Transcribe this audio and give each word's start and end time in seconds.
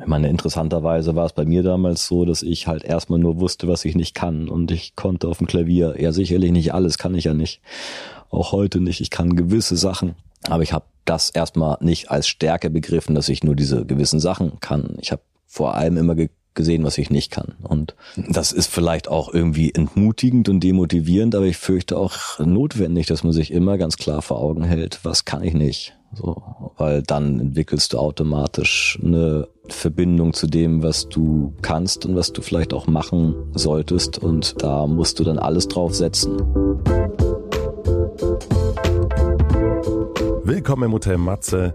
Ich 0.00 0.06
meine, 0.06 0.28
interessanterweise 0.28 1.14
war 1.14 1.26
es 1.26 1.32
bei 1.32 1.44
mir 1.44 1.62
damals 1.62 2.06
so, 2.06 2.24
dass 2.24 2.42
ich 2.42 2.66
halt 2.66 2.84
erstmal 2.84 3.18
nur 3.18 3.38
wusste, 3.38 3.68
was 3.68 3.84
ich 3.84 3.94
nicht 3.94 4.14
kann. 4.14 4.48
Und 4.48 4.70
ich 4.70 4.96
konnte 4.96 5.28
auf 5.28 5.38
dem 5.38 5.46
Klavier, 5.46 5.96
ja 5.98 6.12
sicherlich 6.12 6.52
nicht 6.52 6.72
alles, 6.72 6.98
kann 6.98 7.14
ich 7.14 7.24
ja 7.24 7.34
nicht. 7.34 7.60
Auch 8.30 8.52
heute 8.52 8.80
nicht. 8.80 9.00
Ich 9.00 9.10
kann 9.10 9.36
gewisse 9.36 9.76
Sachen. 9.76 10.14
Aber 10.48 10.62
ich 10.62 10.72
habe 10.72 10.86
das 11.04 11.30
erstmal 11.30 11.76
nicht 11.80 12.10
als 12.10 12.28
Stärke 12.28 12.70
begriffen, 12.70 13.14
dass 13.14 13.28
ich 13.28 13.44
nur 13.44 13.54
diese 13.54 13.84
gewissen 13.84 14.20
Sachen 14.20 14.58
kann. 14.60 14.96
Ich 15.00 15.12
habe 15.12 15.22
vor 15.46 15.74
allem 15.74 15.96
immer 15.96 16.14
ge 16.14 16.30
gesehen, 16.54 16.82
was 16.82 16.98
ich 16.98 17.10
nicht 17.10 17.30
kann. 17.30 17.54
Und 17.62 17.94
das 18.16 18.50
ist 18.50 18.66
vielleicht 18.66 19.06
auch 19.06 19.32
irgendwie 19.32 19.72
entmutigend 19.72 20.48
und 20.48 20.60
demotivierend, 20.60 21.36
aber 21.36 21.46
ich 21.46 21.56
fürchte 21.56 21.96
auch 21.96 22.40
notwendig, 22.40 23.06
dass 23.06 23.22
man 23.22 23.32
sich 23.32 23.52
immer 23.52 23.78
ganz 23.78 23.96
klar 23.96 24.20
vor 24.20 24.40
Augen 24.40 24.64
hält, 24.64 24.98
was 25.04 25.24
kann 25.24 25.44
ich 25.44 25.54
nicht. 25.54 25.94
So, 26.12 26.42
weil 26.76 27.02
dann 27.02 27.38
entwickelst 27.38 27.92
du 27.92 27.98
automatisch 27.98 28.98
eine 29.02 29.46
Verbindung 29.72 30.32
zu 30.32 30.46
dem, 30.46 30.82
was 30.82 31.08
du 31.08 31.52
kannst 31.62 32.06
und 32.06 32.16
was 32.16 32.32
du 32.32 32.42
vielleicht 32.42 32.72
auch 32.72 32.86
machen 32.86 33.34
solltest. 33.54 34.18
Und 34.18 34.62
da 34.62 34.86
musst 34.86 35.18
du 35.18 35.24
dann 35.24 35.38
alles 35.38 35.68
drauf 35.68 35.94
setzen. 35.94 36.36
Willkommen 40.44 40.84
im 40.84 40.92
Hotel 40.92 41.16
Matze, 41.16 41.74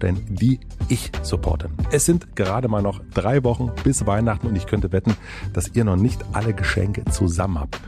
die 0.29 0.59
ich 0.89 1.11
supporte. 1.21 1.69
Es 1.91 2.05
sind 2.05 2.35
gerade 2.35 2.67
mal 2.67 2.81
noch 2.81 3.01
drei 3.13 3.43
Wochen 3.43 3.71
bis 3.83 4.05
Weihnachten 4.05 4.47
und 4.47 4.55
ich 4.55 4.65
könnte 4.65 4.91
wetten, 4.91 5.15
dass 5.53 5.69
ihr 5.75 5.83
noch 5.83 5.95
nicht 5.95 6.23
alle 6.33 6.53
Geschenke 6.53 7.05
zusammen 7.05 7.59
habt 7.59 7.79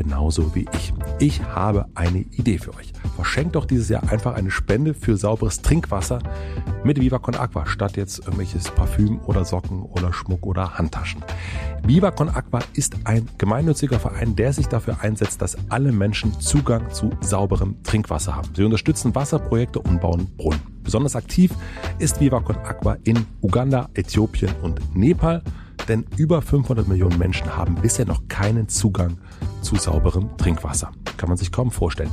genauso 0.00 0.54
wie 0.54 0.64
ich. 0.72 0.94
Ich 1.18 1.42
habe 1.42 1.84
eine 1.94 2.20
Idee 2.20 2.56
für 2.56 2.74
euch. 2.74 2.90
Verschenkt 3.16 3.54
doch 3.54 3.66
dieses 3.66 3.90
Jahr 3.90 4.10
einfach 4.10 4.34
eine 4.34 4.50
Spende 4.50 4.94
für 4.94 5.18
sauberes 5.18 5.60
Trinkwasser 5.60 6.20
mit 6.84 6.98
Viva 6.98 7.18
Con 7.18 7.34
Aqua 7.34 7.66
statt 7.66 7.98
jetzt 7.98 8.20
irgendwelches 8.20 8.70
Parfüm 8.70 9.20
oder 9.26 9.44
Socken 9.44 9.82
oder 9.82 10.14
Schmuck 10.14 10.46
oder 10.46 10.78
Handtaschen. 10.78 11.22
Viva 11.84 12.12
Con 12.12 12.30
Aqua 12.30 12.60
ist 12.72 12.96
ein 13.04 13.28
gemeinnütziger 13.36 14.00
Verein, 14.00 14.34
der 14.36 14.54
sich 14.54 14.68
dafür 14.68 15.02
einsetzt, 15.02 15.42
dass 15.42 15.58
alle 15.68 15.92
Menschen 15.92 16.40
Zugang 16.40 16.90
zu 16.90 17.10
sauberem 17.20 17.82
Trinkwasser 17.82 18.34
haben. 18.34 18.48
Sie 18.56 18.64
unterstützen 18.64 19.14
Wasserprojekte 19.14 19.80
und 19.80 20.00
bauen 20.00 20.34
Brunnen. 20.38 20.62
Besonders 20.82 21.14
aktiv 21.14 21.52
ist 21.98 22.20
Viva 22.20 22.40
Con 22.40 22.56
Aqua 22.56 22.96
in 23.04 23.26
Uganda, 23.42 23.90
Äthiopien 23.92 24.54
und 24.62 24.96
Nepal 24.96 25.42
denn 25.90 26.06
über 26.16 26.40
500 26.40 26.86
Millionen 26.86 27.18
Menschen 27.18 27.56
haben 27.56 27.74
bisher 27.74 28.06
noch 28.06 28.28
keinen 28.28 28.68
Zugang 28.68 29.18
zu 29.62 29.76
sauberem 29.76 30.36
Trinkwasser. 30.36 30.90
Kann 31.16 31.28
man 31.28 31.38
sich 31.38 31.52
kaum 31.52 31.70
vorstellen. 31.70 32.10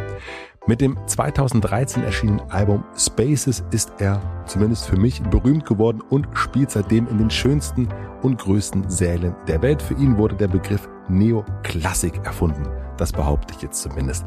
Mit 0.64 0.80
dem 0.80 0.96
2013 1.06 2.04
erschienenen 2.04 2.48
Album 2.52 2.84
Spaces 2.96 3.64
ist 3.72 3.92
er, 3.98 4.22
zumindest 4.46 4.86
für 4.86 4.96
mich, 4.96 5.20
berühmt 5.20 5.66
geworden 5.66 6.00
und 6.08 6.28
spielt 6.34 6.70
seitdem 6.70 7.08
in 7.08 7.18
den 7.18 7.30
schönsten 7.30 7.88
und 8.22 8.38
größten 8.38 8.88
Sälen 8.88 9.34
der 9.48 9.60
Welt. 9.60 9.82
Für 9.82 9.94
ihn 9.94 10.18
wurde 10.18 10.36
der 10.36 10.46
Begriff 10.46 10.88
Neoklassik 11.08 12.24
erfunden. 12.24 12.62
Das 12.96 13.10
behaupte 13.10 13.52
ich 13.56 13.62
jetzt 13.62 13.82
zumindest. 13.82 14.24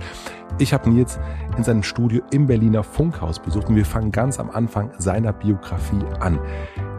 Ich 0.59 0.73
habe 0.73 0.89
Nils 0.89 1.17
in 1.55 1.63
seinem 1.63 1.83
Studio 1.83 2.21
im 2.31 2.47
Berliner 2.47 2.83
Funkhaus 2.83 3.39
besucht 3.39 3.69
und 3.69 3.77
wir 3.77 3.85
fangen 3.85 4.11
ganz 4.11 4.37
am 4.37 4.49
Anfang 4.49 4.91
seiner 4.97 5.31
Biografie 5.31 6.03
an. 6.19 6.37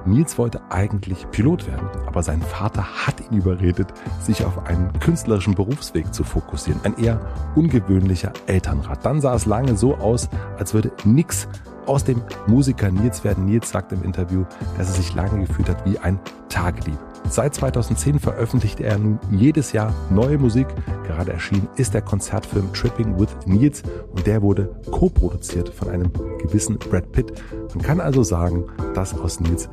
Nils 0.07 0.39
wollte 0.39 0.61
eigentlich 0.71 1.29
Pilot 1.31 1.67
werden, 1.67 1.89
aber 2.07 2.23
sein 2.23 2.41
Vater 2.41 2.85
hat 3.07 3.21
ihn 3.21 3.39
überredet, 3.39 3.89
sich 4.21 4.45
auf 4.45 4.67
einen 4.67 4.93
künstlerischen 5.01 5.55
Berufsweg 5.55 6.13
zu 6.15 6.25
fokussieren. 6.25 6.81
Ein 6.85 6.97
eher 6.99 7.21
ungewöhnlicher 7.55 8.33
Elternrat. 8.47 9.05
Dann 9.05 9.21
sah 9.21 9.35
es 9.35 9.47
lange 9.47 9.77
so 9.77 9.97
aus, 9.97 10.29
als 10.59 10.75
würde 10.75 10.93
nix 11.05 11.49
aus 11.87 12.05
dem 12.05 12.23
Musiker 12.47 12.91
Nils 12.91 13.25
werden. 13.25 13.47
Nils 13.47 13.71
sagt 13.71 13.93
im 13.93 14.03
Interview, 14.03 14.45
dass 14.79 14.89
er 14.89 14.95
sich 14.95 15.15
lange 15.15 15.47
gefühlt 15.47 15.69
hat 15.69 15.85
wie 15.85 15.99
ein 15.99 16.19
Tagedieb. 16.49 16.99
Seit 17.29 17.55
2010 17.55 18.19
veröffentlicht 18.19 18.81
er 18.81 18.99
nun 18.99 19.19
jedes 19.31 19.73
Jahr 19.73 19.93
neue 20.11 20.39
Musik. 20.39 20.67
Gerade 21.07 21.33
erschienen 21.33 21.69
ist 21.77 21.95
der 21.95 22.03
Konzertfilm 22.03 22.73
Tripping 22.73 23.19
with 23.19 23.29
Nils 23.47 23.83
und 24.13 24.27
der 24.27 24.43
wurde 24.43 24.75
co-produziert 24.91 25.69
von 25.69 25.89
einem 25.91 26.11
gewissen 26.41 26.79
Brad 26.79 27.11
Pitt. 27.13 27.33
Man 27.75 27.83
kann 27.83 28.01
also 28.01 28.23
sagen, 28.23 28.65
dass 28.95 29.19
aus 29.19 29.41
Nils 29.41 29.69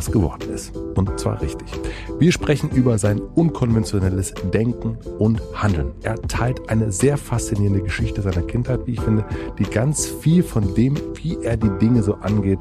was 0.00 0.10
geworden 0.10 0.50
ist. 0.50 0.74
Und 0.94 1.20
zwar 1.20 1.42
richtig. 1.42 1.68
Wir 2.18 2.32
sprechen 2.32 2.70
über 2.70 2.96
sein 2.96 3.20
unkonventionelles 3.20 4.32
Denken 4.52 4.96
und 5.18 5.42
Handeln. 5.54 5.92
Er 6.02 6.14
teilt 6.22 6.70
eine 6.70 6.90
sehr 6.90 7.18
faszinierende 7.18 7.82
Geschichte 7.82 8.22
seiner 8.22 8.42
Kindheit, 8.42 8.80
wie 8.86 8.92
ich 8.92 9.00
finde, 9.00 9.26
die 9.58 9.64
ganz 9.64 10.06
viel 10.06 10.42
von 10.42 10.74
dem, 10.74 10.96
wie 11.14 11.36
er 11.42 11.58
die 11.58 11.70
Dinge 11.78 12.02
so 12.02 12.14
angeht, 12.14 12.60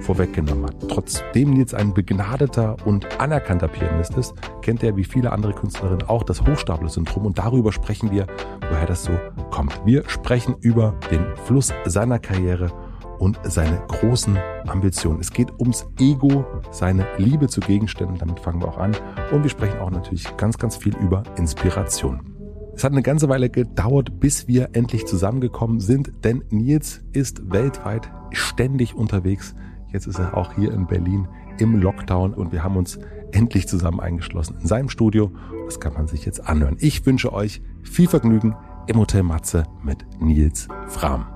vorweggenommen 0.00 0.64
hat. 0.64 0.88
Trotzdem 0.88 1.50
Nils 1.50 1.74
ein 1.74 1.92
begnadeter 1.92 2.76
und 2.86 3.20
anerkannter 3.20 3.67
Pianist 3.68 4.16
ist, 4.16 4.34
kennt 4.62 4.82
er 4.82 4.96
wie 4.96 5.04
viele 5.04 5.32
andere 5.32 5.52
Künstlerinnen 5.52 6.08
auch 6.08 6.22
das 6.22 6.42
Hochstapler-Syndrom 6.42 7.26
und 7.26 7.38
darüber 7.38 7.72
sprechen 7.72 8.10
wir, 8.10 8.26
woher 8.70 8.86
das 8.86 9.04
so 9.04 9.12
kommt. 9.50 9.80
Wir 9.84 10.08
sprechen 10.08 10.56
über 10.60 10.94
den 11.10 11.24
Fluss 11.44 11.72
seiner 11.84 12.18
Karriere 12.18 12.70
und 13.18 13.38
seine 13.44 13.82
großen 13.88 14.38
Ambitionen. 14.66 15.20
Es 15.20 15.32
geht 15.32 15.52
ums 15.58 15.86
Ego, 15.98 16.44
seine 16.70 17.06
Liebe 17.16 17.48
zu 17.48 17.60
Gegenständen, 17.60 18.18
damit 18.18 18.40
fangen 18.40 18.60
wir 18.60 18.68
auch 18.68 18.78
an. 18.78 18.96
Und 19.32 19.42
wir 19.42 19.50
sprechen 19.50 19.78
auch 19.80 19.90
natürlich 19.90 20.36
ganz, 20.36 20.58
ganz 20.58 20.76
viel 20.76 20.96
über 20.96 21.22
Inspiration. 21.36 22.34
Es 22.74 22.84
hat 22.84 22.92
eine 22.92 23.02
ganze 23.02 23.28
Weile 23.28 23.50
gedauert, 23.50 24.20
bis 24.20 24.46
wir 24.46 24.70
endlich 24.72 25.04
zusammengekommen 25.04 25.80
sind, 25.80 26.12
denn 26.22 26.44
Nils 26.50 27.02
ist 27.12 27.50
weltweit 27.50 28.08
ständig 28.30 28.94
unterwegs. 28.94 29.56
Jetzt 29.92 30.06
ist 30.06 30.20
er 30.20 30.36
auch 30.36 30.52
hier 30.52 30.72
in 30.72 30.86
Berlin 30.86 31.26
im 31.58 31.80
Lockdown 31.80 32.34
und 32.34 32.52
wir 32.52 32.62
haben 32.62 32.76
uns 32.76 33.00
endlich 33.32 33.68
zusammen 33.68 34.00
eingeschlossen 34.00 34.56
in 34.60 34.66
seinem 34.66 34.88
Studio. 34.88 35.30
Das 35.66 35.80
kann 35.80 35.94
man 35.94 36.06
sich 36.06 36.24
jetzt 36.24 36.46
anhören. 36.46 36.76
Ich 36.80 37.04
wünsche 37.06 37.32
euch 37.32 37.60
viel 37.82 38.08
Vergnügen 38.08 38.56
im 38.86 38.98
Hotel 38.98 39.22
Matze 39.22 39.64
mit 39.82 40.04
Nils 40.20 40.68
Fram 40.88 41.26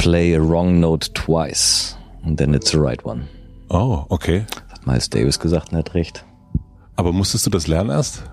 play 0.00 0.34
a 0.34 0.40
wrong 0.40 0.80
note 0.80 1.12
twice 1.12 1.94
and 2.24 2.38
then 2.38 2.54
it's 2.54 2.70
the 2.70 2.78
right 2.78 3.04
one. 3.04 3.28
Oh, 3.68 4.06
okay. 4.08 4.46
Das 4.48 4.78
hat 4.78 4.86
Miles 4.86 5.10
Davis 5.10 5.38
gesagt 5.38 5.68
und 5.68 5.74
er 5.74 5.80
hat 5.80 5.94
recht. 5.94 6.24
Aber 6.96 7.12
musstest 7.12 7.44
du 7.44 7.50
das 7.50 7.66
lernen 7.66 7.90
erst? 7.90 8.24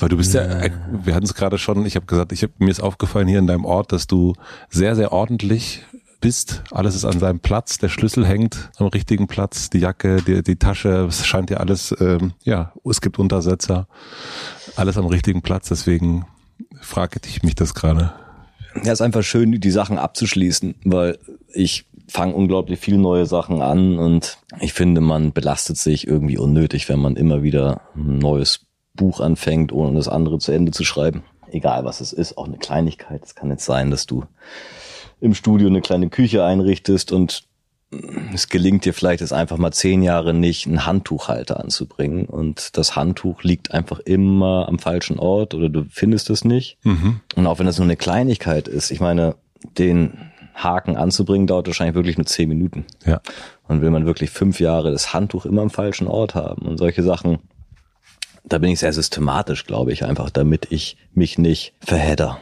Weil 0.00 0.08
du 0.08 0.16
bist 0.16 0.34
ja, 0.34 0.64
ja 0.64 0.70
wir 0.90 1.14
hatten 1.14 1.26
es 1.26 1.34
gerade 1.34 1.58
schon, 1.58 1.86
ich 1.86 1.94
habe 1.94 2.06
gesagt, 2.06 2.32
ich 2.32 2.42
hab, 2.42 2.50
mir 2.58 2.70
ist 2.70 2.80
aufgefallen 2.80 3.28
hier 3.28 3.38
in 3.38 3.46
deinem 3.46 3.64
Ort, 3.64 3.92
dass 3.92 4.08
du 4.08 4.34
sehr, 4.68 4.96
sehr 4.96 5.12
ordentlich 5.12 5.84
bist. 6.22 6.62
Alles 6.70 6.94
ist 6.94 7.04
an 7.04 7.18
seinem 7.18 7.40
Platz, 7.40 7.76
der 7.76 7.90
Schlüssel 7.90 8.26
hängt 8.26 8.70
am 8.78 8.86
richtigen 8.86 9.26
Platz, 9.26 9.68
die 9.68 9.80
Jacke, 9.80 10.22
die, 10.22 10.42
die 10.42 10.56
Tasche, 10.56 11.06
es 11.06 11.26
scheint 11.26 11.50
ja 11.50 11.58
alles, 11.58 11.94
ähm, 12.00 12.32
ja, 12.44 12.72
es 12.88 13.02
gibt 13.02 13.18
Untersetzer, 13.18 13.86
alles 14.76 14.96
am 14.96 15.06
richtigen 15.06 15.42
Platz, 15.42 15.68
deswegen 15.68 16.24
frage 16.80 17.20
ich 17.26 17.42
mich 17.42 17.54
das 17.54 17.74
gerade. 17.74 18.14
Ja, 18.82 18.92
ist 18.92 19.02
einfach 19.02 19.22
schön, 19.22 19.52
die 19.52 19.70
Sachen 19.70 19.98
abzuschließen, 19.98 20.76
weil 20.84 21.18
ich 21.52 21.84
fange 22.08 22.34
unglaublich 22.34 22.78
viele 22.78 22.98
neue 22.98 23.26
Sachen 23.26 23.60
an 23.60 23.98
und 23.98 24.38
ich 24.60 24.72
finde, 24.72 25.00
man 25.00 25.32
belastet 25.32 25.76
sich 25.76 26.06
irgendwie 26.06 26.38
unnötig, 26.38 26.88
wenn 26.88 27.00
man 27.00 27.16
immer 27.16 27.42
wieder 27.42 27.82
ein 27.94 28.18
neues 28.18 28.66
Buch 28.94 29.20
anfängt, 29.20 29.72
ohne 29.72 29.94
das 29.96 30.08
andere 30.08 30.38
zu 30.38 30.52
Ende 30.52 30.72
zu 30.72 30.84
schreiben. 30.84 31.24
Egal 31.50 31.84
was 31.84 32.00
es 32.00 32.12
ist, 32.12 32.38
auch 32.38 32.46
eine 32.46 32.56
Kleinigkeit. 32.56 33.22
Es 33.24 33.34
kann 33.34 33.50
jetzt 33.50 33.66
sein, 33.66 33.90
dass 33.90 34.06
du 34.06 34.24
im 35.22 35.34
Studio 35.34 35.68
eine 35.68 35.80
kleine 35.80 36.10
Küche 36.10 36.44
einrichtest 36.44 37.12
und 37.12 37.44
es 38.34 38.48
gelingt 38.48 38.84
dir 38.84 38.94
vielleicht 38.94 39.20
jetzt 39.20 39.32
einfach 39.32 39.56
mal 39.56 39.70
zehn 39.70 40.02
Jahre 40.02 40.34
nicht, 40.34 40.66
einen 40.66 40.84
Handtuchhalter 40.84 41.60
anzubringen 41.60 42.24
und 42.24 42.76
das 42.76 42.96
Handtuch 42.96 43.42
liegt 43.42 43.72
einfach 43.72 44.00
immer 44.00 44.66
am 44.68 44.78
falschen 44.78 45.18
Ort 45.18 45.54
oder 45.54 45.68
du 45.68 45.84
findest 45.90 46.30
es 46.30 46.44
nicht. 46.44 46.78
Mhm. 46.82 47.20
Und 47.36 47.46
auch 47.46 47.58
wenn 47.58 47.66
das 47.66 47.78
nur 47.78 47.86
eine 47.86 47.96
Kleinigkeit 47.96 48.66
ist, 48.66 48.90
ich 48.90 49.00
meine, 49.00 49.36
den 49.78 50.32
Haken 50.54 50.96
anzubringen 50.96 51.46
dauert 51.46 51.66
wahrscheinlich 51.66 51.94
wirklich 51.94 52.18
nur 52.18 52.26
zehn 52.26 52.48
Minuten. 52.48 52.84
Ja. 53.06 53.20
Und 53.68 53.80
will 53.80 53.90
man 53.90 54.06
wirklich 54.06 54.30
fünf 54.30 54.58
Jahre 54.58 54.90
das 54.90 55.14
Handtuch 55.14 55.46
immer 55.46 55.62
am 55.62 55.70
falschen 55.70 56.08
Ort 56.08 56.34
haben 56.34 56.66
und 56.66 56.78
solche 56.78 57.02
Sachen, 57.02 57.38
da 58.44 58.58
bin 58.58 58.70
ich 58.70 58.80
sehr 58.80 58.92
systematisch, 58.92 59.66
glaube 59.66 59.92
ich, 59.92 60.04
einfach, 60.04 60.30
damit 60.30 60.66
ich 60.70 60.96
mich 61.14 61.38
nicht 61.38 61.74
verhedder. 61.80 62.40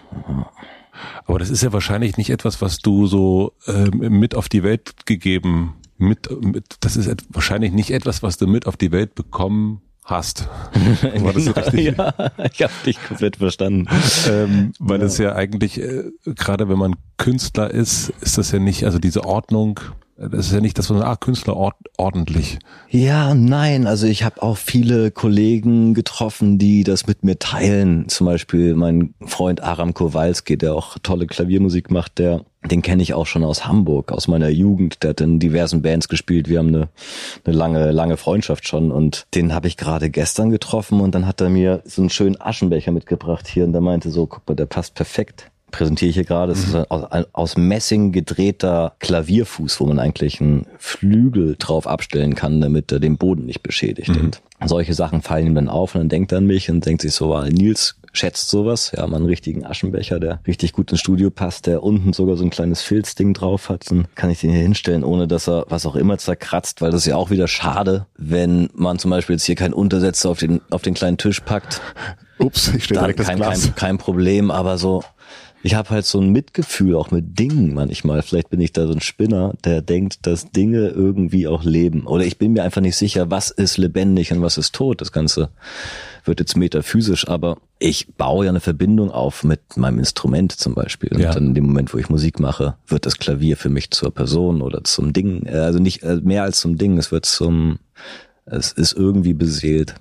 Aber 1.27 1.39
das 1.39 1.51
ist 1.51 1.63
ja 1.63 1.73
wahrscheinlich 1.73 2.17
nicht 2.17 2.31
etwas, 2.31 2.61
was 2.61 2.79
du 2.79 3.07
so 3.07 3.53
äh, 3.67 3.91
mit 3.91 4.35
auf 4.35 4.49
die 4.49 4.63
Welt 4.63 5.07
gegeben, 5.07 5.75
mit, 5.99 6.31
mit 6.43 6.77
das 6.81 6.97
ist 6.97 7.11
wahrscheinlich 7.31 7.73
nicht 7.73 7.91
etwas, 7.91 8.23
was 8.23 8.39
du 8.39 8.47
mit 8.47 8.67
auf 8.67 8.77
die 8.77 8.93
Welt 8.93 9.15
bekommen 9.15 9.83
hast. 10.05 10.49
War 11.21 11.33
das 11.33 11.45
so 11.45 11.53
richtig? 11.53 11.97
Ja, 11.97 12.15
ich 12.53 12.63
habe 12.63 12.73
dich 12.85 13.03
komplett 13.03 13.37
verstanden. 13.37 13.87
Ähm, 14.29 14.73
weil 14.79 15.03
es 15.03 15.19
ja. 15.19 15.31
ja 15.31 15.37
eigentlich, 15.37 15.81
äh, 15.81 16.05
gerade 16.25 16.69
wenn 16.69 16.79
man 16.79 16.97
Künstler 17.17 17.71
ist, 17.71 18.13
ist 18.21 18.39
das 18.39 18.51
ja 18.51 18.59
nicht, 18.59 18.85
also 18.85 18.99
diese 18.99 19.25
Ordnung, 19.25 19.81
das 20.29 20.47
ist 20.47 20.53
ja 20.53 20.61
nicht, 20.61 20.77
dass 20.77 20.91
man 20.91 21.01
ah, 21.01 21.17
Künstler 21.17 21.57
ord 21.57 21.77
ordentlich. 21.97 22.59
Ja, 22.91 23.35
nein. 23.35 23.87
Also 23.87 24.07
ich 24.07 24.23
habe 24.23 24.43
auch 24.43 24.59
viele 24.59 25.11
Kollegen 25.11 25.95
getroffen, 25.95 26.59
die 26.59 26.85
das 26.85 27.07
mit 27.07 27.25
mir 27.25 27.39
teilen. 27.39 28.07
Zum 28.09 28.27
Beispiel 28.27 28.75
mein 28.75 29.15
Freund 29.25 29.63
Aram 29.63 29.95
Kowalski, 29.95 30.59
der 30.59 30.75
auch 30.75 30.99
tolle 31.03 31.27
Klaviermusik 31.27 31.91
macht, 31.91 32.19
der 32.19 32.45
den 32.63 32.83
kenne 32.83 33.03
ich 33.03 33.15
auch 33.15 33.27
schon 33.27 33.43
aus 33.43 33.67
Hamburg, 33.67 34.13
aus 34.13 34.29
meiner 34.29 34.51
Jugend. 34.51 35.03
Der 35.03 35.11
hat 35.11 35.23
in 35.23 35.39
diversen 35.39 35.81
Bands 35.81 36.09
gespielt. 36.09 36.51
Wir 36.51 36.59
haben 36.59 36.69
eine, 36.69 36.89
eine 37.45 37.57
lange, 37.57 37.91
lange 37.91 38.19
Freundschaft 38.19 38.69
schon. 38.69 38.93
Und 38.93 39.27
den 39.35 39.55
habe 39.55 39.67
ich 39.67 39.79
gerade 39.79 40.11
gestern 40.11 40.51
getroffen 40.51 41.01
und 41.01 41.15
dann 41.15 41.27
hat 41.27 41.41
er 41.41 41.49
mir 41.49 41.81
so 41.87 42.03
einen 42.03 42.11
schönen 42.11 42.39
Aschenbecher 42.39 42.93
mitgebracht 42.93 43.49
hier 43.49 43.65
und 43.65 43.73
der 43.73 43.81
meinte 43.81 44.11
so, 44.11 44.27
guck 44.27 44.47
mal, 44.47 44.55
der 44.55 44.67
passt 44.67 44.95
perfekt 44.95 45.51
präsentiere 45.71 46.09
ich 46.11 46.15
hier 46.15 46.25
gerade. 46.25 46.53
Das 46.53 46.61
ist 46.61 46.75
mhm. 46.75 46.85
aus, 46.89 47.25
aus 47.33 47.57
Messing 47.57 48.13
gedrehter 48.13 48.95
Klavierfuß, 48.99 49.81
wo 49.81 49.87
man 49.87 49.99
eigentlich 49.99 50.41
einen 50.41 50.67
Flügel 50.79 51.57
drauf 51.59 51.87
abstellen 51.87 52.35
kann, 52.35 52.61
damit 52.61 52.93
er 52.93 53.01
den 53.01 53.17
Boden 53.17 53.47
nicht 53.47 53.63
beschädigt. 53.63 54.11
Mhm. 54.11 54.21
Und 54.25 54.41
solche 54.65 54.95
Sachen 54.95 55.23
fallen 55.23 55.47
ihm 55.47 55.55
dann 55.55 55.69
auf 55.69 55.95
und 55.95 56.01
dann 56.03 56.09
denkt 56.09 56.33
er 56.33 56.39
an 56.39 56.47
mich 56.47 56.71
und 56.71 56.85
denkt 56.85 57.03
sich 57.03 57.13
so, 57.13 57.29
wow, 57.29 57.49
Nils 57.49 57.97
schätzt 58.13 58.51
sowas. 58.51 58.93
Ja, 58.97 59.07
mal 59.07 59.17
einen 59.17 59.27
richtigen 59.27 59.65
Aschenbecher, 59.65 60.21
der 60.21 60.41
richtig 60.47 60.73
gut 60.73 60.91
ins 60.91 61.01
Studio 61.01 61.31
passt, 61.31 61.67
der 61.67 61.83
unten 61.83 62.13
sogar 62.13 62.37
so 62.37 62.45
ein 62.45 62.51
kleines 62.51 62.83
Filzding 62.83 63.35
drauf 63.35 63.69
hat. 63.69 63.91
Dann 63.91 64.07
kann 64.15 64.31
ich 64.31 64.41
den 64.41 64.51
hier 64.51 64.61
hinstellen, 64.61 65.05
ohne 65.05 65.29
dass 65.29 65.49
er 65.49 65.65
was 65.69 65.87
auch 65.87 65.97
immer 65.97 66.19
zerkratzt, 66.19 66.81
weil 66.81 66.91
das 66.91 67.03
ist 67.03 67.07
ja 67.07 67.17
auch 67.17 67.31
wieder 67.31 67.49
schade, 67.49 68.07
wenn 68.17 68.69
man 68.75 68.99
zum 68.99 69.11
Beispiel 69.11 69.35
jetzt 69.35 69.45
hier 69.45 69.55
keinen 69.55 69.75
Untersetzer 69.75 70.31
auf 70.31 70.39
den, 70.39 70.61
auf 70.71 70.83
den 70.83 70.95
kleinen 70.95 71.19
Tisch 71.19 71.41
packt. 71.41 71.81
Ups, 72.39 72.73
ich 72.75 72.85
stehe 72.85 73.01
direkt 73.01 73.21
kein, 73.21 73.39
das 73.39 73.49
Glas. 73.49 73.63
Kein, 73.63 73.75
kein 73.75 73.99
Problem, 73.99 74.51
aber 74.51 74.79
so 74.79 75.05
ich 75.63 75.75
habe 75.75 75.91
halt 75.91 76.07
so 76.07 76.21
ein 76.21 76.31
Mitgefühl 76.31 76.97
auch 76.97 77.11
mit 77.11 77.39
Dingen 77.39 77.75
manchmal. 77.75 78.23
Vielleicht 78.23 78.49
bin 78.51 78.61
ich 78.61 78.73
da 78.73 78.87
so 78.87 78.93
ein 78.93 79.01
Spinner, 79.01 79.55
der 79.65 79.83
denkt, 79.83 80.27
dass 80.27 80.51
Dinge 80.51 80.89
irgendwie 80.89 81.47
auch 81.47 81.65
leben. 81.65 82.07
Oder 82.07 82.25
ich 82.25 82.39
bin 82.39 82.53
mir 82.53 82.63
einfach 82.63 82.81
nicht 82.81 82.97
sicher, 82.97 83.31
was 83.31 83.51
ist 83.51 83.77
lebendig 83.77 84.33
und 84.33 84.41
was 84.41 84.57
ist 84.57 84.75
tot. 84.75 85.01
Das 85.01 85.13
Ganze 85.13 85.51
wird 86.25 86.41
jetzt 86.41 86.57
metaphysisch, 86.57 87.29
aber 87.29 87.59
ich 87.79 88.15
baue 88.15 88.47
ja 88.47 88.51
eine 88.51 88.61
Verbindung 88.61 89.11
auf 89.11 89.45
mit 89.45 89.77
meinem 89.77 89.99
Instrument 89.99 90.53
zum 90.53 90.75
Beispiel. 90.75 91.11
Und 91.13 91.21
ja. 91.21 91.33
dann 91.33 91.49
in 91.49 91.55
dem 91.55 91.67
Moment, 91.67 91.93
wo 91.93 91.99
ich 91.99 92.09
Musik 92.09 92.41
mache, 92.41 92.77
wird 92.87 93.05
das 93.05 93.19
Klavier 93.19 93.57
für 93.57 93.71
mich 93.71 93.91
zur 93.91 94.15
Person 94.15 94.63
oder 94.63 94.85
zum 94.85 95.13
Ding. 95.13 95.47
Also 95.47 95.79
nicht 95.79 96.03
äh, 96.03 96.17
mehr 96.17 96.43
als 96.43 96.61
zum 96.61 96.79
Ding. 96.79 96.97
Es 96.97 97.13
wird 97.13 97.27
zum, 97.27 97.79
es 98.47 98.73
ist 98.73 98.95
irgendwie 98.95 99.35
beseelt. 99.35 99.95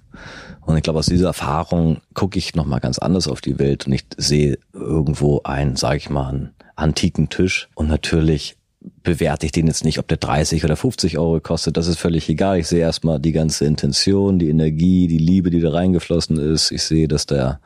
Und 0.70 0.78
ich 0.78 0.84
glaube, 0.84 1.00
aus 1.00 1.08
dieser 1.08 1.30
Erfahrung 1.30 1.98
gucke 2.14 2.38
ich 2.38 2.54
nochmal 2.54 2.80
ganz 2.80 3.00
anders 3.00 3.28
auf 3.28 3.42
die 3.42 3.58
Welt 3.58 3.88
und 3.88 3.94
ich 3.94 4.06
sehe 4.18 4.60
irgendwo 4.72 5.42
einen, 5.44 5.76
sage 5.76 5.98
ich 5.98 6.12
mal, 6.12 6.30
einen 6.30 6.54
antiken 6.76 7.30
Tisch. 7.30 7.70
Und 7.74 7.88
natürlich 7.88 8.56
bewerte 9.04 9.46
ich 9.46 9.52
den 9.52 9.68
jetzt 9.68 9.84
nicht, 9.84 9.98
ob 10.00 10.08
der 10.08 10.18
30 10.18 10.64
oder 10.64 10.76
50 10.76 11.18
Euro 11.18 11.40
kostet. 11.40 11.78
Das 11.78 11.88
ist 11.88 12.00
völlig 12.00 12.30
egal. 12.30 12.60
Ich 12.60 12.68
sehe 12.68 12.80
erstmal 12.80 13.20
die 13.20 13.32
ganze 13.32 13.66
Intention, 13.66 14.40
die 14.40 14.50
Energie, 14.50 15.08
die 15.08 15.18
Liebe, 15.18 15.50
die 15.50 15.62
da 15.62 15.72
reingeflossen 15.72 16.38
ist. 16.38 16.72
Ich 16.72 16.84
sehe, 16.84 17.08
dass 17.08 17.26
der, 17.26 17.60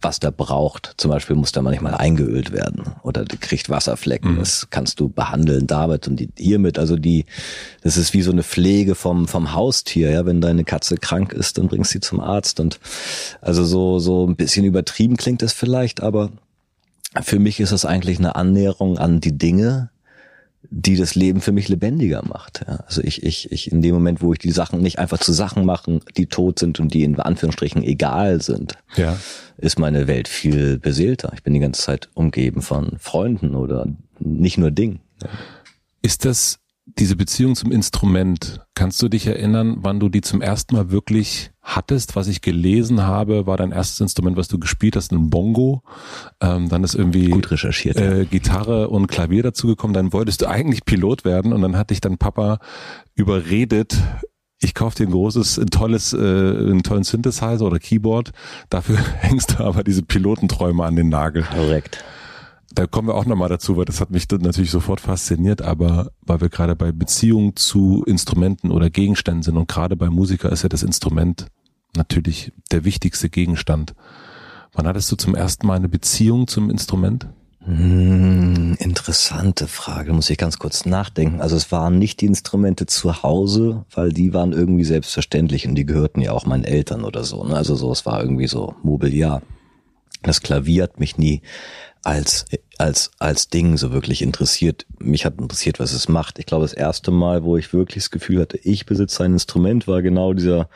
was 0.00 0.20
der 0.20 0.30
braucht. 0.30 0.94
Zum 0.98 1.10
Beispiel 1.10 1.36
muss 1.36 1.52
der 1.52 1.62
manchmal 1.62 1.94
eingeölt 1.94 2.52
werden 2.52 2.84
oder 3.02 3.24
kriegt 3.24 3.70
Wasserflecken. 3.70 4.34
Mhm. 4.34 4.38
Das 4.38 4.68
kannst 4.70 5.00
du 5.00 5.08
behandeln 5.08 5.66
damit 5.66 6.06
und 6.06 6.16
die, 6.16 6.28
hiermit. 6.38 6.78
Also 6.78 6.96
die, 6.96 7.24
das 7.82 7.96
ist 7.96 8.14
wie 8.14 8.22
so 8.22 8.30
eine 8.30 8.42
Pflege 8.42 8.94
vom, 8.94 9.26
vom 9.26 9.54
Haustier. 9.54 10.10
Ja, 10.10 10.26
wenn 10.26 10.40
deine 10.40 10.64
Katze 10.64 10.96
krank 10.96 11.32
ist, 11.32 11.58
dann 11.58 11.68
bringst 11.68 11.90
du 11.90 11.96
sie 11.96 12.00
zum 12.00 12.20
Arzt 12.20 12.60
und 12.60 12.78
also 13.40 13.64
so, 13.64 13.98
so 13.98 14.26
ein 14.26 14.36
bisschen 14.36 14.64
übertrieben 14.64 15.16
klingt 15.16 15.42
das 15.42 15.52
vielleicht, 15.52 16.02
aber 16.02 16.30
für 17.22 17.38
mich 17.38 17.60
ist 17.60 17.72
das 17.72 17.84
eigentlich 17.84 18.18
eine 18.18 18.36
Annäherung 18.36 18.98
an 18.98 19.20
die 19.20 19.36
Dinge, 19.38 19.90
die 20.70 20.96
das 20.96 21.14
Leben 21.14 21.40
für 21.40 21.52
mich 21.52 21.68
lebendiger 21.68 22.22
macht. 22.26 22.64
Ja. 22.66 22.76
Also 22.86 23.02
ich, 23.02 23.22
ich, 23.22 23.50
ich 23.52 23.70
in 23.70 23.82
dem 23.82 23.94
Moment, 23.94 24.22
wo 24.22 24.32
ich 24.32 24.38
die 24.38 24.50
Sachen 24.50 24.80
nicht 24.80 24.98
einfach 24.98 25.18
zu 25.18 25.32
Sachen 25.32 25.64
machen, 25.64 26.00
die 26.16 26.26
tot 26.26 26.58
sind 26.58 26.80
und 26.80 26.94
die 26.94 27.04
in 27.04 27.18
Anführungsstrichen 27.20 27.82
egal 27.82 28.42
sind, 28.42 28.74
ja. 28.96 29.18
ist 29.56 29.78
meine 29.78 30.06
Welt 30.06 30.28
viel 30.28 30.78
beseelter. 30.78 31.32
Ich 31.34 31.42
bin 31.42 31.54
die 31.54 31.60
ganze 31.60 31.82
Zeit 31.82 32.08
umgeben 32.14 32.62
von 32.62 32.98
Freunden 32.98 33.54
oder 33.54 33.86
nicht 34.18 34.58
nur 34.58 34.70
Dingen. 34.70 35.00
Ja. 35.22 35.28
Ist 36.02 36.24
das 36.24 36.58
diese 36.86 37.16
Beziehung 37.16 37.56
zum 37.56 37.72
Instrument, 37.72 38.60
kannst 38.74 39.00
du 39.02 39.08
dich 39.08 39.26
erinnern, 39.26 39.78
wann 39.80 40.00
du 40.00 40.08
die 40.08 40.20
zum 40.20 40.42
ersten 40.42 40.76
Mal 40.76 40.90
wirklich 40.90 41.50
hattest? 41.62 42.14
Was 42.14 42.28
ich 42.28 42.42
gelesen 42.42 43.02
habe, 43.02 43.46
war 43.46 43.56
dein 43.56 43.72
erstes 43.72 44.00
Instrument, 44.00 44.36
was 44.36 44.48
du 44.48 44.58
gespielt 44.58 44.94
hast, 44.94 45.10
ein 45.10 45.30
Bongo. 45.30 45.82
Ähm, 46.40 46.68
dann 46.68 46.84
ist 46.84 46.94
irgendwie 46.94 47.30
Gut 47.30 47.50
recherchiert, 47.50 47.96
äh, 47.96 48.26
Gitarre 48.26 48.90
und 48.90 49.06
Klavier 49.06 49.42
dazugekommen. 49.42 49.94
Dann 49.94 50.12
wolltest 50.12 50.42
du 50.42 50.46
eigentlich 50.46 50.84
Pilot 50.84 51.24
werden 51.24 51.52
und 51.52 51.62
dann 51.62 51.76
hat 51.76 51.90
dich 51.90 52.00
dein 52.00 52.18
Papa 52.18 52.58
überredet, 53.14 53.96
ich 54.60 54.74
kaufe 54.74 54.96
dir 54.96 55.06
ein 55.06 55.12
großes, 55.12 55.58
ein 55.58 55.66
tolles, 55.66 56.12
äh, 56.14 56.16
einen 56.16 56.82
tollen 56.82 57.04
Synthesizer 57.04 57.62
oder 57.62 57.78
Keyboard. 57.78 58.32
Dafür 58.70 58.96
hängst 59.20 59.58
du 59.58 59.64
aber 59.64 59.84
diese 59.84 60.02
Pilotenträume 60.02 60.84
an 60.84 60.96
den 60.96 61.08
Nagel. 61.08 61.42
Korrekt 61.42 62.04
da 62.74 62.86
kommen 62.86 63.08
wir 63.08 63.14
auch 63.14 63.26
nochmal 63.26 63.48
dazu, 63.48 63.76
weil 63.76 63.84
das 63.84 64.00
hat 64.00 64.10
mich 64.10 64.28
natürlich 64.30 64.70
sofort 64.70 65.00
fasziniert, 65.00 65.62
aber 65.62 66.10
weil 66.22 66.40
wir 66.40 66.48
gerade 66.48 66.74
bei 66.74 66.92
Beziehungen 66.92 67.56
zu 67.56 68.02
Instrumenten 68.06 68.70
oder 68.70 68.90
Gegenständen 68.90 69.42
sind 69.42 69.56
und 69.56 69.68
gerade 69.68 69.96
bei 69.96 70.10
Musiker 70.10 70.50
ist 70.50 70.62
ja 70.62 70.68
das 70.68 70.82
Instrument 70.82 71.46
natürlich 71.96 72.52
der 72.72 72.84
wichtigste 72.84 73.28
Gegenstand. 73.28 73.94
Wann 74.72 74.88
hattest 74.88 75.10
du 75.12 75.16
zum 75.16 75.36
ersten 75.36 75.66
Mal 75.66 75.76
eine 75.76 75.88
Beziehung 75.88 76.48
zum 76.48 76.68
Instrument? 76.68 77.28
Hm, 77.60 78.76
interessante 78.78 79.68
Frage, 79.68 80.12
muss 80.12 80.28
ich 80.28 80.36
ganz 80.36 80.58
kurz 80.58 80.84
nachdenken. 80.84 81.40
Also 81.40 81.56
es 81.56 81.70
waren 81.70 81.98
nicht 81.98 82.20
die 82.20 82.26
Instrumente 82.26 82.86
zu 82.86 83.22
Hause, 83.22 83.84
weil 83.94 84.12
die 84.12 84.34
waren 84.34 84.52
irgendwie 84.52 84.84
selbstverständlich 84.84 85.66
und 85.66 85.76
die 85.76 85.86
gehörten 85.86 86.20
ja 86.20 86.32
auch 86.32 86.44
meinen 86.44 86.64
Eltern 86.64 87.04
oder 87.04 87.24
so. 87.24 87.44
Ne? 87.44 87.54
Also 87.54 87.76
so, 87.76 87.92
es 87.92 88.04
war 88.04 88.20
irgendwie 88.20 88.48
so 88.48 88.74
Mobiliar. 88.82 89.42
Das 90.22 90.40
Klavier 90.40 90.82
hat 90.82 90.98
mich 90.98 91.16
nie 91.16 91.42
als, 92.04 92.44
als, 92.78 93.10
als 93.18 93.48
Ding 93.48 93.76
so 93.76 93.92
wirklich 93.92 94.22
interessiert. 94.22 94.86
Mich 94.98 95.24
hat 95.24 95.40
interessiert, 95.40 95.80
was 95.80 95.92
es 95.92 96.08
macht. 96.08 96.38
Ich 96.38 96.46
glaube, 96.46 96.64
das 96.64 96.74
erste 96.74 97.10
Mal, 97.10 97.44
wo 97.44 97.56
ich 97.56 97.72
wirklich 97.72 98.04
das 98.04 98.10
Gefühl 98.10 98.40
hatte, 98.40 98.58
ich 98.58 98.86
besitze 98.86 99.24
ein 99.24 99.32
Instrument, 99.32 99.88
war 99.88 100.02
genau 100.02 100.34
dieser 100.34 100.68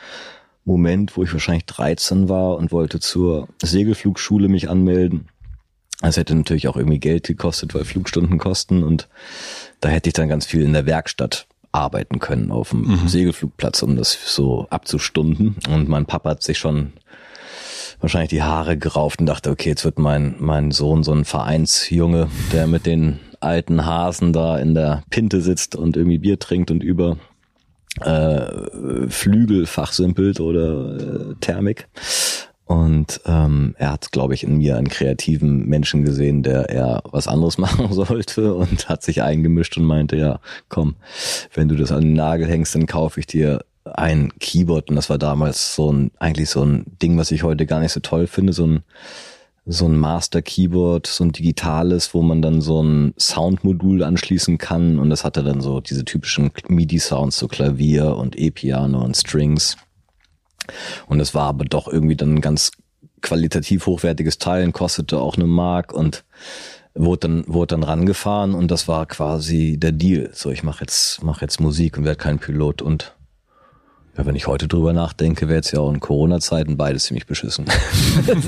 Moment, 0.64 1.16
wo 1.16 1.22
ich 1.22 1.32
wahrscheinlich 1.32 1.66
13 1.66 2.28
war 2.28 2.56
und 2.56 2.72
wollte 2.72 3.00
zur 3.00 3.48
Segelflugschule 3.62 4.48
mich 4.48 4.68
anmelden. 4.68 5.28
Es 6.02 6.16
hätte 6.16 6.34
natürlich 6.34 6.68
auch 6.68 6.76
irgendwie 6.76 7.00
Geld 7.00 7.26
gekostet, 7.26 7.74
weil 7.74 7.84
Flugstunden 7.84 8.38
kosten 8.38 8.82
und 8.82 9.08
da 9.80 9.88
hätte 9.88 10.08
ich 10.08 10.14
dann 10.14 10.28
ganz 10.28 10.46
viel 10.46 10.62
in 10.62 10.72
der 10.72 10.86
Werkstatt 10.86 11.46
arbeiten 11.72 12.18
können 12.18 12.50
auf 12.50 12.70
dem 12.70 12.82
mhm. 12.82 13.08
Segelflugplatz, 13.08 13.82
um 13.82 13.96
das 13.96 14.16
so 14.34 14.66
abzustunden. 14.70 15.56
Und 15.68 15.88
mein 15.88 16.06
Papa 16.06 16.30
hat 16.30 16.42
sich 16.42 16.58
schon 16.58 16.92
wahrscheinlich 18.00 18.30
die 18.30 18.42
Haare 18.42 18.76
gerauft 18.76 19.20
und 19.20 19.26
dachte, 19.26 19.50
okay, 19.50 19.70
jetzt 19.70 19.84
wird 19.84 19.98
mein, 19.98 20.36
mein 20.38 20.70
Sohn 20.70 21.02
so 21.02 21.12
ein 21.12 21.24
Vereinsjunge, 21.24 22.28
der 22.52 22.66
mit 22.66 22.86
den 22.86 23.18
alten 23.40 23.86
Hasen 23.86 24.32
da 24.32 24.58
in 24.58 24.74
der 24.74 25.02
Pinte 25.10 25.40
sitzt 25.40 25.76
und 25.76 25.96
irgendwie 25.96 26.18
Bier 26.18 26.38
trinkt 26.38 26.70
und 26.70 26.82
über 26.82 27.16
äh, 28.00 29.08
Flügel 29.08 29.66
fachsimpelt 29.66 30.40
oder 30.40 30.96
äh, 30.96 31.34
Thermik. 31.40 31.88
Und 32.68 33.22
ähm, 33.24 33.74
er 33.78 33.92
hat, 33.92 34.12
glaube 34.12 34.34
ich, 34.34 34.44
in 34.44 34.58
mir 34.58 34.76
einen 34.76 34.90
kreativen 34.90 35.66
Menschen 35.66 36.04
gesehen, 36.04 36.42
der 36.42 36.68
eher 36.68 37.02
was 37.10 37.26
anderes 37.26 37.56
machen 37.58 37.90
sollte 37.90 38.54
und 38.54 38.88
hat 38.90 39.02
sich 39.02 39.22
eingemischt 39.22 39.78
und 39.78 39.84
meinte, 39.84 40.16
ja, 40.16 40.40
komm, 40.68 40.96
wenn 41.54 41.68
du 41.68 41.76
das 41.76 41.92
an 41.92 42.02
den 42.02 42.12
Nagel 42.12 42.46
hängst, 42.46 42.74
dann 42.74 42.86
kaufe 42.86 43.20
ich 43.20 43.26
dir 43.26 43.64
ein 43.94 44.32
Keyboard. 44.38 44.90
Und 44.90 44.96
das 44.96 45.10
war 45.10 45.18
damals 45.18 45.74
so 45.74 45.92
ein, 45.92 46.10
eigentlich 46.18 46.50
so 46.50 46.64
ein 46.64 46.84
Ding, 47.02 47.18
was 47.18 47.30
ich 47.30 47.42
heute 47.42 47.66
gar 47.66 47.80
nicht 47.80 47.92
so 47.92 48.00
toll 48.00 48.26
finde, 48.26 48.52
so 48.52 48.66
ein 48.66 48.84
so 49.70 49.86
ein 49.86 49.98
Master 49.98 50.40
Keyboard, 50.40 51.06
so 51.06 51.24
ein 51.24 51.32
digitales, 51.32 52.14
wo 52.14 52.22
man 52.22 52.40
dann 52.40 52.62
so 52.62 52.82
ein 52.82 53.12
Soundmodul 53.18 54.02
anschließen 54.02 54.56
kann 54.56 54.98
und 54.98 55.10
das 55.10 55.24
hatte 55.24 55.44
dann 55.44 55.60
so 55.60 55.80
diese 55.80 56.06
typischen 56.06 56.50
MIDI 56.68 56.98
Sounds, 56.98 57.38
so 57.38 57.48
Klavier 57.48 58.16
und 58.16 58.38
E-Piano 58.38 59.04
und 59.04 59.14
Strings. 59.14 59.76
Und 61.06 61.20
es 61.20 61.34
war 61.34 61.48
aber 61.48 61.66
doch 61.66 61.86
irgendwie 61.86 62.16
dann 62.16 62.36
ein 62.36 62.40
ganz 62.40 62.72
qualitativ 63.20 63.86
hochwertiges 63.86 64.38
Teil, 64.38 64.70
kostete 64.72 65.20
auch 65.20 65.36
eine 65.36 65.46
Mark 65.46 65.92
und 65.92 66.24
wurde 66.94 67.28
dann 67.28 67.44
wurde 67.46 67.74
dann 67.74 67.82
rangefahren 67.82 68.54
und 68.54 68.70
das 68.70 68.88
war 68.88 69.04
quasi 69.06 69.76
der 69.78 69.92
Deal. 69.92 70.30
So, 70.32 70.50
ich 70.50 70.62
mache 70.62 70.80
jetzt 70.84 71.22
mach 71.22 71.42
jetzt 71.42 71.60
Musik 71.60 71.98
und 71.98 72.04
werde 72.04 72.16
kein 72.16 72.38
Pilot 72.38 72.80
und 72.80 73.14
ja, 74.18 74.26
wenn 74.26 74.34
ich 74.34 74.48
heute 74.48 74.66
drüber 74.66 74.92
nachdenke, 74.92 75.46
wäre 75.46 75.58
jetzt 75.58 75.70
ja 75.70 75.78
auch 75.78 75.92
in 75.92 76.00
Corona-Zeiten 76.00 76.76
beides 76.76 77.04
ziemlich 77.04 77.26
beschissen. 77.26 77.66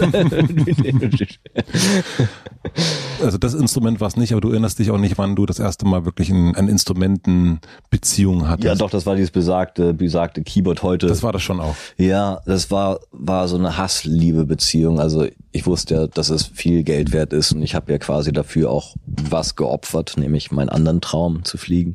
also 3.23 3.39
das 3.39 3.55
Instrument 3.55 4.01
war 4.01 4.09
es 4.09 4.17
nicht, 4.17 4.33
aber 4.33 4.41
du 4.41 4.51
erinnerst 4.51 4.81
dich 4.81 4.91
auch 4.91 4.99
nicht, 4.99 5.17
wann 5.17 5.37
du 5.37 5.47
das 5.47 5.61
erste 5.61 5.87
Mal 5.87 6.05
wirklich 6.05 6.31
ein, 6.31 6.57
ein 6.57 6.67
Instrumentenbeziehung 6.67 8.49
hattest. 8.49 8.65
Ja, 8.65 8.75
doch, 8.75 8.91
das 8.91 9.07
war 9.07 9.15
dieses 9.15 9.31
besagte, 9.31 9.95
besagte 9.95 10.43
Keyboard 10.43 10.83
heute. 10.83 11.07
Das 11.07 11.23
war 11.23 11.33
das 11.33 11.43
schon 11.43 11.61
auch. 11.61 11.77
Ja, 11.97 12.41
das 12.47 12.73
war, 12.73 12.99
war 13.13 13.47
so 13.47 13.57
eine 13.57 13.77
Hassliebe-Beziehung. 13.77 14.99
Also 14.99 15.29
ich 15.53 15.67
wusste 15.67 15.95
ja, 15.95 16.07
dass 16.09 16.31
es 16.31 16.47
viel 16.47 16.83
Geld 16.83 17.13
wert 17.13 17.33
ist 17.33 17.53
und 17.53 17.63
ich 17.63 17.77
habe 17.77 17.93
ja 17.93 17.99
quasi 17.99 18.33
dafür 18.33 18.73
auch 18.73 18.97
was 19.07 19.55
geopfert, 19.55 20.17
nämlich 20.17 20.51
meinen 20.51 20.69
anderen 20.69 21.01
Traum 21.01 21.45
zu 21.45 21.59
fliegen. 21.59 21.95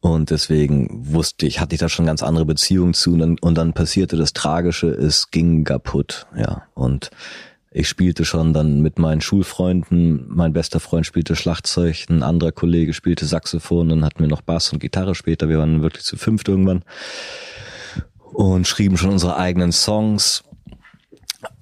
Und 0.00 0.30
deswegen 0.30 1.12
wusste 1.12 1.46
ich, 1.46 1.60
hatte 1.60 1.74
ich 1.74 1.80
da 1.80 1.88
schon 1.88 2.06
ganz 2.06 2.22
andere 2.22 2.44
Beziehungen 2.44 2.94
zu. 2.94 3.12
Und 3.12 3.18
dann, 3.18 3.38
und 3.40 3.58
dann 3.58 3.72
passierte 3.72 4.16
das 4.16 4.32
Tragische, 4.32 4.88
es 4.88 5.30
ging 5.30 5.64
kaputt, 5.64 6.26
ja. 6.36 6.62
Und 6.74 7.10
ich 7.70 7.88
spielte 7.88 8.24
schon 8.24 8.52
dann 8.52 8.80
mit 8.80 8.98
meinen 8.98 9.20
Schulfreunden, 9.20 10.24
mein 10.28 10.52
bester 10.52 10.80
Freund 10.80 11.04
spielte 11.04 11.36
Schlagzeug, 11.36 12.06
ein 12.08 12.22
anderer 12.22 12.52
Kollege 12.52 12.94
spielte 12.94 13.26
Saxophon, 13.26 13.90
dann 13.90 14.04
hatten 14.04 14.20
wir 14.20 14.28
noch 14.28 14.40
Bass 14.40 14.72
und 14.72 14.78
Gitarre 14.78 15.14
später, 15.14 15.48
wir 15.48 15.58
waren 15.58 15.82
wirklich 15.82 16.04
zu 16.04 16.16
fünft 16.16 16.48
irgendwann 16.48 16.82
und 18.32 18.66
schrieben 18.66 18.96
schon 18.96 19.10
unsere 19.10 19.36
eigenen 19.36 19.72
Songs. 19.72 20.44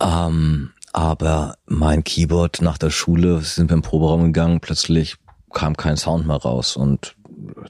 Ähm, 0.01 0.71
aber 0.93 1.57
mein 1.67 2.05
Keyboard 2.05 2.63
nach 2.63 2.79
der 2.79 2.91
Schule, 2.91 3.41
sind 3.41 3.71
wir 3.71 3.75
im 3.75 3.83
Proberaum 3.83 4.25
gegangen, 4.27 4.61
plötzlich 4.61 5.17
kam 5.53 5.77
kein 5.77 5.97
Sound 5.97 6.27
mehr 6.27 6.37
raus 6.37 6.77
und 6.77 7.16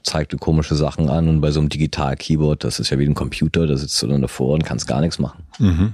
zeigte 0.07 0.37
komische 0.37 0.75
Sachen 0.75 1.09
an 1.09 1.27
und 1.29 1.41
bei 1.41 1.51
so 1.51 1.59
einem 1.59 1.69
Digital-Keyboard, 1.69 2.63
das 2.63 2.79
ist 2.79 2.89
ja 2.89 2.99
wie 2.99 3.05
ein 3.05 3.13
Computer, 3.13 3.67
da 3.67 3.77
sitzt 3.77 4.01
du 4.01 4.07
dann 4.07 4.21
davor 4.21 4.53
und 4.53 4.63
kannst 4.63 4.87
gar 4.87 5.01
nichts 5.01 5.19
machen. 5.19 5.43
Mhm. 5.59 5.93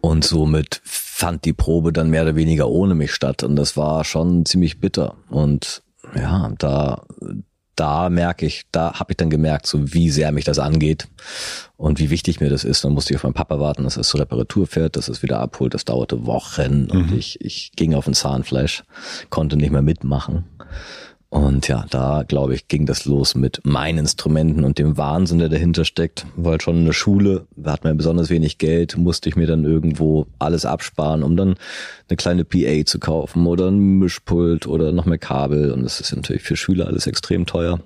Und 0.00 0.24
somit 0.24 0.80
fand 0.84 1.44
die 1.44 1.52
Probe 1.52 1.92
dann 1.92 2.10
mehr 2.10 2.22
oder 2.22 2.36
weniger 2.36 2.68
ohne 2.68 2.94
mich 2.94 3.12
statt 3.12 3.42
und 3.42 3.56
das 3.56 3.76
war 3.76 4.04
schon 4.04 4.46
ziemlich 4.46 4.80
bitter 4.80 5.14
und 5.28 5.82
ja, 6.14 6.52
da 6.58 7.02
da 7.80 8.10
merke 8.10 8.44
ich, 8.44 8.64
da 8.72 8.92
habe 9.00 9.12
ich 9.12 9.16
dann 9.16 9.30
gemerkt, 9.30 9.66
so 9.66 9.94
wie 9.94 10.10
sehr 10.10 10.32
mich 10.32 10.44
das 10.44 10.58
angeht 10.58 11.08
und 11.78 11.98
wie 11.98 12.10
wichtig 12.10 12.38
mir 12.38 12.50
das 12.50 12.62
ist. 12.62 12.84
Dann 12.84 12.92
musste 12.92 13.14
ich 13.14 13.16
auf 13.16 13.22
meinen 13.22 13.32
Papa 13.32 13.58
warten, 13.58 13.84
dass 13.84 13.96
er 13.96 14.02
zur 14.02 14.20
Reparatur 14.20 14.66
fährt, 14.66 14.96
dass 14.96 15.08
es 15.08 15.22
wieder 15.22 15.40
abholt. 15.40 15.72
Das 15.72 15.86
dauerte 15.86 16.26
Wochen 16.26 16.84
mhm. 16.84 16.90
und 16.90 17.12
ich, 17.12 17.40
ich 17.40 17.72
ging 17.76 17.94
auf 17.94 18.06
ein 18.06 18.12
Zahnfleisch, 18.12 18.84
konnte 19.30 19.56
nicht 19.56 19.70
mehr 19.70 19.80
mitmachen. 19.80 20.44
Und 21.30 21.68
ja, 21.68 21.86
da 21.88 22.24
glaube 22.26 22.56
ich, 22.56 22.66
ging 22.66 22.86
das 22.86 23.04
los 23.04 23.36
mit 23.36 23.60
meinen 23.64 23.98
Instrumenten 23.98 24.64
und 24.64 24.78
dem 24.78 24.96
Wahnsinn, 24.96 25.38
der 25.38 25.48
dahinter 25.48 25.84
steckt. 25.84 26.26
Weil 26.34 26.60
schon 26.60 26.78
in 26.78 26.84
der 26.86 26.92
Schule, 26.92 27.46
da 27.54 27.72
hat 27.72 27.84
man 27.84 27.92
ja 27.92 27.96
besonders 27.96 28.30
wenig 28.30 28.58
Geld, 28.58 28.96
musste 28.96 29.28
ich 29.28 29.36
mir 29.36 29.46
dann 29.46 29.64
irgendwo 29.64 30.26
alles 30.40 30.64
absparen, 30.64 31.22
um 31.22 31.36
dann 31.36 31.54
eine 32.08 32.16
kleine 32.16 32.44
PA 32.44 32.84
zu 32.84 32.98
kaufen 32.98 33.46
oder 33.46 33.68
ein 33.68 34.00
Mischpult 34.00 34.66
oder 34.66 34.90
noch 34.90 35.06
mehr 35.06 35.18
Kabel. 35.18 35.70
Und 35.70 35.84
das 35.84 36.00
ist 36.00 36.14
natürlich 36.14 36.42
für 36.42 36.56
Schüler 36.56 36.88
alles 36.88 37.06
extrem 37.06 37.46
teuer. 37.46 37.78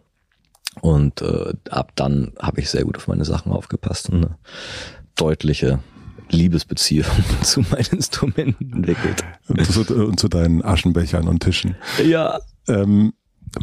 Und 0.80 1.20
äh, 1.20 1.52
ab 1.68 1.92
dann 1.96 2.32
habe 2.40 2.62
ich 2.62 2.70
sehr 2.70 2.84
gut 2.84 2.96
auf 2.96 3.08
meine 3.08 3.26
Sachen 3.26 3.52
aufgepasst 3.52 4.08
und 4.08 4.24
eine 4.24 4.38
deutliche 5.16 5.80
Liebesbeziehung 6.30 7.06
zu 7.42 7.60
meinen 7.60 7.92
Instrumenten 7.92 8.72
entwickelt. 8.72 9.22
Und 9.48 9.64
zu, 9.70 9.82
und 9.94 10.18
zu 10.18 10.28
deinen 10.28 10.64
Aschenbechern 10.64 11.28
und 11.28 11.42
Tischen. 11.42 11.76
Ja. 12.02 12.38
Ähm, 12.66 13.12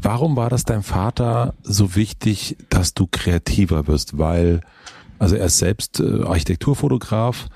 Warum 0.02 0.36
war 0.36 0.50
das 0.50 0.64
deinem 0.64 0.84
Vater 0.84 1.54
so 1.64 1.96
wichtig, 1.96 2.58
dass 2.70 2.94
du 2.94 3.08
kreativer 3.10 3.88
wirst? 3.88 4.18
Weil, 4.18 4.62
also 5.20 5.36
er 5.36 5.46
ist 5.46 5.58
selbst 5.58 6.00
äh, 6.00 6.24
Architekturfotograf, 6.24 7.48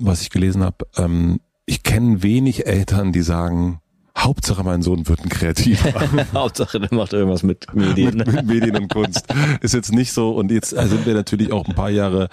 was 0.00 0.22
ich 0.22 0.30
gelesen 0.30 0.62
habe. 0.62 0.86
Ähm, 0.96 1.40
ich 1.66 1.82
kenne 1.82 2.22
wenig 2.22 2.66
Eltern, 2.66 3.12
die 3.12 3.22
sagen, 3.22 3.80
Hauptsache 4.16 4.62
mein 4.62 4.82
Sohn 4.82 5.08
wird 5.08 5.20
ein 5.20 5.28
Kreativer. 5.28 5.92
Hauptsache 6.32 6.78
der 6.78 6.94
macht 6.94 7.12
irgendwas 7.12 7.42
mit 7.42 7.74
Medien. 7.74 8.16
mit, 8.16 8.32
mit, 8.32 8.46
Medien 8.46 8.76
und 8.76 8.88
Kunst. 8.92 9.26
Ist 9.60 9.74
jetzt 9.74 9.92
nicht 9.92 10.12
so. 10.12 10.30
Und 10.34 10.50
jetzt 10.52 10.70
sind 10.70 11.04
wir 11.04 11.14
natürlich 11.14 11.52
auch 11.52 11.66
ein 11.66 11.74
paar 11.74 11.90
Jahre 11.90 12.28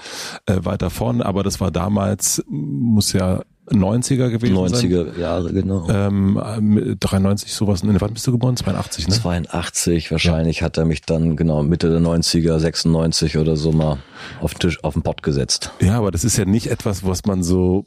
äh, 0.45 0.57
weiter 0.63 0.89
vorne, 0.89 1.25
aber 1.25 1.43
das 1.43 1.59
war 1.59 1.71
damals, 1.71 2.43
muss 2.47 3.13
ja 3.13 3.41
90er 3.71 4.29
gewesen 4.29 4.55
90er 4.55 4.69
sein. 4.69 4.91
90er 4.91 5.19
Jahre, 5.19 5.53
genau. 5.53 5.87
Ähm, 5.89 6.97
93 6.99 7.53
sowas. 7.53 7.83
In 7.83 7.99
wann 7.99 8.13
bist 8.13 8.27
du 8.27 8.31
geboren? 8.31 8.57
82, 8.57 9.07
ne? 9.07 9.15
82 9.15 10.11
wahrscheinlich 10.11 10.59
ja. 10.59 10.65
hat 10.65 10.77
er 10.77 10.85
mich 10.85 11.01
dann 11.01 11.35
genau 11.35 11.63
Mitte 11.63 11.89
der 11.89 11.99
90er, 11.99 12.59
96 12.59 13.37
oder 13.37 13.55
so 13.55 13.71
mal 13.71 13.97
auf 14.41 14.53
den 14.53 14.59
Tisch, 14.59 14.83
auf 14.83 14.93
den 14.93 15.03
Pott 15.03 15.23
gesetzt. 15.23 15.71
Ja, 15.81 15.97
aber 15.97 16.11
das 16.11 16.23
ist 16.23 16.37
ja 16.37 16.45
nicht 16.45 16.67
etwas, 16.67 17.05
was 17.05 17.25
man 17.25 17.43
so 17.43 17.85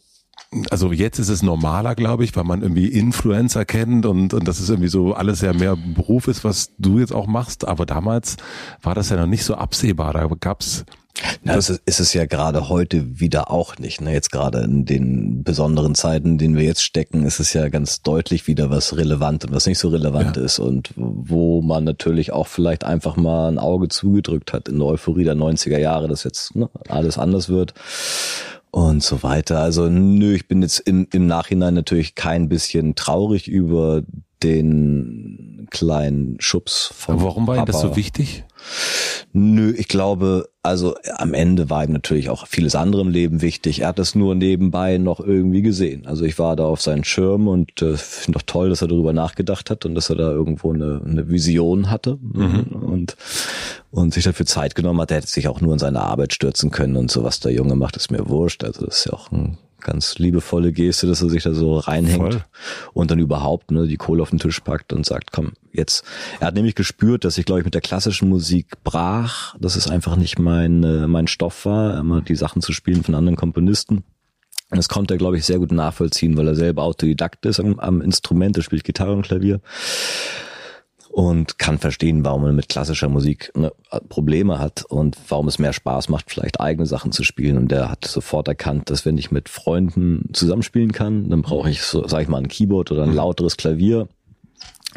also 0.71 0.93
jetzt 0.93 1.19
ist 1.19 1.29
es 1.29 1.43
normaler, 1.43 1.95
glaube 1.95 2.25
ich, 2.25 2.37
weil 2.37 2.45
man 2.45 2.63
irgendwie 2.63 2.87
Influencer 2.87 3.65
kennt 3.65 4.07
und, 4.07 4.35
und 4.35 4.47
das 4.47 4.61
ist 4.61 4.69
irgendwie 4.69 4.89
so 4.89 5.15
alles 5.15 5.41
ja 5.41 5.53
mehr 5.53 5.77
Beruf 5.77 6.29
ist, 6.29 6.45
was 6.45 6.71
du 6.79 7.01
jetzt 7.01 7.13
auch 7.13 7.27
machst. 7.27 7.67
Aber 7.67 7.87
damals 7.87 8.37
war 8.83 8.95
das 8.95 9.09
ja 9.11 9.17
noch 9.17 9.27
nicht 9.27 9.45
so 9.45 9.55
absehbar. 9.55 10.13
Da 10.13 10.29
gab's 10.39 10.85
na, 11.43 11.55
das 11.55 11.69
ist 11.71 12.01
es 12.01 12.13
ja 12.13 12.27
gerade 12.27 12.69
heute 12.69 13.21
wieder 13.21 13.51
auch 13.51 13.79
nicht. 13.79 14.01
Ne? 14.01 14.13
Jetzt 14.13 14.33
gerade 14.33 14.63
in 14.63 14.85
den 14.85 15.45
besonderen 15.45 15.95
Zeiten, 15.95 16.31
in 16.31 16.39
denen 16.39 16.57
wir 16.57 16.65
jetzt 16.65 16.83
stecken, 16.83 17.25
ist 17.25 17.39
es 17.39 17.53
ja 17.53 17.69
ganz 17.69 18.03
deutlich 18.03 18.47
wieder 18.47 18.71
was 18.71 18.97
relevant 18.97 19.45
und 19.45 19.53
was 19.53 19.67
nicht 19.67 19.79
so 19.79 19.89
relevant 19.89 20.37
ja. 20.37 20.43
ist 20.43 20.59
und 20.59 20.91
wo 20.97 21.63
man 21.63 21.85
natürlich 21.85 22.33
auch 22.33 22.49
vielleicht 22.49 22.85
einfach 22.85 23.17
mal 23.17 23.49
ein 23.49 23.59
Auge 23.59 23.89
zugedrückt 23.89 24.53
hat 24.53 24.69
in 24.69 24.79
der 24.79 24.89
Euphorie 24.89 25.25
der 25.25 25.37
90er 25.37 25.79
Jahre, 25.79 26.09
dass 26.09 26.25
jetzt 26.25 26.57
ne, 26.57 26.69
alles 26.89 27.19
anders 27.19 27.49
wird 27.49 27.75
und 28.71 29.05
so 29.05 29.23
weiter. 29.23 29.61
Also 29.61 29.89
nö, 29.89 30.35
ich 30.35 30.49
bin 30.49 30.63
jetzt 30.63 30.81
im, 30.81 31.07
im 31.13 31.29
Nachhinein 31.29 31.75
natürlich 31.75 32.17
kein 32.17 32.49
bisschen 32.49 32.97
traurig 32.97 33.47
über 33.47 34.03
den 34.45 35.67
kleinen 35.71 36.37
Schubs 36.39 36.93
von 36.95 37.17
Aber 37.17 37.25
Warum 37.25 37.47
war 37.47 37.57
Ihnen 37.57 37.67
das 37.67 37.81
so 37.81 37.97
wichtig? 37.97 38.45
Nö, 39.33 39.75
ich 39.77 39.89
glaube, 39.89 40.49
also 40.63 40.95
am 41.17 41.35
Ende 41.35 41.69
war 41.69 41.85
ihm 41.85 41.93
natürlich 41.93 42.31
auch 42.31 42.47
vieles 42.47 42.77
andere 42.77 43.03
im 43.03 43.11
Leben 43.11 43.43
wichtig. 43.43 43.81
Er 43.81 43.89
hat 43.89 43.99
das 43.99 44.15
nur 44.15 44.35
nebenbei 44.35 44.97
noch 44.99 45.21
irgendwie 45.21 45.61
gesehen. 45.61 46.07
Also 46.07 46.25
ich 46.25 46.39
war 46.39 46.55
da 46.57 46.65
auf 46.65 46.81
seinen 46.81 47.05
Schirm 47.05 47.49
und 47.49 47.83
äh, 47.83 47.97
finde 47.97 48.39
doch 48.39 48.47
toll, 48.47 48.71
dass 48.71 48.81
er 48.81 48.89
darüber 48.89 49.13
nachgedacht 49.13 49.71
hat 49.71 49.85
und 49.85 49.97
dass 49.97 50.09
er 50.09 50.17
da 50.17 50.31
irgendwo 50.31 50.73
eine, 50.73 51.03
eine 51.05 51.29
Vision 51.29 51.91
hatte 51.91 52.19
mhm. 52.23 52.67
und 52.81 53.17
und 53.95 54.13
sich 54.13 54.25
dafür 54.25 54.45
Zeit 54.45 54.75
genommen 54.75 55.01
hat. 55.01 55.13
Er 55.13 55.19
hätte 55.19 55.29
sich 55.29 55.47
auch 55.47 55.61
nur 55.61 55.73
in 55.73 55.79
seine 55.79 56.01
Arbeit 56.01 56.33
stürzen 56.33 56.71
können 56.71 56.97
und 56.97 57.11
so 57.11 57.23
was 57.23 57.39
der 57.39 57.53
Junge 57.53 57.77
macht, 57.77 57.97
ist 57.97 58.11
mir 58.11 58.29
wurscht. 58.29 58.65
Also 58.65 58.85
das 58.85 58.99
ist 58.99 59.05
ja 59.07 59.13
auch 59.13 59.31
ein 59.31 59.57
ganz 59.81 60.19
liebevolle 60.19 60.73
Geste, 60.73 61.07
dass 61.07 61.23
er 61.23 61.31
sich 61.31 61.45
da 61.45 61.53
so 61.53 61.77
reinhängt 61.79 62.35
Voll. 62.35 62.45
und 62.95 63.11
dann 63.11 63.19
überhaupt 63.21 63.71
ne, 63.71 63.87
die 63.87 63.97
Kohle 63.97 64.23
auf 64.23 64.31
den 64.31 64.39
Tisch 64.41 64.59
packt 64.61 64.93
und 64.93 65.07
sagt, 65.07 65.31
komm, 65.31 65.53
jetzt. 65.73 66.05
Er 66.41 66.49
hat 66.49 66.55
nämlich 66.55 66.75
gespürt, 66.75 67.25
dass 67.25 67.39
ich, 67.39 67.45
glaube 67.45 67.61
ich, 67.61 67.65
mit 67.65 67.75
der 67.75 67.83
klassischen 67.83 68.29
Musik 68.29 68.83
brach, 68.83 69.55
dass 69.61 69.77
es 69.77 69.89
einfach 69.89 70.17
nicht 70.17 70.39
mein, 70.39 70.83
äh, 70.83 71.07
mein 71.07 71.29
Stoff 71.29 71.65
war, 71.65 71.99
immer 71.99 72.21
die 72.21 72.35
Sachen 72.35 72.63
zu 72.63 72.73
spielen 72.73 73.05
von 73.05 73.15
anderen 73.15 73.37
Komponisten. 73.37 73.99
Und 74.71 74.79
das 74.79 74.89
konnte 74.89 75.15
er, 75.15 75.19
glaube 75.19 75.37
ich, 75.37 75.45
sehr 75.45 75.59
gut 75.59 75.71
nachvollziehen, 75.71 76.37
weil 76.37 76.49
er 76.49 76.57
selber 76.57 76.83
Autodidakt 76.83 77.47
ist 77.47 77.61
am, 77.61 77.79
am 77.79 78.01
Instrument, 78.01 78.57
er 78.57 78.63
spielt 78.65 78.83
Gitarre 78.83 79.13
und 79.13 79.23
Klavier 79.23 79.61
und 81.15 81.61
kann 81.61 81.79
verstehen, 81.79 82.25
warum 82.25 82.43
man 82.43 82.57
mit 82.57 82.69
klassischer 82.69 83.09
Musik 83.09 83.53
ne, 83.55 83.73
Probleme 84.09 84.59
hat 84.59 84.85
und 84.85 85.17
warum 85.29 85.47
es 85.47 85.61
mehr 85.61 85.73
Spaß 85.73 86.09
macht, 86.09 86.29
vielleicht 86.29 86.61
eigene 86.61 86.87
Sachen 86.87 87.13
zu 87.13 87.23
spielen. 87.23 87.57
Und 87.57 87.71
der 87.71 87.89
hat 87.89 88.05
sofort 88.05 88.49
erkannt, 88.49 88.91
dass 88.91 89.07
wenn 89.07 89.17
ich 89.17 89.31
mit 89.31 89.49
Freunden 89.49 90.31
zusammenspielen 90.33 90.91
kann, 90.91 91.31
dann 91.31 91.43
brauche 91.43 91.71
ich, 91.71 91.83
so, 91.83 92.05
sag 92.09 92.23
ich 92.23 92.29
mal, 92.29 92.39
ein 92.39 92.49
Keyboard 92.49 92.91
oder 92.91 93.05
ein 93.05 93.11
mhm. 93.11 93.15
lauteres 93.15 93.57
Klavier. 93.57 94.09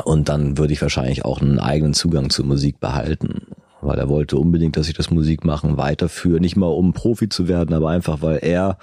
Und 0.05 0.27
dann 0.27 0.57
würde 0.57 0.73
ich 0.73 0.81
wahrscheinlich 0.81 1.23
auch 1.23 1.39
einen 1.39 1.59
eigenen 1.59 1.93
Zugang 1.93 2.31
zur 2.31 2.45
Musik 2.45 2.79
behalten 2.79 3.45
weil 3.81 3.99
er 3.99 4.09
wollte 4.09 4.37
unbedingt, 4.37 4.77
dass 4.77 4.87
ich 4.87 4.95
das 4.95 5.11
Musikmachen 5.11 5.77
weiterführe. 5.77 6.39
Nicht 6.39 6.55
mal 6.55 6.67
um 6.67 6.93
Profi 6.93 7.29
zu 7.29 7.47
werden, 7.47 7.73
aber 7.73 7.89
einfach, 7.89 8.21
weil 8.21 8.39
er 8.41 8.77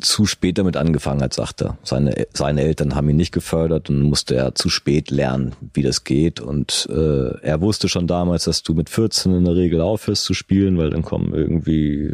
zu 0.00 0.26
spät 0.26 0.58
damit 0.58 0.76
angefangen 0.76 1.22
hat, 1.22 1.32
sagt 1.32 1.62
er. 1.62 1.78
Seine, 1.82 2.26
seine 2.32 2.62
Eltern 2.62 2.94
haben 2.94 3.08
ihn 3.08 3.16
nicht 3.16 3.32
gefördert 3.32 3.88
und 3.88 4.02
musste 4.02 4.36
er 4.36 4.54
zu 4.54 4.68
spät 4.68 5.10
lernen, 5.10 5.52
wie 5.72 5.82
das 5.82 6.04
geht. 6.04 6.40
Und 6.40 6.86
äh, 6.90 7.38
er 7.40 7.60
wusste 7.60 7.88
schon 7.88 8.06
damals, 8.06 8.44
dass 8.44 8.62
du 8.62 8.74
mit 8.74 8.90
14 8.90 9.34
in 9.34 9.44
der 9.44 9.56
Regel 9.56 9.80
aufhörst 9.80 10.24
zu 10.24 10.34
spielen, 10.34 10.76
weil 10.76 10.90
dann 10.90 11.02
kommen 11.02 11.32
irgendwie 11.34 12.12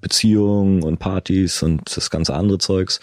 Beziehungen 0.00 0.82
und 0.82 0.98
Partys 0.98 1.62
und 1.62 1.96
das 1.96 2.10
ganze 2.10 2.34
andere 2.34 2.58
Zeugs. 2.58 2.98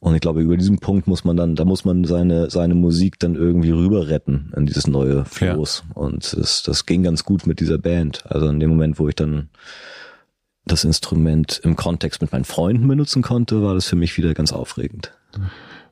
Und 0.00 0.14
ich 0.14 0.22
glaube, 0.22 0.40
über 0.40 0.56
diesen 0.56 0.78
Punkt 0.78 1.06
muss 1.06 1.24
man 1.24 1.36
dann, 1.36 1.54
da 1.56 1.66
muss 1.66 1.84
man 1.84 2.04
seine, 2.04 2.48
seine 2.50 2.74
Musik 2.74 3.18
dann 3.18 3.34
irgendwie 3.34 3.70
rüber 3.70 4.08
retten 4.08 4.50
in 4.56 4.64
dieses 4.64 4.86
neue 4.86 5.26
Floß. 5.26 5.84
Ja. 5.88 5.96
Und 5.96 6.32
das, 6.36 6.62
das 6.62 6.86
ging 6.86 7.02
ganz 7.02 7.24
gut 7.24 7.46
mit 7.46 7.60
dieser 7.60 7.76
Band. 7.76 8.24
Also 8.26 8.48
in 8.48 8.60
dem 8.60 8.70
Moment, 8.70 8.98
wo 8.98 9.08
ich 9.08 9.14
dann 9.14 9.50
das 10.64 10.84
Instrument 10.84 11.60
im 11.64 11.76
Kontext 11.76 12.22
mit 12.22 12.32
meinen 12.32 12.44
Freunden 12.44 12.88
benutzen 12.88 13.20
konnte, 13.20 13.62
war 13.62 13.74
das 13.74 13.86
für 13.86 13.96
mich 13.96 14.16
wieder 14.16 14.32
ganz 14.32 14.52
aufregend. 14.52 15.12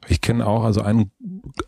Ich 0.06 0.20
kenne 0.20 0.46
auch, 0.46 0.64
also 0.64 0.82
ein 0.82 1.10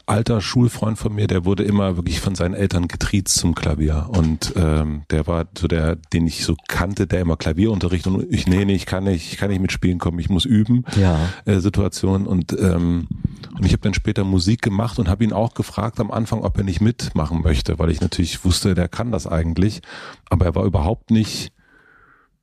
alter 0.06 0.40
Schulfreund 0.40 0.98
von 0.98 1.14
mir, 1.14 1.26
der 1.26 1.44
wurde 1.44 1.62
immer 1.62 1.96
wirklich 1.96 2.20
von 2.20 2.34
seinen 2.34 2.54
Eltern 2.54 2.88
getriezt 2.88 3.36
zum 3.36 3.54
Klavier. 3.54 4.08
Und 4.08 4.52
ähm, 4.56 5.02
der 5.10 5.26
war 5.26 5.46
so 5.56 5.68
der, 5.68 5.96
den 5.96 6.26
ich 6.26 6.44
so 6.44 6.56
kannte, 6.68 7.06
der 7.06 7.20
immer 7.20 7.36
Klavierunterricht 7.36 8.06
und 8.06 8.26
ich, 8.30 8.46
nee, 8.46 8.64
nee, 8.64 8.74
ich 8.74 8.86
kann 8.86 9.04
nicht, 9.04 9.32
ich 9.32 9.38
kann 9.38 9.50
nicht 9.50 9.60
mitspielen 9.60 9.98
kommen, 9.98 10.18
ich 10.18 10.30
muss 10.30 10.44
üben. 10.44 10.84
Ja. 10.96 11.18
Äh, 11.44 11.60
Situation. 11.60 12.26
Und, 12.26 12.56
ähm, 12.58 13.08
und 13.56 13.66
ich 13.66 13.72
habe 13.72 13.82
dann 13.82 13.94
später 13.94 14.24
Musik 14.24 14.62
gemacht 14.62 14.98
und 14.98 15.08
habe 15.08 15.24
ihn 15.24 15.32
auch 15.32 15.54
gefragt 15.54 16.00
am 16.00 16.10
Anfang, 16.10 16.42
ob 16.42 16.56
er 16.56 16.64
nicht 16.64 16.80
mitmachen 16.80 17.42
möchte, 17.42 17.78
weil 17.78 17.90
ich 17.90 18.00
natürlich 18.00 18.44
wusste, 18.44 18.74
der 18.74 18.88
kann 18.88 19.12
das 19.12 19.26
eigentlich. 19.26 19.82
Aber 20.28 20.44
er 20.46 20.54
war 20.54 20.64
überhaupt 20.64 21.10
nicht 21.10 21.52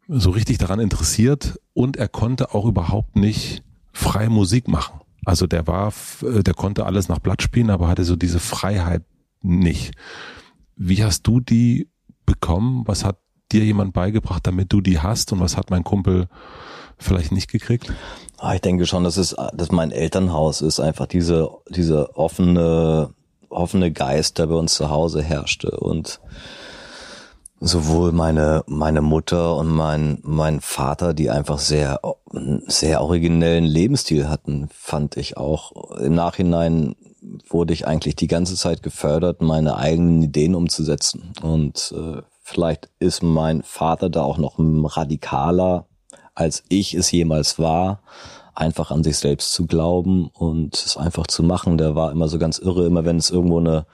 so 0.07 0.29
richtig 0.29 0.57
daran 0.57 0.79
interessiert 0.79 1.59
und 1.73 1.97
er 1.97 2.07
konnte 2.07 2.53
auch 2.53 2.65
überhaupt 2.65 3.15
nicht 3.15 3.63
frei 3.91 4.29
Musik 4.29 4.67
machen. 4.67 5.01
Also 5.27 5.45
der 5.45 5.67
war, 5.67 5.91
äh, 6.23 6.41
der 6.41 6.53
konnte 6.53 6.85
alles 6.85 7.09
nach 7.09 7.19
Blatt 7.19 7.41
spielen, 7.41 7.69
aber 7.69 7.89
hatte 7.89 8.05
so 8.05 8.15
diese 8.15 8.39
Freiheit 8.39 9.03
nicht. 9.41 9.91
Wie 10.77 11.03
hast 11.03 11.27
du 11.27 11.41
die 11.41 11.89
bekommen? 12.25 12.83
Was 12.85 13.03
hat 13.03 13.17
dir 13.51 13.65
jemand 13.65 13.91
beigebracht, 13.91 14.47
damit 14.47 14.71
du 14.71 14.79
die 14.79 14.99
hast? 14.99 15.33
Und 15.33 15.41
was 15.41 15.57
hat 15.57 15.69
mein 15.69 15.83
Kumpel 15.83 16.29
vielleicht 16.97 17.33
nicht 17.33 17.51
gekriegt? 17.51 17.91
Ah, 18.37 18.55
ich 18.55 18.61
denke 18.61 18.85
schon, 18.85 19.03
dass 19.03 19.17
es, 19.17 19.35
dass 19.53 19.69
mein 19.69 19.91
Elternhaus 19.91 20.61
ist 20.61 20.79
einfach 20.79 21.07
diese, 21.07 21.49
diese 21.69 22.15
offene, 22.15 23.13
offene 23.49 23.91
Geist, 23.91 24.37
der 24.37 24.47
bei 24.47 24.55
uns 24.55 24.75
zu 24.75 24.89
Hause 24.89 25.21
herrschte 25.21 25.71
und 25.71 26.21
sowohl 27.59 28.11
meine 28.11 28.63
meine 28.67 29.01
Mutter 29.01 29.55
und 29.55 29.67
mein 29.67 30.19
mein 30.23 30.61
Vater, 30.61 31.13
die 31.13 31.29
einfach 31.29 31.59
sehr 31.59 31.99
sehr 32.67 33.01
originellen 33.01 33.63
Lebensstil 33.63 34.29
hatten, 34.29 34.69
fand 34.71 35.17
ich 35.17 35.37
auch. 35.37 35.97
Im 35.97 36.13
Nachhinein 36.13 36.95
wurde 37.49 37.73
ich 37.73 37.87
eigentlich 37.87 38.15
die 38.15 38.27
ganze 38.27 38.55
Zeit 38.55 38.83
gefördert, 38.83 39.41
meine 39.41 39.77
eigenen 39.77 40.21
Ideen 40.21 40.55
umzusetzen. 40.55 41.33
Und 41.41 41.93
äh, 41.97 42.21
vielleicht 42.41 42.89
ist 42.99 43.23
mein 43.23 43.63
Vater 43.63 44.09
da 44.09 44.21
auch 44.21 44.37
noch 44.37 44.55
radikaler, 44.57 45.87
als 46.35 46.63
ich 46.69 46.93
es 46.93 47.11
jemals 47.11 47.59
war, 47.59 48.01
einfach 48.53 48.91
an 48.91 49.03
sich 49.03 49.17
selbst 49.17 49.53
zu 49.53 49.65
glauben 49.65 50.29
und 50.33 50.75
es 50.75 50.95
einfach 50.95 51.27
zu 51.27 51.43
machen. 51.43 51.77
Der 51.77 51.95
war 51.95 52.11
immer 52.11 52.27
so 52.27 52.37
ganz 52.37 52.59
irre, 52.59 52.85
immer 52.85 53.03
wenn 53.03 53.17
es 53.17 53.29
irgendwo 53.29 53.59
eine, 53.59 53.85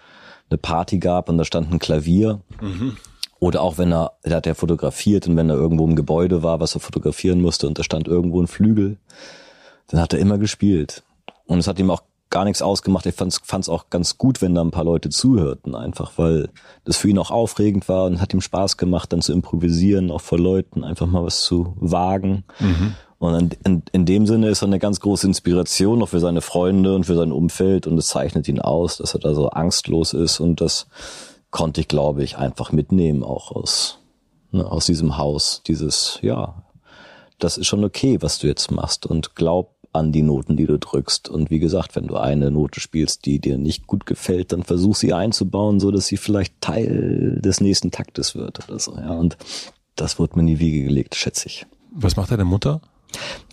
eine 0.49 0.57
Party 0.57 0.99
gab 0.99 1.29
und 1.29 1.37
da 1.37 1.45
stand 1.45 1.71
ein 1.71 1.79
Klavier. 1.79 2.41
Mhm 2.61 2.97
oder 3.43 3.61
auch 3.61 3.77
wenn 3.77 3.91
er, 3.91 4.13
er 4.23 4.37
hat 4.37 4.45
ja 4.45 4.53
fotografiert 4.53 5.27
und 5.27 5.35
wenn 5.35 5.49
er 5.49 5.57
irgendwo 5.57 5.83
im 5.83 5.97
Gebäude 5.97 6.43
war, 6.43 6.61
was 6.61 6.75
er 6.75 6.79
fotografieren 6.79 7.41
musste 7.41 7.67
und 7.67 7.77
da 7.77 7.83
stand 7.83 8.07
irgendwo 8.07 8.39
ein 8.39 8.47
Flügel, 8.47 8.95
dann 9.87 9.99
hat 9.99 10.13
er 10.13 10.19
immer 10.19 10.37
gespielt. 10.37 11.03
Und 11.45 11.59
es 11.59 11.67
hat 11.67 11.77
ihm 11.77 11.91
auch 11.91 12.03
gar 12.29 12.45
nichts 12.45 12.61
ausgemacht. 12.61 13.05
Ich 13.05 13.15
fand 13.15 13.33
es 13.33 13.67
auch 13.67 13.89
ganz 13.89 14.17
gut, 14.17 14.41
wenn 14.41 14.55
da 14.55 14.61
ein 14.61 14.71
paar 14.71 14.85
Leute 14.85 15.09
zuhörten, 15.09 15.75
einfach 15.75 16.13
weil 16.15 16.51
das 16.85 16.95
für 16.95 17.09
ihn 17.09 17.17
auch 17.17 17.31
aufregend 17.31 17.89
war 17.89 18.05
und 18.05 18.21
hat 18.21 18.33
ihm 18.33 18.39
Spaß 18.39 18.77
gemacht, 18.77 19.11
dann 19.11 19.21
zu 19.21 19.33
improvisieren, 19.33 20.09
auch 20.09 20.21
vor 20.21 20.39
Leuten, 20.39 20.85
einfach 20.85 21.07
mal 21.07 21.25
was 21.25 21.41
zu 21.41 21.73
wagen. 21.81 22.45
Mhm. 22.61 22.95
Und 23.19 23.35
in, 23.35 23.49
in, 23.65 23.83
in, 23.91 24.05
dem 24.05 24.25
Sinne 24.25 24.47
ist 24.47 24.61
er 24.61 24.67
eine 24.67 24.79
ganz 24.79 25.01
große 25.01 25.27
Inspiration 25.27 26.01
auch 26.01 26.09
für 26.09 26.21
seine 26.21 26.41
Freunde 26.41 26.95
und 26.95 27.05
für 27.05 27.15
sein 27.15 27.33
Umfeld 27.33 27.87
und 27.87 27.97
es 27.97 28.07
zeichnet 28.07 28.47
ihn 28.47 28.61
aus, 28.61 28.97
dass 28.97 29.13
er 29.13 29.19
da 29.19 29.33
so 29.33 29.49
angstlos 29.49 30.13
ist 30.13 30.39
und 30.39 30.61
dass 30.61 30.87
konnte 31.53 31.81
ich, 31.81 31.87
glaube 31.87 32.23
ich, 32.23 32.37
einfach 32.37 32.73
mitnehmen, 32.73 33.23
auch 33.23 33.51
aus, 33.51 33.99
ne, 34.51 34.69
aus 34.69 34.87
diesem 34.87 35.17
Haus. 35.17 35.61
Dieses, 35.65 36.19
ja, 36.21 36.63
das 37.39 37.57
ist 37.57 37.67
schon 37.67 37.83
okay, 37.85 38.17
was 38.21 38.39
du 38.39 38.47
jetzt 38.47 38.71
machst 38.71 39.05
und 39.05 39.35
glaub 39.35 39.75
an 39.93 40.11
die 40.11 40.23
Noten, 40.23 40.57
die 40.57 40.65
du 40.65 40.79
drückst. 40.79 41.29
Und 41.29 41.51
wie 41.51 41.59
gesagt, 41.59 41.95
wenn 41.95 42.07
du 42.07 42.17
eine 42.17 42.49
Note 42.49 42.79
spielst, 42.79 43.27
die 43.27 43.39
dir 43.39 43.59
nicht 43.59 43.85
gut 43.85 44.07
gefällt, 44.07 44.51
dann 44.51 44.63
versuch 44.63 44.95
sie 44.95 45.13
einzubauen, 45.13 45.79
so 45.79 45.91
dass 45.91 46.07
sie 46.07 46.17
vielleicht 46.17 46.59
Teil 46.59 47.39
des 47.39 47.61
nächsten 47.61 47.91
Taktes 47.91 48.33
wird 48.33 48.67
oder 48.67 48.79
so. 48.79 48.95
Ja, 48.95 49.11
und 49.11 49.37
das 49.95 50.17
wird 50.17 50.35
mir 50.35 50.41
in 50.41 50.47
die 50.47 50.59
Wiege 50.59 50.83
gelegt, 50.83 51.13
schätze 51.13 51.47
ich. 51.47 51.67
Was 51.91 52.15
macht 52.15 52.31
deine 52.31 52.45
Mutter? 52.45 52.81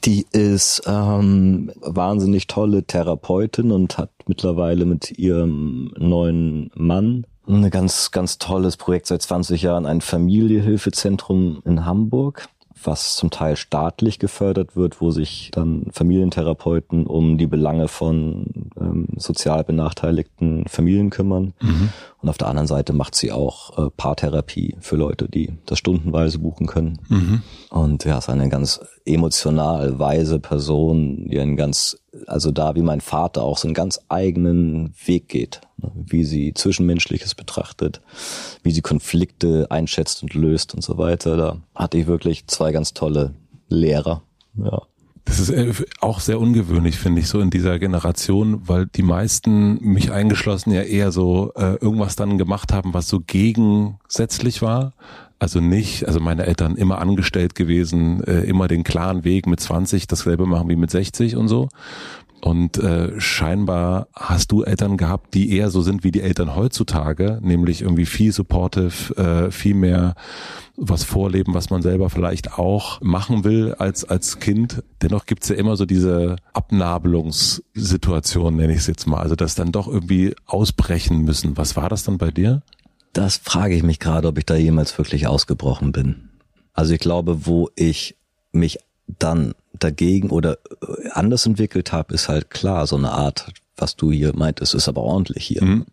Die 0.06 0.24
ist 0.32 0.80
ähm, 0.86 1.70
wahnsinnig 1.82 2.46
tolle 2.46 2.84
Therapeutin 2.84 3.70
und 3.72 3.98
hat 3.98 4.10
mittlerweile 4.26 4.86
mit 4.86 5.18
ihrem 5.18 5.92
neuen 5.98 6.70
Mann 6.74 7.26
ein 7.50 7.70
ganz, 7.70 8.10
ganz 8.10 8.38
tolles 8.38 8.76
Projekt 8.76 9.06
seit 9.06 9.22
20 9.22 9.62
Jahren, 9.62 9.86
ein 9.86 10.00
Familiehilfezentrum 10.00 11.62
in 11.64 11.84
Hamburg 11.84 12.48
was 12.86 13.16
zum 13.16 13.30
Teil 13.30 13.56
staatlich 13.56 14.18
gefördert 14.18 14.76
wird, 14.76 15.00
wo 15.00 15.10
sich 15.10 15.50
dann 15.52 15.86
Familientherapeuten 15.92 17.06
um 17.06 17.38
die 17.38 17.46
Belange 17.46 17.88
von 17.88 18.46
ähm, 18.80 19.06
sozial 19.16 19.64
benachteiligten 19.64 20.64
Familien 20.66 21.10
kümmern. 21.10 21.52
Mhm. 21.60 21.90
Und 22.22 22.28
auf 22.28 22.38
der 22.38 22.48
anderen 22.48 22.66
Seite 22.66 22.92
macht 22.92 23.14
sie 23.14 23.32
auch 23.32 23.78
äh, 23.78 23.90
Paartherapie 23.96 24.76
für 24.80 24.96
Leute, 24.96 25.28
die 25.28 25.54
das 25.64 25.78
stundenweise 25.78 26.38
buchen 26.38 26.66
können. 26.66 26.98
Mhm. 27.08 27.42
Und 27.70 28.04
ja, 28.04 28.18
ist 28.18 28.28
eine 28.28 28.48
ganz 28.50 28.80
emotional 29.06 29.98
weise 29.98 30.38
Person, 30.38 31.28
die 31.28 31.40
einen 31.40 31.56
ganz, 31.56 31.96
also 32.26 32.50
da 32.50 32.74
wie 32.74 32.82
mein 32.82 33.00
Vater 33.00 33.42
auch 33.42 33.56
so 33.56 33.68
einen 33.68 33.74
ganz 33.74 34.00
eigenen 34.08 34.92
Weg 35.06 35.28
geht, 35.28 35.62
ne? 35.78 35.90
wie 35.94 36.24
sie 36.24 36.52
Zwischenmenschliches 36.52 37.34
betrachtet, 37.34 38.02
wie 38.62 38.72
sie 38.72 38.82
Konflikte 38.82 39.66
einschätzt 39.70 40.22
und 40.22 40.34
löst 40.34 40.74
und 40.74 40.82
so 40.82 40.98
weiter. 40.98 41.36
Da 41.36 41.56
hatte 41.74 41.96
ich 41.96 42.06
wirklich 42.06 42.46
zwei 42.48 42.72
ganz 42.72 42.92
tolle 42.92 43.34
Lehrer. 43.68 44.22
Ja. 44.56 44.82
Das 45.24 45.38
ist 45.38 45.50
äh, 45.50 45.72
auch 46.00 46.20
sehr 46.20 46.40
ungewöhnlich, 46.40 46.98
finde 46.98 47.20
ich, 47.20 47.28
so 47.28 47.40
in 47.40 47.50
dieser 47.50 47.78
Generation, 47.78 48.62
weil 48.68 48.86
die 48.86 49.02
meisten, 49.02 49.78
mich 49.80 50.12
eingeschlossen, 50.12 50.72
ja 50.72 50.82
eher 50.82 51.12
so 51.12 51.52
äh, 51.56 51.76
irgendwas 51.76 52.16
dann 52.16 52.38
gemacht 52.38 52.72
haben, 52.72 52.94
was 52.94 53.08
so 53.08 53.20
gegensätzlich 53.20 54.62
war. 54.62 54.92
Also 55.38 55.60
nicht, 55.60 56.06
also 56.06 56.20
meine 56.20 56.44
Eltern 56.44 56.76
immer 56.76 56.98
angestellt 56.98 57.54
gewesen, 57.54 58.22
äh, 58.24 58.42
immer 58.42 58.68
den 58.68 58.84
klaren 58.84 59.24
Weg 59.24 59.46
mit 59.46 59.60
20 59.60 60.06
dasselbe 60.06 60.46
machen 60.46 60.68
wie 60.68 60.76
mit 60.76 60.90
60 60.90 61.36
und 61.36 61.48
so. 61.48 61.68
Und 62.40 62.78
äh, 62.78 63.20
scheinbar 63.20 64.08
hast 64.14 64.50
du 64.50 64.62
Eltern 64.62 64.96
gehabt, 64.96 65.34
die 65.34 65.54
eher 65.56 65.70
so 65.70 65.82
sind 65.82 66.04
wie 66.04 66.10
die 66.10 66.22
Eltern 66.22 66.56
heutzutage, 66.56 67.38
nämlich 67.42 67.82
irgendwie 67.82 68.06
viel 68.06 68.32
supportive, 68.32 69.14
äh, 69.16 69.50
viel 69.50 69.74
mehr 69.74 70.14
was 70.76 71.04
vorleben, 71.04 71.52
was 71.52 71.68
man 71.68 71.82
selber 71.82 72.08
vielleicht 72.08 72.58
auch 72.58 73.02
machen 73.02 73.44
will 73.44 73.74
als 73.74 74.04
als 74.04 74.38
Kind. 74.38 74.82
Dennoch 75.02 75.26
gibt's 75.26 75.50
ja 75.50 75.56
immer 75.56 75.76
so 75.76 75.84
diese 75.84 76.36
Abnabelungssituation, 76.54 78.56
nenne 78.56 78.72
ich 78.72 78.78
es 78.78 78.86
jetzt 78.86 79.06
mal. 79.06 79.20
Also 79.20 79.36
dass 79.36 79.54
dann 79.54 79.72
doch 79.72 79.86
irgendwie 79.86 80.34
ausbrechen 80.46 81.22
müssen. 81.22 81.58
Was 81.58 81.76
war 81.76 81.90
das 81.90 82.04
dann 82.04 82.16
bei 82.16 82.30
dir? 82.30 82.62
Das 83.12 83.36
frage 83.36 83.74
ich 83.74 83.82
mich 83.82 83.98
gerade, 83.98 84.28
ob 84.28 84.38
ich 84.38 84.46
da 84.46 84.56
jemals 84.56 84.96
wirklich 84.96 85.26
ausgebrochen 85.26 85.92
bin. 85.92 86.30
Also 86.72 86.94
ich 86.94 87.00
glaube, 87.00 87.46
wo 87.46 87.68
ich 87.74 88.16
mich 88.52 88.78
dann 89.18 89.54
dagegen 89.72 90.30
oder 90.30 90.58
äh, 90.82 91.08
anders 91.12 91.46
entwickelt 91.46 91.92
habe, 91.92 92.14
ist 92.14 92.28
halt 92.28 92.50
klar, 92.50 92.86
so 92.86 92.96
eine 92.96 93.12
Art, 93.12 93.52
was 93.76 93.96
du 93.96 94.12
hier 94.12 94.36
meintest, 94.36 94.74
ist 94.74 94.88
aber 94.88 95.00
ordentlich 95.00 95.46
hier. 95.46 95.64
Mhm. 95.64 95.86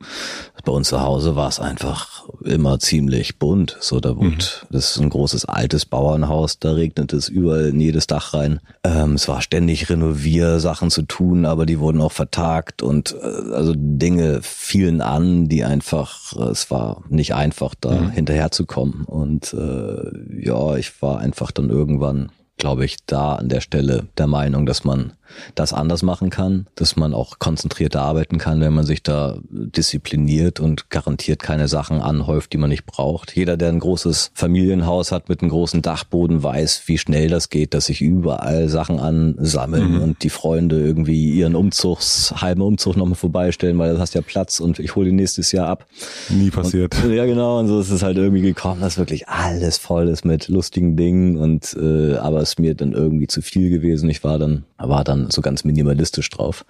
Bei 0.65 0.73
uns 0.73 0.89
zu 0.89 1.01
Hause 1.01 1.37
war 1.37 1.47
es 1.47 1.61
einfach 1.61 2.27
immer 2.43 2.79
ziemlich 2.79 3.39
bunt. 3.39 3.77
So, 3.79 4.01
da 4.01 4.17
wohnt, 4.17 4.65
mhm. 4.65 4.73
das 4.73 4.91
ist 4.91 4.99
ein 4.99 5.09
großes 5.09 5.45
altes 5.45 5.85
Bauernhaus, 5.85 6.59
da 6.59 6.73
regnet 6.73 7.13
es 7.13 7.29
überall 7.29 7.67
in 7.67 7.79
jedes 7.79 8.05
Dach 8.05 8.33
rein. 8.33 8.59
Ähm, 8.83 9.13
es 9.13 9.29
war 9.29 9.41
ständig 9.41 9.89
Renoviersachen 9.89 10.91
zu 10.91 11.03
tun, 11.03 11.45
aber 11.45 11.65
die 11.65 11.79
wurden 11.79 12.01
auch 12.01 12.11
vertagt 12.11 12.83
und 12.83 13.15
äh, 13.21 13.53
also 13.53 13.73
Dinge 13.77 14.41
fielen 14.41 14.99
an, 14.99 15.47
die 15.47 15.63
einfach, 15.63 16.35
äh, 16.35 16.49
es 16.49 16.69
war 16.69 17.03
nicht 17.07 17.33
einfach, 17.33 17.73
da 17.79 17.91
mhm. 17.91 18.09
hinterherzukommen. 18.09 19.05
Und 19.05 19.53
äh, 19.53 20.45
ja, 20.45 20.75
ich 20.75 21.01
war 21.01 21.19
einfach 21.19 21.51
dann 21.51 21.69
irgendwann 21.69 22.31
glaube 22.57 22.85
ich, 22.85 22.97
da 23.05 23.35
an 23.35 23.49
der 23.49 23.61
Stelle 23.61 24.07
der 24.17 24.27
Meinung, 24.27 24.65
dass 24.65 24.83
man 24.83 25.13
das 25.55 25.73
anders 25.73 26.03
machen 26.03 26.29
kann, 26.29 26.67
dass 26.75 26.95
man 26.95 27.13
auch 27.13 27.39
konzentrierter 27.39 28.01
arbeiten 28.01 28.37
kann, 28.37 28.61
wenn 28.61 28.73
man 28.73 28.85
sich 28.85 29.03
da 29.03 29.37
diszipliniert 29.49 30.59
und 30.59 30.89
garantiert 30.89 31.41
keine 31.41 31.67
Sachen 31.67 32.01
anhäuft, 32.01 32.53
die 32.53 32.57
man 32.57 32.69
nicht 32.69 32.85
braucht. 32.85 33.35
Jeder, 33.35 33.57
der 33.57 33.69
ein 33.69 33.79
großes 33.79 34.31
Familienhaus 34.33 35.11
hat 35.11 35.29
mit 35.29 35.41
einem 35.41 35.49
großen 35.49 35.81
Dachboden, 35.81 36.43
weiß, 36.43 36.83
wie 36.85 36.97
schnell 36.97 37.29
das 37.29 37.49
geht, 37.49 37.73
dass 37.73 37.87
sich 37.87 38.01
überall 38.01 38.69
Sachen 38.69 38.99
ansammeln 38.99 39.95
mhm. 39.95 40.01
und 40.01 40.23
die 40.23 40.29
Freunde 40.29 40.79
irgendwie 40.79 41.31
ihren 41.31 41.55
Umzugs, 41.55 42.33
halben 42.37 42.61
Umzug 42.61 42.97
nochmal 42.97 43.15
vorbeistellen, 43.15 43.77
weil 43.77 43.93
du 43.93 43.99
hast 43.99 44.15
ja 44.15 44.21
Platz 44.21 44.59
und 44.59 44.79
ich 44.79 44.95
hole 44.95 45.09
ihn 45.09 45.15
nächstes 45.15 45.51
Jahr 45.51 45.67
ab. 45.67 45.85
Nie 46.29 46.49
passiert. 46.49 46.95
Und, 47.03 47.11
ja, 47.13 47.25
genau. 47.25 47.59
Und 47.59 47.67
so 47.67 47.79
ist 47.79 47.91
es 47.91 48.03
halt 48.03 48.17
irgendwie 48.17 48.41
gekommen, 48.41 48.81
dass 48.81 48.97
wirklich 48.97 49.27
alles 49.27 49.77
voll 49.77 50.07
ist 50.09 50.25
mit 50.25 50.47
lustigen 50.47 50.95
Dingen 50.95 51.37
und 51.37 51.75
äh, 51.79 52.15
aber 52.15 52.41
es 52.41 52.57
mir 52.57 52.75
dann 52.75 52.93
irgendwie 52.93 53.27
zu 53.27 53.41
viel 53.41 53.69
gewesen. 53.69 54.09
Ich 54.09 54.23
war 54.23 54.39
dann, 54.39 54.63
war 54.77 55.03
dann 55.03 55.16
so 55.29 55.41
ganz 55.41 55.63
minimalistisch 55.63 56.29
drauf. 56.29 56.65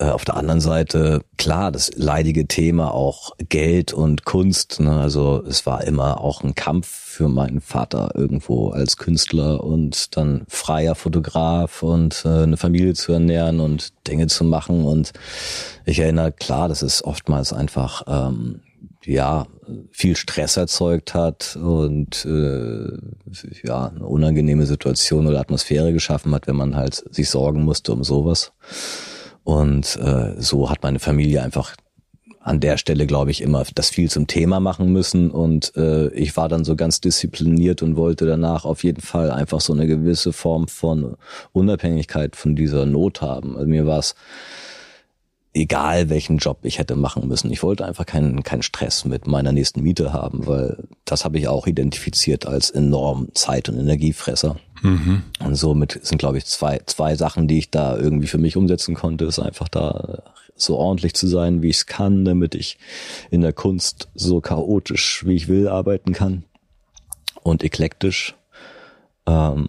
Äh, 0.00 0.10
auf 0.10 0.24
der 0.24 0.36
anderen 0.36 0.60
Seite, 0.60 1.22
klar, 1.38 1.72
das 1.72 1.90
leidige 1.96 2.46
Thema 2.46 2.94
auch 2.94 3.32
Geld 3.48 3.92
und 3.92 4.24
Kunst. 4.24 4.78
Ne? 4.80 4.92
Also 4.92 5.42
es 5.46 5.66
war 5.66 5.84
immer 5.84 6.20
auch 6.20 6.42
ein 6.44 6.54
Kampf 6.54 6.86
für 6.86 7.28
meinen 7.28 7.60
Vater 7.60 8.12
irgendwo 8.14 8.68
als 8.70 8.96
Künstler 8.96 9.64
und 9.64 10.16
dann 10.16 10.44
freier 10.48 10.94
Fotograf 10.94 11.82
und 11.82 12.22
äh, 12.24 12.42
eine 12.44 12.56
Familie 12.56 12.94
zu 12.94 13.12
ernähren 13.12 13.58
und 13.58 13.92
Dinge 14.06 14.28
zu 14.28 14.44
machen. 14.44 14.84
Und 14.84 15.12
ich 15.84 15.98
erinnere, 15.98 16.30
klar, 16.30 16.68
das 16.68 16.82
ist 16.82 17.02
oftmals 17.02 17.52
einfach 17.52 18.04
ähm, 18.06 18.60
ja 19.04 19.46
viel 19.90 20.16
Stress 20.16 20.56
erzeugt 20.56 21.14
hat 21.14 21.56
und 21.56 22.24
äh, 22.24 22.88
ja 23.62 23.88
eine 23.88 24.06
unangenehme 24.06 24.66
Situation 24.66 25.26
oder 25.26 25.40
Atmosphäre 25.40 25.92
geschaffen 25.92 26.34
hat, 26.34 26.46
wenn 26.46 26.56
man 26.56 26.76
halt 26.76 27.04
sich 27.10 27.30
sorgen 27.30 27.64
musste 27.64 27.92
um 27.92 28.04
sowas. 28.04 28.52
Und 29.44 29.96
äh, 29.96 30.34
so 30.38 30.70
hat 30.70 30.82
meine 30.82 30.98
Familie 30.98 31.42
einfach 31.42 31.74
an 32.40 32.60
der 32.60 32.78
Stelle, 32.78 33.06
glaube 33.06 33.30
ich, 33.30 33.42
immer 33.42 33.64
das 33.74 33.90
viel 33.90 34.10
zum 34.10 34.26
Thema 34.26 34.58
machen 34.58 34.92
müssen. 34.92 35.30
Und 35.30 35.72
äh, 35.76 36.08
ich 36.08 36.36
war 36.36 36.48
dann 36.48 36.64
so 36.64 36.76
ganz 36.76 37.00
diszipliniert 37.00 37.82
und 37.82 37.96
wollte 37.96 38.26
danach 38.26 38.64
auf 38.64 38.84
jeden 38.84 39.02
Fall 39.02 39.30
einfach 39.30 39.60
so 39.60 39.72
eine 39.72 39.86
gewisse 39.86 40.32
Form 40.32 40.66
von 40.66 41.16
Unabhängigkeit 41.52 42.36
von 42.36 42.56
dieser 42.56 42.86
Not 42.86 43.20
haben. 43.20 43.56
Also 43.56 43.68
mir 43.68 43.86
war 43.86 43.98
es 43.98 44.14
egal 45.54 46.10
welchen 46.10 46.38
Job 46.38 46.58
ich 46.62 46.78
hätte 46.78 46.94
machen 46.94 47.26
müssen. 47.26 47.50
Ich 47.50 47.62
wollte 47.62 47.84
einfach 47.84 48.06
keinen, 48.06 48.42
keinen 48.42 48.62
Stress 48.62 49.04
mit 49.04 49.26
meiner 49.26 49.52
nächsten 49.52 49.82
Miete 49.82 50.12
haben, 50.12 50.46
weil 50.46 50.84
das 51.04 51.24
habe 51.24 51.38
ich 51.38 51.48
auch 51.48 51.66
identifiziert 51.66 52.46
als 52.46 52.70
enorm 52.70 53.28
Zeit- 53.34 53.68
und 53.68 53.78
Energiefresser. 53.78 54.56
Mhm. 54.82 55.22
Und 55.40 55.54
somit 55.56 55.98
sind, 56.02 56.18
glaube 56.18 56.38
ich, 56.38 56.44
zwei, 56.44 56.80
zwei 56.86 57.16
Sachen, 57.16 57.48
die 57.48 57.58
ich 57.58 57.70
da 57.70 57.96
irgendwie 57.96 58.28
für 58.28 58.38
mich 58.38 58.56
umsetzen 58.56 58.94
konnte, 58.94 59.24
ist 59.24 59.38
einfach 59.38 59.68
da 59.68 60.22
so 60.54 60.76
ordentlich 60.76 61.14
zu 61.14 61.26
sein, 61.26 61.62
wie 61.62 61.68
ich 61.68 61.76
es 61.76 61.86
kann, 61.86 62.24
damit 62.24 62.54
ich 62.54 62.78
in 63.30 63.40
der 63.40 63.52
Kunst 63.52 64.08
so 64.14 64.40
chaotisch, 64.40 65.24
wie 65.26 65.36
ich 65.36 65.48
will, 65.48 65.68
arbeiten 65.68 66.12
kann 66.12 66.44
und 67.42 67.62
eklektisch 67.62 68.34
ähm, 69.26 69.68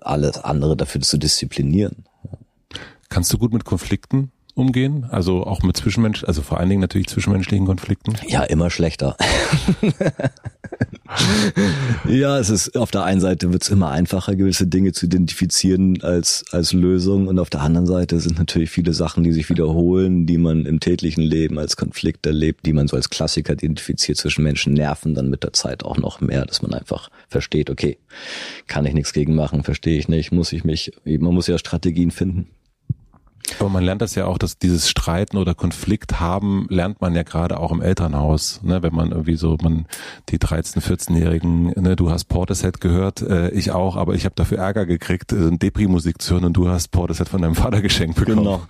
alles 0.00 0.38
andere 0.38 0.76
dafür 0.76 1.00
zu 1.00 1.18
disziplinieren. 1.18 2.04
Kannst 3.08 3.32
du 3.32 3.38
gut 3.38 3.52
mit 3.52 3.64
Konflikten 3.64 4.30
umgehen? 4.60 5.06
Also 5.10 5.44
auch 5.44 5.62
mit 5.62 5.76
Zwischenmensch, 5.76 6.24
also 6.24 6.42
vor 6.42 6.58
allen 6.58 6.68
Dingen 6.68 6.80
natürlich 6.80 7.08
zwischenmenschlichen 7.08 7.66
Konflikten? 7.66 8.14
Ja, 8.28 8.44
immer 8.44 8.70
schlechter. 8.70 9.16
ja, 12.08 12.38
es 12.38 12.50
ist 12.50 12.76
auf 12.76 12.90
der 12.90 13.04
einen 13.04 13.20
Seite 13.20 13.52
wird 13.52 13.62
es 13.62 13.68
immer 13.68 13.90
einfacher, 13.90 14.36
gewisse 14.36 14.66
Dinge 14.66 14.92
zu 14.92 15.06
identifizieren 15.06 16.02
als 16.02 16.44
als 16.52 16.72
Lösung, 16.72 17.26
und 17.26 17.38
auf 17.38 17.50
der 17.50 17.62
anderen 17.62 17.86
Seite 17.86 18.20
sind 18.20 18.38
natürlich 18.38 18.70
viele 18.70 18.92
Sachen, 18.92 19.24
die 19.24 19.32
sich 19.32 19.48
wiederholen, 19.48 20.26
die 20.26 20.38
man 20.38 20.66
im 20.66 20.80
täglichen 20.80 21.22
Leben 21.22 21.58
als 21.58 21.76
Konflikt 21.76 22.26
erlebt, 22.26 22.66
die 22.66 22.72
man 22.72 22.88
so 22.88 22.96
als 22.96 23.10
Klassiker 23.10 23.54
identifiziert 23.54 24.18
zwischen 24.18 24.44
Menschen, 24.44 24.74
nerven 24.74 25.14
dann 25.14 25.30
mit 25.30 25.42
der 25.42 25.52
Zeit 25.52 25.84
auch 25.84 25.98
noch 25.98 26.20
mehr, 26.20 26.46
dass 26.46 26.62
man 26.62 26.74
einfach 26.74 27.10
versteht, 27.28 27.70
okay, 27.70 27.98
kann 28.66 28.86
ich 28.86 28.94
nichts 28.94 29.12
gegen 29.12 29.34
machen, 29.34 29.62
verstehe 29.62 29.98
ich 29.98 30.08
nicht, 30.08 30.32
muss 30.32 30.52
ich 30.52 30.64
mich, 30.64 30.92
man 31.04 31.34
muss 31.34 31.46
ja 31.46 31.58
Strategien 31.58 32.10
finden. 32.10 32.46
Aber 33.58 33.68
man 33.68 33.84
lernt 33.84 34.02
das 34.02 34.14
ja 34.14 34.26
auch, 34.26 34.38
dass 34.38 34.58
dieses 34.58 34.88
Streiten 34.88 35.36
oder 35.36 35.54
Konflikt 35.54 36.20
haben, 36.20 36.66
lernt 36.68 37.00
man 37.00 37.14
ja 37.14 37.22
gerade 37.22 37.58
auch 37.58 37.72
im 37.72 37.82
Elternhaus, 37.82 38.60
ne? 38.62 38.82
wenn 38.82 38.94
man 38.94 39.10
irgendwie 39.10 39.36
so, 39.36 39.56
man 39.62 39.86
die 40.28 40.38
13-, 40.38 40.80
14-Jährigen, 40.80 41.72
ne? 41.80 41.96
du 41.96 42.10
hast 42.10 42.24
Portishead 42.24 42.80
gehört, 42.80 43.22
äh, 43.22 43.50
ich 43.50 43.72
auch, 43.72 43.96
aber 43.96 44.14
ich 44.14 44.24
habe 44.24 44.34
dafür 44.34 44.58
Ärger 44.58 44.86
gekriegt, 44.86 45.32
äh, 45.32 45.50
Depri-Musik 45.50 46.22
zu 46.22 46.34
hören 46.34 46.44
und 46.44 46.56
du 46.56 46.68
hast 46.68 46.88
Portishead 46.88 47.28
von 47.28 47.42
deinem 47.42 47.54
Vater 47.54 47.82
geschenkt 47.82 48.16
bekommen. 48.16 48.38
Genau. 48.38 48.62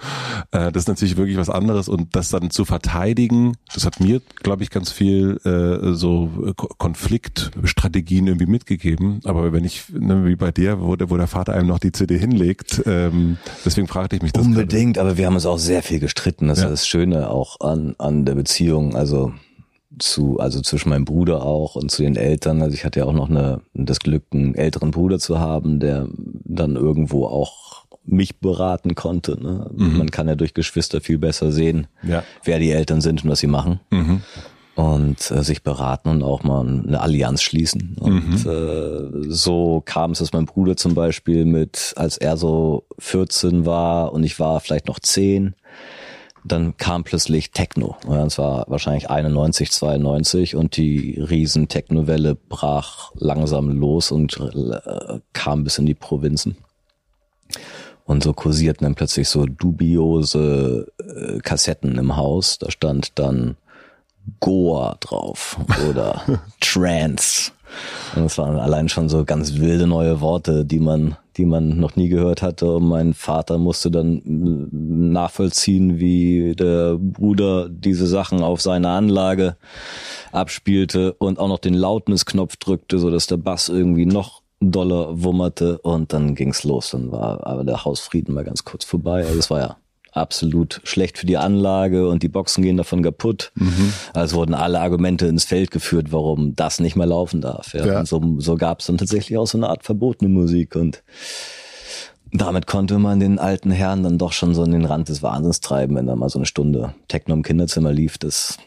Äh, 0.50 0.72
das 0.72 0.84
ist 0.84 0.88
natürlich 0.88 1.16
wirklich 1.16 1.36
was 1.36 1.50
anderes 1.50 1.88
und 1.88 2.16
das 2.16 2.30
dann 2.30 2.50
zu 2.50 2.64
verteidigen, 2.64 3.56
das 3.74 3.84
hat 3.84 4.00
mir, 4.00 4.20
glaube 4.42 4.62
ich, 4.62 4.70
ganz 4.70 4.90
viel 4.90 5.38
äh, 5.44 5.94
so 5.94 6.54
Konfliktstrategien 6.78 8.26
irgendwie 8.26 8.46
mitgegeben. 8.46 9.20
Aber 9.24 9.52
wenn 9.52 9.64
ich, 9.64 9.84
ne, 9.90 10.26
wie 10.26 10.36
bei 10.36 10.50
dir, 10.50 10.80
wo 10.80 10.96
der, 10.96 11.10
wo 11.10 11.16
der 11.16 11.26
Vater 11.26 11.52
einem 11.52 11.68
noch 11.68 11.78
die 11.78 11.92
CD 11.92 12.18
hinlegt, 12.18 12.82
ähm, 12.86 13.36
deswegen 13.64 13.86
fragte 13.86 14.16
ich 14.16 14.22
mich 14.22 14.32
das. 14.32 14.44
Unbedingt 14.46 14.59
Unbedingt, 14.62 14.98
aber 14.98 15.16
wir 15.16 15.26
haben 15.26 15.34
uns 15.34 15.46
auch 15.46 15.58
sehr 15.58 15.82
viel 15.82 16.00
gestritten. 16.00 16.48
Das 16.48 16.58
ja. 16.58 16.64
ist 16.66 16.70
das 16.70 16.86
Schöne 16.86 17.30
auch 17.30 17.60
an, 17.60 17.94
an 17.98 18.24
der 18.24 18.34
Beziehung. 18.34 18.96
Also 18.96 19.32
zu, 19.98 20.38
also 20.38 20.60
zwischen 20.60 20.90
meinem 20.90 21.04
Bruder 21.04 21.44
auch 21.44 21.74
und 21.74 21.90
zu 21.90 22.02
den 22.02 22.16
Eltern. 22.16 22.62
Also 22.62 22.74
ich 22.74 22.84
hatte 22.84 23.00
ja 23.00 23.06
auch 23.06 23.12
noch 23.12 23.28
eine, 23.28 23.60
das 23.74 23.98
Glück, 24.00 24.24
einen 24.32 24.54
älteren 24.54 24.90
Bruder 24.90 25.18
zu 25.18 25.38
haben, 25.38 25.80
der 25.80 26.08
dann 26.44 26.76
irgendwo 26.76 27.26
auch 27.26 27.84
mich 28.04 28.38
beraten 28.38 28.94
konnte. 28.94 29.40
Ne? 29.40 29.70
Mhm. 29.74 29.98
Man 29.98 30.10
kann 30.10 30.28
ja 30.28 30.34
durch 30.34 30.54
Geschwister 30.54 31.00
viel 31.00 31.18
besser 31.18 31.52
sehen, 31.52 31.86
ja. 32.02 32.22
wer 32.44 32.58
die 32.58 32.70
Eltern 32.70 33.00
sind 33.00 33.24
und 33.24 33.30
was 33.30 33.40
sie 33.40 33.46
machen. 33.46 33.80
Mhm 33.90 34.22
und 34.80 35.30
äh, 35.30 35.44
sich 35.44 35.62
beraten 35.62 36.08
und 36.08 36.22
auch 36.22 36.42
mal 36.42 36.66
eine 36.66 37.00
Allianz 37.00 37.42
schließen. 37.42 37.96
Und 38.00 38.44
mhm. 38.44 38.50
äh, 38.50 39.30
so 39.30 39.82
kam 39.84 40.12
es, 40.12 40.20
dass 40.20 40.32
mein 40.32 40.46
Bruder 40.46 40.74
zum 40.74 40.94
Beispiel 40.94 41.44
mit, 41.44 41.92
als 41.96 42.16
er 42.16 42.38
so 42.38 42.84
14 42.98 43.66
war 43.66 44.12
und 44.14 44.24
ich 44.24 44.40
war 44.40 44.58
vielleicht 44.60 44.88
noch 44.88 44.98
10, 44.98 45.54
dann 46.44 46.78
kam 46.78 47.04
plötzlich 47.04 47.50
Techno. 47.50 47.96
Ja, 48.08 48.24
es 48.24 48.38
war 48.38 48.64
wahrscheinlich 48.68 49.10
91, 49.10 49.70
92 49.70 50.56
und 50.56 50.78
die 50.78 51.20
riesen 51.20 51.68
Techno-Welle 51.68 52.34
brach 52.34 53.12
langsam 53.16 53.68
los 53.68 54.10
und 54.10 54.40
äh, 54.40 55.20
kam 55.34 55.62
bis 55.62 55.76
in 55.76 55.84
die 55.84 55.94
Provinzen. 55.94 56.56
Und 58.06 58.22
so 58.22 58.32
kursierten 58.32 58.86
dann 58.86 58.94
plötzlich 58.94 59.28
so 59.28 59.44
dubiose 59.44 60.90
äh, 60.98 61.38
Kassetten 61.40 61.98
im 61.98 62.16
Haus. 62.16 62.58
Da 62.58 62.70
stand 62.70 63.18
dann 63.18 63.56
Goa 64.40 64.96
drauf 65.00 65.58
oder 65.88 66.22
Trance. 66.60 67.52
Und 68.16 68.24
das 68.24 68.38
waren 68.38 68.58
allein 68.58 68.88
schon 68.88 69.08
so 69.08 69.24
ganz 69.24 69.56
wilde 69.56 69.86
neue 69.86 70.20
Worte, 70.20 70.64
die 70.64 70.80
man, 70.80 71.16
die 71.36 71.44
man 71.44 71.78
noch 71.78 71.94
nie 71.94 72.08
gehört 72.08 72.42
hatte. 72.42 72.76
Und 72.76 72.88
mein 72.88 73.14
Vater 73.14 73.58
musste 73.58 73.90
dann 73.90 74.22
nachvollziehen, 75.12 76.00
wie 76.00 76.54
der 76.56 76.96
Bruder 76.98 77.68
diese 77.68 78.06
Sachen 78.06 78.42
auf 78.42 78.60
seine 78.60 78.88
Anlage 78.88 79.56
abspielte 80.32 81.12
und 81.14 81.38
auch 81.38 81.48
noch 81.48 81.58
den 81.58 81.74
Loudness-Knopf 81.74 82.56
drückte, 82.56 82.98
so 82.98 83.10
dass 83.10 83.26
der 83.26 83.36
Bass 83.36 83.68
irgendwie 83.68 84.06
noch 84.06 84.42
doller 84.60 85.22
wummerte 85.22 85.78
und 85.78 86.12
dann 86.12 86.34
ging's 86.34 86.64
los. 86.64 86.90
Dann 86.90 87.12
war 87.12 87.46
aber 87.46 87.64
der 87.64 87.84
Hausfrieden 87.84 88.34
mal 88.34 88.44
ganz 88.44 88.64
kurz 88.64 88.84
vorbei. 88.84 89.24
Also 89.24 89.38
es 89.38 89.50
war 89.50 89.60
ja 89.60 89.76
absolut 90.12 90.80
schlecht 90.84 91.18
für 91.18 91.26
die 91.26 91.36
Anlage 91.36 92.08
und 92.08 92.22
die 92.22 92.28
Boxen 92.28 92.62
gehen 92.62 92.76
davon 92.76 93.02
kaputt. 93.02 93.52
Mhm. 93.54 93.92
Also 94.12 94.36
wurden 94.36 94.54
alle 94.54 94.80
Argumente 94.80 95.26
ins 95.26 95.44
Feld 95.44 95.70
geführt, 95.70 96.12
warum 96.12 96.54
das 96.56 96.80
nicht 96.80 96.96
mehr 96.96 97.06
laufen 97.06 97.40
darf. 97.40 97.74
Ja. 97.74 97.86
ja. 97.86 98.00
Und 98.00 98.08
so, 98.08 98.36
so 98.38 98.56
gab 98.56 98.80
es 98.80 98.86
dann 98.86 98.98
tatsächlich 98.98 99.38
auch 99.38 99.46
so 99.46 99.58
eine 99.58 99.68
Art 99.68 99.84
verbotene 99.84 100.30
Musik 100.30 100.76
und 100.76 101.02
damit 102.32 102.66
konnte 102.66 102.98
man 102.98 103.18
den 103.18 103.38
alten 103.38 103.70
Herrn 103.70 104.02
dann 104.02 104.18
doch 104.18 104.32
schon 104.32 104.54
so 104.54 104.62
in 104.62 104.70
den 104.70 104.84
Rand 104.84 105.08
des 105.08 105.22
Wahnsinns 105.22 105.60
treiben, 105.60 105.96
wenn 105.96 106.06
da 106.06 106.14
mal 106.14 106.28
so 106.28 106.38
eine 106.38 106.46
Stunde 106.46 106.94
Techno 107.08 107.34
im 107.34 107.42
Kinderzimmer 107.42 107.92
lief. 107.92 108.18
Das, 108.18 108.58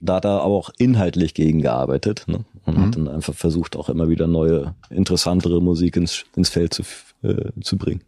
da 0.00 0.16
hat 0.16 0.24
er 0.24 0.42
aber 0.42 0.54
auch 0.54 0.70
inhaltlich 0.78 1.34
gegen 1.34 1.62
gearbeitet 1.62 2.24
ne? 2.26 2.44
und 2.64 2.76
mhm. 2.76 2.82
hat 2.82 2.96
dann 2.96 3.08
einfach 3.08 3.34
versucht, 3.34 3.76
auch 3.76 3.88
immer 3.88 4.08
wieder 4.08 4.26
neue, 4.26 4.74
interessantere 4.90 5.62
Musik 5.62 5.96
ins, 5.96 6.24
ins 6.34 6.48
Feld 6.48 6.74
zu, 6.74 6.82
äh, 7.22 7.52
zu 7.60 7.76
bringen. 7.76 8.02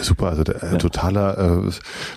Super, 0.00 0.28
also 0.28 0.44
der, 0.44 0.62
äh, 0.62 0.72
ja. 0.72 0.78
totaler, 0.78 1.38
äh, 1.38 1.70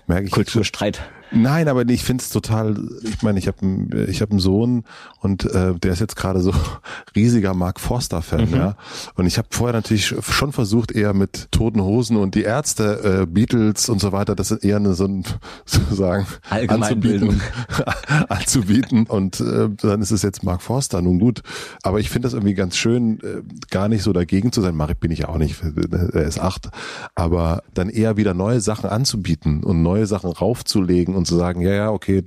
merke 0.08 0.26
ich. 0.26 0.32
Kulturstreit. 0.32 1.02
Nein, 1.32 1.68
aber 1.68 1.88
ich 1.90 2.04
finde 2.04 2.22
es 2.22 2.30
total, 2.30 2.78
ich 3.04 3.22
meine, 3.22 3.40
ich 3.40 3.48
habe 3.48 4.06
ich 4.08 4.22
hab 4.22 4.32
einen 4.32 4.40
Sohn 4.40 4.84
und 5.20 5.46
äh, 5.46 5.74
der 5.76 5.94
ist 5.94 6.00
jetzt 6.00 6.16
gerade 6.16 6.40
so 6.40 6.54
riesiger 7.16 7.54
Mark 7.54 7.80
Forster-Fan, 7.80 8.50
mhm. 8.50 8.56
ja. 8.56 8.76
Und 9.16 9.26
ich 9.26 9.38
habe 9.38 9.50
vorher 9.52 9.74
natürlich 9.74 10.08
schon 10.08 10.52
versucht, 10.54 10.92
eher 10.92 11.14
mit 11.14 11.52
Toten 11.52 11.82
Hosen 11.82 12.18
und 12.18 12.36
die 12.36 12.44
Ärzte, 12.44 13.22
äh, 13.22 13.26
Beatles 13.26 13.90
und 13.90 14.00
so 14.00 14.12
weiter, 14.12 14.36
das 14.36 14.52
ist 14.52 14.64
eher 14.64 14.78
eine 14.78 14.94
so 14.94 15.06
ein 15.06 15.24
sozusagen 15.66 16.26
anzubieten, 16.50 17.42
anzubieten. 18.30 19.06
Und 19.06 19.40
äh, 19.42 19.70
dann 19.70 20.02
ist 20.02 20.12
es 20.12 20.22
jetzt 20.22 20.44
Mark 20.44 20.62
Forster, 20.62 21.02
nun 21.02 21.20
gut. 21.20 21.42
Aber 21.84 22.00
ich 22.00 22.10
finde 22.10 22.28
das 22.28 22.34
irgendwie 22.34 22.54
ganz 22.54 22.78
schön, 22.78 23.20
äh, 23.22 23.42
gar 23.70 23.90
nicht 23.90 24.04
so 24.04 24.14
dagegen 24.14 24.52
zu 24.52 24.62
sein. 24.62 24.76
Marek 24.76 25.00
bin 25.00 25.12
ich 25.12 25.20
ja 25.20 25.30
auch 25.30 25.38
nicht, 25.38 25.62
er 25.62 26.24
ist 26.24 26.40
acht. 26.40 26.70
Aber 27.16 27.64
dann 27.74 27.90
eher 27.90 28.16
wieder 28.16 28.34
neue 28.34 28.62
Sachen 28.62 28.90
anzubieten 28.90 29.64
und 29.64 29.82
neue 29.82 30.06
Sachen 30.06 30.32
raufzulegen 30.32 31.17
und 31.18 31.26
zu 31.26 31.36
sagen, 31.36 31.62
ja, 31.62 31.74
ja, 31.74 31.92
okay, 31.92 32.24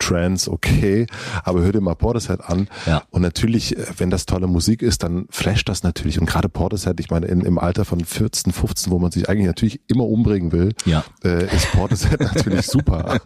Trance, 0.00 0.50
okay, 0.50 1.06
aber 1.44 1.60
hör 1.60 1.72
dir 1.72 1.80
mal 1.80 1.94
Portishead 1.94 2.40
an. 2.40 2.68
Ja. 2.86 3.02
Und 3.10 3.22
natürlich, 3.22 3.76
äh, 3.76 3.84
wenn 3.98 4.10
das 4.10 4.26
tolle 4.26 4.46
Musik 4.46 4.82
ist, 4.82 5.02
dann 5.02 5.26
flasht 5.30 5.68
das 5.68 5.82
natürlich. 5.82 6.18
Und 6.20 6.26
gerade 6.26 6.48
Portishead, 6.48 6.98
ich 6.98 7.10
meine, 7.10 7.26
in, 7.26 7.42
im 7.42 7.58
Alter 7.58 7.84
von 7.84 8.04
14, 8.04 8.52
15, 8.52 8.92
wo 8.92 8.98
man 8.98 9.12
sich 9.12 9.28
eigentlich 9.28 9.46
natürlich 9.46 9.80
immer 9.86 10.06
umbringen 10.06 10.52
will, 10.52 10.72
ja. 10.86 11.04
äh, 11.22 11.44
ist 11.54 11.70
Portishead 11.72 12.20
natürlich 12.34 12.66
super. 12.66 13.20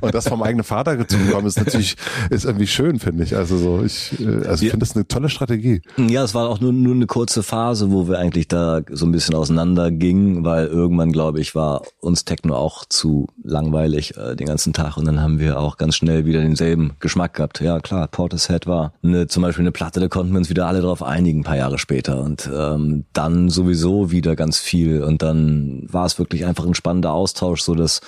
Und 0.00 0.14
das 0.14 0.28
vom 0.28 0.42
eigenen 0.42 0.64
Vater 0.64 1.06
zu 1.06 1.18
bekommen, 1.18 1.46
ist 1.46 1.58
natürlich, 1.58 1.96
ist 2.30 2.44
irgendwie 2.44 2.66
schön, 2.66 2.98
finde 2.98 3.24
ich. 3.24 3.36
Also 3.36 3.58
so, 3.58 3.84
ich, 3.84 4.18
äh, 4.18 4.46
also 4.46 4.64
ich 4.64 4.70
finde 4.70 4.86
das 4.86 4.96
eine 4.96 5.06
tolle 5.06 5.28
Strategie. 5.28 5.82
Ja, 5.98 6.24
es 6.24 6.34
war 6.34 6.48
auch 6.48 6.60
nur, 6.60 6.72
nur 6.72 6.94
eine 6.94 7.06
kurze 7.06 7.42
Phase, 7.42 7.92
wo 7.92 8.08
wir 8.08 8.18
eigentlich 8.18 8.48
da 8.48 8.80
so 8.90 9.04
ein 9.04 9.12
bisschen 9.12 9.34
auseinander 9.34 9.90
gingen, 9.90 10.44
weil 10.44 10.66
irgendwann, 10.66 11.12
glaube 11.12 11.40
ich, 11.40 11.54
war 11.54 11.82
uns 12.00 12.24
Techno 12.24 12.56
auch 12.56 12.86
zu 12.86 13.28
langweilig 13.42 14.16
äh, 14.16 14.36
den 14.36 14.46
ganzen 14.46 14.72
Tag 14.72 14.96
und 14.96 15.04
dann 15.04 15.20
haben 15.20 15.38
wir 15.38 15.60
auch 15.60 15.76
ganz 15.76 15.96
schnell 15.96 16.13
schnell 16.14 16.26
wieder 16.26 16.40
denselben 16.40 16.92
Geschmack 17.00 17.34
gehabt. 17.34 17.60
Ja 17.60 17.80
klar, 17.80 18.06
Portishead 18.06 18.66
war 18.66 18.92
eine, 19.02 19.26
zum 19.26 19.42
Beispiel 19.42 19.64
eine 19.64 19.72
Platte, 19.72 19.98
da 20.00 20.08
konnten 20.08 20.32
wir 20.32 20.38
uns 20.38 20.50
wieder 20.50 20.66
alle 20.66 20.80
drauf 20.80 21.02
einigen, 21.02 21.40
ein 21.40 21.44
paar 21.44 21.56
Jahre 21.56 21.78
später. 21.78 22.20
Und 22.20 22.48
ähm, 22.54 23.04
dann 23.12 23.50
sowieso 23.50 24.12
wieder 24.12 24.36
ganz 24.36 24.58
viel. 24.58 25.02
Und 25.02 25.22
dann 25.22 25.86
war 25.90 26.06
es 26.06 26.18
wirklich 26.18 26.46
einfach 26.46 26.66
ein 26.66 26.74
spannender 26.74 27.12
Austausch, 27.12 27.62
so 27.62 27.74
dass 27.74 28.00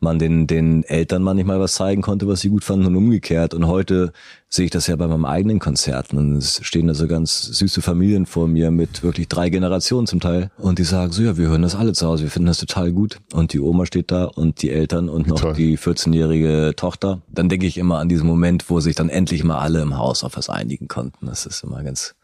man 0.00 0.18
den, 0.18 0.46
den 0.46 0.84
Eltern 0.84 1.22
manchmal 1.22 1.60
was 1.60 1.74
zeigen 1.74 2.02
konnte, 2.02 2.28
was 2.28 2.40
sie 2.40 2.48
gut 2.48 2.64
fanden 2.64 2.86
und 2.86 2.96
umgekehrt. 2.96 3.54
Und 3.54 3.66
heute 3.66 4.12
sehe 4.48 4.66
ich 4.66 4.70
das 4.70 4.86
ja 4.86 4.94
bei 4.96 5.08
meinem 5.08 5.24
eigenen 5.24 5.58
Konzerten 5.58 6.16
und 6.16 6.36
es 6.36 6.60
stehen 6.62 6.86
da 6.86 6.94
so 6.94 7.08
ganz 7.08 7.42
süße 7.42 7.82
Familien 7.82 8.24
vor 8.24 8.46
mir 8.46 8.70
mit 8.70 9.02
wirklich 9.02 9.26
drei 9.26 9.50
Generationen 9.50 10.06
zum 10.06 10.20
Teil 10.20 10.50
und 10.58 10.78
die 10.78 10.84
sagen 10.84 11.10
so, 11.10 11.22
ja, 11.22 11.36
wir 11.36 11.48
hören 11.48 11.62
das 11.62 11.74
alle 11.74 11.92
zu 11.92 12.06
Hause, 12.06 12.22
wir 12.24 12.30
finden 12.30 12.46
das 12.46 12.58
total 12.58 12.92
gut 12.92 13.18
und 13.32 13.52
die 13.52 13.58
Oma 13.58 13.84
steht 13.84 14.12
da 14.12 14.24
und 14.24 14.62
die 14.62 14.70
Eltern 14.70 15.08
und 15.08 15.26
noch 15.26 15.40
Toll. 15.40 15.54
die 15.54 15.76
14-jährige 15.76 16.74
Tochter. 16.76 17.22
Dann 17.28 17.48
denke 17.48 17.66
ich 17.66 17.78
immer 17.78 17.98
an 17.98 18.08
diesen 18.08 18.28
Moment, 18.28 18.70
wo 18.70 18.78
sich 18.78 18.94
dann 18.94 19.08
endlich 19.08 19.42
mal 19.42 19.58
alle 19.58 19.82
im 19.82 19.98
Haus 19.98 20.22
auf 20.22 20.36
was 20.36 20.48
einigen 20.48 20.86
konnten. 20.86 21.26
Das 21.26 21.46
ist 21.46 21.64
immer 21.64 21.82
ganz 21.82 22.14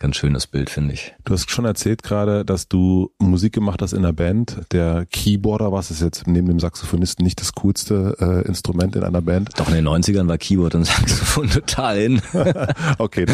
ganz 0.00 0.16
schönes 0.16 0.46
Bild, 0.46 0.70
finde 0.70 0.94
ich. 0.94 1.14
Du 1.24 1.34
hast 1.34 1.50
schon 1.50 1.66
erzählt 1.66 2.02
gerade, 2.02 2.44
dass 2.44 2.68
du 2.68 3.12
Musik 3.18 3.52
gemacht 3.52 3.80
hast 3.82 3.92
in 3.92 4.02
der 4.02 4.12
Band. 4.12 4.62
Der 4.72 5.06
Keyboarder, 5.06 5.70
was 5.70 5.90
ist 5.90 6.02
jetzt 6.02 6.26
neben 6.26 6.48
dem 6.48 6.58
Saxophonisten 6.58 7.22
nicht 7.22 7.40
das 7.40 7.52
coolste 7.52 8.16
äh, 8.18 8.48
Instrument 8.48 8.96
in 8.96 9.04
einer 9.04 9.20
Band? 9.20 9.50
Doch 9.56 9.68
in 9.68 9.74
den 9.74 9.86
90ern 9.86 10.26
war 10.26 10.38
Keyboard 10.38 10.74
und 10.74 10.84
Saxophon 10.86 11.50
total 11.50 11.98
in. 11.98 12.22
okay, 12.98 13.26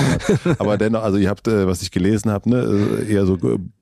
aber 0.59 0.77
dennoch, 0.77 1.03
also 1.03 1.17
ihr 1.17 1.31
habt, 1.31 1.49
äh, 1.49 1.67
was 1.67 1.83
ich 1.83 1.91
gelesen 1.93 2.31
habe, 2.31 2.51
ne, 2.51 3.01
äh, 3.07 3.13
eher 3.13 3.27
so 3.27 3.39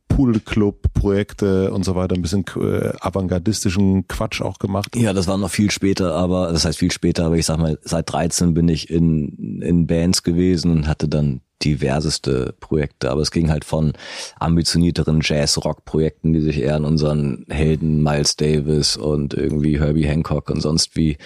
Poolclub-Projekte 0.09 1.73
und 1.73 1.85
so 1.85 1.97
weiter, 1.97 2.15
ein 2.15 2.23
bisschen 2.23 2.45
äh, 2.57 2.93
avantgardistischen 3.01 4.07
Quatsch 4.07 4.43
auch 4.43 4.59
gemacht. 4.59 4.95
Ja, 4.95 5.13
das 5.13 5.27
war 5.27 5.39
noch 5.39 5.51
viel 5.51 5.71
später, 5.71 6.15
aber 6.15 6.53
das 6.53 6.65
heißt 6.65 6.79
viel 6.79 6.93
später, 6.93 7.25
aber 7.25 7.37
ich 7.37 7.47
sag 7.47 7.59
mal, 7.59 7.79
seit 7.83 8.13
13 8.13 8.55
bin 8.55 8.69
ich 8.69 8.91
in, 8.91 9.61
in 9.63 9.87
Bands 9.87 10.23
gewesen 10.23 10.71
und 10.71 10.87
hatte 10.87 11.09
dann 11.09 11.41
diverseste 11.65 12.55
Projekte, 12.61 13.11
aber 13.11 13.23
es 13.23 13.31
ging 13.31 13.51
halt 13.51 13.65
von 13.65 13.93
ambitionierteren 14.39 15.21
Jazz-Rock-Projekten, 15.23 16.33
die 16.33 16.41
sich 16.41 16.61
eher 16.61 16.77
an 16.77 16.85
unseren 16.85 17.47
Helden 17.49 18.03
Miles 18.03 18.37
Davis 18.37 18.97
und 18.97 19.35
irgendwie 19.35 19.81
Herbie 19.81 20.07
Hancock 20.07 20.51
und 20.51 20.61
sonst 20.61 20.97
wie 20.97 21.17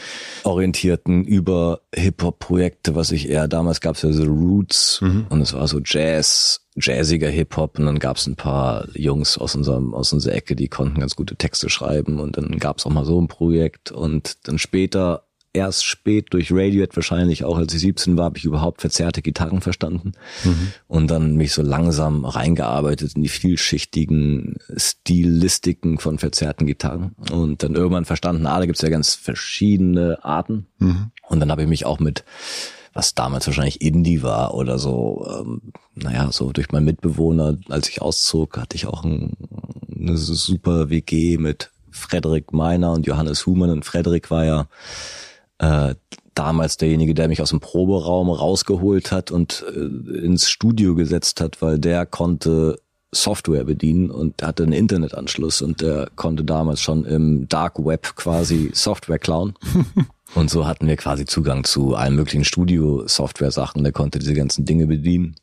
orientierten 0.44 1.24
über 1.24 1.80
Hip-Hop-Projekte, 1.94 2.94
was 2.94 3.12
ich 3.12 3.28
eher 3.28 3.48
damals 3.48 3.80
gab 3.80 3.96
es 3.96 4.02
ja 4.02 4.12
so 4.12 4.24
Roots 4.24 5.00
mhm. 5.00 5.26
und 5.28 5.40
es 5.40 5.54
war 5.54 5.66
so 5.68 5.80
Jazz, 5.84 6.60
jazziger 6.76 7.28
Hip-Hop 7.28 7.78
und 7.78 7.86
dann 7.86 7.98
gab 7.98 8.16
es 8.16 8.26
ein 8.26 8.36
paar 8.36 8.86
Jungs 8.94 9.38
aus 9.38 9.54
unserem 9.54 9.94
aus 9.94 10.12
unserer 10.12 10.34
Ecke, 10.34 10.56
die 10.56 10.68
konnten 10.68 11.00
ganz 11.00 11.16
gute 11.16 11.36
Texte 11.36 11.68
schreiben 11.68 12.20
und 12.20 12.36
dann 12.36 12.58
gab 12.58 12.78
es 12.78 12.86
auch 12.86 12.90
mal 12.90 13.04
so 13.04 13.20
ein 13.20 13.28
Projekt 13.28 13.90
und 13.90 14.46
dann 14.46 14.58
später 14.58 15.27
erst 15.52 15.84
spät 15.84 16.26
durch 16.30 16.52
Radiohead 16.52 16.94
wahrscheinlich, 16.94 17.44
auch 17.44 17.56
als 17.56 17.72
ich 17.74 17.80
17 17.80 18.16
war, 18.16 18.26
habe 18.26 18.38
ich 18.38 18.44
überhaupt 18.44 18.80
verzerrte 18.80 19.22
Gitarren 19.22 19.60
verstanden 19.60 20.12
mhm. 20.44 20.72
und 20.86 21.10
dann 21.10 21.36
mich 21.36 21.52
so 21.52 21.62
langsam 21.62 22.24
reingearbeitet 22.24 23.14
in 23.14 23.22
die 23.22 23.28
vielschichtigen 23.28 24.56
Stilistiken 24.76 25.98
von 25.98 26.18
verzerrten 26.18 26.66
Gitarren 26.66 27.14
und 27.32 27.62
dann 27.62 27.74
irgendwann 27.74 28.04
verstanden, 28.04 28.46
ah, 28.46 28.58
da 28.58 28.66
gibt's 28.66 28.82
ja 28.82 28.88
ganz 28.88 29.14
verschiedene 29.14 30.22
Arten 30.22 30.66
mhm. 30.78 31.10
und 31.28 31.40
dann 31.40 31.50
habe 31.50 31.62
ich 31.62 31.68
mich 31.68 31.86
auch 31.86 31.98
mit 31.98 32.24
was 32.94 33.14
damals 33.14 33.46
wahrscheinlich 33.46 33.80
Indie 33.80 34.22
war 34.22 34.54
oder 34.54 34.78
so, 34.78 35.24
ähm, 35.30 35.72
naja, 35.94 36.32
so 36.32 36.52
durch 36.52 36.72
meinen 36.72 36.86
Mitbewohner, 36.86 37.56
als 37.68 37.88
ich 37.88 38.02
auszog, 38.02 38.58
hatte 38.58 38.76
ich 38.76 38.86
auch 38.86 39.04
ein, 39.04 39.36
eine 39.94 40.16
super 40.16 40.90
WG 40.90 41.38
mit 41.38 41.70
Frederik 41.90 42.52
Meiner 42.52 42.92
und 42.92 43.06
Johannes 43.06 43.46
Humann 43.46 43.70
und 43.70 43.84
Frederik 43.84 44.30
war 44.30 44.44
ja 44.44 44.66
äh, 45.58 45.94
damals 46.34 46.76
derjenige, 46.76 47.14
der 47.14 47.28
mich 47.28 47.42
aus 47.42 47.50
dem 47.50 47.60
Proberaum 47.60 48.30
rausgeholt 48.30 49.10
hat 49.10 49.30
und 49.30 49.64
äh, 49.74 50.18
ins 50.24 50.48
Studio 50.48 50.94
gesetzt 50.94 51.40
hat, 51.40 51.60
weil 51.60 51.78
der 51.78 52.06
konnte 52.06 52.78
Software 53.10 53.64
bedienen 53.64 54.10
und 54.10 54.42
hatte 54.42 54.62
einen 54.62 54.72
Internetanschluss 54.72 55.62
und 55.62 55.80
der 55.80 56.10
konnte 56.14 56.44
damals 56.44 56.80
schon 56.80 57.04
im 57.04 57.48
Dark 57.48 57.78
Web 57.84 58.14
quasi 58.16 58.70
Software 58.74 59.18
klauen. 59.18 59.54
und 60.34 60.50
so 60.50 60.66
hatten 60.66 60.86
wir 60.86 60.96
quasi 60.96 61.24
Zugang 61.24 61.64
zu 61.64 61.94
allen 61.94 62.14
möglichen 62.14 62.44
Studio-Software-Sachen. 62.44 63.82
Der 63.82 63.92
konnte 63.92 64.18
diese 64.18 64.34
ganzen 64.34 64.64
Dinge 64.66 64.86
bedienen. 64.86 65.36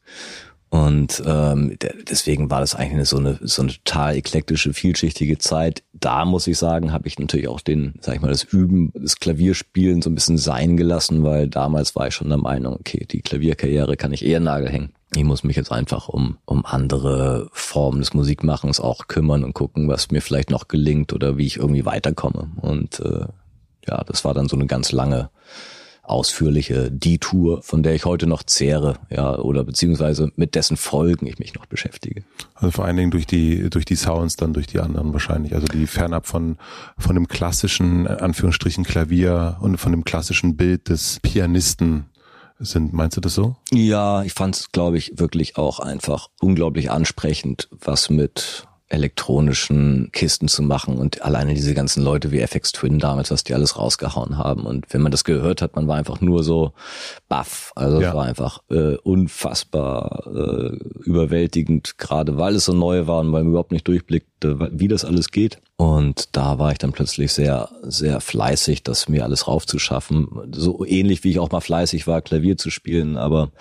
Und 0.75 1.23
ähm, 1.25 1.77
deswegen 2.09 2.49
war 2.49 2.59
das 2.59 2.75
eigentlich 2.75 3.07
so 3.07 3.15
eine 3.15 3.39
so 3.41 3.61
eine 3.61 3.71
total 3.71 4.17
eklektische, 4.17 4.73
vielschichtige 4.73 5.37
Zeit. 5.37 5.83
Da 5.93 6.25
muss 6.25 6.47
ich 6.47 6.57
sagen, 6.57 6.91
habe 6.91 7.07
ich 7.07 7.17
natürlich 7.17 7.47
auch 7.47 7.61
den, 7.61 7.93
sag 8.01 8.15
ich 8.15 8.21
mal, 8.21 8.27
das 8.27 8.43
Üben, 8.43 8.91
das 8.93 9.17
Klavierspielen 9.17 10.01
so 10.01 10.09
ein 10.09 10.15
bisschen 10.15 10.37
sein 10.37 10.75
gelassen, 10.75 11.23
weil 11.23 11.47
damals 11.47 11.95
war 11.95 12.07
ich 12.07 12.15
schon 12.15 12.27
der 12.27 12.39
Meinung, 12.39 12.73
okay, 12.73 13.05
die 13.09 13.21
Klavierkarriere 13.21 13.95
kann 13.95 14.11
ich 14.11 14.25
eher 14.25 14.41
Nagel 14.41 14.67
hängen. 14.67 14.91
Ich 15.15 15.23
muss 15.23 15.45
mich 15.45 15.55
jetzt 15.55 15.71
einfach 15.71 16.09
um, 16.09 16.39
um 16.43 16.65
andere 16.65 17.47
Formen 17.53 17.99
des 17.99 18.13
Musikmachens 18.13 18.81
auch 18.81 19.07
kümmern 19.07 19.45
und 19.45 19.53
gucken, 19.53 19.87
was 19.87 20.11
mir 20.11 20.21
vielleicht 20.21 20.49
noch 20.49 20.67
gelingt 20.67 21.13
oder 21.13 21.37
wie 21.37 21.45
ich 21.45 21.55
irgendwie 21.55 21.85
weiterkomme. 21.85 22.49
Und 22.61 22.99
äh, 22.99 23.27
ja, 23.87 24.03
das 24.03 24.25
war 24.25 24.33
dann 24.33 24.49
so 24.49 24.57
eine 24.57 24.65
ganz 24.65 24.91
lange 24.91 25.29
ausführliche 26.07 26.91
die 26.91 27.17
Tour, 27.17 27.61
von 27.61 27.83
der 27.83 27.95
ich 27.95 28.05
heute 28.05 28.27
noch 28.27 28.43
zehre, 28.43 28.97
ja, 29.09 29.37
oder 29.37 29.63
beziehungsweise 29.63 30.31
mit 30.35 30.55
dessen 30.55 30.77
Folgen 30.77 31.27
ich 31.27 31.39
mich 31.39 31.53
noch 31.53 31.65
beschäftige. 31.65 32.23
Also 32.53 32.71
vor 32.71 32.85
allen 32.85 32.97
Dingen 32.97 33.11
durch 33.11 33.27
die, 33.27 33.69
durch 33.69 33.85
die 33.85 33.95
Sounds, 33.95 34.35
dann 34.35 34.53
durch 34.53 34.67
die 34.67 34.79
anderen 34.79 35.13
wahrscheinlich. 35.13 35.53
Also 35.53 35.67
die 35.67 35.87
fernab 35.87 36.27
von, 36.27 36.57
von 36.97 37.15
dem 37.15 37.27
klassischen, 37.27 38.07
Anführungsstrichen 38.07 38.83
Klavier 38.83 39.57
und 39.59 39.77
von 39.77 39.91
dem 39.91 40.03
klassischen 40.03 40.55
Bild 40.55 40.89
des 40.89 41.19
Pianisten 41.21 42.05
sind. 42.59 42.93
Meinst 42.93 43.17
du 43.17 43.21
das 43.21 43.33
so? 43.33 43.55
Ja, 43.71 44.23
ich 44.23 44.33
fand 44.33 44.55
es, 44.55 44.71
glaube 44.71 44.97
ich, 44.97 45.13
wirklich 45.17 45.57
auch 45.57 45.79
einfach 45.79 46.29
unglaublich 46.39 46.91
ansprechend, 46.91 47.67
was 47.71 48.09
mit 48.09 48.67
elektronischen 48.95 50.09
Kisten 50.11 50.47
zu 50.47 50.63
machen 50.63 50.97
und 50.97 51.21
alleine 51.21 51.53
diese 51.53 51.73
ganzen 51.73 52.01
Leute 52.01 52.31
wie 52.31 52.39
FX 52.39 52.71
Twin 52.71 52.97
damals, 52.97 53.29
was 53.29 53.43
die 53.43 53.53
alles 53.53 53.77
rausgehauen 53.77 54.37
haben. 54.37 54.65
Und 54.65 54.85
wenn 54.89 55.01
man 55.01 55.11
das 55.11 55.23
gehört 55.23 55.61
hat, 55.61 55.75
man 55.75 55.87
war 55.87 55.97
einfach 55.97 56.21
nur 56.21 56.43
so 56.43 56.71
baff, 57.27 57.71
also 57.75 58.01
ja. 58.01 58.09
es 58.09 58.15
war 58.15 58.25
einfach 58.25 58.59
äh, 58.71 58.95
unfassbar 58.97 60.23
äh, 60.27 60.77
überwältigend, 61.03 61.97
gerade 61.97 62.37
weil 62.37 62.55
es 62.55 62.65
so 62.65 62.73
neu 62.73 63.05
war 63.05 63.19
und 63.19 63.31
weil 63.31 63.43
man 63.43 63.51
überhaupt 63.51 63.71
nicht 63.71 63.87
durchblickte, 63.87 64.71
wie 64.71 64.87
das 64.87 65.05
alles 65.05 65.29
geht. 65.29 65.61
Und 65.77 66.35
da 66.35 66.57
war 66.57 66.71
ich 66.71 66.77
dann 66.77 66.93
plötzlich 66.93 67.33
sehr, 67.33 67.69
sehr 67.83 68.21
fleißig, 68.21 68.83
das 68.83 69.09
mir 69.09 69.25
alles 69.25 69.47
raufzuschaffen, 69.47 70.53
so 70.53 70.85
ähnlich 70.85 71.23
wie 71.23 71.31
ich 71.31 71.39
auch 71.39 71.51
mal 71.51 71.61
fleißig 71.61 72.07
war, 72.07 72.21
Klavier 72.21 72.57
zu 72.57 72.69
spielen, 72.69 73.17
aber 73.17 73.51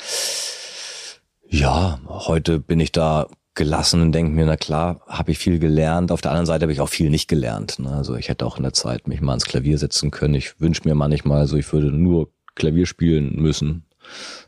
ja, 1.48 2.00
heute 2.08 2.58
bin 2.58 2.80
ich 2.80 2.92
da 2.92 3.28
gelassen 3.54 4.00
und 4.02 4.12
denke 4.12 4.32
mir, 4.32 4.46
na 4.46 4.56
klar, 4.56 5.00
habe 5.06 5.30
ich 5.30 5.38
viel 5.38 5.58
gelernt. 5.58 6.10
Auf 6.10 6.20
der 6.20 6.32
anderen 6.32 6.46
Seite 6.46 6.62
habe 6.62 6.72
ich 6.72 6.80
auch 6.80 6.88
viel 6.88 7.10
nicht 7.10 7.28
gelernt. 7.28 7.78
Ne? 7.78 7.90
Also 7.90 8.16
ich 8.16 8.28
hätte 8.28 8.46
auch 8.46 8.56
in 8.56 8.64
der 8.64 8.72
Zeit 8.72 9.06
mich 9.06 9.20
mal 9.20 9.32
ans 9.32 9.44
Klavier 9.44 9.78
setzen 9.78 10.10
können. 10.10 10.34
Ich 10.34 10.60
wünsche 10.60 10.82
mir 10.84 10.94
manchmal 10.94 11.46
so, 11.46 11.56
ich 11.56 11.72
würde 11.72 11.92
nur 11.92 12.30
Klavier 12.54 12.86
spielen 12.86 13.36
müssen. 13.36 13.86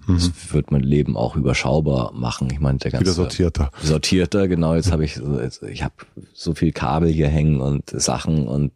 Mhm. 0.06 0.14
Das 0.14 0.52
wird 0.52 0.70
mein 0.70 0.82
Leben 0.82 1.16
auch 1.16 1.36
überschaubar 1.36 2.12
machen. 2.12 2.48
Ich 2.52 2.60
meine, 2.60 2.78
der 2.78 2.90
ganze 2.90 3.06
wieder 3.06 3.14
sortierter. 3.14 3.70
Sortierter, 3.82 4.48
genau. 4.48 4.74
Jetzt 4.74 4.92
habe 4.92 5.04
ich, 5.04 5.20
ich 5.68 5.82
habe 5.82 5.94
so 6.34 6.54
viel 6.54 6.72
Kabel 6.72 7.08
hier 7.08 7.28
hängen 7.28 7.60
und 7.60 7.90
Sachen 7.90 8.46
und 8.48 8.72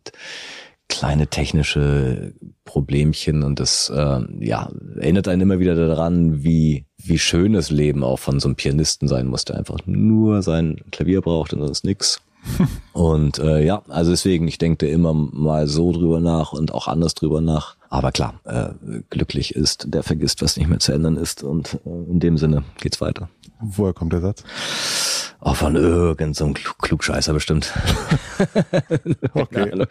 kleine 0.88 1.28
technische 1.28 2.34
Problemchen 2.64 3.42
und 3.44 3.60
das 3.60 3.90
äh, 3.94 4.20
ja 4.40 4.70
erinnert 4.96 5.28
einen 5.28 5.42
immer 5.42 5.60
wieder 5.60 5.74
daran, 5.76 6.42
wie 6.42 6.84
wie 7.04 7.18
schön 7.18 7.52
das 7.52 7.70
Leben 7.70 8.04
auch 8.04 8.18
von 8.18 8.40
so 8.40 8.48
einem 8.48 8.56
Pianisten 8.56 9.08
sein 9.08 9.26
muss, 9.26 9.44
der 9.44 9.56
einfach 9.56 9.78
nur 9.86 10.42
sein 10.42 10.80
Klavier 10.90 11.20
braucht 11.20 11.52
und 11.52 11.60
sonst 11.60 11.84
nix. 11.84 12.20
und 12.92 13.38
äh, 13.38 13.64
ja, 13.64 13.82
also 13.88 14.10
deswegen, 14.10 14.48
ich 14.48 14.58
denke 14.58 14.88
immer 14.88 15.12
mal 15.12 15.66
so 15.66 15.92
drüber 15.92 16.20
nach 16.20 16.52
und 16.52 16.72
auch 16.72 16.88
anders 16.88 17.14
drüber 17.14 17.40
nach. 17.40 17.76
Aber 17.90 18.12
klar, 18.12 18.40
äh, 18.44 18.70
glücklich 19.10 19.54
ist, 19.54 19.86
der 19.88 20.02
vergisst, 20.02 20.42
was 20.42 20.56
nicht 20.56 20.68
mehr 20.68 20.78
zu 20.78 20.92
ändern 20.92 21.16
ist. 21.16 21.42
Und 21.42 21.74
äh, 21.84 22.10
in 22.10 22.20
dem 22.20 22.38
Sinne 22.38 22.64
geht's 22.80 23.00
weiter. 23.00 23.28
Woher 23.60 23.92
kommt 23.92 24.12
der 24.12 24.20
Satz? 24.20 24.42
Auch 25.40 25.56
von 25.56 25.74
irgendeinem 25.76 26.54
so 26.54 26.72
Klugscheißer 26.80 27.32
bestimmt. 27.32 27.72
okay. 29.34 29.86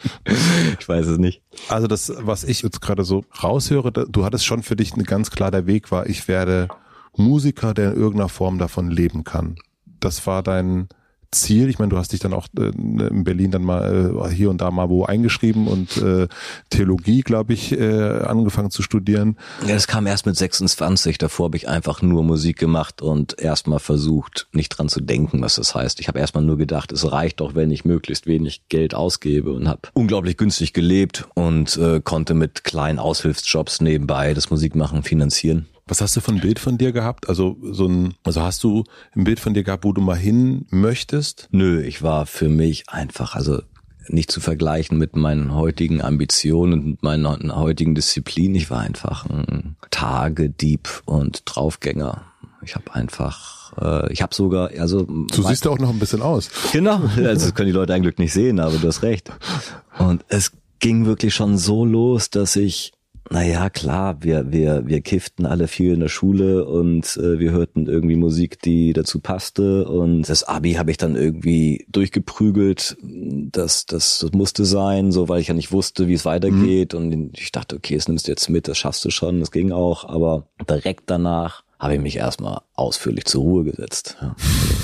Ich 0.80 0.88
weiß 0.88 1.08
es 1.08 1.18
nicht. 1.18 1.42
Also 1.70 1.88
das, 1.88 2.12
was 2.20 2.44
ich 2.44 2.62
jetzt 2.62 2.82
gerade 2.82 3.04
so 3.04 3.26
raushöre, 3.44 3.92
du 3.92 4.26
hattest 4.26 4.46
schon 4.46 4.64
für 4.64 4.76
dich 4.76 4.94
eine 4.94 5.04
ganz 5.04 5.32
klar 5.32 5.52
der 5.52 5.66
Weg 5.66 5.92
war, 5.92 6.08
ich 6.08 6.28
werde 6.28 6.68
Musiker, 7.16 7.74
der 7.74 7.94
in 7.94 8.00
irgendeiner 8.00 8.30
Form 8.30 8.58
davon 8.58 8.90
leben 8.90 9.24
kann. 9.24 9.56
Das 10.00 10.26
war 10.26 10.44
dein 10.44 10.88
Ziel? 11.32 11.70
Ich 11.70 11.80
meine, 11.80 11.90
du 11.90 11.98
hast 11.98 12.12
dich 12.12 12.20
dann 12.20 12.34
auch 12.34 12.48
äh, 12.58 12.70
in 12.70 13.24
Berlin 13.24 13.52
dann 13.52 13.64
mal 13.64 14.12
äh, 14.26 14.34
hier 14.34 14.50
und 14.50 14.62
da 14.62 14.72
mal 14.72 14.90
wo 14.90 15.06
eingeschrieben 15.06 15.68
und 15.68 15.98
äh, 15.98 16.28
Theologie, 16.70 17.22
glaube 17.22 17.54
ich, 17.54 17.72
äh, 17.72 18.22
angefangen 18.22 18.72
zu 18.72 18.82
studieren. 18.82 19.38
Ja, 19.68 19.76
das 19.76 19.88
kam 19.88 20.08
erst 20.08 20.26
mit 20.26 20.36
26. 20.36 21.18
Davor 21.18 21.46
habe 21.46 21.58
ich 21.58 21.70
einfach 21.70 22.02
nur 22.02 22.24
Musik 22.24 22.58
gemacht 22.58 23.02
und 23.02 23.40
erstmal 23.40 23.80
versucht, 23.80 24.48
nicht 24.54 24.70
dran 24.70 24.90
zu 24.90 25.02
denken, 25.02 25.42
was 25.42 25.56
das 25.56 25.76
heißt. 25.76 26.00
Ich 26.00 26.08
habe 26.08 26.20
erstmal 26.20 26.44
nur 26.44 26.58
gedacht, 26.58 26.92
es 26.92 27.12
reicht 27.12 27.42
doch, 27.42 27.56
wenn 27.56 27.72
ich 27.72 27.86
möglichst 27.86 28.26
wenig 28.26 28.64
Geld 28.70 28.96
ausgebe 28.96 29.52
und 29.52 29.68
habe 29.68 29.82
unglaublich 29.94 30.38
günstig 30.38 30.74
gelebt 30.74 31.28
und 31.36 31.78
äh, 31.78 32.02
konnte 32.04 32.34
mit 32.34 32.64
kleinen 32.64 33.00
Aushilfsjobs 33.00 33.82
nebenbei 33.82 34.34
das 34.34 34.50
Musikmachen 34.50 35.04
finanzieren. 35.04 35.68
Was 35.90 36.02
hast 36.02 36.16
du 36.16 36.22
für 36.22 36.32
ein 36.32 36.40
Bild 36.40 36.60
von 36.60 36.78
dir 36.78 36.92
gehabt? 36.92 37.28
Also 37.28 37.58
so 37.64 37.88
ein, 37.88 38.14
also 38.24 38.42
hast 38.42 38.64
du 38.64 38.84
ein 39.16 39.24
Bild 39.24 39.40
von 39.40 39.56
dir 39.56 39.64
gehabt, 39.64 39.84
wo 39.84 39.92
du 39.92 40.02
mal 40.02 40.16
hin 40.16 40.68
möchtest? 40.70 41.50
Nö, 41.52 41.82
ich 41.82 42.04
war 42.04 42.28
für 42.28 42.48
mich 42.48 42.90
einfach, 42.90 43.36
also 43.36 43.64
nicht 44.08 44.32
zu 44.32 44.40
vergleichen 44.40 45.00
mit 45.00 45.16
meinen 45.16 45.54
heutigen 45.56 46.02
Ambitionen 46.02 46.84
und 46.84 47.04
meiner 47.04 47.56
heutigen 47.56 47.96
Disziplin. 47.96 48.54
Ich 48.54 48.70
war 48.70 48.82
einfach 48.82 49.26
ein 49.26 49.78
Tagedieb 49.90 51.02
und 51.06 51.42
Draufgänger. 51.46 52.24
Ich 52.62 52.76
habe 52.76 52.94
einfach, 52.94 53.74
äh, 53.82 54.14
ich 54.14 54.22
habe 54.22 54.36
sogar, 54.36 54.70
also 54.78 55.04
du 55.04 55.44
siehst 55.44 55.66
ja 55.66 55.72
auch 55.72 55.80
noch 55.80 55.90
ein 55.90 56.00
bisschen 56.00 56.22
aus. 56.22 56.52
Genau, 56.72 57.02
also 57.18 57.46
das 57.46 57.56
können 57.56 57.68
die 57.68 57.74
Leute 57.74 57.96
eigentlich 57.96 58.18
nicht 58.20 58.34
sehen, 58.34 58.60
aber 58.60 58.78
du 58.78 58.88
hast 58.88 59.02
recht. 59.02 59.32
Und 59.98 60.24
es 60.28 60.52
ging 60.80 61.06
wirklich 61.06 61.34
schon 61.34 61.58
so 61.58 61.84
los, 61.84 62.30
dass 62.30 62.56
ich 62.56 62.94
naja, 63.32 63.70
klar, 63.70 64.18
wir, 64.22 64.52
wir, 64.52 64.88
wir 64.88 65.02
kifften 65.02 65.46
alle 65.46 65.68
viel 65.68 65.94
in 65.94 66.00
der 66.00 66.08
Schule 66.08 66.66
und 66.66 67.16
äh, 67.18 67.40
wir 67.40 67.52
hörten 67.52 67.86
irgendwie 67.86 68.16
Musik, 68.16 68.62
die 68.62 68.94
dazu 68.94 69.20
passte. 69.20 69.88
Und 69.88 70.28
das 70.28 70.44
Abi 70.44 70.74
habe 70.74 70.90
ich 70.90 70.98
dann 70.98 71.16
irgendwie 71.16 71.86
durchgeprügelt. 71.90 72.98
Das, 73.02 73.86
das, 73.86 74.20
das 74.20 74.32
musste 74.32 74.66
sein, 74.66 75.12
so 75.12 75.30
weil 75.30 75.42
ich 75.42 75.48
ja 75.48 75.54
nicht 75.54 75.72
wusste, 75.72 76.08
wie 76.08 76.14
es 76.14 76.26
weitergeht. 76.26 76.94
Mhm. 76.94 77.00
Und 77.00 77.40
ich 77.40 77.52
dachte, 77.52 77.76
okay, 77.76 77.96
das 77.96 78.08
nimmst 78.08 78.28
du 78.28 78.32
jetzt 78.32 78.50
mit, 78.50 78.68
das 78.68 78.78
schaffst 78.78 79.06
du 79.06 79.12
schon, 79.12 79.40
das 79.40 79.52
ging 79.52 79.72
auch. 79.72 80.06
Aber 80.06 80.48
direkt 80.68 81.04
danach 81.08 81.64
habe 81.80 81.96
ich 81.96 82.02
mich 82.02 82.18
erstmal 82.18 82.62
ausführlich 82.76 83.26
zur 83.26 83.42
Ruhe 83.42 83.64
gesetzt. 83.64 84.18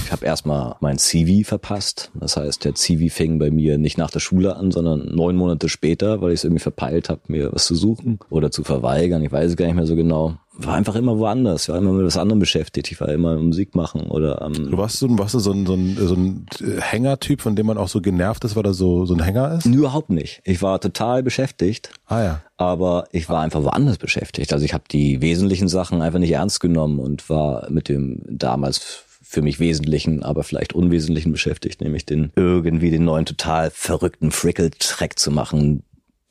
Ich 0.05 0.11
habe 0.11 0.25
erstmal 0.25 0.75
mein 0.79 0.97
CV 0.97 1.45
verpasst. 1.47 2.11
Das 2.13 2.37
heißt, 2.37 2.63
der 2.63 2.75
CV 2.75 3.13
fing 3.13 3.37
bei 3.37 3.51
mir 3.51 3.77
nicht 3.77 3.97
nach 3.97 4.11
der 4.11 4.21
Schule 4.21 4.55
an, 4.55 4.71
sondern 4.71 5.13
neun 5.13 5.35
Monate 5.35 5.67
später, 5.67 6.21
weil 6.21 6.31
ich 6.31 6.39
es 6.39 6.43
irgendwie 6.45 6.61
verpeilt 6.61 7.09
habe, 7.09 7.21
mir 7.27 7.51
was 7.51 7.65
zu 7.65 7.75
suchen 7.75 8.19
oder 8.29 8.49
zu 8.49 8.63
verweigern. 8.63 9.23
Ich 9.23 9.31
weiß 9.31 9.51
es 9.51 9.57
gar 9.57 9.65
nicht 9.65 9.75
mehr 9.75 9.87
so 9.87 9.95
genau 9.95 10.37
war 10.57 10.75
einfach 10.75 10.95
immer 10.95 11.17
woanders, 11.17 11.69
war 11.69 11.77
immer 11.77 11.91
mit 11.91 12.05
was 12.05 12.17
anderem 12.17 12.39
beschäftigt. 12.39 12.91
Ich 12.91 12.99
war 12.99 13.09
immer 13.09 13.35
Musik 13.37 13.75
machen 13.75 14.01
oder 14.03 14.41
am. 14.41 14.53
Ähm 14.53 14.71
du 14.71 14.77
warst 14.77 14.97
so, 14.97 15.07
warst 15.17 15.33
du 15.33 15.39
so 15.39 15.51
ein, 15.51 15.65
so 15.65 15.73
ein, 15.73 15.97
so 15.99 16.15
ein 16.15 16.45
Hängertyp, 16.79 17.41
von 17.41 17.55
dem 17.55 17.65
man 17.65 17.77
auch 17.77 17.87
so 17.87 18.01
genervt 18.01 18.43
ist, 18.45 18.55
weil 18.55 18.65
er 18.65 18.73
so, 18.73 19.05
so 19.05 19.13
ein 19.13 19.23
Hänger 19.23 19.57
ist? 19.57 19.65
Überhaupt 19.65 20.09
nicht. 20.09 20.41
Ich 20.43 20.61
war 20.61 20.79
total 20.79 21.23
beschäftigt. 21.23 21.91
Ah 22.07 22.23
ja. 22.23 22.41
Aber 22.57 23.05
ich 23.11 23.27
war 23.29 23.41
einfach 23.41 23.63
woanders 23.63 23.97
beschäftigt. 23.97 24.53
Also 24.53 24.65
ich 24.65 24.73
habe 24.73 24.85
die 24.89 25.21
wesentlichen 25.21 25.67
Sachen 25.67 26.01
einfach 26.01 26.19
nicht 26.19 26.31
ernst 26.31 26.59
genommen 26.59 26.99
und 26.99 27.29
war 27.29 27.69
mit 27.69 27.89
dem 27.89 28.21
damals 28.27 29.03
für 29.21 29.41
mich 29.41 29.59
Wesentlichen, 29.59 30.23
aber 30.23 30.43
vielleicht 30.43 30.73
Unwesentlichen 30.73 31.31
beschäftigt, 31.31 31.81
nämlich 31.81 32.05
den 32.05 32.31
irgendwie 32.35 32.91
den 32.91 33.03
neuen 33.03 33.25
total 33.25 33.71
verrückten 33.71 34.31
Frickle-Track 34.31 35.17
zu 35.19 35.31
machen, 35.31 35.83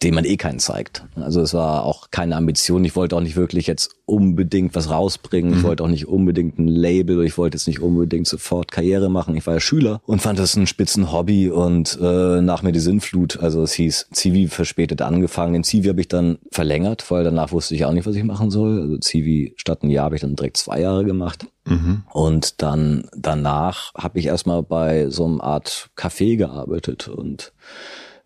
den 0.04 0.14
man 0.14 0.26
eh 0.26 0.36
keinen 0.36 0.58
zeigt. 0.58 1.04
Also 1.16 1.40
es 1.40 1.54
war 1.54 1.84
auch 1.84 2.10
keine 2.10 2.36
Ambition. 2.36 2.84
Ich 2.84 2.94
wollte 2.94 3.16
auch 3.16 3.20
nicht 3.20 3.36
wirklich 3.36 3.66
jetzt 3.66 3.96
unbedingt 4.04 4.74
was 4.74 4.90
rausbringen. 4.90 5.52
Mhm. 5.52 5.56
Ich 5.56 5.62
wollte 5.64 5.82
auch 5.82 5.88
nicht 5.88 6.06
unbedingt 6.06 6.58
ein 6.58 6.68
Label. 6.68 7.24
Ich 7.24 7.38
wollte 7.38 7.56
jetzt 7.56 7.66
nicht 7.66 7.80
unbedingt 7.80 8.26
sofort 8.26 8.70
Karriere 8.70 9.08
machen. 9.08 9.34
Ich 9.34 9.46
war 9.46 9.54
ja 9.54 9.60
Schüler 9.60 10.02
und 10.04 10.20
fand 10.20 10.38
das 10.38 10.56
ein 10.56 10.66
spitzen 10.66 11.10
Hobby 11.10 11.48
und 11.48 11.98
äh, 12.00 12.42
nach 12.42 12.62
mir 12.62 12.72
die 12.72 12.80
Sinnflut. 12.80 13.38
Also 13.40 13.62
es 13.62 13.72
hieß 13.72 14.08
Zivi 14.12 14.46
verspätet 14.48 15.00
angefangen. 15.00 15.54
Den 15.54 15.64
Zivi 15.64 15.88
habe 15.88 16.02
ich 16.02 16.08
dann 16.08 16.36
verlängert, 16.52 17.10
weil 17.10 17.24
danach 17.24 17.50
wusste 17.52 17.74
ich 17.74 17.86
auch 17.86 17.92
nicht, 17.92 18.06
was 18.06 18.14
ich 18.14 18.24
machen 18.24 18.50
soll. 18.50 18.82
Also 18.82 18.98
Zivi 18.98 19.54
statt 19.56 19.82
ein 19.82 19.90
Jahr 19.90 20.04
habe 20.04 20.16
ich 20.16 20.20
dann 20.20 20.36
direkt 20.36 20.58
zwei 20.58 20.80
Jahre 20.80 21.06
gemacht. 21.06 21.46
Mhm. 21.64 22.02
Und 22.12 22.60
dann 22.60 23.08
danach 23.16 23.94
habe 23.94 24.18
ich 24.18 24.26
erstmal 24.26 24.62
bei 24.62 25.08
so 25.08 25.24
einem 25.24 25.40
Art 25.40 25.88
Café 25.96 26.36
gearbeitet 26.36 27.08
und 27.08 27.54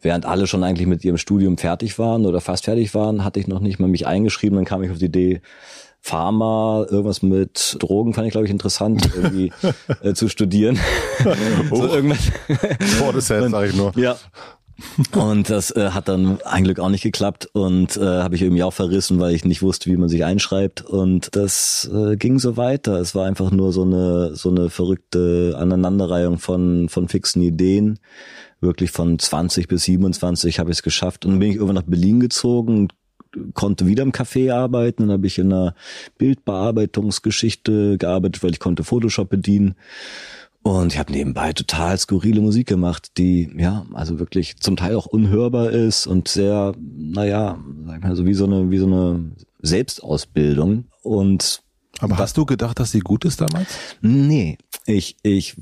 während 0.00 0.26
alle 0.26 0.46
schon 0.46 0.64
eigentlich 0.64 0.87
mit 0.87 1.04
ihrem 1.04 1.18
Studium 1.18 1.58
fertig 1.58 1.98
waren 1.98 2.26
oder 2.26 2.40
fast 2.40 2.66
fertig 2.66 2.94
waren, 2.94 3.24
hatte 3.24 3.40
ich 3.40 3.48
noch 3.48 3.61
nicht 3.61 3.78
mal 3.78 3.88
mich 3.88 4.06
eingeschrieben. 4.06 4.56
Dann 4.56 4.64
kam 4.64 4.82
ich 4.82 4.90
auf 4.90 4.98
die 4.98 5.06
Idee, 5.06 5.40
Pharma, 6.00 6.87
irgendwas 6.88 7.22
mit 7.22 7.76
Drogen 7.80 8.14
fand 8.14 8.26
ich, 8.26 8.32
glaube 8.32 8.46
ich, 8.46 8.52
interessant, 8.52 9.11
irgendwie 9.14 9.52
äh, 10.02 10.14
zu 10.14 10.28
studieren. 10.28 10.78
so 11.70 11.87
irgendwas. 11.87 12.30
Vor 12.98 13.12
das 13.12 13.26
sag 13.26 13.68
ich 13.68 13.74
nur. 13.74 13.92
Ja. 13.96 14.16
Und 15.12 15.50
das 15.50 15.72
äh, 15.72 15.90
hat 15.90 16.08
dann 16.08 16.40
ein 16.42 16.62
Glück 16.62 16.78
auch 16.78 16.88
nicht 16.88 17.02
geklappt 17.02 17.48
und 17.52 17.96
äh, 17.96 18.00
habe 18.00 18.37
ich 18.37 18.42
irgendwie 18.42 18.62
auch 18.62 18.72
verrissen, 18.72 19.18
weil 19.18 19.34
ich 19.34 19.44
nicht 19.44 19.61
wusste, 19.61 19.90
wie 19.90 19.96
man 19.96 20.08
sich 20.08 20.24
einschreibt. 20.24 20.82
Und 20.82 21.34
das 21.34 21.90
äh, 21.92 22.16
ging 22.16 22.38
so 22.38 22.56
weiter. 22.56 23.00
Es 23.00 23.16
war 23.16 23.26
einfach 23.26 23.50
nur 23.50 23.72
so 23.72 23.82
eine 23.82 24.37
so 24.37 24.50
eine 24.50 24.70
verrückte 24.70 25.56
Aneinanderreihung 25.58 26.38
von 26.38 26.88
von 26.88 27.08
fixen 27.08 27.42
Ideen 27.42 27.98
wirklich 28.61 28.90
von 28.90 29.18
20 29.18 29.68
bis 29.68 29.85
27 29.85 30.59
habe 30.59 30.71
ich 30.71 30.79
es 30.79 30.83
geschafft. 30.83 31.25
Und 31.25 31.33
dann 31.33 31.38
bin 31.40 31.51
ich 31.51 31.57
irgendwann 31.57 31.77
nach 31.77 31.83
Berlin 31.83 32.21
gezogen 32.21 32.88
konnte 33.55 33.87
wieder 33.87 34.03
im 34.03 34.12
Café 34.12 34.53
arbeiten. 34.53 35.05
Dann 35.05 35.12
habe 35.12 35.27
ich 35.27 35.38
in 35.38 35.53
einer 35.53 35.75
Bildbearbeitungsgeschichte 36.18 37.99
gearbeitet, 37.99 38.42
weil 38.42 38.53
ich 38.53 38.61
konnte 38.61 38.85
Photoshop 38.85 39.29
bedienen. 39.29 39.75
Und 40.62 40.92
ich 40.92 40.99
habe 40.99 41.12
nebenbei 41.12 41.53
total 41.53 41.97
skurrile 41.99 42.40
Musik 42.40 42.66
gemacht, 42.66 43.12
die 43.16 43.51
ja, 43.57 43.87
also 43.94 44.18
wirklich 44.18 44.59
zum 44.59 44.77
Teil 44.77 44.97
auch 44.97 45.07
unhörbar 45.07 45.71
ist 45.71 46.07
und 46.07 46.29
sehr, 46.29 46.75
naja, 46.79 47.59
sag 47.87 48.03
mal, 48.03 48.16
so 48.16 48.27
wie 48.27 48.35
so 48.35 48.44
eine, 48.44 48.71
wie 48.71 48.79
so 48.79 48.87
eine 48.87 49.33
Selbstausbildung. 49.62 50.87
Und 51.03 51.62
aber 52.00 52.18
hast 52.18 52.37
du 52.37 52.46
gedacht, 52.46 52.78
dass 52.78 52.90
sie 52.90 53.00
gut 53.00 53.24
ist 53.24 53.40
damals? 53.40 53.68
Nee, 54.00 54.58
ich, 54.87 55.16
ich 55.22 55.54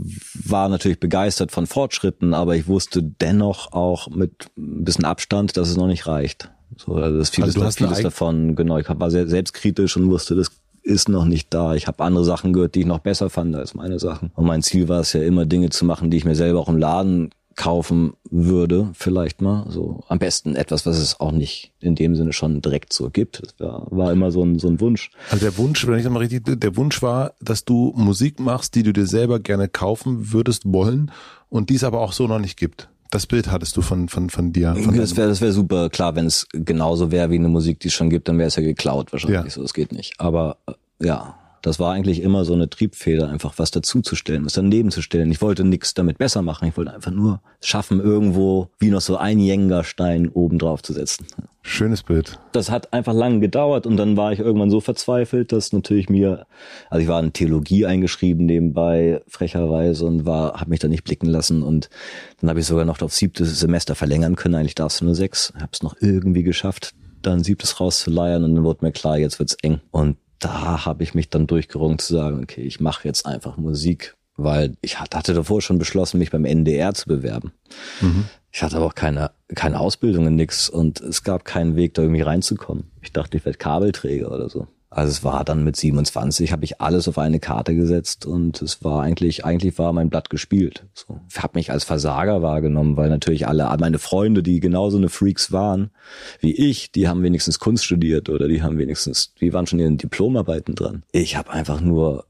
war 0.44 0.68
natürlich 0.68 1.00
begeistert 1.00 1.52
von 1.52 1.66
Fortschritten, 1.66 2.34
aber 2.34 2.56
ich 2.56 2.68
wusste 2.68 3.02
dennoch 3.02 3.72
auch 3.72 4.08
mit 4.08 4.50
ein 4.56 4.84
bisschen 4.84 5.04
Abstand, 5.04 5.56
dass 5.56 5.68
es 5.68 5.76
noch 5.76 5.86
nicht 5.86 6.06
reicht. 6.06 6.50
So, 6.76 6.94
also 6.94 7.18
das 7.18 7.30
vieles, 7.30 7.54
also 7.54 7.60
das, 7.60 7.76
vieles 7.76 8.00
davon, 8.00 8.54
genau, 8.54 8.78
ich 8.78 8.86
war 8.88 9.10
sehr 9.10 9.28
selbstkritisch 9.28 9.96
und 9.96 10.10
wusste, 10.10 10.34
das 10.34 10.50
ist 10.82 11.08
noch 11.08 11.24
nicht 11.24 11.52
da. 11.52 11.74
Ich 11.74 11.86
habe 11.88 12.04
andere 12.04 12.24
Sachen 12.24 12.52
gehört, 12.52 12.74
die 12.74 12.80
ich 12.80 12.86
noch 12.86 13.00
besser 13.00 13.28
fand 13.28 13.56
als 13.56 13.74
meine 13.74 13.98
Sachen. 13.98 14.30
Und 14.34 14.46
mein 14.46 14.62
Ziel 14.62 14.88
war 14.88 15.00
es 15.00 15.12
ja 15.12 15.22
immer, 15.22 15.44
Dinge 15.44 15.70
zu 15.70 15.84
machen, 15.84 16.10
die 16.10 16.16
ich 16.16 16.24
mir 16.24 16.36
selber 16.36 16.60
auch 16.60 16.68
im 16.68 16.78
Laden 16.78 17.30
kaufen 17.56 18.12
würde, 18.30 18.90
vielleicht 18.92 19.40
mal. 19.40 19.66
So 19.70 20.04
am 20.08 20.18
besten 20.18 20.54
etwas, 20.54 20.86
was 20.86 20.98
es 20.98 21.18
auch 21.18 21.32
nicht 21.32 21.72
in 21.80 21.94
dem 21.94 22.14
Sinne 22.14 22.32
schon 22.32 22.60
direkt 22.60 22.92
so 22.92 23.10
gibt. 23.10 23.42
Das 23.42 23.54
war, 23.58 23.86
war 23.90 24.12
immer 24.12 24.30
so 24.30 24.44
ein, 24.44 24.58
so 24.58 24.68
ein 24.68 24.80
Wunsch. 24.80 25.10
Also 25.30 25.44
der 25.44 25.56
Wunsch, 25.58 25.86
wenn 25.86 25.96
ich 25.96 26.04
das 26.04 26.12
mal 26.12 26.20
richtig, 26.20 26.44
der 26.44 26.76
Wunsch 26.76 27.02
war, 27.02 27.32
dass 27.40 27.64
du 27.64 27.92
Musik 27.96 28.38
machst, 28.38 28.74
die 28.74 28.82
du 28.82 28.92
dir 28.92 29.06
selber 29.06 29.40
gerne 29.40 29.68
kaufen 29.68 30.32
würdest 30.32 30.62
wollen 30.66 31.10
und 31.48 31.70
die 31.70 31.76
es 31.76 31.84
aber 31.84 32.00
auch 32.00 32.12
so 32.12 32.26
noch 32.26 32.38
nicht 32.38 32.58
gibt. 32.58 32.88
Das 33.10 33.26
Bild 33.26 33.50
hattest 33.50 33.76
du 33.76 33.82
von, 33.82 34.08
von, 34.08 34.30
von 34.30 34.52
dir. 34.52 34.74
Von 34.76 34.96
das 34.96 35.16
wäre 35.16 35.28
das 35.28 35.40
wär 35.40 35.52
super 35.52 35.88
klar, 35.88 36.14
wenn 36.16 36.26
es 36.26 36.46
genauso 36.52 37.10
wäre 37.10 37.30
wie 37.30 37.36
eine 37.36 37.48
Musik, 37.48 37.80
die 37.80 37.88
es 37.88 37.94
schon 37.94 38.10
gibt, 38.10 38.28
dann 38.28 38.36
wäre 38.38 38.48
es 38.48 38.56
ja 38.56 38.62
geklaut 38.62 39.12
wahrscheinlich. 39.12 39.44
Ja. 39.44 39.50
So, 39.50 39.62
das 39.62 39.74
geht 39.74 39.92
nicht. 39.92 40.14
Aber 40.18 40.58
äh, 40.66 40.72
ja, 41.06 41.36
Das 41.66 41.80
war 41.80 41.92
eigentlich 41.92 42.22
immer 42.22 42.44
so 42.44 42.52
eine 42.52 42.70
Triebfeder, 42.70 43.28
einfach 43.28 43.54
was 43.56 43.72
dazuzustellen, 43.72 44.44
was 44.44 44.52
daneben 44.52 44.92
zu 44.92 45.02
stellen. 45.02 45.32
Ich 45.32 45.42
wollte 45.42 45.64
nichts 45.64 45.94
damit 45.94 46.16
besser 46.16 46.40
machen. 46.40 46.68
Ich 46.68 46.76
wollte 46.76 46.94
einfach 46.94 47.10
nur 47.10 47.40
schaffen, 47.60 47.98
irgendwo 47.98 48.68
wie 48.78 48.90
noch 48.90 49.00
so 49.00 49.16
ein 49.16 49.40
Jengerstein 49.40 50.28
oben 50.28 50.60
drauf 50.60 50.84
zu 50.84 50.92
setzen. 50.92 51.26
Schönes 51.62 52.04
Bild. 52.04 52.38
Das 52.52 52.70
hat 52.70 52.92
einfach 52.92 53.12
lange 53.12 53.40
gedauert 53.40 53.84
und 53.84 53.96
dann 53.96 54.16
war 54.16 54.32
ich 54.32 54.38
irgendwann 54.38 54.70
so 54.70 54.80
verzweifelt, 54.80 55.50
dass 55.50 55.72
natürlich 55.72 56.08
mir, 56.08 56.46
also 56.88 57.02
ich 57.02 57.08
war 57.08 57.20
in 57.20 57.32
Theologie 57.32 57.84
eingeschrieben 57.84 58.46
nebenbei, 58.46 59.20
frecherweise 59.26 60.04
und 60.04 60.24
war, 60.24 60.60
habe 60.60 60.70
mich 60.70 60.78
da 60.78 60.86
nicht 60.86 61.02
blicken 61.02 61.26
lassen 61.26 61.64
und 61.64 61.90
dann 62.40 62.48
habe 62.48 62.60
ich 62.60 62.66
sogar 62.66 62.84
noch 62.84 63.02
auf 63.02 63.12
siebtes 63.12 63.58
Semester 63.58 63.96
verlängern 63.96 64.36
können. 64.36 64.54
Eigentlich 64.54 64.76
darfst 64.76 65.00
du 65.00 65.04
nur 65.04 65.16
sechs. 65.16 65.52
Habe 65.56 65.70
es 65.72 65.82
noch 65.82 65.96
irgendwie 65.98 66.44
geschafft, 66.44 66.94
dann 67.22 67.42
siebtes 67.42 67.80
rauszuleiern 67.80 68.44
und 68.44 68.54
dann 68.54 68.62
wurde 68.62 68.84
mir 68.84 68.92
klar, 68.92 69.18
jetzt 69.18 69.40
wird's 69.40 69.56
eng. 69.62 69.80
Und 69.90 70.16
da 70.38 70.84
habe 70.84 71.02
ich 71.02 71.14
mich 71.14 71.30
dann 71.30 71.46
durchgerungen 71.46 71.98
zu 71.98 72.14
sagen, 72.14 72.42
okay, 72.42 72.62
ich 72.62 72.80
mache 72.80 73.06
jetzt 73.06 73.26
einfach 73.26 73.56
Musik, 73.56 74.16
weil 74.36 74.76
ich 74.82 75.00
hatte 75.00 75.34
davor 75.34 75.62
schon 75.62 75.78
beschlossen, 75.78 76.18
mich 76.18 76.30
beim 76.30 76.44
NDR 76.44 76.94
zu 76.94 77.06
bewerben. 77.06 77.52
Mhm. 78.00 78.26
Ich 78.52 78.62
hatte 78.62 78.76
aber 78.76 78.86
auch 78.86 78.94
keine, 78.94 79.32
keine 79.54 79.80
Ausbildung 79.80 80.26
in 80.26 80.36
nix 80.36 80.68
und 80.68 81.00
es 81.00 81.22
gab 81.22 81.44
keinen 81.44 81.76
Weg, 81.76 81.94
da 81.94 82.02
irgendwie 82.02 82.22
reinzukommen. 82.22 82.90
Ich 83.02 83.12
dachte, 83.12 83.36
ich 83.36 83.44
werde 83.44 83.58
Kabelträger 83.58 84.30
oder 84.32 84.48
so. 84.48 84.66
Also 84.96 85.10
es 85.10 85.24
war 85.24 85.44
dann 85.44 85.62
mit 85.62 85.76
27, 85.76 86.52
habe 86.52 86.64
ich 86.64 86.80
alles 86.80 87.06
auf 87.06 87.18
eine 87.18 87.38
Karte 87.38 87.76
gesetzt 87.76 88.24
und 88.24 88.62
es 88.62 88.82
war 88.82 89.02
eigentlich, 89.02 89.44
eigentlich 89.44 89.78
war 89.78 89.92
mein 89.92 90.08
Blatt 90.08 90.30
gespielt. 90.30 90.86
So. 90.94 91.20
Ich 91.28 91.42
habe 91.42 91.58
mich 91.58 91.70
als 91.70 91.84
Versager 91.84 92.40
wahrgenommen, 92.40 92.96
weil 92.96 93.10
natürlich 93.10 93.46
alle 93.46 93.76
meine 93.78 93.98
Freunde, 93.98 94.42
die 94.42 94.58
genauso 94.58 94.96
eine 94.96 95.10
Freaks 95.10 95.52
waren 95.52 95.90
wie 96.40 96.54
ich, 96.54 96.92
die 96.92 97.08
haben 97.08 97.22
wenigstens 97.22 97.58
Kunst 97.58 97.84
studiert 97.84 98.30
oder 98.30 98.48
die 98.48 98.62
haben 98.62 98.78
wenigstens, 98.78 99.34
die 99.38 99.52
waren 99.52 99.66
schon 99.66 99.80
in 99.80 99.84
den 99.84 99.98
Diplomarbeiten 99.98 100.74
dran. 100.74 101.02
Ich 101.12 101.36
habe 101.36 101.50
einfach 101.50 101.82
nur 101.82 102.24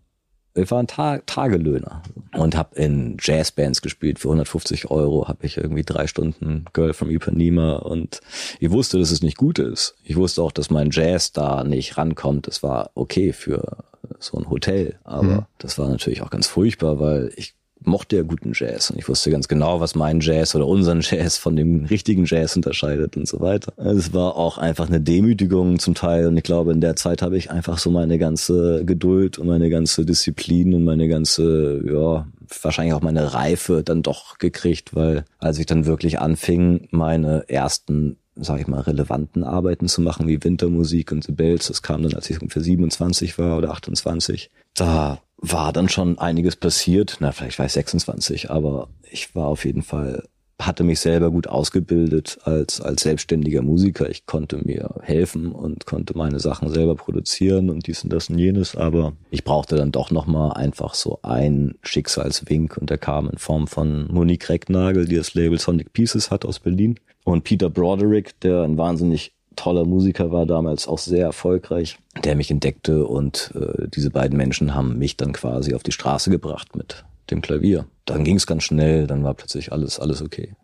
ich 0.56 0.70
war 0.70 0.80
ein 0.80 0.86
Tag 0.86 1.26
Tagelöhner 1.26 2.02
und 2.32 2.56
habe 2.56 2.76
in 2.76 3.16
Jazzbands 3.20 3.82
gespielt. 3.82 4.18
Für 4.18 4.28
150 4.28 4.90
Euro 4.90 5.28
habe 5.28 5.46
ich 5.46 5.56
irgendwie 5.56 5.82
drei 5.82 6.06
Stunden 6.06 6.64
Girl 6.72 6.92
from 6.92 7.10
Ipanema 7.10 7.76
und 7.76 8.20
ich 8.60 8.70
wusste, 8.70 8.98
dass 8.98 9.10
es 9.10 9.22
nicht 9.22 9.36
gut 9.36 9.58
ist. 9.58 9.96
Ich 10.04 10.16
wusste 10.16 10.42
auch, 10.42 10.52
dass 10.52 10.70
mein 10.70 10.90
Jazz 10.90 11.32
da 11.32 11.64
nicht 11.64 11.96
rankommt. 11.96 12.46
Das 12.46 12.62
war 12.62 12.90
okay 12.94 13.32
für 13.32 13.84
so 14.18 14.38
ein 14.38 14.48
Hotel, 14.48 14.98
aber 15.04 15.22
mhm. 15.22 15.46
das 15.58 15.78
war 15.78 15.88
natürlich 15.88 16.22
auch 16.22 16.30
ganz 16.30 16.46
furchtbar, 16.46 17.00
weil 17.00 17.32
ich 17.36 17.55
mochte 17.86 18.16
ja 18.16 18.22
guten 18.22 18.52
Jazz 18.54 18.90
und 18.90 18.98
ich 18.98 19.08
wusste 19.08 19.30
ganz 19.30 19.48
genau, 19.48 19.80
was 19.80 19.94
mein 19.94 20.20
Jazz 20.20 20.54
oder 20.54 20.66
unseren 20.66 21.00
Jazz 21.00 21.36
von 21.36 21.56
dem 21.56 21.84
richtigen 21.84 22.24
Jazz 22.24 22.56
unterscheidet 22.56 23.16
und 23.16 23.28
so 23.28 23.40
weiter. 23.40 23.72
Es 23.76 24.12
war 24.12 24.36
auch 24.36 24.58
einfach 24.58 24.88
eine 24.88 25.00
Demütigung 25.00 25.78
zum 25.78 25.94
Teil 25.94 26.26
und 26.26 26.36
ich 26.36 26.42
glaube, 26.42 26.72
in 26.72 26.80
der 26.80 26.96
Zeit 26.96 27.22
habe 27.22 27.36
ich 27.36 27.50
einfach 27.50 27.78
so 27.78 27.90
meine 27.90 28.18
ganze 28.18 28.84
Geduld 28.84 29.38
und 29.38 29.46
meine 29.46 29.70
ganze 29.70 30.04
Disziplin 30.04 30.74
und 30.74 30.84
meine 30.84 31.08
ganze, 31.08 31.82
ja, 31.86 32.26
wahrscheinlich 32.62 32.94
auch 32.94 33.02
meine 33.02 33.34
Reife 33.34 33.82
dann 33.82 34.02
doch 34.02 34.38
gekriegt, 34.38 34.94
weil 34.94 35.24
als 35.38 35.58
ich 35.58 35.66
dann 35.66 35.86
wirklich 35.86 36.18
anfing, 36.18 36.88
meine 36.90 37.48
ersten 37.48 38.18
sage 38.38 38.60
ich 38.60 38.66
mal, 38.66 38.80
relevanten 38.80 39.44
Arbeiten 39.44 39.88
zu 39.88 40.02
machen, 40.02 40.28
wie 40.28 40.42
Wintermusik 40.44 41.10
und 41.10 41.24
The 41.24 41.32
Bells. 41.32 41.68
Das 41.68 41.80
kam 41.80 42.02
dann, 42.02 42.12
als 42.12 42.28
ich 42.28 42.40
ungefähr 42.40 42.62
27 42.62 43.38
war 43.38 43.56
oder 43.56 43.70
28. 43.70 44.50
Da 44.74 45.22
war 45.38 45.72
dann 45.72 45.88
schon 45.88 46.18
einiges 46.18 46.56
passiert. 46.56 47.18
Na, 47.20 47.32
vielleicht 47.32 47.58
war 47.58 47.66
ich 47.66 47.72
26, 47.72 48.50
aber 48.50 48.88
ich 49.10 49.34
war 49.34 49.46
auf 49.48 49.64
jeden 49.64 49.82
Fall, 49.82 50.24
hatte 50.60 50.84
mich 50.84 51.00
selber 51.00 51.30
gut 51.30 51.46
ausgebildet 51.46 52.38
als, 52.44 52.80
als 52.80 53.02
selbstständiger 53.02 53.62
Musiker. 53.62 54.08
Ich 54.08 54.24
konnte 54.24 54.58
mir 54.58 54.94
helfen 55.02 55.52
und 55.52 55.84
konnte 55.84 56.16
meine 56.16 56.40
Sachen 56.40 56.70
selber 56.72 56.94
produzieren 56.94 57.68
und 57.68 57.86
dies 57.86 58.02
und 58.02 58.12
das 58.12 58.30
und 58.30 58.38
jenes, 58.38 58.74
aber 58.74 59.12
ich 59.30 59.44
brauchte 59.44 59.76
dann 59.76 59.92
doch 59.92 60.10
nochmal 60.10 60.52
einfach 60.54 60.94
so 60.94 61.18
ein 61.22 61.74
Schicksalswink 61.82 62.78
und 62.78 62.88
der 62.88 62.98
kam 62.98 63.28
in 63.28 63.38
Form 63.38 63.66
von 63.66 64.08
Monique 64.10 64.48
Recknagel, 64.48 65.06
die 65.06 65.16
das 65.16 65.34
Label 65.34 65.58
Sonic 65.58 65.92
Pieces 65.92 66.30
hat 66.30 66.46
aus 66.46 66.58
Berlin 66.58 66.98
und 67.24 67.44
Peter 67.44 67.68
Broderick, 67.68 68.40
der 68.40 68.62
ein 68.62 68.78
wahnsinnig 68.78 69.35
toller 69.56 69.84
Musiker 69.84 70.30
war 70.30 70.46
damals, 70.46 70.86
auch 70.86 70.98
sehr 70.98 71.24
erfolgreich, 71.24 71.98
der 72.22 72.36
mich 72.36 72.50
entdeckte 72.50 73.06
und 73.06 73.52
äh, 73.54 73.88
diese 73.88 74.10
beiden 74.10 74.36
Menschen 74.36 74.74
haben 74.74 74.98
mich 74.98 75.16
dann 75.16 75.32
quasi 75.32 75.74
auf 75.74 75.82
die 75.82 75.92
Straße 75.92 76.30
gebracht 76.30 76.76
mit 76.76 77.04
dem 77.30 77.42
Klavier. 77.42 77.86
Dann 78.04 78.24
ging 78.24 78.36
es 78.36 78.46
ganz 78.46 78.62
schnell, 78.62 79.06
dann 79.06 79.24
war 79.24 79.34
plötzlich 79.34 79.72
alles, 79.72 79.98
alles 79.98 80.22
okay. 80.22 80.54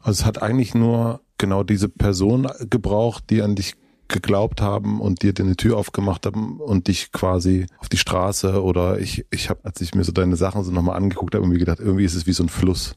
Also 0.00 0.22
es 0.22 0.26
hat 0.26 0.40
eigentlich 0.42 0.74
nur 0.74 1.20
genau 1.36 1.62
diese 1.62 1.88
Person 1.88 2.48
gebraucht, 2.70 3.24
die 3.28 3.42
an 3.42 3.56
dich 3.56 3.74
geglaubt 4.08 4.60
haben 4.60 5.00
und 5.00 5.22
dir 5.22 5.34
eine 5.38 5.56
Tür 5.56 5.76
aufgemacht 5.76 6.26
haben 6.26 6.60
und 6.60 6.88
dich 6.88 7.10
quasi 7.12 7.66
auf 7.78 7.88
die 7.88 7.96
Straße 7.96 8.62
oder 8.62 9.00
ich, 9.00 9.26
ich 9.30 9.50
habe, 9.50 9.60
als 9.64 9.80
ich 9.80 9.94
mir 9.94 10.04
so 10.04 10.12
deine 10.12 10.36
Sachen 10.36 10.62
so 10.62 10.70
nochmal 10.70 10.96
angeguckt 10.96 11.34
habe, 11.34 11.44
irgendwie 11.44 11.58
gedacht, 11.58 11.80
irgendwie 11.80 12.04
ist 12.04 12.14
es 12.14 12.26
wie 12.26 12.32
so 12.32 12.44
ein 12.44 12.48
Fluss 12.48 12.94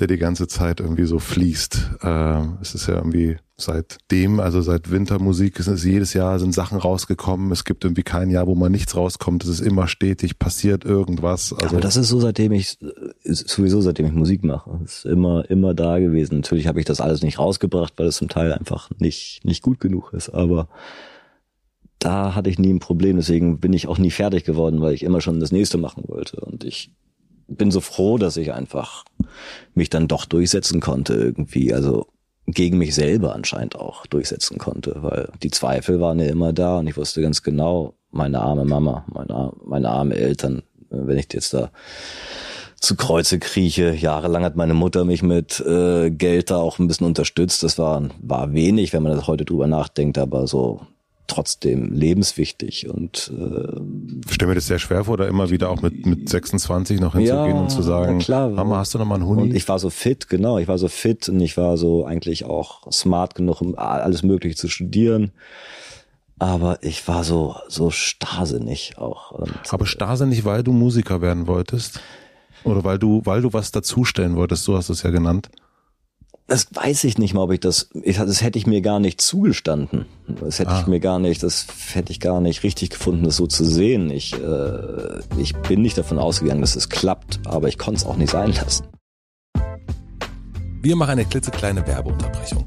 der 0.00 0.06
die 0.06 0.18
ganze 0.18 0.46
Zeit 0.46 0.80
irgendwie 0.80 1.04
so 1.04 1.18
fließt. 1.18 1.90
Äh, 2.02 2.40
es 2.60 2.74
ist 2.74 2.86
ja 2.86 2.94
irgendwie 2.96 3.36
seitdem, 3.56 4.40
also 4.40 4.60
seit 4.62 4.90
Wintermusik, 4.90 5.60
ist 5.60 5.68
es 5.68 5.84
jedes 5.84 6.12
Jahr 6.12 6.38
sind 6.38 6.52
Sachen 6.52 6.78
rausgekommen. 6.78 7.52
Es 7.52 7.64
gibt 7.64 7.84
irgendwie 7.84 8.02
kein 8.02 8.30
Jahr, 8.30 8.46
wo 8.46 8.54
mal 8.54 8.68
nichts 8.68 8.96
rauskommt. 8.96 9.44
Es 9.44 9.50
ist 9.50 9.60
immer 9.60 9.86
stetig, 9.86 10.38
passiert 10.38 10.84
irgendwas. 10.84 11.52
Also 11.52 11.68
Aber 11.68 11.80
das 11.80 11.96
ist 11.96 12.08
so, 12.08 12.20
seitdem 12.20 12.52
ich, 12.52 12.78
sowieso 13.22 13.80
seitdem 13.80 14.06
ich 14.06 14.12
Musik 14.12 14.44
mache. 14.44 14.80
Es 14.84 14.98
ist 14.98 15.06
immer, 15.06 15.48
immer 15.48 15.74
da 15.74 15.98
gewesen. 15.98 16.36
Natürlich 16.36 16.66
habe 16.66 16.80
ich 16.80 16.86
das 16.86 17.00
alles 17.00 17.22
nicht 17.22 17.38
rausgebracht, 17.38 17.94
weil 17.96 18.08
es 18.08 18.16
zum 18.16 18.28
Teil 18.28 18.52
einfach 18.52 18.90
nicht, 18.98 19.40
nicht 19.44 19.62
gut 19.62 19.78
genug 19.78 20.12
ist. 20.12 20.30
Aber 20.30 20.68
da 22.00 22.34
hatte 22.34 22.50
ich 22.50 22.58
nie 22.58 22.72
ein 22.72 22.80
Problem. 22.80 23.16
Deswegen 23.16 23.60
bin 23.60 23.72
ich 23.72 23.86
auch 23.86 23.98
nie 23.98 24.10
fertig 24.10 24.44
geworden, 24.44 24.80
weil 24.80 24.94
ich 24.94 25.04
immer 25.04 25.20
schon 25.20 25.40
das 25.40 25.52
nächste 25.52 25.78
machen 25.78 26.04
wollte. 26.08 26.40
Und 26.40 26.64
ich 26.64 26.90
bin 27.48 27.70
so 27.70 27.80
froh, 27.80 28.18
dass 28.18 28.36
ich 28.36 28.52
einfach 28.52 29.04
mich 29.74 29.90
dann 29.90 30.08
doch 30.08 30.24
durchsetzen 30.24 30.80
konnte 30.80 31.14
irgendwie. 31.14 31.72
Also 31.72 32.06
gegen 32.46 32.78
mich 32.78 32.94
selber 32.94 33.34
anscheinend 33.34 33.76
auch 33.76 34.06
durchsetzen 34.06 34.58
konnte, 34.58 34.96
weil 35.02 35.30
die 35.42 35.50
Zweifel 35.50 36.00
waren 36.00 36.18
ja 36.18 36.26
immer 36.26 36.52
da 36.52 36.78
und 36.78 36.86
ich 36.86 36.96
wusste 36.96 37.22
ganz 37.22 37.42
genau, 37.42 37.94
meine 38.10 38.40
arme 38.40 38.64
Mama, 38.64 39.04
meine, 39.12 39.52
meine 39.64 39.88
arme 39.88 40.14
Eltern, 40.14 40.62
wenn 40.90 41.18
ich 41.18 41.28
jetzt 41.32 41.54
da 41.54 41.70
zu 42.80 42.96
Kreuze 42.96 43.38
krieche. 43.38 43.94
Jahrelang 43.94 44.44
hat 44.44 44.56
meine 44.56 44.74
Mutter 44.74 45.04
mich 45.04 45.22
mit 45.22 45.58
äh, 45.60 46.10
Geld 46.10 46.50
da 46.50 46.56
auch 46.56 46.78
ein 46.78 46.86
bisschen 46.86 47.06
unterstützt. 47.06 47.62
Das 47.62 47.78
war, 47.78 48.10
war 48.20 48.52
wenig, 48.52 48.92
wenn 48.92 49.02
man 49.02 49.16
das 49.16 49.26
heute 49.26 49.46
drüber 49.46 49.66
nachdenkt, 49.66 50.18
aber 50.18 50.46
so 50.46 50.82
trotzdem 51.26 51.92
lebenswichtig 51.92 52.88
und 52.88 53.32
äh, 53.34 53.80
stell 54.30 54.48
mir 54.48 54.54
das 54.54 54.66
sehr 54.66 54.78
schwer 54.78 55.04
vor, 55.04 55.16
da 55.16 55.26
immer 55.26 55.50
wieder 55.50 55.70
auch 55.70 55.80
mit 55.80 56.06
mit 56.06 56.28
26 56.28 57.00
noch 57.00 57.14
hinzugehen 57.14 57.56
ja, 57.56 57.62
und 57.62 57.70
zu 57.70 57.82
sagen, 57.82 58.18
klar, 58.18 58.48
Mama, 58.50 58.78
hast 58.78 58.94
du 58.94 58.98
noch 58.98 59.06
mal 59.06 59.16
einen 59.16 59.26
Huni? 59.26 59.42
Und 59.42 59.54
ich 59.54 59.66
war 59.68 59.78
so 59.78 59.90
fit, 59.90 60.28
genau, 60.28 60.58
ich 60.58 60.68
war 60.68 60.78
so 60.78 60.88
fit 60.88 61.28
und 61.28 61.40
ich 61.40 61.56
war 61.56 61.76
so 61.76 62.04
eigentlich 62.04 62.44
auch 62.44 62.90
smart 62.92 63.34
genug, 63.34 63.60
um 63.60 63.76
alles 63.76 64.22
Mögliche 64.22 64.56
zu 64.56 64.68
studieren. 64.68 65.32
Aber 66.38 66.78
ich 66.82 67.06
war 67.06 67.24
so 67.24 67.56
so 67.68 67.90
starrsinnig 67.90 68.98
auch. 68.98 69.30
Und, 69.30 69.52
Aber 69.70 69.86
starrsinnig, 69.86 70.44
weil 70.44 70.62
du 70.62 70.72
Musiker 70.72 71.22
werden 71.22 71.46
wolltest? 71.46 72.00
Oder 72.64 72.84
weil 72.84 72.98
du 72.98 73.22
weil 73.24 73.40
du 73.40 73.52
was 73.52 73.70
dazustellen 73.70 74.36
wolltest, 74.36 74.64
so 74.64 74.76
hast 74.76 74.88
du 74.88 74.92
es 74.92 75.02
ja 75.02 75.10
genannt 75.10 75.48
das 76.46 76.66
weiß 76.74 77.04
ich 77.04 77.16
nicht 77.16 77.32
mal, 77.32 77.42
ob 77.42 77.52
ich 77.52 77.60
das, 77.60 77.88
ich, 78.02 78.18
das 78.18 78.42
hätte 78.42 78.58
ich 78.58 78.66
mir 78.66 78.82
gar 78.82 79.00
nicht 79.00 79.20
zugestanden. 79.20 80.04
Das 80.26 80.58
hätte 80.58 80.72
ah. 80.72 80.80
ich 80.80 80.86
mir 80.86 81.00
gar 81.00 81.18
nicht, 81.18 81.42
das 81.42 81.66
hätte 81.94 82.12
ich 82.12 82.20
gar 82.20 82.40
nicht 82.40 82.62
richtig 82.62 82.90
gefunden, 82.90 83.24
das 83.24 83.36
so 83.36 83.46
zu 83.46 83.64
sehen. 83.64 84.10
Ich, 84.10 84.34
äh, 84.34 85.20
ich 85.38 85.54
bin 85.56 85.80
nicht 85.80 85.96
davon 85.96 86.18
ausgegangen, 86.18 86.60
dass 86.60 86.76
es 86.76 86.90
klappt, 86.90 87.40
aber 87.46 87.68
ich 87.68 87.78
konnte 87.78 88.00
es 88.00 88.06
auch 88.06 88.16
nicht 88.16 88.30
sein 88.30 88.52
lassen. 88.52 88.86
Wir 90.82 90.96
machen 90.96 91.12
eine 91.12 91.24
klitzekleine 91.24 91.86
Werbeunterbrechung. 91.86 92.66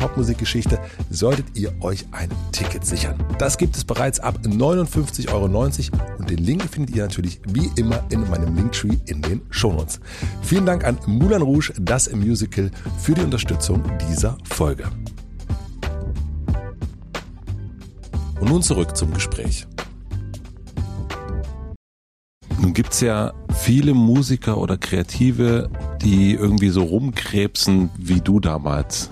Popmusikgeschichte 0.00 0.80
solltet 1.10 1.46
ihr 1.54 1.72
euch 1.80 2.06
ein 2.10 2.30
Ticket 2.52 2.84
sichern. 2.84 3.22
Das 3.38 3.58
gibt 3.58 3.76
es 3.76 3.84
bereits 3.84 4.18
ab 4.18 4.38
59,90 4.42 5.32
Euro 5.32 5.44
und 6.18 6.30
den 6.30 6.38
Link 6.38 6.64
findet 6.64 6.96
ihr 6.96 7.02
natürlich 7.02 7.40
wie 7.46 7.70
immer 7.76 8.02
in 8.10 8.28
meinem 8.28 8.56
Linktree 8.56 8.96
in 9.06 9.20
den 9.20 9.42
Shownotes. 9.50 10.00
Vielen 10.42 10.64
Dank 10.64 10.84
an 10.84 10.98
Moulin 11.06 11.42
Rouge, 11.42 11.72
das 11.78 12.10
Musical, 12.12 12.70
für 12.98 13.14
die 13.14 13.20
Unterstützung 13.20 13.84
dieser 14.08 14.38
Folge. 14.44 14.84
Und 18.40 18.48
nun 18.48 18.62
zurück 18.62 18.96
zum 18.96 19.12
Gespräch. 19.12 19.66
Nun 22.58 22.72
gibt's 22.72 23.00
ja 23.00 23.34
viele 23.54 23.92
Musiker 23.92 24.56
oder 24.56 24.78
Kreative, 24.78 25.70
die 26.00 26.32
irgendwie 26.32 26.70
so 26.70 26.82
rumkrebsen 26.82 27.90
wie 27.98 28.20
du 28.20 28.40
damals. 28.40 29.10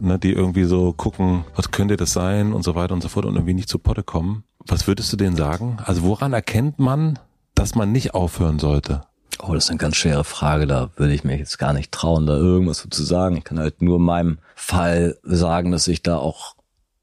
Ne, 0.00 0.18
die 0.18 0.32
irgendwie 0.32 0.64
so 0.64 0.92
gucken, 0.92 1.44
was 1.56 1.70
könnte 1.70 1.96
das 1.96 2.12
sein 2.12 2.52
und 2.52 2.62
so 2.62 2.74
weiter 2.74 2.94
und 2.94 3.02
so 3.02 3.08
fort 3.08 3.26
und 3.26 3.34
irgendwie 3.34 3.54
nicht 3.54 3.68
zu 3.68 3.78
Potte 3.78 4.02
kommen. 4.02 4.44
Was 4.66 4.86
würdest 4.86 5.12
du 5.12 5.16
denen 5.16 5.36
sagen? 5.36 5.78
Also 5.84 6.02
woran 6.02 6.32
erkennt 6.32 6.78
man, 6.78 7.18
dass 7.54 7.74
man 7.74 7.90
nicht 7.90 8.14
aufhören 8.14 8.58
sollte? 8.58 9.02
Oh, 9.40 9.54
das 9.54 9.64
ist 9.64 9.70
eine 9.70 9.78
ganz 9.78 9.96
schwere 9.96 10.24
Frage. 10.24 10.66
Da 10.66 10.90
würde 10.96 11.14
ich 11.14 11.24
mir 11.24 11.36
jetzt 11.36 11.58
gar 11.58 11.72
nicht 11.72 11.92
trauen, 11.92 12.26
da 12.26 12.36
irgendwas 12.36 12.86
zu 12.88 13.02
sagen. 13.04 13.36
Ich 13.36 13.44
kann 13.44 13.58
halt 13.58 13.82
nur 13.82 13.96
in 13.96 14.02
meinem 14.02 14.38
Fall 14.54 15.16
sagen, 15.22 15.70
dass 15.70 15.88
ich 15.88 16.02
da 16.02 16.18
auch 16.18 16.54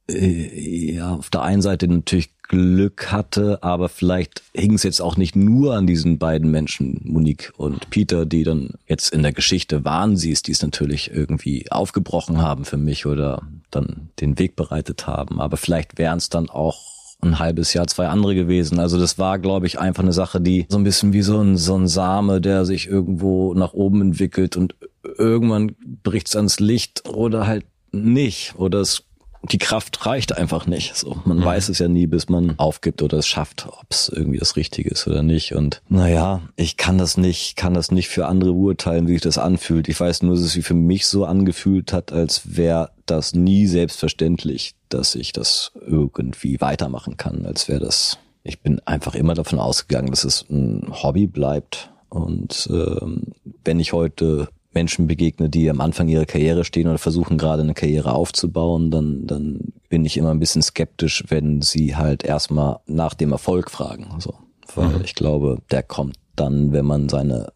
ja 0.07 1.15
auf 1.15 1.29
der 1.29 1.41
einen 1.41 1.61
Seite 1.61 1.87
natürlich 1.87 2.29
Glück 2.47 3.11
hatte, 3.11 3.63
aber 3.63 3.89
vielleicht 3.89 4.43
hing 4.53 4.73
es 4.73 4.83
jetzt 4.83 5.01
auch 5.01 5.17
nicht 5.17 5.35
nur 5.35 5.75
an 5.75 5.87
diesen 5.87 6.19
beiden 6.19 6.51
Menschen, 6.51 7.01
Monique 7.03 7.51
und 7.57 7.89
Peter, 7.89 8.25
die 8.25 8.43
dann 8.43 8.73
jetzt 8.87 9.13
in 9.13 9.23
der 9.23 9.33
Geschichte 9.33 9.83
waren 9.83 10.15
sie 10.15 10.31
es, 10.31 10.43
die 10.43 10.51
es 10.51 10.61
natürlich 10.61 11.11
irgendwie 11.11 11.71
aufgebrochen 11.71 12.39
haben 12.39 12.65
für 12.65 12.77
mich 12.77 13.07
oder 13.07 13.41
dann 13.71 14.09
den 14.19 14.37
Weg 14.37 14.55
bereitet 14.55 15.07
haben. 15.07 15.41
Aber 15.41 15.57
vielleicht 15.57 15.97
wären 15.97 16.19
es 16.19 16.29
dann 16.29 16.49
auch 16.49 16.79
ein 17.21 17.39
halbes 17.39 17.73
Jahr 17.73 17.87
zwei 17.87 18.07
andere 18.07 18.35
gewesen. 18.35 18.79
Also 18.79 18.99
das 18.99 19.17
war, 19.17 19.39
glaube 19.39 19.65
ich, 19.65 19.79
einfach 19.79 20.03
eine 20.03 20.13
Sache, 20.13 20.39
die 20.39 20.65
so 20.69 20.77
ein 20.77 20.83
bisschen 20.83 21.13
wie 21.13 21.23
so 21.23 21.41
ein, 21.41 21.57
so 21.57 21.75
ein 21.75 21.87
Same, 21.87 22.41
der 22.41 22.65
sich 22.65 22.87
irgendwo 22.87 23.53
nach 23.53 23.73
oben 23.73 24.01
entwickelt 24.01 24.55
und 24.55 24.75
irgendwann 25.17 25.75
bricht's 26.03 26.35
ans 26.35 26.59
Licht 26.59 27.07
oder 27.07 27.47
halt 27.47 27.65
nicht. 27.91 28.53
Oder 28.57 28.81
es 28.81 29.03
die 29.51 29.57
Kraft 29.57 30.05
reicht 30.05 30.37
einfach 30.37 30.67
nicht. 30.67 30.95
So, 30.95 31.21
man 31.25 31.39
mhm. 31.39 31.45
weiß 31.45 31.69
es 31.69 31.79
ja 31.79 31.87
nie, 31.87 32.07
bis 32.07 32.29
man 32.29 32.57
aufgibt 32.57 33.01
oder 33.01 33.17
es 33.17 33.27
schafft, 33.27 33.67
ob 33.67 33.85
es 33.89 34.09
irgendwie 34.09 34.39
das 34.39 34.55
Richtige 34.55 34.89
ist 34.89 35.07
oder 35.07 35.23
nicht. 35.23 35.53
Und 35.53 35.81
naja, 35.89 36.41
ich 36.55 36.77
kann 36.77 36.97
das 36.97 37.17
nicht, 37.17 37.55
kann 37.55 37.73
das 37.73 37.91
nicht 37.91 38.09
für 38.09 38.27
andere 38.27 38.51
urteilen, 38.51 39.07
wie 39.07 39.13
sich 39.13 39.21
das 39.21 39.37
anfühlt. 39.37 39.87
Ich 39.87 39.99
weiß 39.99 40.23
nur, 40.23 40.35
dass 40.35 40.43
es 40.43 40.53
sich 40.53 40.65
für 40.65 40.73
mich 40.73 41.07
so 41.07 41.25
angefühlt 41.25 41.93
hat, 41.93 42.11
als 42.11 42.55
wäre 42.55 42.91
das 43.05 43.33
nie 43.33 43.67
selbstverständlich, 43.67 44.75
dass 44.89 45.15
ich 45.15 45.31
das 45.31 45.71
irgendwie 45.85 46.59
weitermachen 46.61 47.17
kann, 47.17 47.45
als 47.45 47.67
wäre 47.67 47.79
das. 47.79 48.17
Ich 48.43 48.61
bin 48.61 48.79
einfach 48.85 49.15
immer 49.15 49.33
davon 49.33 49.59
ausgegangen, 49.59 50.11
dass 50.11 50.23
es 50.23 50.45
ein 50.49 50.87
Hobby 50.91 51.27
bleibt. 51.27 51.91
Und 52.09 52.69
ähm, 52.71 53.33
wenn 53.63 53.79
ich 53.79 53.91
heute 53.91 54.47
Menschen 54.75 55.07
begegne, 55.07 55.49
die 55.49 55.69
am 55.69 55.81
Anfang 55.81 56.07
ihrer 56.07 56.25
Karriere 56.25 56.65
stehen 56.65 56.87
oder 56.87 56.99
versuchen 56.99 57.37
gerade 57.37 57.63
eine 57.63 57.73
Karriere 57.73 58.13
aufzubauen, 58.13 58.91
dann, 58.91 59.25
dann 59.25 59.73
bin 59.89 60.05
ich 60.05 60.17
immer 60.17 60.31
ein 60.31 60.39
bisschen 60.39 60.61
skeptisch, 60.61 61.23
wenn 61.29 61.61
sie 61.61 61.95
halt 61.95 62.23
erstmal 62.23 62.79
nach 62.85 63.15
dem 63.15 63.31
Erfolg 63.31 63.71
fragen. 63.71 64.07
So. 64.19 64.35
Weil 64.75 64.89
mhm. 64.89 65.01
ich 65.03 65.15
glaube, 65.15 65.59
der 65.71 65.81
kommt 65.81 66.17
dann, 66.35 66.73
wenn 66.73 66.85
man 66.85 67.09
seine 67.09 67.53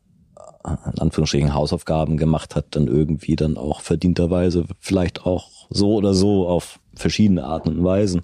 in 0.66 1.00
Anführungsstrichen 1.00 1.54
Hausaufgaben 1.54 2.18
gemacht 2.18 2.56
hat, 2.56 2.68
dann 2.72 2.88
irgendwie 2.88 3.36
dann 3.36 3.58
auch 3.58 3.82
verdienterweise 3.82 4.66
vielleicht 4.80 5.26
auch 5.26 5.50
so 5.70 5.94
oder 5.94 6.14
so 6.14 6.48
auf 6.48 6.80
verschiedene 6.96 7.46
Arten 7.46 7.70
und 7.70 7.84
Weisen. 7.84 8.24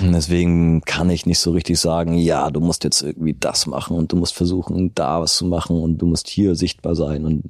Und 0.00 0.12
deswegen 0.12 0.82
kann 0.82 1.08
ich 1.08 1.24
nicht 1.24 1.38
so 1.38 1.52
richtig 1.52 1.80
sagen, 1.80 2.14
ja, 2.14 2.50
du 2.50 2.60
musst 2.60 2.84
jetzt 2.84 3.02
irgendwie 3.02 3.34
das 3.38 3.66
machen 3.66 3.96
und 3.96 4.12
du 4.12 4.16
musst 4.16 4.34
versuchen, 4.34 4.94
da 4.94 5.22
was 5.22 5.36
zu 5.36 5.46
machen 5.46 5.80
und 5.80 5.98
du 5.98 6.06
musst 6.06 6.28
hier 6.28 6.54
sichtbar 6.54 6.94
sein 6.94 7.24
und 7.24 7.42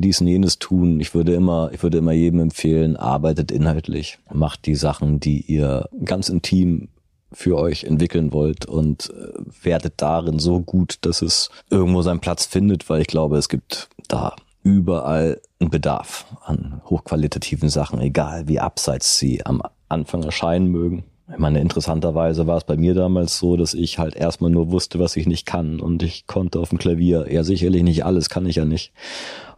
dies 0.00 0.20
und 0.20 0.26
jenes 0.26 0.58
tun. 0.58 1.00
Ich 1.00 1.14
würde 1.14 1.34
immer, 1.34 1.70
ich 1.72 1.82
würde 1.82 1.98
immer 1.98 2.12
jedem 2.12 2.40
empfehlen, 2.40 2.96
arbeitet 2.96 3.50
inhaltlich, 3.50 4.18
macht 4.32 4.66
die 4.66 4.74
Sachen, 4.74 5.20
die 5.20 5.40
ihr 5.40 5.88
ganz 6.04 6.28
intim 6.28 6.88
für 7.32 7.58
euch 7.58 7.84
entwickeln 7.84 8.32
wollt 8.32 8.66
und 8.66 9.10
äh, 9.10 9.64
werdet 9.64 9.94
darin 9.98 10.38
so 10.38 10.60
gut, 10.60 10.96
dass 11.02 11.22
es 11.22 11.50
irgendwo 11.70 12.02
seinen 12.02 12.20
Platz 12.20 12.46
findet, 12.46 12.88
weil 12.88 13.02
ich 13.02 13.06
glaube, 13.06 13.36
es 13.36 13.48
gibt 13.48 13.88
da 14.08 14.34
überall 14.62 15.40
einen 15.60 15.70
Bedarf 15.70 16.26
an 16.44 16.80
hochqualitativen 16.86 17.68
Sachen, 17.68 18.00
egal 18.00 18.48
wie 18.48 18.60
abseits 18.60 19.18
sie 19.18 19.44
am 19.44 19.62
Anfang 19.88 20.22
erscheinen 20.22 20.68
mögen. 20.68 21.04
Ich 21.30 21.38
meine, 21.38 21.60
interessanterweise 21.60 22.46
war 22.46 22.56
es 22.56 22.64
bei 22.64 22.76
mir 22.76 22.94
damals 22.94 23.38
so, 23.38 23.56
dass 23.56 23.74
ich 23.74 23.98
halt 23.98 24.16
erstmal 24.16 24.50
nur 24.50 24.70
wusste, 24.70 24.98
was 24.98 25.14
ich 25.16 25.26
nicht 25.26 25.44
kann 25.44 25.78
und 25.78 26.02
ich 26.02 26.26
konnte 26.26 26.58
auf 26.58 26.70
dem 26.70 26.78
Klavier, 26.78 27.30
ja 27.30 27.44
sicherlich 27.44 27.82
nicht 27.82 28.04
alles, 28.06 28.30
kann 28.30 28.46
ich 28.46 28.56
ja 28.56 28.64
nicht 28.64 28.92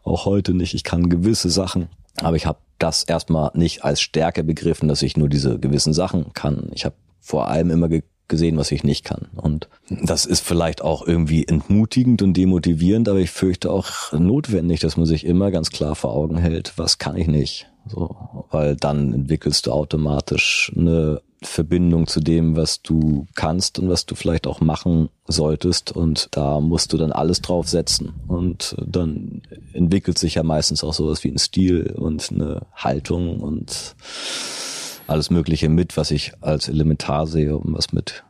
auch 0.04 0.24
heute 0.24 0.54
nicht. 0.54 0.74
Ich 0.74 0.84
kann 0.84 1.08
gewisse 1.08 1.50
Sachen, 1.50 1.88
aber 2.20 2.36
ich 2.36 2.46
habe 2.46 2.58
das 2.78 3.02
erstmal 3.02 3.50
nicht 3.54 3.84
als 3.84 4.00
Stärke 4.00 4.42
begriffen, 4.42 4.88
dass 4.88 5.02
ich 5.02 5.16
nur 5.16 5.28
diese 5.28 5.58
gewissen 5.58 5.92
Sachen 5.92 6.32
kann. 6.32 6.70
Ich 6.74 6.84
habe 6.84 6.94
vor 7.20 7.48
allem 7.48 7.70
immer 7.70 7.88
ge 7.88 8.02
gesehen, 8.28 8.56
was 8.56 8.70
ich 8.70 8.84
nicht 8.84 9.04
kann. 9.04 9.26
Und 9.34 9.68
das 9.90 10.24
ist 10.24 10.46
vielleicht 10.46 10.82
auch 10.82 11.04
irgendwie 11.06 11.46
entmutigend 11.46 12.22
und 12.22 12.34
demotivierend, 12.34 13.08
aber 13.08 13.18
ich 13.18 13.32
fürchte 13.32 13.72
auch 13.72 14.12
notwendig, 14.12 14.78
dass 14.78 14.96
man 14.96 15.04
sich 15.04 15.26
immer 15.26 15.50
ganz 15.50 15.70
klar 15.70 15.96
vor 15.96 16.14
Augen 16.14 16.38
hält, 16.38 16.74
was 16.76 16.98
kann 16.98 17.16
ich 17.16 17.26
nicht. 17.26 17.66
So, 17.86 18.46
weil 18.50 18.76
dann 18.76 19.12
entwickelst 19.12 19.66
du 19.66 19.72
automatisch 19.72 20.72
eine 20.76 21.20
Verbindung 21.42 22.06
zu 22.06 22.20
dem, 22.20 22.56
was 22.56 22.82
du 22.82 23.26
kannst 23.34 23.78
und 23.78 23.88
was 23.88 24.04
du 24.06 24.14
vielleicht 24.14 24.46
auch 24.46 24.60
machen 24.60 25.08
solltest. 25.26 25.92
Und 25.92 26.28
da 26.32 26.60
musst 26.60 26.92
du 26.92 26.98
dann 26.98 27.12
alles 27.12 27.40
drauf 27.40 27.68
setzen. 27.68 28.12
Und 28.28 28.76
dann 28.84 29.42
entwickelt 29.72 30.18
sich 30.18 30.34
ja 30.34 30.42
meistens 30.42 30.84
auch 30.84 30.94
sowas 30.94 31.24
wie 31.24 31.30
ein 31.30 31.38
Stil 31.38 31.94
und 31.96 32.30
eine 32.30 32.66
Haltung 32.74 33.40
und 33.40 33.96
alles 35.06 35.30
Mögliche 35.30 35.68
mit, 35.68 35.96
was 35.96 36.10
ich 36.10 36.32
als 36.40 36.68
elementar 36.68 37.26
sehe, 37.26 37.56
um 37.56 37.74
was 37.74 37.92
mit 37.92 38.24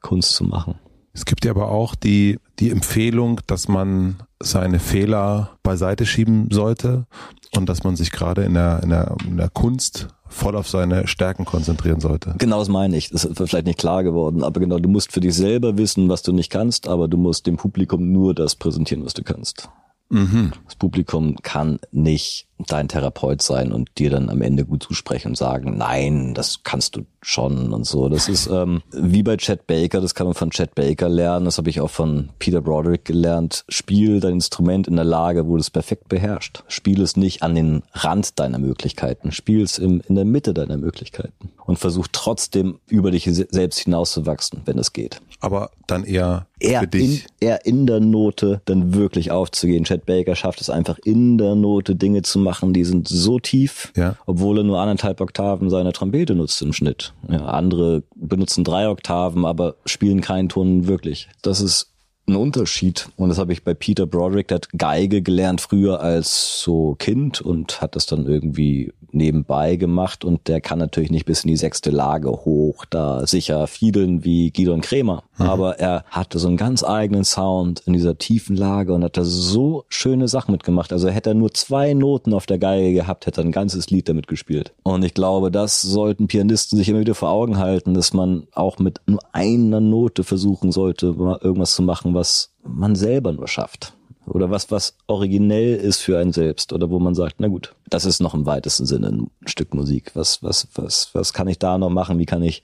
Kunst 0.00 0.32
zu 0.34 0.44
machen. 0.44 0.74
Es 1.14 1.24
gibt 1.24 1.44
ja 1.44 1.50
aber 1.50 1.70
auch 1.70 1.94
die, 1.94 2.38
die 2.58 2.70
Empfehlung, 2.70 3.40
dass 3.46 3.68
man 3.68 4.16
seine 4.40 4.78
Fehler 4.78 5.58
beiseite 5.62 6.06
schieben 6.06 6.48
sollte 6.50 7.06
und 7.54 7.68
dass 7.68 7.84
man 7.84 7.96
sich 7.96 8.10
gerade 8.10 8.44
in 8.44 8.54
der, 8.54 8.82
in 8.82 8.88
der, 8.88 9.16
in 9.26 9.36
der 9.36 9.50
Kunst 9.50 10.08
voll 10.32 10.56
auf 10.56 10.68
seine 10.68 11.06
Stärken 11.06 11.44
konzentrieren 11.44 12.00
sollte. 12.00 12.34
Genau 12.38 12.58
das 12.58 12.68
meine 12.68 12.96
ich. 12.96 13.10
Das 13.10 13.24
ist 13.24 13.36
vielleicht 13.36 13.66
nicht 13.66 13.78
klar 13.78 14.02
geworden, 14.02 14.42
aber 14.42 14.60
genau, 14.60 14.78
du 14.78 14.88
musst 14.88 15.12
für 15.12 15.20
dich 15.20 15.34
selber 15.34 15.78
wissen, 15.78 16.08
was 16.08 16.22
du 16.22 16.32
nicht 16.32 16.50
kannst, 16.50 16.88
aber 16.88 17.08
du 17.08 17.16
musst 17.16 17.46
dem 17.46 17.56
Publikum 17.56 18.12
nur 18.12 18.34
das 18.34 18.56
präsentieren, 18.56 19.04
was 19.04 19.14
du 19.14 19.22
kannst. 19.22 19.68
Mhm. 20.08 20.52
Das 20.66 20.76
Publikum 20.76 21.36
kann 21.42 21.78
nicht 21.90 22.46
dein 22.66 22.88
Therapeut 22.88 23.42
sein 23.42 23.72
und 23.72 23.90
dir 23.98 24.10
dann 24.10 24.28
am 24.28 24.42
Ende 24.42 24.64
gut 24.64 24.82
zusprechen 24.82 25.28
und 25.28 25.36
sagen, 25.36 25.76
nein, 25.76 26.34
das 26.34 26.62
kannst 26.64 26.96
du 26.96 27.02
schon 27.22 27.72
und 27.72 27.86
so. 27.86 28.08
Das 28.08 28.28
ist 28.28 28.48
ähm, 28.48 28.82
wie 28.90 29.22
bei 29.22 29.36
Chad 29.36 29.66
Baker, 29.66 30.00
das 30.00 30.14
kann 30.14 30.26
man 30.26 30.34
von 30.34 30.50
Chad 30.50 30.74
Baker 30.74 31.08
lernen, 31.08 31.44
das 31.44 31.58
habe 31.58 31.70
ich 31.70 31.80
auch 31.80 31.90
von 31.90 32.30
Peter 32.38 32.60
Broderick 32.60 33.04
gelernt. 33.04 33.64
Spiel 33.68 34.20
dein 34.20 34.34
Instrument 34.34 34.88
in 34.88 34.96
der 34.96 35.04
Lage, 35.04 35.46
wo 35.46 35.54
du 35.54 35.60
es 35.60 35.70
perfekt 35.70 36.08
beherrscht. 36.08 36.64
Spiel 36.68 37.00
es 37.00 37.16
nicht 37.16 37.42
an 37.42 37.54
den 37.54 37.82
Rand 37.92 38.38
deiner 38.38 38.58
Möglichkeiten, 38.58 39.30
spiel 39.32 39.62
es 39.62 39.78
im, 39.78 40.02
in 40.08 40.16
der 40.16 40.24
Mitte 40.24 40.52
deiner 40.52 40.76
Möglichkeiten 40.76 41.50
und 41.64 41.78
versuch 41.78 42.08
trotzdem 42.10 42.78
über 42.88 43.10
dich 43.10 43.28
selbst 43.32 43.78
hinauszuwachsen, 43.78 44.62
wenn 44.64 44.78
es 44.78 44.92
geht. 44.92 45.20
Aber 45.40 45.70
dann 45.86 46.04
eher 46.04 46.46
dich. 46.86 47.24
In, 47.40 47.48
eher 47.48 47.66
in 47.66 47.86
der 47.86 48.00
Note 48.00 48.60
dann 48.64 48.94
wirklich 48.94 49.30
aufzugehen. 49.30 49.84
Chad 49.84 50.06
Baker 50.06 50.34
schafft 50.34 50.60
es 50.60 50.70
einfach 50.70 50.98
in 51.04 51.38
der 51.38 51.54
Note 51.54 51.94
Dinge 51.94 52.22
zu 52.22 52.38
machen, 52.38 52.51
die 52.72 52.84
sind 52.84 53.08
so 53.08 53.38
tief, 53.38 53.92
ja. 53.96 54.16
obwohl 54.26 54.58
er 54.58 54.64
nur 54.64 54.80
anderthalb 54.80 55.20
Oktaven 55.20 55.70
seiner 55.70 55.92
Trompete 55.92 56.34
nutzt 56.34 56.60
im 56.62 56.72
Schnitt. 56.72 57.12
Ja, 57.28 57.46
andere 57.46 58.02
benutzen 58.14 58.64
drei 58.64 58.88
Oktaven, 58.88 59.44
aber 59.44 59.76
spielen 59.86 60.20
keinen 60.20 60.48
Ton 60.48 60.86
wirklich. 60.86 61.28
Das 61.42 61.60
ist 61.60 61.91
ein 62.32 62.36
Unterschied. 62.36 63.08
Und 63.16 63.28
das 63.28 63.38
habe 63.38 63.52
ich 63.52 63.64
bei 63.64 63.74
Peter 63.74 64.06
Broderick, 64.06 64.48
der 64.48 64.56
hat 64.56 64.68
Geige 64.76 65.22
gelernt 65.22 65.60
früher 65.60 66.00
als 66.00 66.60
so 66.60 66.96
Kind 66.98 67.40
und 67.40 67.80
hat 67.80 67.96
das 67.96 68.06
dann 68.06 68.26
irgendwie 68.26 68.92
nebenbei 69.12 69.76
gemacht 69.76 70.24
und 70.24 70.48
der 70.48 70.60
kann 70.60 70.78
natürlich 70.78 71.10
nicht 71.10 71.26
bis 71.26 71.44
in 71.44 71.48
die 71.48 71.56
sechste 71.56 71.90
Lage 71.90 72.30
hoch, 72.30 72.84
da 72.88 73.26
sicher 73.26 73.66
fiedeln 73.66 74.24
wie 74.24 74.50
Gidon 74.50 74.80
Krämer. 74.80 75.22
Mhm. 75.36 75.46
Aber 75.46 75.78
er 75.78 76.04
hatte 76.10 76.38
so 76.38 76.48
einen 76.48 76.56
ganz 76.56 76.82
eigenen 76.82 77.24
Sound 77.24 77.82
in 77.86 77.92
dieser 77.92 78.18
tiefen 78.18 78.56
Lage 78.56 78.92
und 78.94 79.04
hat 79.04 79.16
da 79.16 79.24
so 79.24 79.84
schöne 79.88 80.28
Sachen 80.28 80.52
mitgemacht. 80.52 80.92
Also 80.92 81.08
hätte 81.08 81.30
er 81.30 81.34
nur 81.34 81.52
zwei 81.52 81.94
Noten 81.94 82.32
auf 82.32 82.46
der 82.46 82.58
Geige 82.58 82.92
gehabt, 82.92 83.26
hätte 83.26 83.42
er 83.42 83.44
ein 83.44 83.52
ganzes 83.52 83.90
Lied 83.90 84.08
damit 84.08 84.26
gespielt. 84.26 84.72
Und 84.82 85.04
ich 85.04 85.14
glaube, 85.14 85.50
das 85.50 85.82
sollten 85.82 86.26
Pianisten 86.26 86.78
sich 86.78 86.88
immer 86.88 87.00
wieder 87.00 87.14
vor 87.14 87.30
Augen 87.30 87.58
halten, 87.58 87.94
dass 87.94 88.14
man 88.14 88.46
auch 88.52 88.78
mit 88.78 89.00
nur 89.06 89.20
einer 89.32 89.80
Note 89.80 90.24
versuchen 90.24 90.72
sollte, 90.72 91.06
irgendwas 91.06 91.74
zu 91.74 91.82
machen, 91.82 92.14
was 92.14 92.21
man 92.62 92.94
selber 92.94 93.32
nur 93.32 93.48
schafft 93.48 93.94
oder 94.26 94.50
was, 94.50 94.70
was 94.70 94.96
originell 95.06 95.76
ist 95.76 96.00
für 96.00 96.18
einen 96.18 96.32
selbst 96.32 96.72
oder 96.72 96.90
wo 96.90 96.98
man 96.98 97.14
sagt, 97.14 97.36
na 97.38 97.48
gut, 97.48 97.74
das 97.88 98.04
ist 98.04 98.20
noch 98.20 98.34
im 98.34 98.46
weitesten 98.46 98.86
Sinne 98.86 99.08
ein 99.08 99.30
Stück 99.46 99.74
Musik. 99.74 100.12
Was, 100.14 100.42
was, 100.42 100.68
was, 100.74 101.10
was 101.12 101.32
kann 101.32 101.48
ich 101.48 101.58
da 101.58 101.78
noch 101.78 101.90
machen? 101.90 102.18
Wie 102.18 102.26
kann 102.26 102.42
ich 102.42 102.62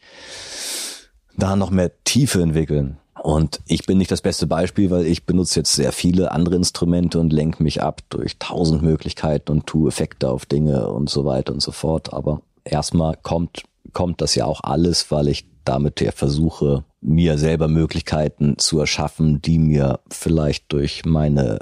da 1.36 1.56
noch 1.56 1.70
mehr 1.70 1.92
Tiefe 2.04 2.42
entwickeln? 2.42 2.98
Und 3.20 3.60
ich 3.66 3.84
bin 3.84 3.98
nicht 3.98 4.12
das 4.12 4.22
beste 4.22 4.46
Beispiel, 4.46 4.90
weil 4.90 5.04
ich 5.04 5.26
benutze 5.26 5.60
jetzt 5.60 5.74
sehr 5.74 5.90
viele 5.90 6.30
andere 6.30 6.54
Instrumente 6.54 7.18
und 7.18 7.32
lenke 7.32 7.62
mich 7.62 7.82
ab 7.82 8.02
durch 8.10 8.38
tausend 8.38 8.82
Möglichkeiten 8.82 9.50
und 9.50 9.66
tue 9.66 9.88
Effekte 9.88 10.30
auf 10.30 10.46
Dinge 10.46 10.88
und 10.88 11.10
so 11.10 11.24
weiter 11.24 11.52
und 11.52 11.60
so 11.60 11.72
fort. 11.72 12.12
Aber 12.12 12.42
erstmal 12.64 13.16
kommt, 13.20 13.64
kommt 13.92 14.20
das 14.20 14.36
ja 14.36 14.44
auch 14.44 14.60
alles, 14.62 15.10
weil 15.10 15.26
ich 15.26 15.46
damit 15.68 16.00
ja 16.00 16.12
versuche, 16.12 16.84
mir 17.00 17.38
selber 17.38 17.68
Möglichkeiten 17.68 18.58
zu 18.58 18.80
erschaffen, 18.80 19.40
die 19.42 19.58
mir 19.58 20.00
vielleicht 20.10 20.72
durch 20.72 21.04
meine 21.04 21.60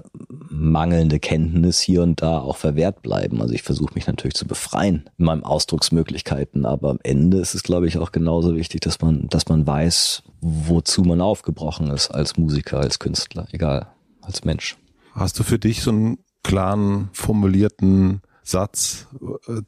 mangelnde 0.48 1.18
Kenntnis 1.18 1.80
hier 1.80 2.02
und 2.02 2.22
da 2.22 2.38
auch 2.38 2.56
verwehrt 2.56 3.02
bleiben. 3.02 3.42
Also 3.42 3.52
ich 3.52 3.62
versuche 3.62 3.94
mich 3.94 4.06
natürlich 4.06 4.34
zu 4.34 4.46
befreien 4.46 5.10
in 5.18 5.24
meinen 5.26 5.44
Ausdrucksmöglichkeiten, 5.44 6.64
aber 6.64 6.90
am 6.90 6.98
Ende 7.02 7.38
ist 7.38 7.54
es, 7.54 7.62
glaube 7.62 7.86
ich, 7.86 7.98
auch 7.98 8.12
genauso 8.12 8.54
wichtig, 8.54 8.80
dass 8.80 9.00
man, 9.00 9.26
dass 9.28 9.48
man 9.48 9.66
weiß, 9.66 10.22
wozu 10.40 11.02
man 11.02 11.20
aufgebrochen 11.20 11.90
ist 11.90 12.10
als 12.10 12.36
Musiker, 12.36 12.78
als 12.78 12.98
Künstler, 12.98 13.46
egal, 13.52 13.88
als 14.22 14.44
Mensch. 14.44 14.76
Hast 15.12 15.38
du 15.38 15.42
für 15.42 15.58
dich 15.58 15.82
so 15.82 15.90
einen 15.90 16.18
klaren, 16.44 17.10
formulierten 17.12 18.22
Satz, 18.42 19.08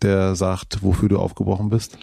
der 0.02 0.36
sagt, 0.36 0.82
wofür 0.82 1.08
du 1.08 1.18
aufgebrochen 1.18 1.68
bist? 1.68 1.98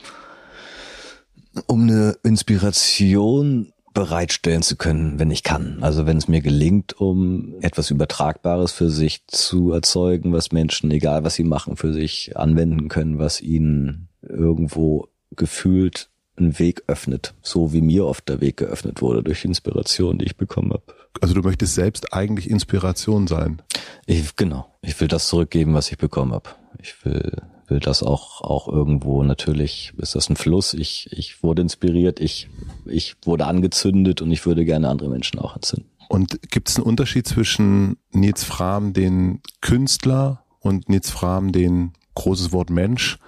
Um 1.67 1.83
eine 1.83 2.17
Inspiration 2.23 3.71
bereitstellen 3.93 4.61
zu 4.61 4.75
können, 4.75 5.19
wenn 5.19 5.31
ich 5.31 5.41
kann. 5.41 5.77
Also 5.81 6.05
wenn 6.05 6.17
es 6.17 6.27
mir 6.27 6.41
gelingt, 6.41 6.99
um 6.99 7.55
etwas 7.61 7.91
Übertragbares 7.91 8.73
für 8.73 8.89
sich 8.89 9.25
zu 9.27 9.71
erzeugen, 9.71 10.33
was 10.33 10.51
Menschen, 10.51 10.91
egal 10.91 11.23
was 11.23 11.35
sie 11.35 11.45
machen, 11.45 11.77
für 11.77 11.93
sich 11.93 12.37
anwenden 12.37 12.89
können, 12.89 13.19
was 13.19 13.41
ihnen 13.41 14.09
irgendwo 14.21 15.07
gefühlt 15.31 16.09
einen 16.37 16.59
Weg 16.59 16.83
öffnet, 16.87 17.33
so 17.41 17.71
wie 17.71 17.81
mir 17.81 18.05
oft 18.05 18.27
der 18.27 18.41
Weg 18.41 18.57
geöffnet 18.57 19.01
wurde 19.01 19.23
durch 19.23 19.45
Inspiration, 19.45 20.17
die 20.17 20.25
ich 20.25 20.35
bekommen 20.35 20.71
habe. 20.71 20.83
Also 21.21 21.33
du 21.33 21.41
möchtest 21.41 21.75
selbst 21.75 22.13
eigentlich 22.13 22.49
Inspiration 22.49 23.27
sein. 23.27 23.61
Ich, 24.05 24.35
genau. 24.35 24.65
Ich 24.81 24.99
will 24.99 25.07
das 25.07 25.27
zurückgeben, 25.27 25.73
was 25.73 25.89
ich 25.89 25.97
bekommen 25.97 26.33
habe. 26.33 26.49
Ich 26.81 27.05
will 27.05 27.31
will 27.69 27.79
das 27.79 28.03
auch, 28.03 28.41
auch 28.41 28.67
irgendwo, 28.67 29.23
natürlich 29.23 29.93
ist 29.97 30.15
das 30.15 30.29
ein 30.29 30.35
Fluss. 30.35 30.73
Ich, 30.73 31.09
ich 31.11 31.43
wurde 31.43 31.61
inspiriert, 31.61 32.19
ich, 32.19 32.49
ich 32.85 33.15
wurde 33.23 33.45
angezündet 33.45 34.21
und 34.21 34.31
ich 34.31 34.45
würde 34.45 34.65
gerne 34.65 34.89
andere 34.89 35.09
Menschen 35.09 35.39
auch 35.39 35.55
entzünden. 35.55 35.89
Und 36.07 36.51
gibt 36.51 36.69
es 36.69 36.77
einen 36.77 36.85
Unterschied 36.85 37.27
zwischen 37.27 37.97
Nils 38.11 38.43
Fram, 38.43 38.93
den 38.93 39.41
Künstler, 39.61 40.45
und 40.65 40.89
Nils 40.89 41.11
Fram, 41.11 41.51
den 41.51 41.93
großes 42.15 42.51
Wort 42.51 42.71
Mensch, 42.71 43.19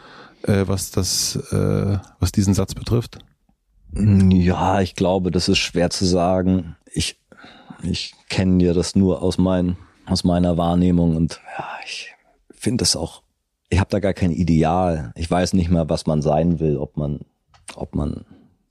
äh, 0.44 0.64
was 0.66 0.90
das, 0.90 1.36
äh, 1.52 2.00
was 2.20 2.32
diesen 2.32 2.56
Satz 2.56 2.74
betrifft? 2.74 3.20
Ja, 3.94 4.82
ich 4.82 4.96
glaube, 4.96 5.30
das 5.32 5.48
ist 5.48 5.60
schwer 5.60 5.92
zu 5.92 6.06
sagen. 6.06 6.76
Ich, 6.92 7.20
ich 7.84 8.14
kenne 8.28 8.64
ja 8.64 8.74
das 8.74 8.96
nur 8.96 9.22
aus 9.22 9.38
mein, 9.38 9.78
aus 10.08 10.24
meiner 10.24 10.58
Wahrnehmung 10.58 11.16
und 11.16 11.40
ja, 11.58 11.68
ich 11.86 12.14
finde 12.52 12.82
das 12.82 12.96
auch 12.96 13.22
ich 13.70 13.80
habe 13.80 13.90
da 13.90 14.00
gar 14.00 14.14
kein 14.14 14.32
Ideal. 14.32 15.12
Ich 15.16 15.30
weiß 15.30 15.54
nicht 15.54 15.70
mehr, 15.70 15.90
was 15.90 16.06
man 16.06 16.22
sein 16.22 16.60
will, 16.60 16.78
ob 16.78 16.98
man, 16.98 17.22
ob 17.76 17.96
man 17.96 18.26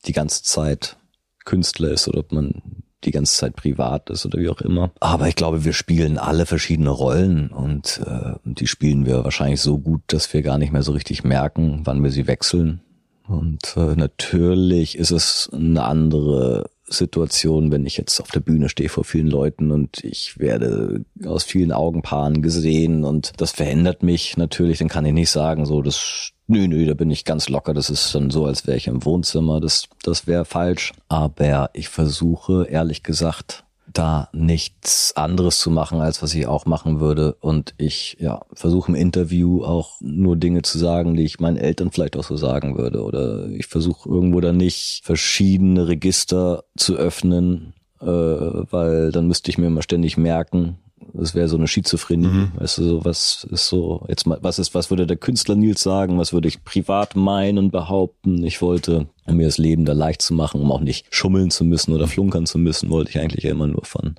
die 0.06 0.12
ganze 0.12 0.42
Zeit 0.42 0.96
Künstler 1.44 1.90
ist 1.90 2.08
oder 2.08 2.20
ob 2.20 2.32
man 2.32 2.62
die 3.04 3.10
ganze 3.10 3.36
Zeit 3.36 3.56
privat 3.56 4.10
ist 4.10 4.26
oder 4.26 4.38
wie 4.38 4.48
auch 4.48 4.60
immer. 4.60 4.90
Aber 5.00 5.28
ich 5.28 5.36
glaube, 5.36 5.64
wir 5.64 5.72
spielen 5.72 6.18
alle 6.18 6.46
verschiedene 6.46 6.90
Rollen 6.90 7.48
und 7.50 8.00
äh, 8.04 8.34
die 8.44 8.66
spielen 8.66 9.06
wir 9.06 9.22
wahrscheinlich 9.22 9.60
so 9.60 9.78
gut, 9.78 10.02
dass 10.08 10.32
wir 10.32 10.42
gar 10.42 10.58
nicht 10.58 10.72
mehr 10.72 10.82
so 10.82 10.92
richtig 10.92 11.22
merken, 11.22 11.82
wann 11.84 12.02
wir 12.02 12.10
sie 12.10 12.26
wechseln. 12.26 12.80
Und 13.28 13.76
äh, 13.76 13.94
natürlich 13.96 14.98
ist 14.98 15.10
es 15.10 15.50
eine 15.52 15.84
andere 15.84 16.70
Situation, 16.88 17.72
wenn 17.72 17.86
ich 17.86 17.96
jetzt 17.96 18.20
auf 18.20 18.30
der 18.30 18.40
Bühne 18.40 18.68
stehe 18.68 18.88
vor 18.88 19.04
vielen 19.04 19.26
Leuten 19.26 19.70
und 19.70 20.04
ich 20.04 20.38
werde 20.38 21.04
aus 21.24 21.44
vielen 21.44 21.72
Augenpaaren 21.72 22.42
gesehen 22.42 23.04
und 23.04 23.32
das 23.38 23.52
verändert 23.52 24.02
mich 24.02 24.36
natürlich, 24.36 24.78
dann 24.78 24.88
kann 24.88 25.04
ich 25.04 25.12
nicht 25.12 25.30
sagen, 25.30 25.66
so 25.66 25.82
das 25.82 26.32
nö, 26.46 26.68
nö, 26.68 26.86
da 26.86 26.94
bin 26.94 27.10
ich 27.10 27.24
ganz 27.24 27.48
locker, 27.48 27.74
das 27.74 27.90
ist 27.90 28.14
dann 28.14 28.30
so, 28.30 28.46
als 28.46 28.66
wäre 28.66 28.76
ich 28.76 28.86
im 28.86 29.04
Wohnzimmer, 29.04 29.60
das, 29.60 29.88
das 30.02 30.26
wäre 30.26 30.44
falsch. 30.44 30.92
Aber 31.08 31.70
ich 31.72 31.88
versuche, 31.88 32.66
ehrlich 32.68 33.02
gesagt, 33.02 33.64
da 33.98 34.28
nichts 34.32 35.16
anderes 35.16 35.60
zu 35.60 35.70
machen, 35.70 36.00
als 36.00 36.22
was 36.22 36.34
ich 36.34 36.46
auch 36.46 36.66
machen 36.66 37.00
würde. 37.00 37.36
Und 37.40 37.74
ich 37.78 38.16
ja, 38.20 38.42
versuche 38.52 38.92
im 38.92 38.94
Interview 38.94 39.64
auch 39.64 39.96
nur 40.00 40.36
Dinge 40.36 40.62
zu 40.62 40.78
sagen, 40.78 41.14
die 41.14 41.24
ich 41.24 41.40
meinen 41.40 41.56
Eltern 41.56 41.90
vielleicht 41.90 42.16
auch 42.16 42.24
so 42.24 42.36
sagen 42.36 42.76
würde. 42.76 43.02
Oder 43.02 43.48
ich 43.48 43.66
versuche 43.66 44.08
irgendwo 44.08 44.40
da 44.40 44.52
nicht 44.52 45.00
verschiedene 45.04 45.88
Register 45.88 46.64
zu 46.76 46.96
öffnen, 46.96 47.74
äh, 48.00 48.06
weil 48.06 49.12
dann 49.12 49.26
müsste 49.26 49.50
ich 49.50 49.58
mir 49.58 49.66
immer 49.66 49.82
ständig 49.82 50.16
merken, 50.16 50.78
das 51.18 51.34
wäre 51.34 51.48
so 51.48 51.56
eine 51.56 51.68
Schizophrenie. 51.68 52.26
Mhm. 52.26 52.52
Weißt 52.56 52.78
du, 52.78 52.84
so 52.84 53.04
was 53.04 53.46
ist 53.50 53.66
so, 53.68 54.04
jetzt 54.08 54.26
mal, 54.26 54.38
was 54.42 54.58
ist, 54.58 54.74
was 54.74 54.90
würde 54.90 55.06
der 55.06 55.16
Künstler 55.16 55.54
Nils 55.54 55.82
sagen? 55.82 56.18
Was 56.18 56.32
würde 56.32 56.48
ich 56.48 56.64
privat 56.64 57.16
meinen 57.16 57.58
und 57.58 57.70
behaupten? 57.70 58.44
Ich 58.44 58.62
wollte, 58.62 59.08
um 59.26 59.36
mir 59.36 59.46
das 59.46 59.58
Leben 59.58 59.84
da 59.84 59.92
leicht 59.92 60.22
zu 60.22 60.34
machen, 60.34 60.60
um 60.60 60.72
auch 60.72 60.80
nicht 60.80 61.06
schummeln 61.10 61.50
zu 61.50 61.64
müssen 61.64 61.92
oder 61.92 62.06
flunkern 62.06 62.46
zu 62.46 62.58
müssen, 62.58 62.90
wollte 62.90 63.10
ich 63.10 63.18
eigentlich 63.18 63.44
immer 63.44 63.66
nur 63.66 63.84
von 63.84 64.16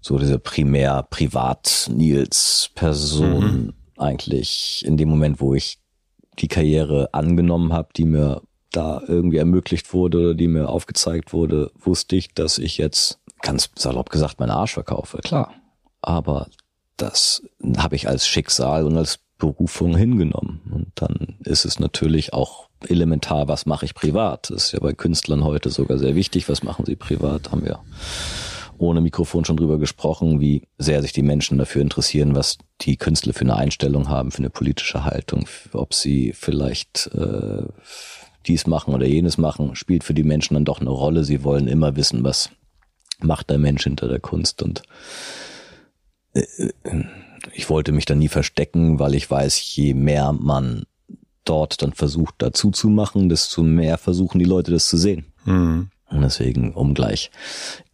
so 0.00 0.18
diese 0.18 0.38
primär 0.38 1.06
privat 1.10 1.90
Nils 1.92 2.70
Person 2.74 3.44
mhm. 3.44 3.72
eigentlich 3.98 4.82
in 4.86 4.96
dem 4.96 5.08
Moment, 5.08 5.40
wo 5.40 5.54
ich 5.54 5.78
die 6.38 6.48
Karriere 6.48 7.12
angenommen 7.12 7.72
habe, 7.72 7.88
die 7.96 8.04
mir 8.04 8.42
da 8.72 9.02
irgendwie 9.06 9.38
ermöglicht 9.38 9.92
wurde 9.92 10.18
oder 10.18 10.34
die 10.34 10.48
mir 10.48 10.68
aufgezeigt 10.68 11.32
wurde, 11.32 11.70
wusste 11.78 12.16
ich, 12.16 12.32
dass 12.34 12.58
ich 12.58 12.78
jetzt 12.78 13.20
ganz 13.42 13.70
salopp 13.74 14.10
gesagt 14.10 14.40
meinen 14.40 14.50
Arsch 14.50 14.74
verkaufe, 14.74 15.18
klar. 15.18 15.52
Aber 16.02 16.48
das 16.96 17.42
habe 17.76 17.96
ich 17.96 18.08
als 18.08 18.26
Schicksal 18.26 18.84
und 18.84 18.96
als 18.96 19.18
Berufung 19.38 19.96
hingenommen. 19.96 20.60
Und 20.70 20.92
dann 20.96 21.36
ist 21.44 21.64
es 21.64 21.80
natürlich 21.80 22.32
auch 22.32 22.68
elementar, 22.86 23.48
was 23.48 23.66
mache 23.66 23.86
ich 23.86 23.94
privat. 23.94 24.50
Das 24.50 24.66
ist 24.66 24.72
ja 24.72 24.80
bei 24.80 24.92
Künstlern 24.92 25.44
heute 25.44 25.70
sogar 25.70 25.98
sehr 25.98 26.14
wichtig, 26.14 26.48
was 26.48 26.62
machen 26.62 26.84
sie 26.86 26.96
privat, 26.96 27.50
haben 27.50 27.64
wir 27.64 27.80
ohne 28.80 29.02
Mikrofon 29.02 29.44
schon 29.44 29.58
drüber 29.58 29.78
gesprochen, 29.78 30.40
wie 30.40 30.62
sehr 30.78 31.02
sich 31.02 31.12
die 31.12 31.22
Menschen 31.22 31.58
dafür 31.58 31.82
interessieren, 31.82 32.34
was 32.34 32.56
die 32.80 32.96
Künstler 32.96 33.34
für 33.34 33.42
eine 33.42 33.56
Einstellung 33.56 34.08
haben, 34.08 34.30
für 34.30 34.38
eine 34.38 34.50
politische 34.50 35.04
Haltung, 35.04 35.46
ob 35.72 35.92
sie 35.92 36.32
vielleicht 36.32 37.10
äh, 37.14 37.64
dies 38.46 38.66
machen 38.66 38.94
oder 38.94 39.06
jenes 39.06 39.36
machen, 39.36 39.76
spielt 39.76 40.02
für 40.02 40.14
die 40.14 40.22
Menschen 40.22 40.54
dann 40.54 40.64
doch 40.64 40.80
eine 40.80 40.90
Rolle. 40.90 41.24
Sie 41.24 41.44
wollen 41.44 41.68
immer 41.68 41.94
wissen, 41.96 42.24
was 42.24 42.50
macht 43.20 43.50
der 43.50 43.58
Mensch 43.58 43.84
hinter 43.84 44.08
der 44.08 44.20
Kunst 44.20 44.62
und 44.62 44.82
ich 47.52 47.70
wollte 47.70 47.92
mich 47.92 48.04
da 48.04 48.14
nie 48.14 48.28
verstecken, 48.28 48.98
weil 48.98 49.14
ich 49.14 49.30
weiß, 49.30 49.76
je 49.76 49.94
mehr 49.94 50.32
man 50.32 50.84
dort 51.44 51.82
dann 51.82 51.92
versucht 51.92 52.36
dazu 52.38 52.70
zu 52.70 52.88
machen, 52.88 53.28
desto 53.28 53.62
mehr 53.62 53.98
versuchen 53.98 54.38
die 54.38 54.44
Leute 54.44 54.70
das 54.70 54.88
zu 54.88 54.96
sehen. 54.96 55.26
Mhm. 55.44 55.90
Und 56.08 56.22
deswegen, 56.22 56.74
um 56.74 56.94
gleich 56.94 57.30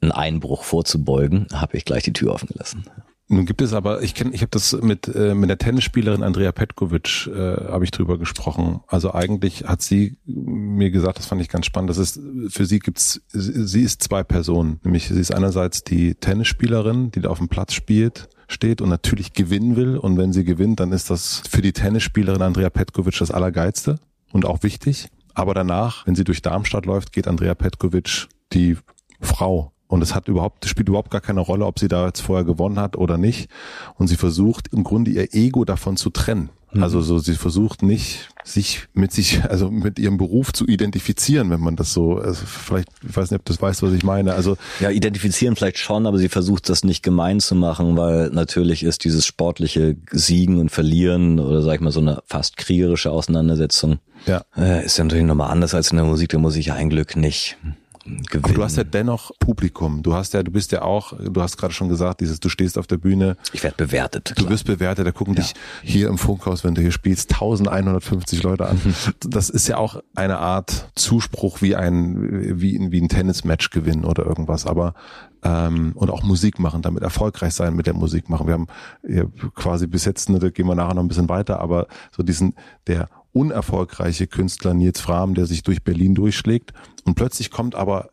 einen 0.00 0.10
Einbruch 0.10 0.64
vorzubeugen, 0.64 1.46
habe 1.52 1.76
ich 1.76 1.84
gleich 1.84 2.02
die 2.02 2.12
Tür 2.12 2.32
offen 2.32 2.48
gelassen. 2.48 2.86
Nun 3.28 3.44
gibt 3.44 3.60
es 3.60 3.72
aber, 3.72 4.02
ich 4.02 4.14
kenne, 4.14 4.32
ich 4.34 4.42
habe 4.42 4.50
das 4.50 4.72
mit 4.80 5.08
äh, 5.08 5.34
mit 5.34 5.50
der 5.50 5.58
Tennisspielerin 5.58 6.22
Andrea 6.22 6.52
Petkovic 6.52 7.26
äh, 7.26 7.72
habe 7.72 7.84
ich 7.84 7.90
drüber 7.90 8.18
gesprochen. 8.18 8.80
Also 8.86 9.12
eigentlich 9.14 9.64
hat 9.64 9.82
sie 9.82 10.18
mir 10.26 10.92
gesagt, 10.92 11.18
das 11.18 11.26
fand 11.26 11.40
ich 11.40 11.48
ganz 11.48 11.66
spannend. 11.66 11.90
Das 11.90 11.98
ist 11.98 12.20
für 12.48 12.66
sie 12.66 12.78
gibt's, 12.78 13.20
sie 13.32 13.82
ist 13.82 14.02
zwei 14.04 14.22
Personen. 14.22 14.78
Nämlich 14.84 15.08
sie 15.08 15.18
ist 15.18 15.34
einerseits 15.34 15.82
die 15.82 16.14
Tennisspielerin, 16.14 17.10
die 17.10 17.20
da 17.20 17.30
auf 17.30 17.38
dem 17.38 17.48
Platz 17.48 17.72
spielt, 17.72 18.28
steht 18.46 18.80
und 18.80 18.90
natürlich 18.90 19.32
gewinnen 19.32 19.74
will. 19.74 19.96
Und 19.96 20.16
wenn 20.16 20.32
sie 20.32 20.44
gewinnt, 20.44 20.78
dann 20.78 20.92
ist 20.92 21.10
das 21.10 21.42
für 21.50 21.62
die 21.62 21.72
Tennisspielerin 21.72 22.42
Andrea 22.42 22.70
Petkovic 22.70 23.18
das 23.18 23.32
Allergeilste 23.32 23.98
und 24.30 24.44
auch 24.44 24.62
wichtig. 24.62 25.08
Aber 25.34 25.52
danach, 25.52 26.06
wenn 26.06 26.14
sie 26.14 26.24
durch 26.24 26.42
Darmstadt 26.42 26.86
läuft, 26.86 27.12
geht 27.12 27.26
Andrea 27.26 27.56
Petkovic 27.56 28.28
die 28.52 28.76
Frau 29.20 29.72
und 29.88 30.02
es 30.02 30.14
hat 30.14 30.28
überhaupt, 30.28 30.66
spielt 30.66 30.88
überhaupt 30.88 31.10
gar 31.10 31.20
keine 31.20 31.40
Rolle, 31.40 31.66
ob 31.66 31.78
sie 31.78 31.88
da 31.88 32.06
jetzt 32.06 32.20
vorher 32.20 32.44
gewonnen 32.44 32.78
hat 32.78 32.96
oder 32.96 33.18
nicht. 33.18 33.48
Und 33.94 34.08
sie 34.08 34.16
versucht 34.16 34.68
im 34.72 34.84
Grunde 34.84 35.10
ihr 35.12 35.34
Ego 35.34 35.64
davon 35.64 35.96
zu 35.96 36.10
trennen. 36.10 36.50
Mhm. 36.72 36.82
Also 36.82 37.00
so, 37.00 37.18
sie 37.18 37.34
versucht 37.34 37.82
nicht, 37.82 38.28
sich 38.44 38.88
mit 38.94 39.12
sich, 39.12 39.44
also 39.44 39.70
mit 39.70 39.98
ihrem 39.98 40.16
Beruf 40.16 40.52
zu 40.52 40.66
identifizieren, 40.66 41.50
wenn 41.50 41.60
man 41.60 41.76
das 41.76 41.92
so, 41.92 42.18
also 42.18 42.44
vielleicht, 42.44 42.88
ich 43.08 43.16
weiß 43.16 43.30
nicht, 43.30 43.40
ob 43.40 43.44
du 43.44 43.52
das 43.52 43.62
weißt, 43.62 43.82
was 43.82 43.92
ich 43.92 44.02
meine. 44.02 44.34
Also 44.34 44.56
ja, 44.80 44.90
identifizieren 44.90 45.54
vielleicht 45.54 45.78
schon, 45.78 46.06
aber 46.06 46.18
sie 46.18 46.28
versucht 46.28 46.68
das 46.68 46.84
nicht 46.84 47.02
gemein 47.02 47.40
zu 47.40 47.54
machen, 47.54 47.96
weil 47.96 48.30
natürlich 48.30 48.82
ist 48.82 49.04
dieses 49.04 49.24
sportliche 49.24 49.96
Siegen 50.10 50.58
und 50.58 50.70
Verlieren 50.70 51.38
oder 51.38 51.62
sag 51.62 51.76
ich 51.76 51.80
mal 51.80 51.92
so 51.92 52.00
eine 52.00 52.22
fast 52.26 52.56
kriegerische 52.56 53.10
Auseinandersetzung, 53.10 53.98
ja, 54.26 54.42
äh, 54.56 54.84
ist 54.84 54.98
ja 54.98 55.04
natürlich 55.04 55.26
nochmal 55.26 55.50
anders 55.50 55.74
als 55.74 55.90
in 55.90 55.96
der 55.96 56.06
Musik. 56.06 56.30
Da 56.30 56.38
muss 56.38 56.56
ich 56.56 56.66
ja 56.66 56.74
ein 56.74 56.90
Glück 56.90 57.16
nicht 57.16 57.56
gewinnen. 58.06 58.44
Aber 58.44 58.54
du 58.54 58.62
hast 58.64 58.76
ja 58.76 58.84
dennoch 58.84 59.30
Publikum. 59.38 60.02
Du 60.02 60.14
hast 60.14 60.34
ja, 60.34 60.42
du 60.42 60.50
bist 60.50 60.72
ja 60.72 60.82
auch, 60.82 61.12
du 61.18 61.42
hast 61.42 61.56
gerade 61.56 61.72
schon 61.72 61.88
gesagt, 61.88 62.20
dieses, 62.20 62.40
du 62.40 62.48
stehst 62.48 62.78
auf 62.78 62.86
der 62.86 62.96
Bühne. 62.96 63.36
Ich 63.52 63.62
werde 63.62 63.76
bewertet. 63.76 64.34
Du 64.36 64.48
wirst 64.48 64.64
bewertet, 64.64 65.06
da 65.06 65.12
gucken 65.12 65.34
ja. 65.34 65.42
dich 65.42 65.54
hier 65.82 66.08
im 66.08 66.18
Funkhaus, 66.18 66.64
wenn 66.64 66.74
du 66.74 66.82
hier 66.82 66.92
spielst, 66.92 67.32
1150 67.32 68.42
Leute 68.42 68.66
an. 68.66 68.80
das 69.20 69.50
ist 69.50 69.68
ja 69.68 69.76
auch 69.76 70.00
eine 70.14 70.38
Art 70.38 70.88
Zuspruch 70.94 71.62
wie 71.62 71.76
ein, 71.76 72.60
wie, 72.60 72.78
wie 72.90 73.00
ein 73.00 73.08
Tennismatch 73.08 73.70
gewinnen 73.70 74.04
oder 74.04 74.24
irgendwas. 74.24 74.66
Aber 74.66 74.94
ähm, 75.42 75.92
und 75.94 76.10
auch 76.10 76.22
Musik 76.22 76.58
machen, 76.58 76.82
damit 76.82 77.02
erfolgreich 77.02 77.54
sein 77.54 77.74
mit 77.74 77.86
der 77.86 77.94
Musik 77.94 78.28
machen. 78.28 78.46
Wir 78.46 78.54
haben 78.54 78.66
ja, 79.06 79.24
quasi 79.54 79.86
bis 79.86 80.04
jetzt, 80.04 80.28
ne, 80.28 80.38
da 80.38 80.50
gehen 80.50 80.66
wir 80.66 80.74
nachher 80.74 80.94
noch 80.94 81.02
ein 81.02 81.08
bisschen 81.08 81.28
weiter, 81.28 81.60
aber 81.60 81.86
so 82.10 82.22
diesen, 82.22 82.54
der 82.86 83.08
unerfolgreiche 83.36 84.26
Künstler 84.26 84.74
Nils 84.74 85.00
Fram, 85.00 85.34
der 85.34 85.46
sich 85.46 85.62
durch 85.62 85.82
Berlin 85.82 86.14
durchschlägt 86.14 86.72
und 87.04 87.14
plötzlich 87.14 87.50
kommt 87.50 87.74
aber 87.74 88.10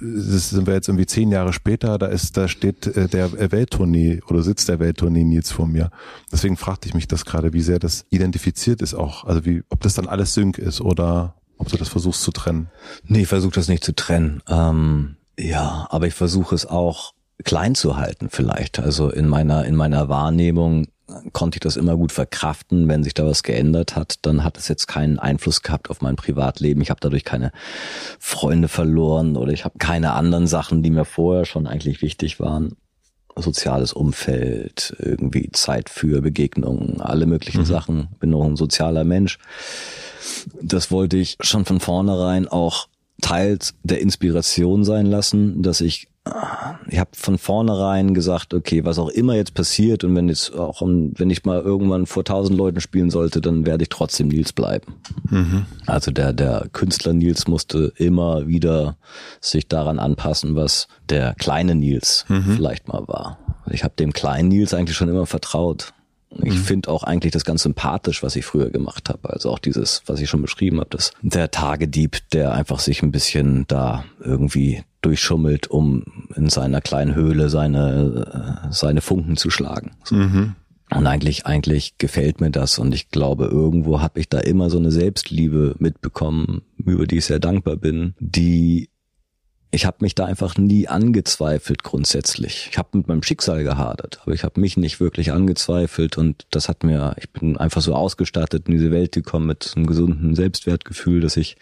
das 0.00 0.50
sind 0.50 0.68
wir 0.68 0.74
jetzt 0.74 0.88
irgendwie 0.88 1.06
zehn 1.06 1.32
Jahre 1.32 1.52
später, 1.52 1.98
da 1.98 2.06
ist, 2.06 2.36
da 2.36 2.46
steht 2.46 2.86
äh, 2.86 3.08
der 3.08 3.50
Welttournee 3.50 4.20
oder 4.28 4.42
sitzt 4.42 4.68
der 4.68 4.78
Welttournee 4.78 5.24
Nils 5.24 5.50
vor 5.50 5.66
mir. 5.66 5.90
Deswegen 6.30 6.56
fragte 6.56 6.86
ich 6.88 6.94
mich 6.94 7.08
das 7.08 7.24
gerade, 7.24 7.52
wie 7.52 7.60
sehr 7.60 7.80
das 7.80 8.04
identifiziert 8.10 8.82
ist 8.82 8.94
auch. 8.94 9.24
Also 9.24 9.44
wie, 9.44 9.64
ob 9.70 9.80
das 9.80 9.94
dann 9.94 10.06
alles 10.06 10.32
Sync 10.34 10.58
ist 10.58 10.80
oder 10.80 11.34
ob 11.58 11.68
du 11.68 11.76
das 11.76 11.88
versuchst 11.88 12.22
zu 12.22 12.30
trennen. 12.30 12.70
Nee, 13.04 13.22
ich 13.22 13.28
versuche 13.28 13.54
das 13.54 13.66
nicht 13.66 13.82
zu 13.82 13.94
trennen. 13.94 14.42
Ähm, 14.48 15.16
ja, 15.36 15.88
aber 15.90 16.06
ich 16.06 16.14
versuche 16.14 16.54
es 16.54 16.66
auch 16.66 17.12
klein 17.42 17.74
zu 17.74 17.96
halten 17.96 18.28
vielleicht. 18.30 18.78
Also 18.78 19.10
in 19.10 19.28
meiner, 19.28 19.64
in 19.64 19.74
meiner 19.74 20.08
Wahrnehmung 20.08 20.86
konnte 21.32 21.56
ich 21.56 21.60
das 21.60 21.76
immer 21.76 21.96
gut 21.96 22.12
verkraften. 22.12 22.88
Wenn 22.88 23.04
sich 23.04 23.14
da 23.14 23.26
was 23.26 23.42
geändert 23.42 23.96
hat, 23.96 24.16
dann 24.22 24.42
hat 24.44 24.56
es 24.56 24.68
jetzt 24.68 24.86
keinen 24.86 25.18
Einfluss 25.18 25.62
gehabt 25.62 25.90
auf 25.90 26.00
mein 26.00 26.16
Privatleben. 26.16 26.80
Ich 26.80 26.90
habe 26.90 27.00
dadurch 27.00 27.24
keine 27.24 27.52
Freunde 28.18 28.68
verloren 28.68 29.36
oder 29.36 29.52
ich 29.52 29.64
habe 29.64 29.78
keine 29.78 30.12
anderen 30.12 30.46
Sachen, 30.46 30.82
die 30.82 30.90
mir 30.90 31.04
vorher 31.04 31.44
schon 31.44 31.66
eigentlich 31.66 32.02
wichtig 32.02 32.40
waren. 32.40 32.76
Soziales 33.36 33.92
Umfeld, 33.92 34.94
irgendwie 34.98 35.50
Zeit 35.52 35.90
für 35.90 36.22
Begegnungen, 36.22 37.00
alle 37.00 37.26
möglichen 37.26 37.62
mhm. 37.62 37.66
Sachen. 37.66 38.08
Bin 38.20 38.30
noch 38.30 38.44
ein 38.44 38.56
sozialer 38.56 39.04
Mensch. 39.04 39.38
Das 40.62 40.90
wollte 40.90 41.16
ich 41.16 41.36
schon 41.40 41.64
von 41.64 41.80
vornherein 41.80 42.46
auch 42.46 42.86
teils 43.20 43.74
der 43.82 44.00
Inspiration 44.00 44.84
sein 44.84 45.06
lassen, 45.06 45.62
dass 45.62 45.80
ich 45.80 46.08
ich 46.88 46.98
habe 46.98 47.10
von 47.12 47.36
vornherein 47.36 48.14
gesagt, 48.14 48.54
okay, 48.54 48.84
was 48.84 48.98
auch 48.98 49.10
immer 49.10 49.34
jetzt 49.34 49.52
passiert 49.52 50.04
und 50.04 50.16
wenn 50.16 50.28
jetzt 50.28 50.54
auch 50.54 50.80
wenn 50.80 51.28
ich 51.28 51.44
mal 51.44 51.60
irgendwann 51.60 52.06
vor 52.06 52.24
tausend 52.24 52.56
Leuten 52.56 52.80
spielen 52.80 53.10
sollte, 53.10 53.42
dann 53.42 53.66
werde 53.66 53.82
ich 53.82 53.90
trotzdem 53.90 54.28
Nils 54.28 54.54
bleiben. 54.54 54.94
Mhm. 55.28 55.66
Also 55.84 56.10
der 56.10 56.32
der 56.32 56.68
Künstler 56.72 57.12
Nils 57.12 57.46
musste 57.46 57.92
immer 57.96 58.46
wieder 58.46 58.96
sich 59.40 59.68
daran 59.68 59.98
anpassen, 59.98 60.56
was 60.56 60.88
der 61.10 61.34
kleine 61.34 61.74
Nils 61.74 62.24
mhm. 62.28 62.56
vielleicht 62.56 62.88
mal 62.88 63.06
war. 63.06 63.38
Ich 63.70 63.84
habe 63.84 63.94
dem 63.98 64.14
kleinen 64.14 64.48
Nils 64.48 64.72
eigentlich 64.72 64.96
schon 64.96 65.10
immer 65.10 65.26
vertraut. 65.26 65.92
Ich 66.42 66.54
mhm. 66.54 66.64
finde 66.64 66.90
auch 66.90 67.04
eigentlich 67.04 67.32
das 67.32 67.44
ganz 67.44 67.62
sympathisch, 67.62 68.22
was 68.22 68.34
ich 68.34 68.44
früher 68.44 68.70
gemacht 68.70 69.08
habe. 69.08 69.30
Also 69.30 69.50
auch 69.50 69.58
dieses, 69.58 70.02
was 70.06 70.20
ich 70.20 70.28
schon 70.28 70.42
beschrieben 70.42 70.80
habe, 70.80 70.90
dass 70.90 71.12
der 71.22 71.50
Tagedieb, 71.50 72.18
der 72.32 72.52
einfach 72.52 72.80
sich 72.80 73.02
ein 73.02 73.12
bisschen 73.12 73.66
da 73.68 74.04
irgendwie 74.20 74.82
durchschummelt, 75.04 75.68
um 75.68 76.04
in 76.34 76.48
seiner 76.48 76.80
kleinen 76.80 77.14
Höhle 77.14 77.48
seine, 77.48 78.64
äh, 78.66 78.72
seine 78.72 79.00
Funken 79.00 79.36
zu 79.36 79.50
schlagen. 79.50 79.92
So. 80.04 80.16
Mhm. 80.16 80.54
Und 80.90 81.06
eigentlich, 81.06 81.46
eigentlich 81.46 81.98
gefällt 81.98 82.40
mir 82.40 82.50
das 82.50 82.78
und 82.78 82.94
ich 82.94 83.08
glaube, 83.08 83.46
irgendwo 83.46 84.00
habe 84.00 84.20
ich 84.20 84.28
da 84.28 84.38
immer 84.38 84.70
so 84.70 84.78
eine 84.78 84.92
Selbstliebe 84.92 85.74
mitbekommen, 85.78 86.62
über 86.76 87.06
die 87.06 87.18
ich 87.18 87.24
sehr 87.24 87.40
dankbar 87.40 87.76
bin, 87.76 88.14
die 88.20 88.90
ich 89.74 89.86
habe 89.86 89.96
mich 90.00 90.14
da 90.14 90.24
einfach 90.24 90.56
nie 90.56 90.86
angezweifelt 90.86 91.82
grundsätzlich. 91.82 92.68
Ich 92.70 92.78
habe 92.78 92.96
mit 92.96 93.08
meinem 93.08 93.24
Schicksal 93.24 93.64
gehadert, 93.64 94.20
aber 94.22 94.32
ich 94.32 94.44
habe 94.44 94.60
mich 94.60 94.76
nicht 94.76 95.00
wirklich 95.00 95.32
angezweifelt 95.32 96.16
und 96.16 96.46
das 96.52 96.68
hat 96.68 96.84
mir, 96.84 97.16
ich 97.18 97.28
bin 97.30 97.56
einfach 97.56 97.82
so 97.82 97.94
ausgestattet 97.94 98.68
in 98.68 98.74
diese 98.74 98.92
Welt 98.92 99.10
gekommen 99.12 99.46
mit 99.46 99.72
einem 99.74 99.86
gesunden 99.86 100.36
Selbstwertgefühl, 100.36 101.20
dass 101.20 101.36
ich 101.36 101.56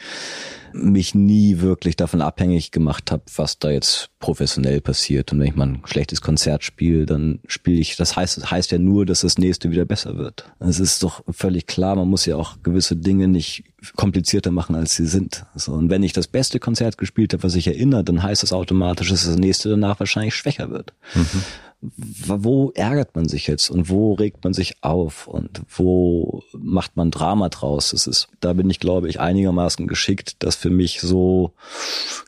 mich 0.74 1.14
nie 1.14 1.60
wirklich 1.60 1.96
davon 1.96 2.20
abhängig 2.20 2.70
gemacht 2.70 3.10
habe, 3.10 3.22
was 3.36 3.58
da 3.58 3.70
jetzt 3.70 4.10
professionell 4.18 4.80
passiert. 4.80 5.32
Und 5.32 5.40
wenn 5.40 5.48
ich 5.48 5.54
mal 5.54 5.68
ein 5.68 5.82
schlechtes 5.84 6.20
Konzert 6.20 6.64
spiele, 6.64 7.06
dann 7.06 7.40
spiele 7.46 7.80
ich, 7.80 7.96
das 7.96 8.16
heißt, 8.16 8.38
das 8.38 8.50
heißt 8.50 8.72
ja 8.72 8.78
nur, 8.78 9.06
dass 9.06 9.20
das 9.22 9.38
nächste 9.38 9.70
wieder 9.70 9.84
besser 9.84 10.16
wird. 10.16 10.50
Es 10.60 10.80
ist 10.80 11.02
doch 11.02 11.22
völlig 11.30 11.66
klar, 11.66 11.96
man 11.96 12.08
muss 12.08 12.26
ja 12.26 12.36
auch 12.36 12.62
gewisse 12.62 12.96
Dinge 12.96 13.28
nicht 13.28 13.64
komplizierter 13.96 14.50
machen, 14.50 14.74
als 14.74 14.94
sie 14.94 15.06
sind. 15.06 15.44
So, 15.54 15.72
und 15.72 15.90
wenn 15.90 16.02
ich 16.02 16.12
das 16.12 16.26
beste 16.26 16.58
Konzert 16.60 16.98
gespielt 16.98 17.32
habe, 17.32 17.42
was 17.42 17.54
ich 17.54 17.66
erinnere, 17.66 18.04
dann 18.04 18.22
heißt 18.22 18.42
das 18.42 18.52
automatisch, 18.52 19.10
dass 19.10 19.26
das 19.26 19.36
nächste 19.36 19.70
danach 19.70 20.00
wahrscheinlich 20.00 20.34
schwächer 20.34 20.70
wird. 20.70 20.92
Mhm 21.14 21.42
wo 21.82 22.70
ärgert 22.76 23.16
man 23.16 23.28
sich 23.28 23.48
jetzt 23.48 23.68
und 23.68 23.88
wo 23.88 24.14
regt 24.14 24.44
man 24.44 24.52
sich 24.54 24.84
auf 24.84 25.26
und 25.26 25.62
wo 25.68 26.44
macht 26.52 26.96
man 26.96 27.10
Drama 27.10 27.48
draus? 27.48 27.90
Das 27.90 28.06
ist, 28.06 28.28
da 28.40 28.52
bin 28.52 28.70
ich, 28.70 28.78
glaube 28.78 29.08
ich, 29.08 29.18
einigermaßen 29.18 29.88
geschickt, 29.88 30.36
das 30.38 30.54
für 30.54 30.70
mich 30.70 31.00
so 31.00 31.52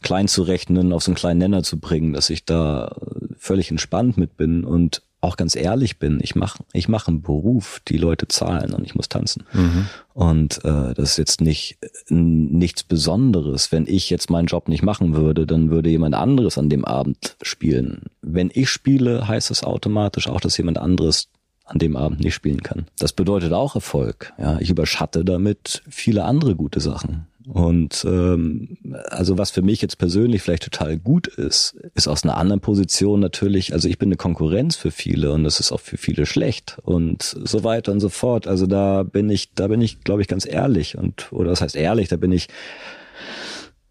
klein 0.02 0.26
zu 0.26 0.42
rechnen, 0.42 0.92
auf 0.92 1.04
so 1.04 1.12
einen 1.12 1.16
kleinen 1.16 1.38
Nenner 1.38 1.62
zu 1.62 1.78
bringen, 1.78 2.12
dass 2.12 2.30
ich 2.30 2.44
da 2.44 2.96
völlig 3.38 3.70
entspannt 3.70 4.16
mit 4.16 4.36
bin 4.36 4.64
und 4.64 5.02
auch 5.24 5.36
ganz 5.36 5.56
ehrlich 5.56 5.98
bin, 5.98 6.20
ich 6.22 6.34
mache 6.34 6.62
ich 6.72 6.88
mach 6.88 7.08
einen 7.08 7.22
Beruf, 7.22 7.80
die 7.88 7.96
Leute 7.96 8.28
zahlen 8.28 8.72
und 8.72 8.84
ich 8.84 8.94
muss 8.94 9.08
tanzen. 9.08 9.44
Mhm. 9.52 9.86
Und 10.12 10.64
äh, 10.64 10.94
das 10.94 11.10
ist 11.10 11.16
jetzt 11.16 11.40
nicht 11.40 11.78
nichts 12.08 12.84
Besonderes. 12.84 13.72
Wenn 13.72 13.86
ich 13.86 14.10
jetzt 14.10 14.30
meinen 14.30 14.46
Job 14.46 14.68
nicht 14.68 14.82
machen 14.82 15.16
würde, 15.16 15.46
dann 15.46 15.70
würde 15.70 15.90
jemand 15.90 16.14
anderes 16.14 16.58
an 16.58 16.68
dem 16.68 16.84
Abend 16.84 17.36
spielen. 17.42 18.02
Wenn 18.22 18.50
ich 18.52 18.68
spiele, 18.70 19.26
heißt 19.26 19.50
es 19.50 19.64
automatisch 19.64 20.28
auch, 20.28 20.40
dass 20.40 20.56
jemand 20.56 20.78
anderes 20.78 21.28
an 21.64 21.78
dem 21.78 21.96
Abend 21.96 22.20
nicht 22.20 22.34
spielen 22.34 22.62
kann. 22.62 22.86
Das 22.98 23.12
bedeutet 23.12 23.52
auch 23.52 23.74
Erfolg. 23.74 24.32
Ja, 24.38 24.58
ich 24.60 24.70
überschatte 24.70 25.24
damit 25.24 25.82
viele 25.88 26.24
andere 26.24 26.54
gute 26.54 26.80
Sachen. 26.80 27.26
Und 27.46 28.06
ähm, 28.08 28.78
also 29.10 29.36
was 29.36 29.50
für 29.50 29.60
mich 29.60 29.82
jetzt 29.82 29.98
persönlich 29.98 30.40
vielleicht 30.40 30.62
total 30.62 30.96
gut 30.96 31.26
ist, 31.26 31.76
ist 31.94 32.08
aus 32.08 32.24
einer 32.24 32.38
anderen 32.38 32.60
Position 32.60 33.20
natürlich, 33.20 33.74
also 33.74 33.86
ich 33.86 33.98
bin 33.98 34.08
eine 34.08 34.16
Konkurrenz 34.16 34.76
für 34.76 34.90
viele 34.90 35.32
und 35.32 35.44
das 35.44 35.60
ist 35.60 35.70
auch 35.70 35.80
für 35.80 35.98
viele 35.98 36.24
schlecht 36.24 36.78
und 36.82 37.22
so 37.22 37.62
weiter 37.62 37.92
und 37.92 38.00
so 38.00 38.08
fort. 38.08 38.46
Also 38.46 38.66
da 38.66 39.02
bin 39.02 39.28
ich, 39.28 39.52
da 39.52 39.68
bin 39.68 39.82
ich, 39.82 40.00
glaube 40.04 40.22
ich, 40.22 40.28
ganz 40.28 40.46
ehrlich 40.46 40.96
und 40.96 41.32
oder 41.32 41.50
das 41.50 41.60
heißt 41.60 41.76
ehrlich, 41.76 42.08
da 42.08 42.16
bin 42.16 42.32
ich 42.32 42.48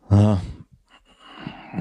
äh, 0.10 0.36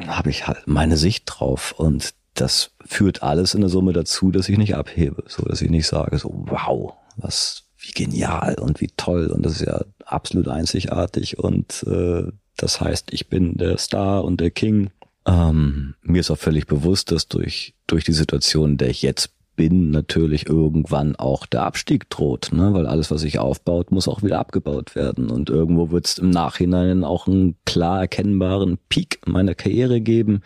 habe 0.06 0.30
ich 0.30 0.46
halt 0.46 0.66
meine 0.66 0.96
Sicht 0.98 1.24
drauf 1.26 1.72
und 1.76 2.14
das 2.34 2.70
führt 2.84 3.22
alles 3.22 3.54
in 3.54 3.60
der 3.60 3.70
Summe 3.70 3.92
dazu, 3.92 4.30
dass 4.30 4.48
ich 4.48 4.58
nicht 4.58 4.74
abhebe, 4.74 5.24
so 5.26 5.42
dass 5.44 5.62
ich 5.62 5.70
nicht 5.70 5.86
sage 5.86 6.18
so 6.18 6.44
wow, 6.48 6.94
was 7.16 7.64
wie 7.78 7.92
genial 7.92 8.56
und 8.60 8.80
wie 8.80 8.90
toll 8.96 9.26
und 9.26 9.44
das 9.44 9.54
ist 9.54 9.66
ja 9.66 9.84
absolut 10.07 10.48
einzigartig 10.48 11.38
und 11.38 11.84
äh, 11.86 12.24
das 12.57 12.80
heißt, 12.80 13.12
ich 13.12 13.28
bin 13.28 13.57
der 13.57 13.78
Star 13.78 14.24
und 14.24 14.40
der 14.40 14.50
King. 14.50 14.90
Ähm, 15.26 15.94
mir 16.03 16.20
ist 16.20 16.30
auch 16.30 16.38
völlig 16.38 16.66
bewusst, 16.66 17.11
dass 17.11 17.28
durch, 17.28 17.74
durch 17.86 18.05
die 18.05 18.12
Situation, 18.12 18.72
in 18.72 18.76
der 18.78 18.90
ich 18.90 19.03
jetzt 19.03 19.32
bin, 19.57 19.90
natürlich 19.90 20.48
irgendwann 20.48 21.16
auch 21.16 21.46
der 21.46 21.62
Abstieg 21.62 22.09
droht, 22.11 22.50
ne? 22.53 22.72
weil 22.72 22.86
alles, 22.86 23.11
was 23.11 23.20
sich 23.20 23.38
aufbaut, 23.38 23.90
muss 23.90 24.09
auch 24.09 24.22
wieder 24.22 24.38
abgebaut 24.38 24.94
werden. 24.94 25.30
Und 25.30 25.50
irgendwo 25.50 25.90
wird 25.90 26.07
es 26.07 26.18
im 26.18 26.30
Nachhinein 26.30 27.05
auch 27.05 27.26
einen 27.26 27.57
klar 27.64 28.00
erkennbaren 28.00 28.78
Peak 28.88 29.20
meiner 29.26 29.55
Karriere 29.55 30.00
geben, 30.00 30.42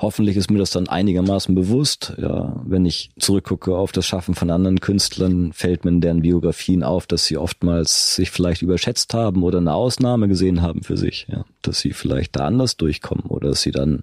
Hoffentlich 0.00 0.38
ist 0.38 0.50
mir 0.50 0.58
das 0.58 0.70
dann 0.70 0.88
einigermaßen 0.88 1.54
bewusst. 1.54 2.14
Ja, 2.16 2.58
wenn 2.64 2.86
ich 2.86 3.10
zurückgucke 3.18 3.76
auf 3.76 3.92
das 3.92 4.06
Schaffen 4.06 4.34
von 4.34 4.50
anderen 4.50 4.80
Künstlern, 4.80 5.52
fällt 5.52 5.84
mir 5.84 5.90
in 5.90 6.00
deren 6.00 6.22
Biografien 6.22 6.82
auf, 6.82 7.06
dass 7.06 7.26
sie 7.26 7.36
oftmals 7.36 8.14
sich 8.16 8.30
vielleicht 8.30 8.62
überschätzt 8.62 9.12
haben 9.12 9.42
oder 9.42 9.58
eine 9.58 9.74
Ausnahme 9.74 10.26
gesehen 10.26 10.62
haben 10.62 10.82
für 10.82 10.96
sich. 10.96 11.26
Ja, 11.30 11.44
dass 11.60 11.80
sie 11.80 11.92
vielleicht 11.92 12.36
da 12.36 12.46
anders 12.46 12.78
durchkommen 12.78 13.26
oder 13.26 13.50
dass 13.50 13.60
sie 13.60 13.72
dann 13.72 14.02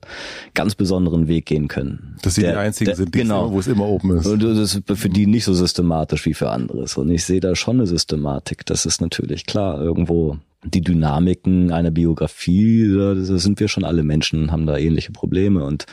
ganz 0.53 0.75
besonderen 0.75 1.27
Weg 1.27 1.47
gehen 1.47 1.67
können. 1.67 2.17
Dass 2.21 2.35
sie 2.35 2.41
der, 2.41 2.51
die 2.51 2.57
einzigen 2.57 2.89
der, 2.89 2.95
sind, 2.95 3.15
die 3.15 3.19
genau, 3.19 3.51
wo 3.51 3.59
es 3.59 3.65
immer 3.65 3.87
oben 3.87 4.17
ist. 4.17 4.27
Und 4.27 4.43
das 4.43 4.75
ist 4.75 4.83
für 4.93 5.09
die 5.09 5.25
nicht 5.25 5.45
so 5.45 5.53
systematisch 5.55 6.27
wie 6.27 6.35
für 6.35 6.51
andere. 6.51 6.85
Und 6.95 7.09
ich 7.09 7.25
sehe 7.25 7.39
da 7.39 7.55
schon 7.55 7.77
eine 7.77 7.87
Systematik. 7.87 8.67
Das 8.67 8.85
ist 8.85 9.01
natürlich 9.01 9.47
klar 9.47 9.81
irgendwo 9.81 10.37
die 10.63 10.81
Dynamiken 10.81 11.71
einer 11.71 11.91
Biografie, 11.91 12.91
da, 12.93 13.15
sind 13.15 13.59
wir 13.59 13.67
schon 13.67 13.83
alle 13.83 14.03
Menschen, 14.03 14.51
haben 14.51 14.65
da 14.65 14.77
ähnliche 14.77 15.11
Probleme 15.11 15.63
und 15.63 15.85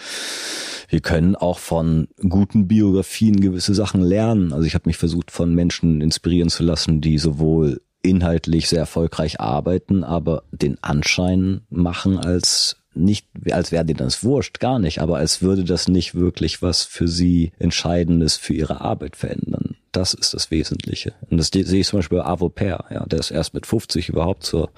wir 0.88 1.00
können 1.00 1.36
auch 1.36 1.58
von 1.58 2.08
guten 2.28 2.68
Biografien 2.68 3.40
gewisse 3.40 3.74
Sachen 3.74 4.02
lernen. 4.02 4.52
Also 4.52 4.66
ich 4.66 4.74
habe 4.74 4.88
mich 4.88 4.96
versucht, 4.96 5.30
von 5.30 5.54
Menschen 5.54 6.00
inspirieren 6.00 6.50
zu 6.50 6.62
lassen, 6.62 7.00
die 7.00 7.18
sowohl 7.18 7.80
inhaltlich 8.02 8.68
sehr 8.68 8.80
erfolgreich 8.80 9.40
arbeiten, 9.40 10.04
aber 10.04 10.42
den 10.52 10.82
Anschein 10.82 11.62
machen, 11.70 12.18
als 12.18 12.76
nicht, 12.94 13.26
als 13.50 13.72
wäre 13.72 13.84
denen 13.84 13.98
das 13.98 14.22
wurscht, 14.22 14.60
gar 14.60 14.78
nicht, 14.78 15.00
aber 15.00 15.16
als 15.16 15.42
würde 15.42 15.64
das 15.64 15.88
nicht 15.88 16.14
wirklich 16.14 16.62
was 16.62 16.84
für 16.84 17.08
sie 17.08 17.52
Entscheidendes 17.58 18.36
für 18.36 18.54
ihre 18.54 18.80
Arbeit 18.80 19.16
verändern. 19.16 19.74
Das 19.95 20.12
ist 20.12 20.34
das 20.34 20.51
Wesentliche. 20.51 21.14
Und 21.30 21.38
das 21.38 21.51
sehe 21.53 21.62
ich 21.62 21.86
zum 21.86 22.01
Beispiel 22.01 22.18
bei 22.18 22.24
Avo 22.24 22.49
Per, 22.49 22.84
ja, 22.90 23.07
der 23.07 23.20
ist 23.20 23.30
erst 23.30 23.55
mit 23.55 23.64
50 23.64 24.09
überhaupt 24.09 24.42
zur 24.42 24.70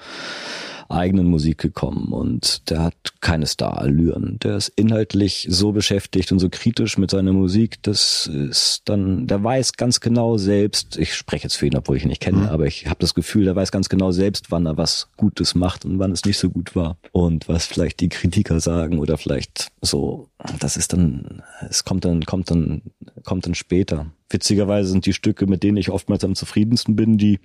eigenen 0.89 1.27
Musik 1.27 1.57
gekommen 1.57 2.11
und 2.11 2.69
der 2.69 2.83
hat 2.83 2.95
keine 3.21 3.45
Star-Allüren. 3.45 4.37
Der 4.43 4.57
ist 4.57 4.69
inhaltlich 4.75 5.47
so 5.49 5.71
beschäftigt 5.71 6.31
und 6.31 6.39
so 6.39 6.49
kritisch 6.49 6.97
mit 6.97 7.11
seiner 7.11 7.33
Musik, 7.33 7.81
das 7.81 8.27
ist 8.27 8.83
dann, 8.85 9.27
der 9.27 9.43
weiß 9.43 9.73
ganz 9.73 9.99
genau 9.99 10.37
selbst, 10.37 10.97
ich 10.97 11.13
spreche 11.13 11.43
jetzt 11.43 11.55
für 11.55 11.67
ihn, 11.67 11.77
obwohl 11.77 11.97
ich 11.97 12.03
ihn 12.03 12.09
nicht 12.09 12.21
kenne, 12.21 12.39
mhm. 12.39 12.47
aber 12.47 12.65
ich 12.65 12.87
habe 12.87 12.99
das 12.99 13.13
Gefühl, 13.13 13.45
der 13.45 13.55
weiß 13.55 13.71
ganz 13.71 13.89
genau 13.89 14.11
selbst, 14.11 14.51
wann 14.51 14.65
er 14.65 14.77
was 14.77 15.09
Gutes 15.17 15.55
macht 15.55 15.85
und 15.85 15.99
wann 15.99 16.11
es 16.11 16.25
nicht 16.25 16.37
so 16.37 16.49
gut 16.49 16.75
war. 16.75 16.97
Und 17.11 17.47
was 17.47 17.65
vielleicht 17.65 17.99
die 17.99 18.09
Kritiker 18.09 18.59
sagen 18.59 18.99
oder 18.99 19.17
vielleicht 19.17 19.69
so, 19.81 20.29
das 20.59 20.77
ist 20.77 20.93
dann, 20.93 21.43
es 21.69 21.83
kommt 21.83 22.05
dann, 22.05 22.25
kommt 22.25 22.51
dann, 22.51 22.81
kommt 23.23 23.45
dann 23.45 23.55
später. 23.55 24.07
Witzigerweise 24.29 24.89
sind 24.89 25.05
die 25.05 25.13
Stücke, 25.13 25.47
mit 25.47 25.63
denen 25.63 25.77
ich 25.77 25.89
oftmals 25.89 26.23
am 26.23 26.35
zufriedensten 26.35 26.95
bin, 26.95 27.17
die, 27.17 27.39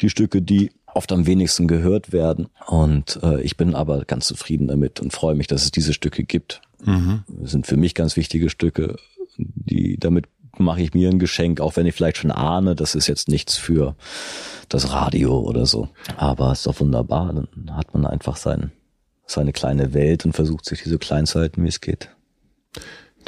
die 0.00 0.10
Stücke, 0.10 0.42
die 0.42 0.70
oft 0.98 1.12
am 1.12 1.26
wenigsten 1.26 1.68
gehört 1.68 2.12
werden. 2.12 2.48
Und 2.66 3.20
äh, 3.22 3.40
ich 3.40 3.56
bin 3.56 3.76
aber 3.76 4.04
ganz 4.04 4.26
zufrieden 4.26 4.66
damit 4.66 5.00
und 5.00 5.12
freue 5.12 5.36
mich, 5.36 5.46
dass 5.46 5.62
es 5.62 5.70
diese 5.70 5.94
Stücke 5.94 6.24
gibt. 6.24 6.60
Mhm. 6.84 7.22
Das 7.28 7.52
sind 7.52 7.68
für 7.68 7.76
mich 7.76 7.94
ganz 7.94 8.16
wichtige 8.16 8.50
Stücke, 8.50 8.96
die 9.36 9.96
damit 9.96 10.26
mache 10.58 10.82
ich 10.82 10.94
mir 10.94 11.08
ein 11.08 11.20
Geschenk, 11.20 11.60
auch 11.60 11.76
wenn 11.76 11.86
ich 11.86 11.94
vielleicht 11.94 12.16
schon 12.16 12.32
ahne, 12.32 12.74
das 12.74 12.96
ist 12.96 13.06
jetzt 13.06 13.28
nichts 13.28 13.56
für 13.56 13.94
das 14.68 14.92
Radio 14.92 15.38
oder 15.38 15.66
so. 15.66 15.88
Aber 16.16 16.50
es 16.50 16.58
ist 16.58 16.66
doch 16.66 16.80
wunderbar. 16.80 17.32
Dann 17.32 17.76
hat 17.76 17.94
man 17.94 18.04
einfach 18.04 18.36
sein, 18.36 18.72
seine 19.24 19.52
kleine 19.52 19.94
Welt 19.94 20.24
und 20.24 20.32
versucht 20.32 20.64
sich 20.64 20.82
diese 20.82 20.98
klein 20.98 21.26
zu 21.26 21.38
halten, 21.38 21.62
wie 21.62 21.68
es 21.68 21.80
geht. 21.80 22.10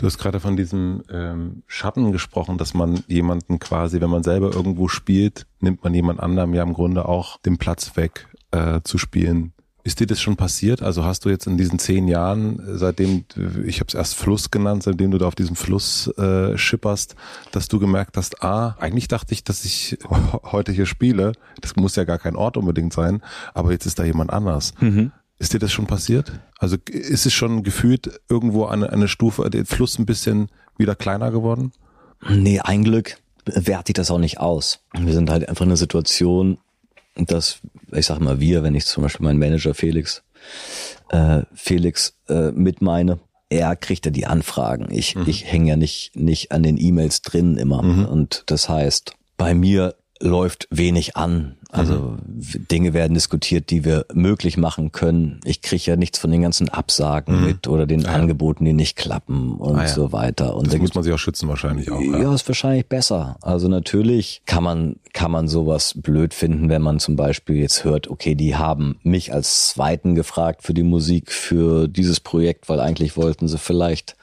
Du 0.00 0.06
hast 0.06 0.16
gerade 0.16 0.40
von 0.40 0.56
diesem 0.56 1.02
ähm, 1.12 1.62
Schatten 1.66 2.10
gesprochen, 2.10 2.56
dass 2.56 2.72
man 2.72 3.04
jemanden 3.06 3.58
quasi, 3.58 4.00
wenn 4.00 4.08
man 4.08 4.22
selber 4.22 4.50
irgendwo 4.50 4.88
spielt, 4.88 5.44
nimmt 5.60 5.84
man 5.84 5.92
jemand 5.92 6.20
anderem 6.20 6.54
ja 6.54 6.62
im 6.62 6.72
Grunde 6.72 7.04
auch 7.04 7.36
den 7.42 7.58
Platz 7.58 7.98
weg 7.98 8.26
äh, 8.50 8.80
zu 8.82 8.96
spielen. 8.96 9.52
Ist 9.84 10.00
dir 10.00 10.06
das 10.06 10.18
schon 10.18 10.36
passiert? 10.36 10.80
Also 10.80 11.04
hast 11.04 11.26
du 11.26 11.28
jetzt 11.28 11.46
in 11.46 11.58
diesen 11.58 11.78
zehn 11.78 12.08
Jahren, 12.08 12.62
seitdem, 12.78 13.26
ich 13.66 13.80
habe 13.80 13.88
es 13.88 13.94
erst 13.94 14.14
Fluss 14.14 14.50
genannt, 14.50 14.84
seitdem 14.84 15.10
du 15.10 15.18
da 15.18 15.26
auf 15.26 15.34
diesem 15.34 15.54
Fluss 15.54 16.06
äh, 16.16 16.56
schipperst, 16.56 17.14
dass 17.52 17.68
du 17.68 17.78
gemerkt 17.78 18.16
hast, 18.16 18.42
ah, 18.42 18.76
eigentlich 18.80 19.06
dachte 19.06 19.34
ich, 19.34 19.44
dass 19.44 19.66
ich 19.66 19.98
heute 20.44 20.72
hier 20.72 20.86
spiele. 20.86 21.32
Das 21.60 21.76
muss 21.76 21.96
ja 21.96 22.04
gar 22.04 22.18
kein 22.18 22.36
Ort 22.36 22.56
unbedingt 22.56 22.94
sein, 22.94 23.20
aber 23.52 23.70
jetzt 23.72 23.84
ist 23.84 23.98
da 23.98 24.04
jemand 24.04 24.32
anders. 24.32 24.72
Mhm. 24.80 25.12
Ist 25.40 25.54
dir 25.54 25.58
das 25.58 25.72
schon 25.72 25.86
passiert? 25.86 26.32
Also 26.58 26.76
ist 26.86 27.24
es 27.24 27.32
schon 27.32 27.62
gefühlt 27.62 28.20
irgendwo 28.28 28.66
eine, 28.66 28.92
eine 28.92 29.08
Stufe, 29.08 29.48
der 29.48 29.64
Fluss 29.64 29.98
ein 29.98 30.04
bisschen 30.04 30.50
wieder 30.76 30.94
kleiner 30.94 31.30
geworden? 31.30 31.72
Nee, 32.28 32.60
ein 32.60 32.84
Glück 32.84 33.16
werte 33.46 33.90
ich 33.90 33.94
das 33.94 34.10
auch 34.10 34.18
nicht 34.18 34.38
aus. 34.38 34.80
Wir 34.92 35.14
sind 35.14 35.30
halt 35.30 35.48
einfach 35.48 35.64
in 35.64 35.70
einer 35.70 35.78
Situation, 35.78 36.58
dass, 37.16 37.60
ich 37.90 38.04
sag 38.04 38.20
mal 38.20 38.38
wir, 38.38 38.62
wenn 38.62 38.74
ich 38.74 38.84
zum 38.84 39.02
Beispiel 39.02 39.24
meinen 39.24 39.38
Manager 39.38 39.72
Felix, 39.72 40.22
äh, 41.08 41.42
Felix 41.54 42.12
äh, 42.28 42.50
mit 42.50 42.82
meine, 42.82 43.18
er 43.48 43.76
kriegt 43.76 44.04
ja 44.04 44.12
die 44.12 44.26
Anfragen. 44.26 44.88
Ich, 44.90 45.16
mhm. 45.16 45.24
ich 45.26 45.50
hänge 45.50 45.70
ja 45.70 45.76
nicht, 45.76 46.14
nicht 46.14 46.52
an 46.52 46.62
den 46.62 46.76
E-Mails 46.76 47.22
drin 47.22 47.56
immer. 47.56 47.82
Mhm. 47.82 48.04
Und 48.04 48.42
das 48.44 48.68
heißt, 48.68 49.14
bei 49.38 49.54
mir 49.54 49.94
läuft 50.20 50.68
wenig 50.70 51.16
an. 51.16 51.56
Also 51.72 52.16
mhm. 52.26 52.66
Dinge 52.70 52.94
werden 52.94 53.14
diskutiert, 53.14 53.70
die 53.70 53.84
wir 53.84 54.06
möglich 54.12 54.56
machen 54.56 54.92
können. 54.92 55.40
Ich 55.44 55.62
kriege 55.62 55.84
ja 55.84 55.96
nichts 55.96 56.18
von 56.18 56.30
den 56.30 56.42
ganzen 56.42 56.68
Absagen 56.68 57.40
mhm. 57.40 57.46
mit 57.46 57.68
oder 57.68 57.86
den 57.86 58.00
ja. 58.00 58.10
Angeboten, 58.10 58.64
die 58.64 58.72
nicht 58.72 58.96
klappen 58.96 59.52
und 59.54 59.76
ah, 59.76 59.82
ja. 59.82 59.88
so 59.88 60.12
weiter. 60.12 60.56
Und 60.56 60.66
das 60.66 60.74
da 60.74 60.80
muss 60.80 60.94
man 60.94 61.04
sich 61.04 61.12
auch 61.12 61.18
schützen 61.18 61.48
wahrscheinlich 61.48 61.90
auch. 61.90 62.00
Ja, 62.00 62.18
ja, 62.18 62.34
ist 62.34 62.48
wahrscheinlich 62.48 62.86
besser. 62.86 63.36
Also 63.40 63.68
natürlich 63.68 64.42
kann 64.46 64.64
man 64.64 64.96
kann 65.12 65.30
man 65.30 65.48
sowas 65.48 65.94
blöd 65.96 66.34
finden, 66.34 66.68
wenn 66.68 66.82
man 66.82 67.00
zum 67.00 67.16
Beispiel 67.16 67.56
jetzt 67.56 67.84
hört, 67.84 68.08
okay, 68.08 68.34
die 68.34 68.56
haben 68.56 68.98
mich 69.02 69.32
als 69.32 69.68
Zweiten 69.68 70.14
gefragt 70.14 70.62
für 70.62 70.74
die 70.74 70.82
Musik 70.82 71.32
für 71.32 71.88
dieses 71.88 72.20
Projekt, 72.20 72.68
weil 72.68 72.80
eigentlich 72.80 73.16
wollten 73.16 73.48
sie 73.48 73.58
vielleicht, 73.58 74.16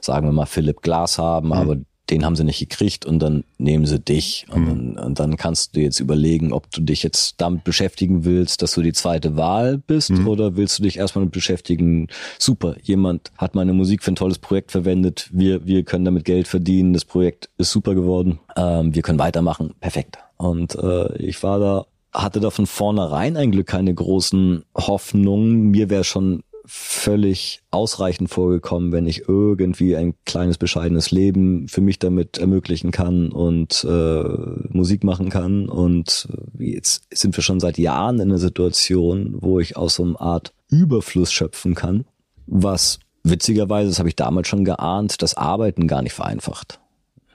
sagen 0.00 0.26
wir 0.26 0.32
mal, 0.32 0.46
Philipp 0.46 0.82
Glass 0.82 1.18
haben, 1.18 1.48
mhm. 1.48 1.52
aber 1.52 1.76
den 2.10 2.24
haben 2.24 2.36
sie 2.36 2.44
nicht 2.44 2.58
gekriegt 2.58 3.06
und 3.06 3.18
dann 3.18 3.44
nehmen 3.58 3.86
sie 3.86 3.98
dich. 3.98 4.46
Und, 4.50 4.62
mhm. 4.62 4.94
dann, 4.94 5.04
und 5.06 5.20
dann 5.20 5.36
kannst 5.36 5.74
du 5.74 5.80
jetzt 5.80 6.00
überlegen, 6.00 6.52
ob 6.52 6.70
du 6.70 6.82
dich 6.82 7.02
jetzt 7.02 7.40
damit 7.40 7.64
beschäftigen 7.64 8.24
willst, 8.24 8.62
dass 8.62 8.74
du 8.74 8.82
die 8.82 8.92
zweite 8.92 9.36
Wahl 9.36 9.78
bist 9.78 10.10
mhm. 10.10 10.28
oder 10.28 10.56
willst 10.56 10.78
du 10.78 10.82
dich 10.82 10.98
erstmal 10.98 11.22
damit 11.22 11.32
beschäftigen, 11.32 12.08
super, 12.38 12.76
jemand 12.82 13.30
hat 13.38 13.54
meine 13.54 13.72
Musik 13.72 14.02
für 14.02 14.12
ein 14.12 14.16
tolles 14.16 14.38
Projekt 14.38 14.70
verwendet, 14.70 15.28
wir, 15.32 15.66
wir 15.66 15.82
können 15.84 16.04
damit 16.04 16.24
Geld 16.24 16.46
verdienen, 16.46 16.92
das 16.92 17.04
Projekt 17.04 17.48
ist 17.56 17.70
super 17.70 17.94
geworden, 17.94 18.40
ähm, 18.56 18.94
wir 18.94 19.02
können 19.02 19.18
weitermachen, 19.18 19.74
perfekt. 19.80 20.18
Und 20.36 20.74
äh, 20.74 21.16
ich 21.16 21.42
war 21.42 21.58
da 21.58 21.86
hatte 22.12 22.38
da 22.38 22.50
von 22.50 22.66
vornherein 22.66 23.36
eigentlich 23.36 23.66
keine 23.66 23.92
großen 23.92 24.64
Hoffnungen. 24.76 25.70
Mir 25.72 25.90
wäre 25.90 26.04
schon 26.04 26.44
völlig 26.66 27.60
ausreichend 27.70 28.30
vorgekommen, 28.30 28.92
wenn 28.92 29.06
ich 29.06 29.28
irgendwie 29.28 29.96
ein 29.96 30.14
kleines 30.24 30.56
bescheidenes 30.56 31.10
Leben 31.10 31.68
für 31.68 31.80
mich 31.80 31.98
damit 31.98 32.38
ermöglichen 32.38 32.90
kann 32.90 33.30
und 33.30 33.84
äh, 33.88 34.22
Musik 34.70 35.04
machen 35.04 35.28
kann. 35.28 35.68
Und 35.68 36.28
jetzt 36.58 37.06
sind 37.12 37.36
wir 37.36 37.42
schon 37.42 37.60
seit 37.60 37.78
Jahren 37.78 38.16
in 38.16 38.30
einer 38.30 38.38
Situation, 38.38 39.36
wo 39.40 39.60
ich 39.60 39.76
aus 39.76 39.96
so 39.96 40.04
einer 40.04 40.20
Art 40.20 40.54
Überfluss 40.70 41.32
schöpfen 41.32 41.74
kann, 41.74 42.04
was 42.46 42.98
witzigerweise, 43.22 43.88
das 43.90 43.98
habe 43.98 44.08
ich 44.08 44.16
damals 44.16 44.48
schon 44.48 44.64
geahnt, 44.64 45.22
das 45.22 45.36
Arbeiten 45.36 45.86
gar 45.86 46.02
nicht 46.02 46.12
vereinfacht. 46.12 46.80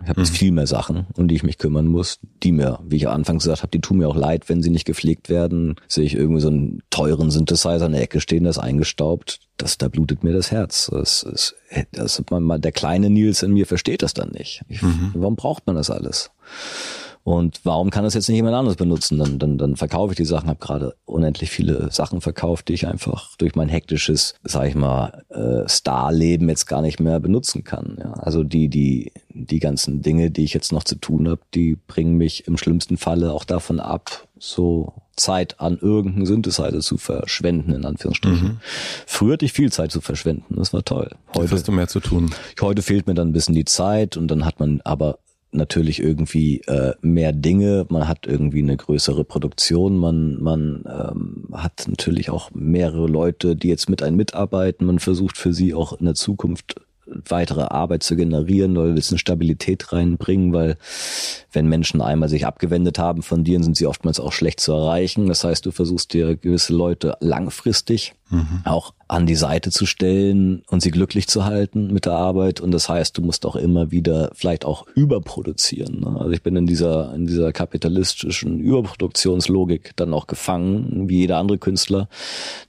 Ich 0.04 0.10
habe 0.10 0.22
jetzt 0.22 0.32
mhm. 0.32 0.38
viel 0.38 0.52
mehr 0.52 0.68
Sachen, 0.68 1.08
um 1.16 1.28
die 1.28 1.36
ich 1.36 1.44
mich 1.44 1.58
kümmern 1.58 1.88
muss, 1.88 2.20
die 2.42 2.52
mir, 2.52 2.80
wie 2.86 2.96
ich 2.96 3.02
ja 3.04 3.12
anfangs 3.12 3.44
gesagt 3.44 3.62
habe, 3.64 3.72
die 3.72 3.82
tun 3.82 3.98
mir 3.98 4.08
auch 4.08 4.16
leid, 4.16 4.48
wenn 4.48 4.64
sie 4.64 4.70
nicht 4.70 4.86
gepflegt 4.86 5.30
werden. 5.30 5.76
Sehe 5.88 6.06
ich 6.06 6.16
irgendwie 6.16 6.42
so 6.42 6.48
einen 6.48 6.82
teuren 6.90 7.32
Synthesizer 7.32 7.86
in 7.86 7.92
der 7.92 8.02
Ecke 8.02 8.22
stehen, 8.22 8.46
das 8.46 8.58
ist 8.58 8.64
eingestaubt, 8.64 9.40
das, 9.58 9.78
da 9.78 9.90
blutet 9.90 10.24
mir 10.24 10.34
das 10.34 10.52
Herz. 10.52 10.90
Das 10.92 11.24
ist, 11.24 11.56
das, 11.92 12.24
man, 12.30 12.62
der 12.62 12.72
kleine 12.72 13.10
Nils 13.10 13.44
in 13.44 13.52
mir 13.52 13.66
versteht 13.66 14.02
das 14.02 14.14
dann 14.14 14.30
nicht. 14.30 14.64
Ich, 14.70 14.82
mhm. 14.82 15.12
Warum 15.16 15.36
braucht 15.36 15.68
man 15.68 15.76
das 15.76 15.90
alles? 15.90 16.32
Und 17.30 17.62
warum 17.64 17.92
kann 17.92 18.04
das 18.04 18.16
jetzt 18.16 18.28
nicht 18.28 18.38
jemand 18.38 18.56
anderes 18.56 18.76
benutzen? 18.76 19.20
Dann, 19.20 19.38
dann, 19.38 19.60
dann 19.60 19.76
verkaufe 19.76 20.14
ich 20.14 20.18
die 20.18 20.26
Sachen. 20.26 20.50
Habe 20.50 20.58
gerade 20.58 20.96
unendlich 21.06 21.52
viele 21.52 21.92
Sachen 21.92 22.22
verkauft, 22.22 22.70
die 22.70 22.74
ich 22.74 22.88
einfach 22.88 23.38
durch 23.38 23.54
mein 23.54 23.70
hektisches, 23.70 24.34
sag 24.42 24.68
ich 24.68 24.74
mal, 24.74 25.24
äh, 25.30 25.70
Starleben 25.70 26.50
jetzt 26.50 26.66
gar 26.66 26.82
nicht 26.82 27.00
mehr 27.00 27.20
benutzen 27.20 27.64
kann. 27.64 27.98
Ja, 28.00 28.14
also 28.14 28.44
die, 28.44 28.68
die, 28.68 29.12
die 29.30 29.60
ganzen 29.60 30.02
Dinge, 30.02 30.32
die 30.32 30.44
ich 30.44 30.56
jetzt 30.56 30.72
noch 30.72 30.84
zu 30.84 30.96
tun 30.96 31.30
habe, 31.30 31.42
die 31.54 31.76
bringen 31.76 32.16
mich 32.18 32.48
im 32.48 32.58
schlimmsten 32.58 32.98
Falle 32.98 33.32
auch 33.32 33.44
davon 33.44 33.80
ab, 33.80 34.28
so 34.40 34.94
Zeit 35.16 35.60
an 35.60 35.78
irgendeinen 35.80 36.26
Synthesizer 36.26 36.80
zu 36.80 36.98
verschwenden, 36.98 37.74
in 37.74 37.86
Anführungsstrichen. 37.86 38.48
Mhm. 38.48 38.60
Früher 39.06 39.34
hatte 39.34 39.46
ich 39.46 39.54
viel 39.54 39.72
Zeit 39.72 39.92
zu 39.92 40.02
verschwenden, 40.02 40.56
das 40.56 40.74
war 40.74 40.84
toll. 40.84 41.12
Heute 41.36 41.52
hast 41.52 41.68
du 41.68 41.72
mehr 41.72 41.90
zu 41.90 42.00
tun. 42.00 42.32
Heute 42.60 42.82
fehlt 42.82 43.06
mir 43.06 43.14
dann 43.14 43.30
ein 43.30 43.34
bisschen 43.34 43.54
die 43.54 43.66
Zeit 43.66 44.18
und 44.18 44.30
dann 44.30 44.46
hat 44.46 44.60
man 44.60 44.82
aber 44.84 45.20
natürlich 45.52 46.02
irgendwie 46.02 46.62
äh, 46.68 46.94
mehr 47.02 47.34
Dinge, 47.34 47.86
man 47.90 48.08
hat 48.08 48.28
irgendwie 48.28 48.62
eine 48.62 48.78
größere 48.78 49.24
Produktion, 49.24 49.98
man, 49.98 50.42
man 50.42 50.84
ähm, 50.86 51.46
hat 51.54 51.86
natürlich 51.88 52.30
auch 52.30 52.52
mehrere 52.54 53.08
Leute, 53.08 53.56
die 53.56 53.70
jetzt 53.70 53.90
mit 53.90 54.04
einem 54.04 54.18
mitarbeiten, 54.18 54.86
man 54.86 55.00
versucht 55.00 55.38
für 55.38 55.54
sie 55.54 55.74
auch 55.74 55.94
in 55.94 56.06
der 56.06 56.16
Zukunft 56.16 56.76
weitere 57.28 57.64
Arbeit 57.64 58.04
zu 58.04 58.16
generieren 58.16 58.78
oder 58.78 58.96
willst 58.96 59.12
eine 59.12 59.20
Stabilität 59.20 59.92
reinbringen, 59.92 60.54
weil 60.54 60.78
wenn 61.52 61.68
Menschen 61.68 62.02
einmal 62.02 62.30
sich 62.30 62.46
abgewendet 62.46 63.00
haben 63.00 63.24
von 63.24 63.44
dir, 63.44 63.62
sind 63.64 63.76
sie 63.76 63.88
oftmals 63.88 64.20
auch 64.20 64.32
schlecht 64.32 64.60
zu 64.60 64.74
erreichen. 64.74 65.28
Das 65.28 65.44
heißt, 65.44 65.66
du 65.66 65.72
versuchst 65.72 66.14
dir 66.14 66.36
gewisse 66.36 66.74
Leute 66.74 67.18
langfristig 67.20 68.14
mhm. 68.30 68.62
auch 68.66 68.94
an 69.10 69.26
die 69.26 69.36
Seite 69.36 69.72
zu 69.72 69.88
stellen 69.88 70.62
und 70.70 70.82
sie 70.82 70.92
glücklich 70.92 71.28
zu 71.28 71.44
halten 71.44 71.92
mit 71.92 72.06
der 72.06 72.14
Arbeit. 72.14 72.62
Und 72.62 72.72
das 72.72 72.90
heißt, 72.90 73.18
du 73.18 73.24
musst 73.24 73.44
auch 73.46 73.56
immer 73.56 73.90
wieder 73.90 74.30
vielleicht 74.36 74.66
auch 74.66 74.86
überproduzieren. 74.94 76.02
Ne? 76.02 76.16
Also 76.20 76.30
ich 76.30 76.44
bin 76.44 76.56
in 76.56 76.68
dieser, 76.68 77.14
in 77.16 77.26
dieser 77.26 77.52
kapitalistischen 77.52 78.60
Überproduktionslogik 78.60 79.94
dann 79.96 80.14
auch 80.14 80.28
gefangen, 80.28 81.10
wie 81.10 81.22
jeder 81.22 81.38
andere 81.38 81.58
Künstler, 81.58 82.08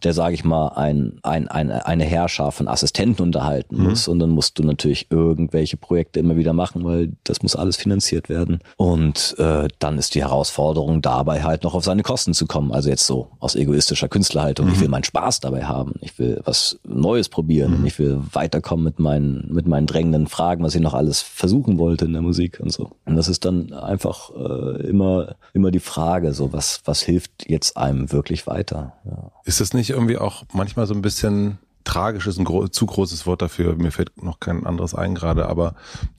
der, 0.02 0.14
sage 0.14 0.34
ich 0.34 0.42
mal, 0.42 0.68
ein, 0.68 1.18
ein, 1.22 1.46
eine, 1.48 1.84
eine 1.86 2.04
Herrscher 2.04 2.52
von 2.52 2.68
Assistenten 2.68 3.22
unterhalten 3.22 3.76
mhm. 3.76 3.90
muss. 3.90 4.08
Und 4.08 4.18
dann 4.18 4.30
musst 4.30 4.58
du 4.58 4.62
natürlich 4.62 5.08
irgendwelche 5.10 5.76
Projekte 5.76 6.20
immer 6.20 6.36
wieder 6.36 6.54
machen, 6.54 6.84
weil 6.84 7.12
das 7.24 7.42
muss 7.42 7.54
alles 7.54 7.76
finanziert 7.76 8.30
werden. 8.30 8.60
Und 8.78 9.34
äh, 9.38 9.68
dann 9.78 9.98
ist 9.98 10.14
die 10.14 10.22
Herausforderung 10.22 11.02
dabei 11.02 11.42
halt 11.42 11.64
noch 11.64 11.74
auf 11.74 11.84
seine 11.84 12.02
Kosten 12.02 12.32
zu 12.32 12.46
kommen. 12.46 12.72
Also 12.72 12.88
jetzt 12.88 13.06
so 13.06 13.28
aus 13.40 13.56
egoistischer 13.56 14.08
Künstlerhaltung. 14.08 14.66
Mhm. 14.66 14.72
Ich 14.72 14.80
will 14.80 14.88
meinen 14.88 15.04
Spaß 15.04 15.40
dabei 15.50 15.64
haben. 15.64 15.94
Ich 16.00 16.18
will 16.18 16.40
was 16.44 16.78
Neues 16.84 17.28
probieren. 17.28 17.80
Mhm. 17.80 17.86
Ich 17.86 17.98
will 17.98 18.20
weiterkommen 18.32 18.84
mit 18.84 18.98
meinen, 18.98 19.48
mit 19.52 19.66
meinen 19.66 19.86
drängenden 19.86 20.26
Fragen, 20.26 20.62
was 20.64 20.74
ich 20.74 20.80
noch 20.80 20.94
alles 20.94 21.20
versuchen 21.20 21.78
wollte 21.78 22.04
in 22.04 22.12
der 22.12 22.22
Musik 22.22 22.60
und 22.60 22.72
so. 22.72 22.90
Und 23.04 23.16
das 23.16 23.28
ist 23.28 23.44
dann 23.44 23.72
einfach 23.72 24.30
äh, 24.34 24.86
immer, 24.88 25.36
immer 25.52 25.70
die 25.70 25.80
Frage, 25.80 26.32
so 26.32 26.52
was, 26.52 26.82
was 26.84 27.02
hilft 27.02 27.48
jetzt 27.48 27.76
einem 27.76 28.12
wirklich 28.12 28.46
weiter? 28.46 28.94
Ja. 29.04 29.30
Ist 29.44 29.60
das 29.60 29.74
nicht 29.74 29.90
irgendwie 29.90 30.18
auch 30.18 30.44
manchmal 30.52 30.86
so 30.86 30.94
ein 30.94 31.02
bisschen 31.02 31.58
tragisch 31.84 32.26
ist 32.26 32.38
ein 32.38 32.44
gro 32.44 32.68
zu 32.68 32.86
großes 32.86 33.26
Wort 33.26 33.42
dafür. 33.42 33.74
Mir 33.76 33.90
fällt 33.90 34.22
noch 34.22 34.40
kein 34.40 34.66
anderes 34.66 34.94
ein 34.94 35.14
gerade, 35.14 35.46
aber 35.48 35.74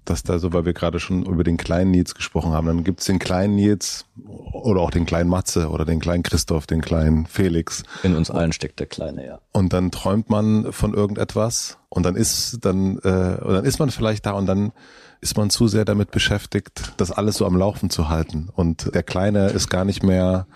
dass 0.05 0.23
da 0.23 0.39
so, 0.39 0.53
weil 0.53 0.65
wir 0.65 0.73
gerade 0.73 0.99
schon 0.99 1.25
über 1.25 1.43
den 1.43 1.57
kleinen 1.57 1.91
Nils 1.91 2.15
gesprochen 2.15 2.51
haben, 2.51 2.67
dann 2.67 2.83
gibt's 2.83 3.05
den 3.05 3.19
kleinen 3.19 3.55
Nils 3.55 4.05
oder 4.51 4.81
auch 4.81 4.91
den 4.91 5.05
kleinen 5.05 5.29
Matze 5.29 5.69
oder 5.69 5.85
den 5.85 5.99
kleinen 5.99 6.23
Christoph, 6.23 6.67
den 6.67 6.81
kleinen 6.81 7.25
Felix. 7.25 7.83
In 8.03 8.15
uns 8.15 8.31
allen 8.31 8.53
steckt 8.53 8.79
der 8.79 8.87
Kleine, 8.87 9.25
ja. 9.25 9.39
Und 9.51 9.73
dann 9.73 9.91
träumt 9.91 10.29
man 10.29 10.73
von 10.73 10.93
irgendetwas 10.93 11.77
und 11.89 12.03
dann 12.03 12.15
ist 12.15 12.59
dann 12.61 12.97
äh, 13.03 13.37
und 13.41 13.53
dann 13.53 13.65
ist 13.65 13.79
man 13.79 13.91
vielleicht 13.91 14.25
da 14.25 14.31
und 14.31 14.47
dann 14.47 14.71
ist 15.21 15.37
man 15.37 15.51
zu 15.51 15.67
sehr 15.67 15.85
damit 15.85 16.11
beschäftigt, 16.11 16.93
das 16.97 17.11
alles 17.11 17.37
so 17.37 17.45
am 17.45 17.55
Laufen 17.55 17.91
zu 17.91 18.09
halten. 18.09 18.49
Und 18.51 18.93
der 18.95 19.03
Kleine 19.03 19.49
ist 19.49 19.69
gar 19.69 19.85
nicht 19.85 20.01
mehr 20.01 20.47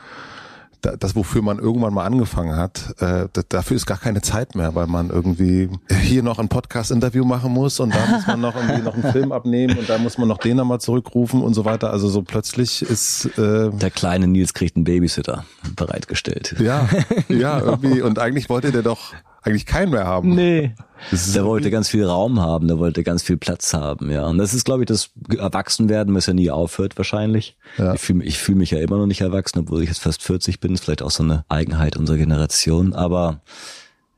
das, 1.00 1.16
wofür 1.16 1.42
man 1.42 1.60
irgendwann 1.60 1.94
mal 1.94 2.06
angefangen 2.06 2.56
hat, 2.56 2.96
äh, 3.00 3.28
dafür 3.50 3.76
ist 3.76 3.86
gar 3.86 3.98
keine 3.98 4.22
Zeit 4.22 4.56
mehr, 4.56 4.76
weil 4.76 4.88
man 4.88 5.10
irgendwie 5.10 5.70
hier 6.02 6.24
noch 6.24 6.40
ein 6.40 6.50
Podcast-Interview 6.50 7.26
machen 7.26 7.52
muss 7.52 7.80
und 7.80 7.94
da 7.94 8.06
muss 8.06 8.28
man 8.28 8.42
noch 8.42 8.56
irgendwie 8.56 8.82
noch 8.82 8.94
einen 8.94 9.12
Film 9.12 9.32
abnehmen 9.32 9.78
und 9.78 9.90
da 9.90 9.98
muss 9.98 10.18
man 10.18 10.28
noch 10.28 10.38
den 10.38 10.58
nochmal 10.58 10.80
zurückrufen 10.80 11.42
und 11.42 11.54
so 11.54 11.66
weiter. 11.66 11.92
Also 11.92 12.08
so 12.08 12.22
plötzlich 12.22 12.82
ist 12.82 13.26
äh, 13.38 13.70
der 13.70 13.92
kleine 13.92 14.28
Nils 14.28 14.54
kriegt 14.54 14.76
einen 14.76 14.86
Babysitter 14.86 15.46
bereitgestellt. 15.76 16.56
Ja, 16.60 16.88
ja, 17.30 17.60
irgendwie. 17.60 18.02
Und 18.02 18.20
eigentlich 18.20 18.50
wollte 18.50 18.72
der 18.72 18.84
doch 18.84 19.14
eigentlich 19.46 19.66
keinen 19.66 19.92
mehr 19.92 20.06
haben. 20.06 20.34
Nee. 20.36 20.74
Der 21.36 21.46
wollte 21.46 21.70
ganz 21.70 21.90
viel 21.90 22.06
Raum 22.06 22.40
haben, 22.40 22.68
der 22.68 22.80
wollte 22.80 23.04
ganz 23.04 23.22
viel 23.22 23.38
Platz 23.38 23.74
haben, 23.74 24.10
ja. 24.10 24.26
Und 24.26 24.40
das 24.40 24.54
ist, 24.54 24.64
glaube 24.64 24.84
ich, 24.84 24.88
das 24.88 25.12
Erwachsenwerden, 25.38 26.16
was 26.16 26.26
ja 26.26 26.34
nie 26.34 26.50
aufhört 26.50 26.98
wahrscheinlich. 26.98 27.58
Ja. 27.78 27.94
Ich 27.94 28.02
fühle 28.02 28.24
ich 28.24 28.40
fühl 28.40 28.56
mich 28.56 28.72
ja 28.72 28.80
immer 28.80 28.98
noch 28.98 29.06
nicht 29.06 29.22
erwachsen, 29.22 29.60
obwohl 29.60 29.84
ich 29.84 29.90
jetzt 29.90 30.02
fast 30.02 30.24
40 30.24 30.60
bin. 30.60 30.72
Das 30.72 30.80
ist 30.80 30.86
vielleicht 30.86 31.04
auch 31.04 31.12
so 31.12 31.22
eine 31.22 31.46
Eigenheit 31.48 31.96
unserer 31.96 32.18
Generation. 32.18 32.94
Aber 32.94 33.42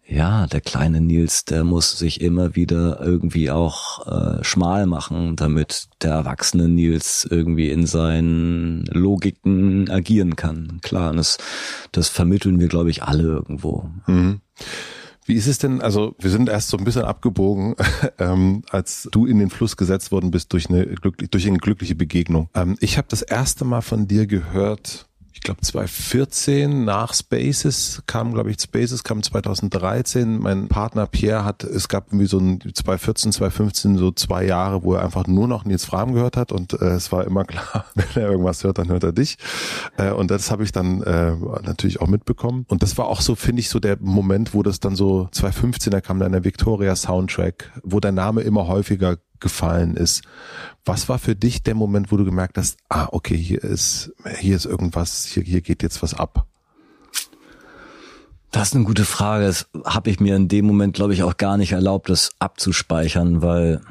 ja, 0.10 0.48
der 0.48 0.62
kleine 0.62 1.02
Nils, 1.02 1.44
der 1.44 1.66
muss 1.66 1.98
sich 1.98 2.22
immer 2.22 2.56
wieder 2.56 3.02
irgendwie 3.02 3.52
auch 3.52 4.08
äh, 4.08 4.44
schmal 4.44 4.86
machen, 4.86 5.36
damit 5.36 5.90
der 6.02 6.12
erwachsene 6.14 6.70
Nils 6.70 7.28
irgendwie 7.30 7.70
in 7.70 7.86
seinen 7.86 8.86
Logiken 8.86 9.90
agieren 9.90 10.38
kann. 10.38 10.80
Klar, 10.82 11.12
und 11.12 11.18
das, 11.18 11.38
das 11.92 12.08
vermitteln 12.08 12.60
wir, 12.60 12.70
glaube 12.70 12.90
ich, 12.90 13.04
alle 13.04 13.24
irgendwo. 13.24 13.90
Mhm. 14.06 14.40
Wie 15.28 15.34
ist 15.34 15.48
es 15.48 15.58
denn, 15.58 15.82
also 15.82 16.16
wir 16.20 16.30
sind 16.30 16.48
erst 16.48 16.70
so 16.70 16.78
ein 16.78 16.86
bisschen 16.86 17.04
abgebogen, 17.04 17.76
ähm, 18.18 18.64
als 18.70 19.10
du 19.12 19.26
in 19.26 19.40
den 19.40 19.50
Fluss 19.50 19.76
gesetzt 19.76 20.12
worden 20.12 20.32
bist 20.32 20.54
durch 20.54 20.70
eine, 20.70 20.86
durch 20.86 21.48
eine 21.48 21.58
glückliche 21.58 21.96
Begegnung. 21.96 22.50
Ähm, 22.56 22.78
ich 22.80 22.98
habe 22.98 23.10
das 23.10 23.24
erste 23.24 23.66
Mal 23.66 23.82
von 23.82 24.08
dir 24.08 24.26
gehört, 24.26 25.08
glaube 25.48 25.62
2014 25.62 26.84
nach 26.84 27.14
Spaces 27.14 28.04
kam, 28.06 28.34
glaube 28.34 28.52
ich, 28.52 28.60
Spaces 28.60 29.06
kam 29.06 29.24
2013. 29.24 30.40
Mein 30.40 30.68
Partner 30.68 31.08
Pierre 31.08 31.46
hat, 31.46 31.64
es 31.64 31.88
gab 31.88 32.08
irgendwie 32.08 32.28
so 32.28 32.38
ein 32.38 32.60
2014, 32.60 33.32
2015 33.32 33.98
so 33.98 34.12
zwei 34.12 34.46
Jahre, 34.46 34.84
wo 34.84 34.96
er 34.96 35.04
einfach 35.04 35.26
nur 35.26 35.48
noch 35.48 35.64
Nils 35.64 35.86
Fram 35.86 36.14
gehört 36.14 36.36
hat 36.36 36.52
und 36.52 36.74
äh, 36.74 36.88
es 36.88 37.14
war 37.14 37.26
immer 37.26 37.46
klar, 37.46 37.86
wenn 37.96 38.24
er 38.24 38.30
irgendwas 38.30 38.66
hört, 38.66 38.78
dann 38.78 38.90
hört 38.90 39.04
er 39.04 39.14
dich. 39.14 39.38
Äh, 39.96 40.12
und 40.12 40.32
das 40.32 40.52
habe 40.52 40.66
ich 40.66 40.74
dann 40.74 41.02
äh, 41.04 41.32
natürlich 41.64 42.02
auch 42.02 42.08
mitbekommen. 42.08 42.66
Und 42.68 42.84
das 42.84 42.98
war 42.98 43.08
auch 43.08 43.22
so, 43.22 43.36
finde 43.36 43.62
ich, 43.62 43.70
so 43.70 43.80
der 43.80 43.98
Moment, 44.02 44.54
wo 44.54 44.64
das 44.64 44.82
dann 44.82 44.98
so 44.98 45.30
2015, 45.32 45.92
da 45.92 46.02
kam 46.02 46.20
dann 46.20 46.34
der 46.34 46.44
Victoria 46.44 46.94
Soundtrack, 46.96 47.72
wo 47.84 48.02
der 48.02 48.12
Name 48.12 48.42
immer 48.42 48.68
häufiger 48.68 49.18
gefallen 49.40 49.96
ist. 49.96 50.24
Was 50.86 51.10
war 51.10 51.20
für 51.20 51.36
dich 51.36 51.64
der 51.64 51.76
Moment, 51.76 52.12
wo 52.12 52.18
du 52.18 52.26
gemerkt 52.26 52.58
hast, 52.58 52.78
ah, 52.90 53.08
okay, 53.12 53.38
hier 53.38 53.64
ist, 53.64 54.14
hier 54.40 54.56
ist 54.56 54.66
irgendwas, 54.66 55.26
hier, 55.26 55.44
hier 55.44 55.62
geht 55.62 55.84
jetzt 55.84 56.02
was 56.02 56.14
ab? 56.14 56.46
Das 58.52 58.70
ist 58.70 58.76
eine 58.76 58.86
gute 58.86 59.06
Frage. 59.06 59.46
Das 59.46 59.68
habe 59.86 60.10
ich 60.10 60.20
mir 60.20 60.36
in 60.36 60.48
dem 60.48 60.66
Moment, 60.66 60.96
glaube 60.96 61.14
ich, 61.14 61.24
auch 61.24 61.38
gar 61.38 61.58
nicht 61.58 61.74
erlaubt, 61.74 62.10
das 62.10 62.32
abzuspeichern, 62.40 63.42
weil 63.42 63.82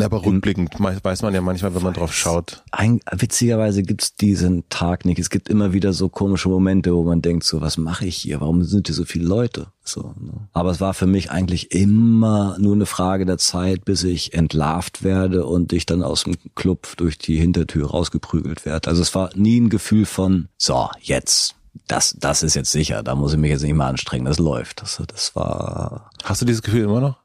ja, 0.00 0.06
aber 0.06 0.24
rückblickend 0.24 0.74
weiß 0.78 1.22
man 1.22 1.34
ja 1.34 1.40
manchmal, 1.40 1.74
wenn 1.74 1.82
man 1.82 1.94
drauf 1.94 2.12
schaut. 2.12 2.62
Ein, 2.70 3.00
witzigerweise 3.10 3.82
gibt's 3.82 4.14
diesen 4.14 4.68
Tag 4.68 5.04
nicht. 5.04 5.18
Es 5.18 5.30
gibt 5.30 5.48
immer 5.48 5.72
wieder 5.72 5.92
so 5.92 6.08
komische 6.08 6.48
Momente, 6.48 6.94
wo 6.94 7.04
man 7.04 7.22
denkt, 7.22 7.44
so, 7.44 7.60
was 7.60 7.76
mache 7.76 8.06
ich 8.06 8.16
hier? 8.16 8.40
Warum 8.40 8.62
sind 8.64 8.88
hier 8.88 8.94
so 8.94 9.04
viele 9.04 9.26
Leute? 9.26 9.68
So, 9.84 10.14
ne? 10.20 10.48
Aber 10.52 10.70
es 10.70 10.80
war 10.80 10.94
für 10.94 11.06
mich 11.06 11.30
eigentlich 11.30 11.72
immer 11.72 12.56
nur 12.58 12.74
eine 12.74 12.86
Frage 12.86 13.26
der 13.26 13.38
Zeit, 13.38 13.84
bis 13.84 14.04
ich 14.04 14.34
entlarvt 14.34 15.02
werde 15.02 15.46
und 15.46 15.72
ich 15.72 15.86
dann 15.86 16.02
aus 16.02 16.24
dem 16.24 16.36
Club 16.54 16.88
durch 16.96 17.18
die 17.18 17.36
Hintertür 17.36 17.90
rausgeprügelt 17.90 18.64
werde. 18.64 18.88
Also 18.88 19.02
es 19.02 19.14
war 19.14 19.30
nie 19.34 19.60
ein 19.60 19.70
Gefühl 19.70 20.06
von, 20.06 20.48
so, 20.56 20.88
jetzt 21.00 21.54
das, 21.86 22.16
das 22.18 22.42
ist 22.42 22.54
jetzt 22.54 22.72
sicher, 22.72 23.02
da 23.02 23.14
muss 23.14 23.32
ich 23.32 23.38
mich 23.38 23.50
jetzt 23.50 23.62
nicht 23.62 23.74
mehr 23.74 23.86
anstrengen, 23.86 24.24
das 24.24 24.38
läuft. 24.38 24.82
Das, 24.82 25.02
das 25.06 25.34
war. 25.34 26.10
Hast 26.24 26.40
du 26.40 26.46
dieses 26.46 26.62
Gefühl 26.62 26.84
immer 26.84 27.00
noch? 27.00 27.16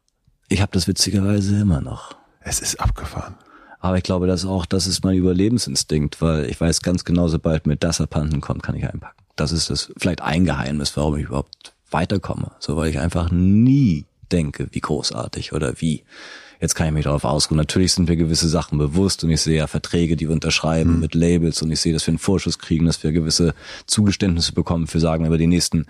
Ich 0.48 0.62
habe 0.62 0.72
das 0.72 0.88
witzigerweise 0.88 1.60
immer 1.60 1.82
noch. 1.82 2.16
Es 2.46 2.60
ist 2.60 2.80
abgefahren. 2.80 3.36
Aber 3.80 3.98
ich 3.98 4.04
glaube, 4.04 4.28
das 4.28 4.46
auch, 4.46 4.66
das 4.66 4.88
ist 4.88 5.04
mein 5.04 5.18
Überlebensinstinkt, 5.18 6.22
weil 6.22 6.46
ich 6.50 6.62
weiß 6.62 6.82
ganz 6.82 7.04
genau, 7.04 7.28
sobald 7.28 7.68
mir 7.68 7.76
das 7.76 8.00
abhanden 8.00 8.40
kommt, 8.40 8.64
kann 8.64 8.76
ich 8.76 8.86
einpacken. 8.86 9.18
Das 9.36 9.52
ist 9.52 9.70
das 9.70 9.92
vielleicht 9.98 10.22
ein 10.22 10.46
Geheimnis, 10.46 10.96
warum 10.96 11.18
ich 11.18 11.26
überhaupt 11.26 11.74
weiterkomme. 11.92 12.52
So, 12.60 12.78
weil 12.78 12.90
ich 12.90 13.00
einfach 13.00 13.32
nie 13.32 14.06
denke, 14.32 14.68
wie 14.72 14.80
großartig 14.80 15.54
oder 15.54 15.82
wie. 15.82 16.04
Jetzt 16.62 16.76
kann 16.76 16.88
ich 16.88 16.94
mich 16.94 17.04
darauf 17.04 17.26
ausruhen. 17.26 17.58
Natürlich 17.58 17.94
sind 17.94 18.08
mir 18.08 18.16
gewisse 18.16 18.48
Sachen 18.48 18.78
bewusst 18.78 19.24
und 19.24 19.30
ich 19.30 19.42
sehe 19.42 19.58
ja 19.58 19.68
Verträge, 19.68 20.16
die 20.16 20.28
wir 20.28 20.34
unterschreiben 20.34 20.96
mhm. 20.96 21.00
mit 21.00 21.16
Labels 21.16 21.62
und 21.62 21.72
ich 21.72 21.82
sehe, 21.82 21.94
dass 21.94 22.08
wir 22.08 22.12
einen 22.12 22.20
Vorschuss 22.20 22.60
kriegen, 22.60 22.86
dass 22.86 23.04
wir 23.04 23.12
gewisse 23.12 23.54
Zugeständnisse 23.88 24.54
bekommen 24.54 24.88
für 24.88 25.00
sagen, 25.00 25.26
über 25.26 25.38
die 25.38 25.48
nächsten 25.48 25.86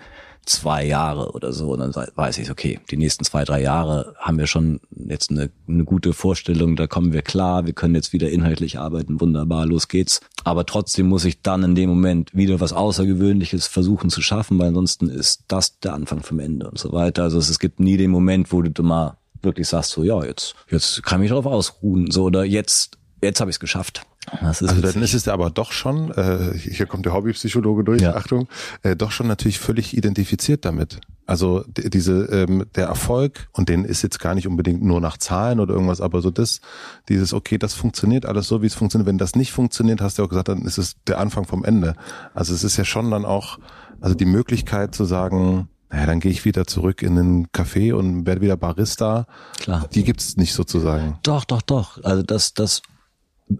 zwei 0.46 0.84
Jahre 0.86 1.32
oder 1.32 1.52
so. 1.52 1.72
Und 1.72 1.80
dann 1.80 1.94
weiß 2.14 2.38
ich, 2.38 2.50
okay, 2.50 2.80
die 2.90 2.96
nächsten 2.96 3.24
zwei, 3.24 3.44
drei 3.44 3.60
Jahre 3.60 4.14
haben 4.18 4.38
wir 4.38 4.46
schon 4.46 4.80
jetzt 5.08 5.30
eine, 5.30 5.50
eine 5.68 5.84
gute 5.84 6.12
Vorstellung, 6.12 6.76
da 6.76 6.86
kommen 6.86 7.12
wir 7.12 7.22
klar, 7.22 7.66
wir 7.66 7.72
können 7.72 7.94
jetzt 7.94 8.12
wieder 8.12 8.30
inhaltlich 8.30 8.78
arbeiten, 8.78 9.20
wunderbar, 9.20 9.66
los 9.66 9.88
geht's. 9.88 10.20
Aber 10.44 10.64
trotzdem 10.64 11.08
muss 11.08 11.24
ich 11.24 11.42
dann 11.42 11.62
in 11.62 11.74
dem 11.74 11.90
Moment 11.90 12.34
wieder 12.34 12.60
was 12.60 12.72
Außergewöhnliches 12.72 13.66
versuchen 13.66 14.10
zu 14.10 14.22
schaffen, 14.22 14.58
weil 14.58 14.68
ansonsten 14.68 15.08
ist 15.08 15.44
das 15.48 15.78
der 15.80 15.94
Anfang 15.94 16.22
vom 16.22 16.38
Ende 16.38 16.68
und 16.68 16.78
so 16.78 16.92
weiter. 16.92 17.24
Also 17.24 17.38
es 17.38 17.58
gibt 17.58 17.80
nie 17.80 17.96
den 17.96 18.10
Moment, 18.10 18.52
wo 18.52 18.62
du 18.62 18.82
mal 18.82 19.16
wirklich 19.42 19.68
sagst, 19.68 19.90
so 19.90 20.02
ja, 20.02 20.24
jetzt, 20.24 20.54
jetzt 20.70 21.02
kann 21.02 21.18
ich 21.18 21.22
mich 21.22 21.30
darauf 21.30 21.46
ausruhen, 21.46 22.10
so 22.10 22.24
oder 22.24 22.44
jetzt, 22.44 22.98
jetzt 23.22 23.40
habe 23.40 23.50
ich 23.50 23.56
es 23.56 23.60
geschafft 23.60 24.02
also 24.40 24.66
dann 24.66 25.02
ist 25.02 25.14
es 25.14 25.28
aber 25.28 25.50
doch 25.50 25.72
schon, 25.72 26.10
äh, 26.12 26.56
hier 26.56 26.86
kommt 26.86 27.06
der 27.06 27.14
Hobbypsychologe 27.14 27.84
durch, 27.84 28.02
ja. 28.02 28.14
Achtung, 28.14 28.48
äh, 28.82 28.96
doch 28.96 29.10
schon 29.12 29.26
natürlich 29.26 29.58
völlig 29.58 29.96
identifiziert 29.96 30.64
damit. 30.64 31.00
Also 31.26 31.64
diese 31.68 32.24
ähm, 32.26 32.66
der 32.76 32.86
Erfolg 32.86 33.48
und 33.52 33.68
den 33.68 33.84
ist 33.84 34.02
jetzt 34.02 34.20
gar 34.20 34.34
nicht 34.34 34.46
unbedingt 34.46 34.82
nur 34.82 35.00
nach 35.00 35.16
Zahlen 35.16 35.58
oder 35.58 35.74
irgendwas, 35.74 36.00
aber 36.00 36.22
so 36.22 36.30
das, 36.30 36.60
dieses 37.08 37.32
okay, 37.32 37.58
das 37.58 37.74
funktioniert 37.74 38.26
alles 38.26 38.46
so, 38.46 38.62
wie 38.62 38.66
es 38.66 38.74
funktioniert. 38.74 39.08
Wenn 39.08 39.18
das 39.18 39.34
nicht 39.34 39.52
funktioniert, 39.52 40.00
hast 40.00 40.18
du 40.18 40.24
auch 40.24 40.28
gesagt, 40.28 40.48
dann 40.48 40.62
ist 40.62 40.78
es 40.78 40.96
der 41.06 41.18
Anfang 41.18 41.44
vom 41.44 41.64
Ende. 41.64 41.94
Also 42.34 42.54
es 42.54 42.62
ist 42.62 42.76
ja 42.76 42.84
schon 42.84 43.10
dann 43.10 43.24
auch, 43.24 43.58
also 44.00 44.14
die 44.14 44.24
Möglichkeit 44.24 44.94
zu 44.94 45.04
sagen, 45.04 45.68
naja, 45.90 46.06
dann 46.06 46.20
gehe 46.20 46.30
ich 46.30 46.44
wieder 46.44 46.66
zurück 46.66 47.02
in 47.02 47.16
den 47.16 47.46
Café 47.48 47.94
und 47.94 48.26
werde 48.26 48.40
wieder 48.40 48.56
Barista. 48.56 49.26
Klar. 49.58 49.88
Die 49.94 50.04
gibt's 50.04 50.36
nicht 50.36 50.52
sozusagen. 50.52 51.18
Doch, 51.22 51.44
doch, 51.44 51.62
doch. 51.62 52.02
Also 52.04 52.22
das, 52.22 52.54
das 52.54 52.82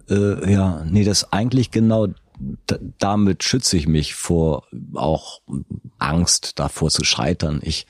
äh, 0.09 0.51
ja, 0.51 0.83
nee, 0.85 1.03
das 1.03 1.31
eigentlich 1.31 1.71
genau 1.71 2.07
damit 2.99 3.43
schütze 3.43 3.77
ich 3.77 3.87
mich 3.87 4.13
vor 4.13 4.67
auch 4.93 5.41
Angst 5.97 6.59
davor 6.59 6.91
zu 6.91 7.03
scheitern. 7.03 7.61
Ich 7.63 7.87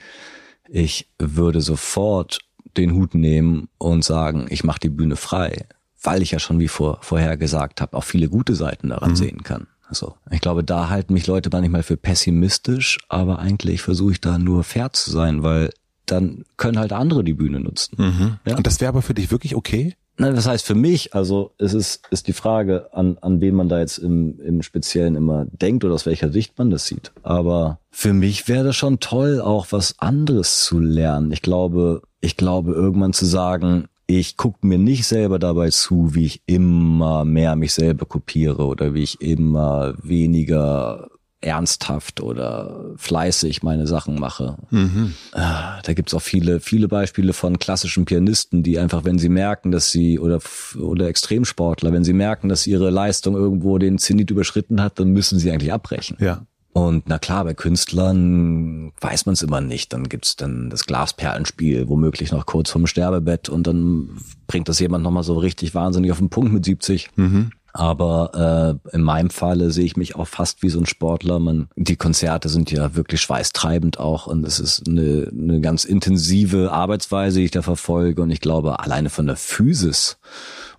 ich 0.70 1.10
würde 1.18 1.62
sofort 1.62 2.40
den 2.76 2.94
Hut 2.94 3.16
nehmen 3.16 3.70
und 3.78 4.04
sagen, 4.04 4.48
ich 4.50 4.64
mache 4.64 4.80
die 4.80 4.90
Bühne 4.90 5.16
frei, 5.16 5.66
weil 6.02 6.22
ich 6.22 6.32
ja 6.32 6.40
schon 6.40 6.60
wie 6.60 6.68
vor, 6.68 7.00
vorher 7.02 7.38
gesagt 7.38 7.82
habe, 7.82 7.96
auch 7.96 8.04
viele 8.04 8.30
gute 8.30 8.56
Seiten 8.56 8.90
daran 8.90 9.12
mhm. 9.12 9.16
sehen 9.16 9.44
kann. 9.44 9.68
Also 9.88 10.16
ich 10.30 10.42
glaube, 10.42 10.64
da 10.64 10.90
halten 10.90 11.14
mich 11.14 11.28
Leute 11.28 11.50
manchmal 11.52 11.84
für 11.84 11.98
pessimistisch, 11.98 13.00
aber 13.08 13.40
eigentlich 13.40 13.82
versuche 13.82 14.14
ich 14.14 14.22
da 14.22 14.38
nur 14.38 14.64
fair 14.64 14.92
zu 14.92 15.10
sein, 15.10 15.44
weil 15.44 15.72
dann 16.06 16.44
können 16.58 16.78
halt 16.78 16.94
andere 16.94 17.24
die 17.24 17.34
Bühne 17.34 17.60
nutzen. 17.60 17.96
Mhm. 17.98 18.38
Ja? 18.46 18.58
Und 18.58 18.68
das 18.68 18.80
wäre 18.82 18.90
aber 18.90 19.02
für 19.02 19.14
dich 19.14 19.32
wirklich 19.32 19.56
okay? 19.56 19.96
Nein, 20.20 20.36
das 20.36 20.48
heißt 20.48 20.66
für 20.66 20.76
mich, 20.76 21.14
also 21.14 21.52
es 21.60 21.76
ist, 21.76 22.08
ist 22.10 22.28
die 22.28 22.34
Frage, 22.34 22.90
an, 22.92 23.18
an 23.22 23.40
wen 23.40 23.54
man 23.54 23.70
da 23.70 23.80
jetzt 23.80 24.00
im, 24.00 24.40
im 24.42 24.64
Speziellen 24.64 25.16
immer 25.16 25.46
denkt 25.46 25.86
oder 25.86 25.94
aus 25.94 26.08
welcher 26.08 26.32
Sicht 26.32 26.58
man 26.58 26.72
das 26.72 26.88
sieht. 26.88 27.12
Aber 27.22 27.80
für 27.92 28.14
mich 28.14 28.48
wäre 28.48 28.64
das 28.64 28.76
schon 28.76 29.00
toll, 29.00 29.40
auch 29.40 29.68
was 29.70 30.00
anderes 30.00 30.64
zu 30.64 30.80
lernen. 30.80 31.32
Ich 31.32 31.44
glaube, 31.44 32.02
ich 32.20 32.36
glaube, 32.36 32.74
irgendwann 32.74 33.14
zu 33.14 33.26
sagen, 33.26 33.88
ich 34.08 34.38
gucke 34.38 34.66
mir 34.66 34.80
nicht 34.80 35.06
selber 35.06 35.38
dabei 35.38 35.70
zu, 35.70 36.16
wie 36.16 36.26
ich 36.26 36.42
immer 36.48 37.24
mehr 37.24 37.56
mich 37.56 37.74
selber 37.74 38.06
kopiere 38.06 38.66
oder 38.66 38.94
wie 38.94 39.04
ich 39.04 39.22
immer 39.22 39.94
weniger 40.02 41.10
ernsthaft 41.42 42.22
oder 42.22 42.94
fleißig 42.96 43.62
meine 43.62 43.86
Sachen 43.86 44.20
mache. 44.20 44.58
Mhm. 44.72 45.14
Ah, 45.34 45.82
da 45.84 45.94
gibt's 45.94 46.14
auch 46.14 46.22
viele, 46.22 46.60
viele 46.60 46.88
Beispiele 46.88 47.34
von 47.34 47.60
klassischen 47.60 48.06
Pianisten, 48.06 48.64
die 48.64 48.80
einfach, 48.80 49.06
wenn 49.06 49.20
sie 49.20 49.30
merken, 49.30 49.72
dass 49.72 49.92
sie 49.92 50.20
oder 50.20 50.40
oder 50.80 51.08
Extremsportler, 51.08 51.94
wenn 51.94 52.04
sie 52.04 52.14
merken, 52.14 52.50
dass 52.50 52.66
ihre 52.66 52.90
Leistung 52.90 53.36
irgendwo 53.36 53.78
den 53.78 54.00
Zenit 54.00 54.32
überschritten 54.32 54.82
hat, 54.82 55.00
dann 55.00 55.10
müssen 55.10 55.38
sie 55.38 55.52
eigentlich 55.52 55.74
abbrechen. 55.74 56.18
Ja. 56.20 56.46
Und 56.74 57.10
na 57.10 57.18
klar, 57.18 57.44
bei 57.44 57.56
Künstlern 57.56 58.92
weiß 59.02 59.26
man 59.26 59.34
es 59.34 59.42
immer 59.42 59.62
nicht. 59.62 59.94
Dann 59.94 60.10
gibt's 60.10 60.36
dann 60.36 60.70
das 60.70 60.86
Glasperlenspiel, 60.86 61.90
womöglich 61.90 62.32
noch 62.32 62.46
kurz 62.46 62.70
vorm 62.70 62.86
Sterbebett 62.86 63.50
und 63.50 63.66
dann 63.66 64.10
bringt 64.46 64.70
das 64.70 64.80
jemand 64.80 65.04
nochmal 65.04 65.24
so 65.24 65.38
richtig 65.40 65.74
wahnsinnig 65.74 66.12
auf 66.12 66.20
den 66.20 66.30
Punkt 66.30 66.54
mit 66.54 66.66
70. 66.66 67.10
Mhm. 67.16 67.50
Aber 67.78 68.80
äh, 68.92 68.96
in 68.96 69.04
meinem 69.04 69.30
Falle 69.30 69.70
sehe 69.70 69.86
ich 69.86 69.98
mich 69.98 70.16
auch 70.16 70.28
fast 70.28 70.64
wie 70.64 70.70
so 70.70 70.80
ein 70.80 70.88
Sportler. 70.88 71.38
Man, 71.38 71.70
die 71.76 71.96
Konzerte 71.96 72.50
sind 72.50 72.72
ja 72.72 72.96
wirklich 72.96 73.22
schweißtreibend 73.22 74.00
auch 74.00 74.26
und 74.26 74.48
es 74.48 74.60
ist 74.60 74.88
eine, 74.88 75.32
eine 75.32 75.62
ganz 75.62 75.86
intensive 75.86 76.72
Arbeitsweise, 76.72 77.38
die 77.38 77.46
ich 77.46 77.52
da 77.52 77.62
verfolge. 77.62 78.24
Und 78.24 78.32
ich 78.32 78.42
glaube, 78.42 78.80
alleine 78.80 79.12
von 79.12 79.28
der 79.28 79.36
Physis 79.36 80.18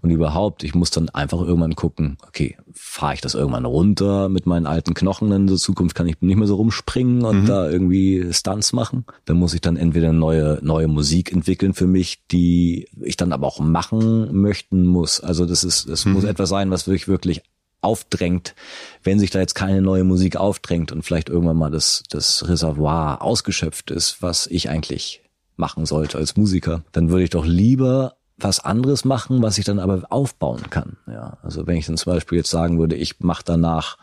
und 0.02 0.10
überhaupt, 0.10 0.64
ich 0.64 0.74
muss 0.74 0.90
dann 0.90 1.08
einfach 1.08 1.40
irgendwann 1.40 1.76
gucken, 1.76 2.18
okay, 2.26 2.56
fahre 2.98 3.14
ich 3.14 3.20
das 3.20 3.34
irgendwann 3.34 3.64
runter 3.64 4.28
mit 4.28 4.46
meinen 4.46 4.66
alten 4.66 4.92
Knochen 4.92 5.30
in 5.30 5.46
der 5.46 5.56
Zukunft, 5.56 5.94
kann 5.94 6.08
ich 6.08 6.20
nicht 6.20 6.36
mehr 6.36 6.48
so 6.48 6.56
rumspringen 6.56 7.24
und 7.24 7.42
mhm. 7.42 7.46
da 7.46 7.70
irgendwie 7.70 8.26
Stunts 8.32 8.72
machen. 8.72 9.04
Dann 9.24 9.36
muss 9.36 9.54
ich 9.54 9.60
dann 9.60 9.76
entweder 9.76 10.12
neue, 10.12 10.58
neue 10.62 10.88
Musik 10.88 11.30
entwickeln 11.30 11.74
für 11.74 11.86
mich, 11.86 12.26
die 12.32 12.88
ich 13.00 13.16
dann 13.16 13.32
aber 13.32 13.46
auch 13.46 13.60
machen 13.60 14.36
möchten 14.36 14.84
muss. 14.84 15.20
Also 15.20 15.46
das 15.46 15.62
ist, 15.62 15.88
das 15.88 16.06
mhm. 16.06 16.14
muss 16.14 16.24
etwas 16.24 16.48
sein, 16.48 16.72
was 16.72 16.88
wirklich, 16.88 17.06
wirklich 17.06 17.42
aufdrängt, 17.82 18.56
wenn 19.04 19.20
sich 19.20 19.30
da 19.30 19.38
jetzt 19.38 19.54
keine 19.54 19.80
neue 19.80 20.02
Musik 20.02 20.36
aufdrängt 20.36 20.90
und 20.90 21.02
vielleicht 21.02 21.28
irgendwann 21.28 21.56
mal 21.56 21.70
das, 21.70 22.02
das 22.10 22.48
Reservoir 22.48 23.22
ausgeschöpft 23.22 23.92
ist, 23.92 24.22
was 24.22 24.48
ich 24.48 24.70
eigentlich 24.70 25.22
machen 25.56 25.86
sollte 25.86 26.18
als 26.18 26.36
Musiker, 26.36 26.82
dann 26.90 27.10
würde 27.10 27.22
ich 27.22 27.30
doch 27.30 27.46
lieber 27.46 28.17
was 28.38 28.60
anderes 28.60 29.04
machen, 29.04 29.42
was 29.42 29.58
ich 29.58 29.64
dann 29.64 29.78
aber 29.78 30.04
aufbauen 30.10 30.70
kann. 30.70 30.96
Ja, 31.06 31.38
also 31.42 31.66
wenn 31.66 31.76
ich 31.76 31.86
dann 31.86 31.96
zum 31.96 32.12
Beispiel 32.14 32.38
jetzt 32.38 32.50
sagen 32.50 32.78
würde, 32.78 32.96
ich 32.96 33.20
mache 33.20 33.42
danach 33.44 33.98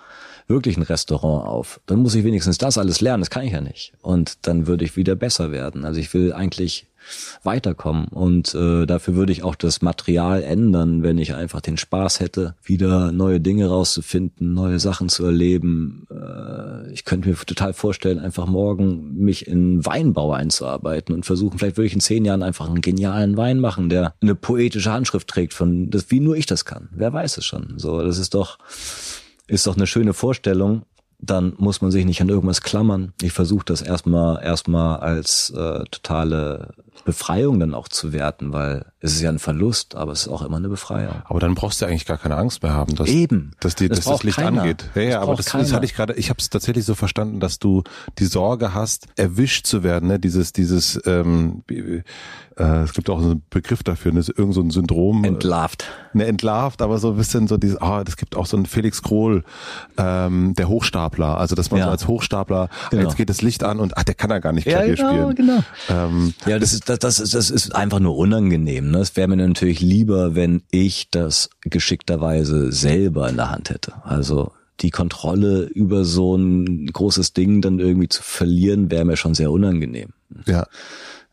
wirklich 0.47 0.77
ein 0.77 0.83
Restaurant 0.83 1.47
auf, 1.47 1.79
dann 1.85 1.99
muss 1.99 2.15
ich 2.15 2.23
wenigstens 2.23 2.57
das 2.57 2.77
alles 2.77 3.01
lernen. 3.01 3.21
Das 3.21 3.29
kann 3.29 3.45
ich 3.45 3.53
ja 3.53 3.61
nicht. 3.61 3.93
Und 4.01 4.45
dann 4.47 4.67
würde 4.67 4.85
ich 4.85 4.95
wieder 4.95 5.15
besser 5.15 5.51
werden. 5.51 5.85
Also 5.85 5.99
ich 5.99 6.13
will 6.13 6.33
eigentlich 6.33 6.87
weiterkommen. 7.43 8.07
Und 8.07 8.53
äh, 8.55 8.85
dafür 8.85 9.15
würde 9.15 9.31
ich 9.31 9.43
auch 9.43 9.55
das 9.55 9.81
Material 9.81 10.43
ändern, 10.43 11.03
wenn 11.03 11.17
ich 11.17 11.35
einfach 11.35 11.61
den 11.61 11.77
Spaß 11.77 12.19
hätte, 12.19 12.55
wieder 12.63 13.11
neue 13.11 13.39
Dinge 13.39 13.67
rauszufinden, 13.67 14.53
neue 14.53 14.79
Sachen 14.79 15.09
zu 15.09 15.25
erleben. 15.25 16.07
Äh, 16.09 16.91
ich 16.91 17.05
könnte 17.05 17.29
mir 17.29 17.35
total 17.35 17.73
vorstellen, 17.73 18.19
einfach 18.19 18.47
morgen 18.47 19.15
mich 19.17 19.47
in 19.47 19.85
Weinbau 19.85 20.33
einzuarbeiten 20.33 21.13
und 21.13 21.25
versuchen, 21.25 21.59
vielleicht 21.59 21.77
würde 21.77 21.87
ich 21.87 21.93
in 21.93 21.99
zehn 21.99 22.25
Jahren 22.25 22.43
einfach 22.43 22.67
einen 22.67 22.81
genialen 22.81 23.37
Wein 23.37 23.59
machen, 23.59 23.89
der 23.89 24.13
eine 24.21 24.35
poetische 24.35 24.91
Handschrift 24.91 25.27
trägt, 25.27 25.53
von 25.53 25.89
das, 25.89 26.11
wie 26.11 26.19
nur 26.19 26.35
ich 26.35 26.45
das 26.45 26.65
kann. 26.65 26.89
Wer 26.91 27.13
weiß 27.13 27.37
es 27.37 27.45
schon. 27.45 27.75
So, 27.77 28.01
das 28.01 28.17
ist 28.17 28.33
doch, 28.33 28.57
ist 29.47 29.67
doch 29.67 29.75
eine 29.75 29.87
schöne 29.87 30.13
Vorstellung 30.13 30.83
dann 31.19 31.53
muss 31.57 31.81
man 31.81 31.91
sich 31.91 32.05
nicht 32.05 32.21
an 32.21 32.29
irgendwas 32.29 32.61
klammern. 32.61 33.13
Ich 33.21 33.33
versuche 33.33 33.65
das 33.65 33.81
erstmal 33.81 34.43
erstmal 34.43 34.99
als 34.99 35.49
äh, 35.51 35.83
totale 35.91 36.73
Befreiung 37.05 37.59
dann 37.59 37.73
auch 37.73 37.87
zu 37.87 38.11
werten, 38.11 38.51
weil 38.51 38.91
es 39.05 39.13
ist 39.13 39.21
ja 39.21 39.29
ein 39.29 39.39
Verlust, 39.39 39.95
aber 39.95 40.11
es 40.11 40.21
ist 40.21 40.27
auch 40.27 40.41
immer 40.41 40.57
eine 40.57 40.67
Befreiung. 40.67 41.21
Aber 41.25 41.39
dann 41.39 41.53
brauchst 41.53 41.81
du 41.81 41.85
eigentlich 41.85 42.05
gar 42.05 42.17
keine 42.17 42.37
Angst 42.37 42.63
mehr 42.63 42.73
haben, 42.73 42.95
dass, 42.95 43.07
Eben. 43.07 43.51
dass, 43.59 43.75
die, 43.75 43.87
das 43.87 43.99
dass 43.99 44.05
das 44.05 44.23
Licht 44.23 44.37
keiner. 44.37 44.63
angeht. 44.63 44.89
Ja, 44.95 45.01
ja 45.01 45.21
aber 45.21 45.35
das, 45.35 45.45
das 45.45 45.73
hatte 45.73 45.85
ich 45.85 45.93
gerade, 45.93 46.13
ich 46.13 46.29
habe 46.29 46.39
es 46.39 46.49
tatsächlich 46.49 46.85
so 46.85 46.95
verstanden, 46.95 47.39
dass 47.39 47.59
du 47.59 47.83
die 48.17 48.25
Sorge 48.25 48.73
hast, 48.73 49.07
erwischt 49.15 49.67
zu 49.67 49.83
werden, 49.83 50.09
ne? 50.09 50.19
dieses, 50.19 50.53
dieses 50.53 50.99
ähm, 51.05 51.63
äh, 52.57 52.83
es 52.83 52.93
gibt 52.93 53.09
auch 53.09 53.19
so 53.19 53.31
einen 53.31 53.43
Begriff 53.49 53.83
dafür, 53.83 54.11
ne? 54.11 54.23
irgend 54.35 54.53
so 54.53 54.61
ein 54.61 54.69
Syndrom. 54.71 55.23
Entlarvt. 55.23 55.85
Ne, 56.13 56.25
entlarvt, 56.25 56.81
aber 56.81 56.97
so 56.97 57.11
ein 57.11 57.17
bisschen 57.17 57.47
so 57.47 57.57
dieses, 57.57 57.81
ah, 57.81 58.03
das 58.03 58.15
gibt 58.15 58.35
auch 58.35 58.45
so 58.45 58.55
einen 58.55 58.65
Felix 58.65 59.01
Krohl, 59.01 59.43
ähm, 59.97 60.53
der 60.55 60.69
Hochstapler. 60.69 61.37
Also 61.37 61.55
dass 61.55 61.71
man 61.71 61.81
ja. 61.81 61.85
so 61.85 61.91
als 61.91 62.07
Hochstapler, 62.07 62.69
genau. 62.89 63.03
jetzt 63.03 63.17
geht 63.17 63.29
das 63.29 63.41
Licht 63.41 63.63
an 63.63 63.79
und 63.79 63.97
ach, 63.97 64.03
der 64.03 64.15
kann 64.15 64.29
ja 64.29 64.39
gar 64.39 64.53
nicht 64.53 64.65
Klavier 64.65 64.95
ja, 64.95 65.09
genau, 65.09 65.31
spielen. 65.31 65.35
Genau. 65.35 65.63
Ähm, 65.89 66.33
ja, 66.45 66.57
das 66.57 66.73
ist 66.73 66.87
das, 66.89 66.99
das 66.99 67.19
ist 67.19 67.33
das 67.33 67.49
ist 67.49 67.75
einfach 67.75 67.99
nur 67.99 68.15
unangenehm. 68.15 68.91
Ne? 68.91 68.94
Es 69.01 69.15
wäre 69.15 69.27
mir 69.27 69.37
natürlich 69.37 69.81
lieber, 69.81 70.35
wenn 70.35 70.63
ich 70.71 71.09
das 71.11 71.49
geschickterweise 71.61 72.71
selber 72.71 73.29
in 73.29 73.37
der 73.37 73.51
Hand 73.51 73.69
hätte. 73.69 73.93
Also 74.03 74.51
die 74.81 74.91
Kontrolle 74.91 75.63
über 75.63 76.03
so 76.03 76.35
ein 76.35 76.87
großes 76.87 77.33
Ding 77.33 77.61
dann 77.61 77.79
irgendwie 77.79 78.09
zu 78.09 78.21
verlieren, 78.23 78.91
wäre 78.91 79.05
mir 79.05 79.17
schon 79.17 79.33
sehr 79.33 79.51
unangenehm. 79.51 80.09
Ja 80.45 80.65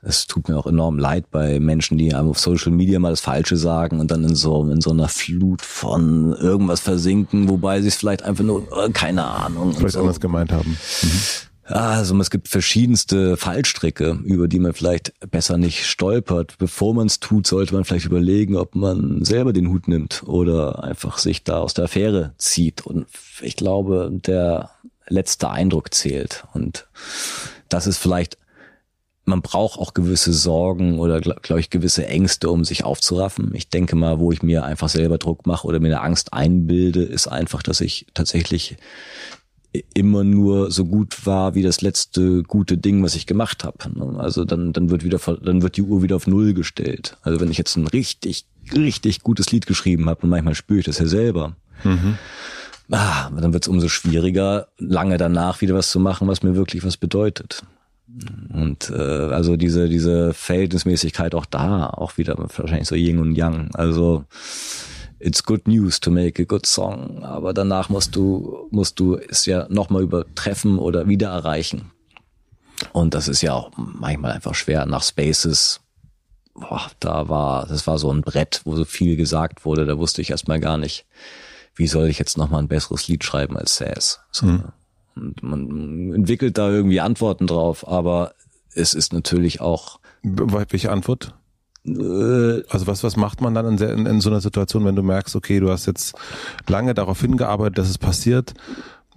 es 0.02 0.26
tut 0.26 0.48
mir 0.48 0.58
auch 0.58 0.66
enorm 0.66 0.98
leid 0.98 1.30
bei 1.30 1.60
Menschen, 1.60 1.96
die 1.96 2.14
auf 2.14 2.38
Social 2.38 2.72
Media 2.72 2.98
mal 2.98 3.10
das 3.10 3.20
Falsche 3.20 3.56
sagen 3.56 4.00
und 4.00 4.10
dann 4.10 4.24
in 4.24 4.34
so, 4.34 4.68
in 4.68 4.80
so 4.80 4.90
einer 4.90 5.08
Flut 5.08 5.62
von 5.62 6.32
irgendwas 6.32 6.80
versinken, 6.80 7.48
wobei 7.48 7.80
sie 7.80 7.88
es 7.88 7.94
vielleicht 7.94 8.24
einfach 8.24 8.44
nur, 8.44 8.66
äh, 8.76 8.90
keine 8.90 9.24
Ahnung. 9.24 9.72
Vielleicht 9.74 9.94
so. 9.94 10.00
anders 10.00 10.18
gemeint 10.18 10.50
haben. 10.50 10.76
Mhm. 11.02 11.20
Also 11.64 12.18
es 12.18 12.30
gibt 12.30 12.48
verschiedenste 12.48 13.36
Fallstricke, 13.36 14.18
über 14.24 14.48
die 14.48 14.58
man 14.58 14.72
vielleicht 14.72 15.12
besser 15.30 15.58
nicht 15.58 15.86
stolpert. 15.86 16.58
Bevor 16.58 16.94
man 16.94 17.06
es 17.06 17.20
tut, 17.20 17.46
sollte 17.46 17.74
man 17.74 17.84
vielleicht 17.84 18.06
überlegen, 18.06 18.56
ob 18.56 18.74
man 18.74 19.24
selber 19.24 19.52
den 19.52 19.68
Hut 19.68 19.86
nimmt 19.86 20.24
oder 20.26 20.82
einfach 20.82 21.18
sich 21.18 21.44
da 21.44 21.58
aus 21.58 21.74
der 21.74 21.84
Affäre 21.84 22.34
zieht. 22.36 22.84
Und 22.84 23.06
ich 23.40 23.56
glaube, 23.56 24.10
der 24.12 24.70
letzte 25.06 25.50
Eindruck 25.50 25.94
zählt. 25.94 26.44
Und 26.52 26.88
das 27.68 27.86
ist 27.86 27.98
vielleicht 27.98 28.38
man 29.24 29.42
braucht 29.42 29.78
auch 29.78 29.94
gewisse 29.94 30.32
Sorgen 30.32 30.98
oder 30.98 31.20
glaube 31.20 31.60
ich 31.60 31.70
gewisse 31.70 32.06
Ängste, 32.06 32.50
um 32.50 32.64
sich 32.64 32.84
aufzuraffen. 32.84 33.54
Ich 33.54 33.68
denke 33.68 33.94
mal, 33.94 34.18
wo 34.18 34.32
ich 34.32 34.42
mir 34.42 34.64
einfach 34.64 34.88
selber 34.88 35.18
Druck 35.18 35.46
mache 35.46 35.66
oder 35.66 35.78
mir 35.78 35.88
eine 35.88 36.00
Angst 36.00 36.32
einbilde, 36.32 37.02
ist 37.04 37.28
einfach, 37.28 37.62
dass 37.62 37.80
ich 37.80 38.06
tatsächlich 38.14 38.76
immer 39.94 40.22
nur 40.22 40.70
so 40.70 40.84
gut 40.84 41.26
war 41.26 41.54
wie 41.54 41.62
das 41.62 41.80
letzte 41.80 42.42
gute 42.42 42.76
Ding, 42.76 43.02
was 43.02 43.14
ich 43.14 43.26
gemacht 43.26 43.64
habe. 43.64 43.78
Also 44.18 44.44
dann 44.44 44.72
dann 44.72 44.90
wird 44.90 45.04
wieder 45.04 45.18
dann 45.42 45.62
wird 45.62 45.76
die 45.76 45.82
Uhr 45.82 46.02
wieder 46.02 46.16
auf 46.16 46.26
null 46.26 46.52
gestellt. 46.52 47.16
Also 47.22 47.40
wenn 47.40 47.50
ich 47.50 47.58
jetzt 47.58 47.76
ein 47.76 47.86
richtig 47.86 48.44
richtig 48.74 49.22
gutes 49.22 49.50
Lied 49.50 49.66
geschrieben 49.66 50.08
habe 50.08 50.22
und 50.22 50.30
manchmal 50.30 50.54
spüre 50.54 50.80
ich 50.80 50.86
das 50.86 50.98
ja 50.98 51.06
selber. 51.06 51.56
Mhm. 51.84 52.18
Ah, 52.90 53.30
dann 53.30 53.52
wird 53.54 53.64
es 53.64 53.68
umso 53.68 53.88
schwieriger, 53.88 54.68
lange 54.78 55.16
danach 55.16 55.62
wieder 55.62 55.74
was 55.74 55.90
zu 55.90 55.98
machen, 55.98 56.28
was 56.28 56.42
mir 56.42 56.54
wirklich 56.54 56.84
was 56.84 56.98
bedeutet. 56.98 57.62
Und 58.52 58.90
äh, 58.90 59.00
also 59.00 59.56
diese 59.56 59.88
diese 59.88 60.34
Verhältnismäßigkeit 60.34 61.34
auch 61.34 61.46
da, 61.46 61.86
auch 61.86 62.18
wieder 62.18 62.36
wahrscheinlich 62.36 62.88
so 62.88 62.94
Yin 62.94 63.18
und 63.18 63.34
Yang. 63.34 63.70
Also 63.74 64.24
it's 65.22 65.42
good 65.42 65.66
news 65.68 66.00
to 66.00 66.10
make 66.10 66.42
a 66.42 66.44
good 66.44 66.66
song, 66.66 67.22
aber 67.22 67.54
danach 67.54 67.88
musst 67.88 68.16
du 68.16 68.68
musst 68.70 68.98
du 68.98 69.16
es 69.16 69.46
ja 69.46 69.66
nochmal 69.68 70.02
übertreffen 70.02 70.78
oder 70.78 71.08
wieder 71.08 71.28
erreichen. 71.28 71.90
Und 72.92 73.14
das 73.14 73.28
ist 73.28 73.42
ja 73.42 73.54
auch 73.54 73.70
manchmal 73.76 74.32
einfach 74.32 74.54
schwer. 74.54 74.86
Nach 74.86 75.02
Spaces, 75.02 75.80
boah, 76.54 76.90
da 77.00 77.28
war 77.28 77.66
das 77.66 77.86
war 77.86 77.98
so 77.98 78.12
ein 78.12 78.22
Brett, 78.22 78.62
wo 78.64 78.74
so 78.74 78.84
viel 78.84 79.16
gesagt 79.16 79.64
wurde. 79.64 79.86
Da 79.86 79.98
wusste 79.98 80.20
ich 80.20 80.30
erstmal 80.30 80.60
gar 80.60 80.78
nicht, 80.78 81.06
wie 81.76 81.86
soll 81.86 82.08
ich 82.08 82.18
jetzt 82.18 82.36
nochmal 82.36 82.62
ein 82.62 82.68
besseres 82.68 83.06
Lied 83.08 83.24
schreiben 83.24 83.56
als 83.56 83.76
Sass. 83.76 84.20
So, 84.32 84.46
mhm. 84.46 84.64
Und 85.14 85.42
man 85.42 86.14
entwickelt 86.14 86.58
da 86.58 86.70
irgendwie 86.70 87.00
Antworten 87.00 87.46
drauf, 87.46 87.86
aber 87.86 88.34
es 88.74 88.94
ist 88.94 89.12
natürlich 89.12 89.60
auch. 89.60 90.00
Welche 90.22 90.90
Antwort? 90.90 91.34
Äh, 91.86 92.62
also 92.68 92.86
was, 92.86 93.02
was 93.02 93.16
macht 93.16 93.40
man 93.40 93.54
dann 93.54 93.66
in, 93.66 93.78
in, 93.78 94.06
in 94.06 94.20
so 94.20 94.30
einer 94.30 94.40
Situation, 94.40 94.84
wenn 94.84 94.96
du 94.96 95.02
merkst, 95.02 95.36
okay, 95.36 95.60
du 95.60 95.70
hast 95.70 95.86
jetzt 95.86 96.14
lange 96.68 96.94
darauf 96.94 97.20
hingearbeitet, 97.20 97.78
dass 97.78 97.88
es 97.88 97.98
passiert, 97.98 98.54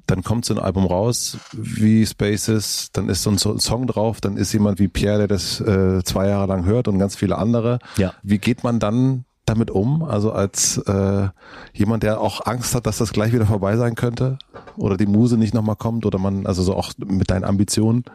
dann 0.07 0.23
kommt 0.23 0.45
so 0.45 0.53
ein 0.53 0.59
Album 0.59 0.85
raus 0.85 1.37
wie 1.53 2.05
Spaces, 2.05 2.89
dann 2.93 3.09
ist 3.09 3.23
so 3.23 3.31
ein 3.31 3.37
Song 3.37 3.87
drauf, 3.87 4.21
dann 4.21 4.37
ist 4.37 4.53
jemand 4.53 4.79
wie 4.79 4.87
Pierre, 4.87 5.19
der 5.19 5.27
das 5.27 5.59
äh, 5.61 6.03
zwei 6.03 6.27
Jahre 6.27 6.47
lang 6.47 6.65
hört 6.65 6.87
und 6.87 6.99
ganz 6.99 7.15
viele 7.15 7.37
andere. 7.37 7.79
Ja. 7.97 8.13
Wie 8.21 8.37
geht 8.37 8.63
man 8.63 8.79
dann 8.79 9.25
damit 9.45 9.71
um? 9.71 10.03
Also 10.03 10.31
als 10.31 10.77
äh, 10.77 11.29
jemand, 11.73 12.03
der 12.03 12.21
auch 12.21 12.45
Angst 12.45 12.75
hat, 12.75 12.85
dass 12.85 12.97
das 12.97 13.13
gleich 13.13 13.33
wieder 13.33 13.45
vorbei 13.45 13.77
sein 13.77 13.95
könnte? 13.95 14.37
Oder 14.77 14.97
die 14.97 15.05
Muse 15.05 15.37
nicht 15.37 15.53
nochmal 15.53 15.75
kommt? 15.75 16.05
Oder 16.05 16.19
man, 16.19 16.45
also 16.45 16.61
so 16.63 16.75
auch 16.75 16.91
mit 16.97 17.31
deinen 17.31 17.43
Ambitionen? 17.43 18.05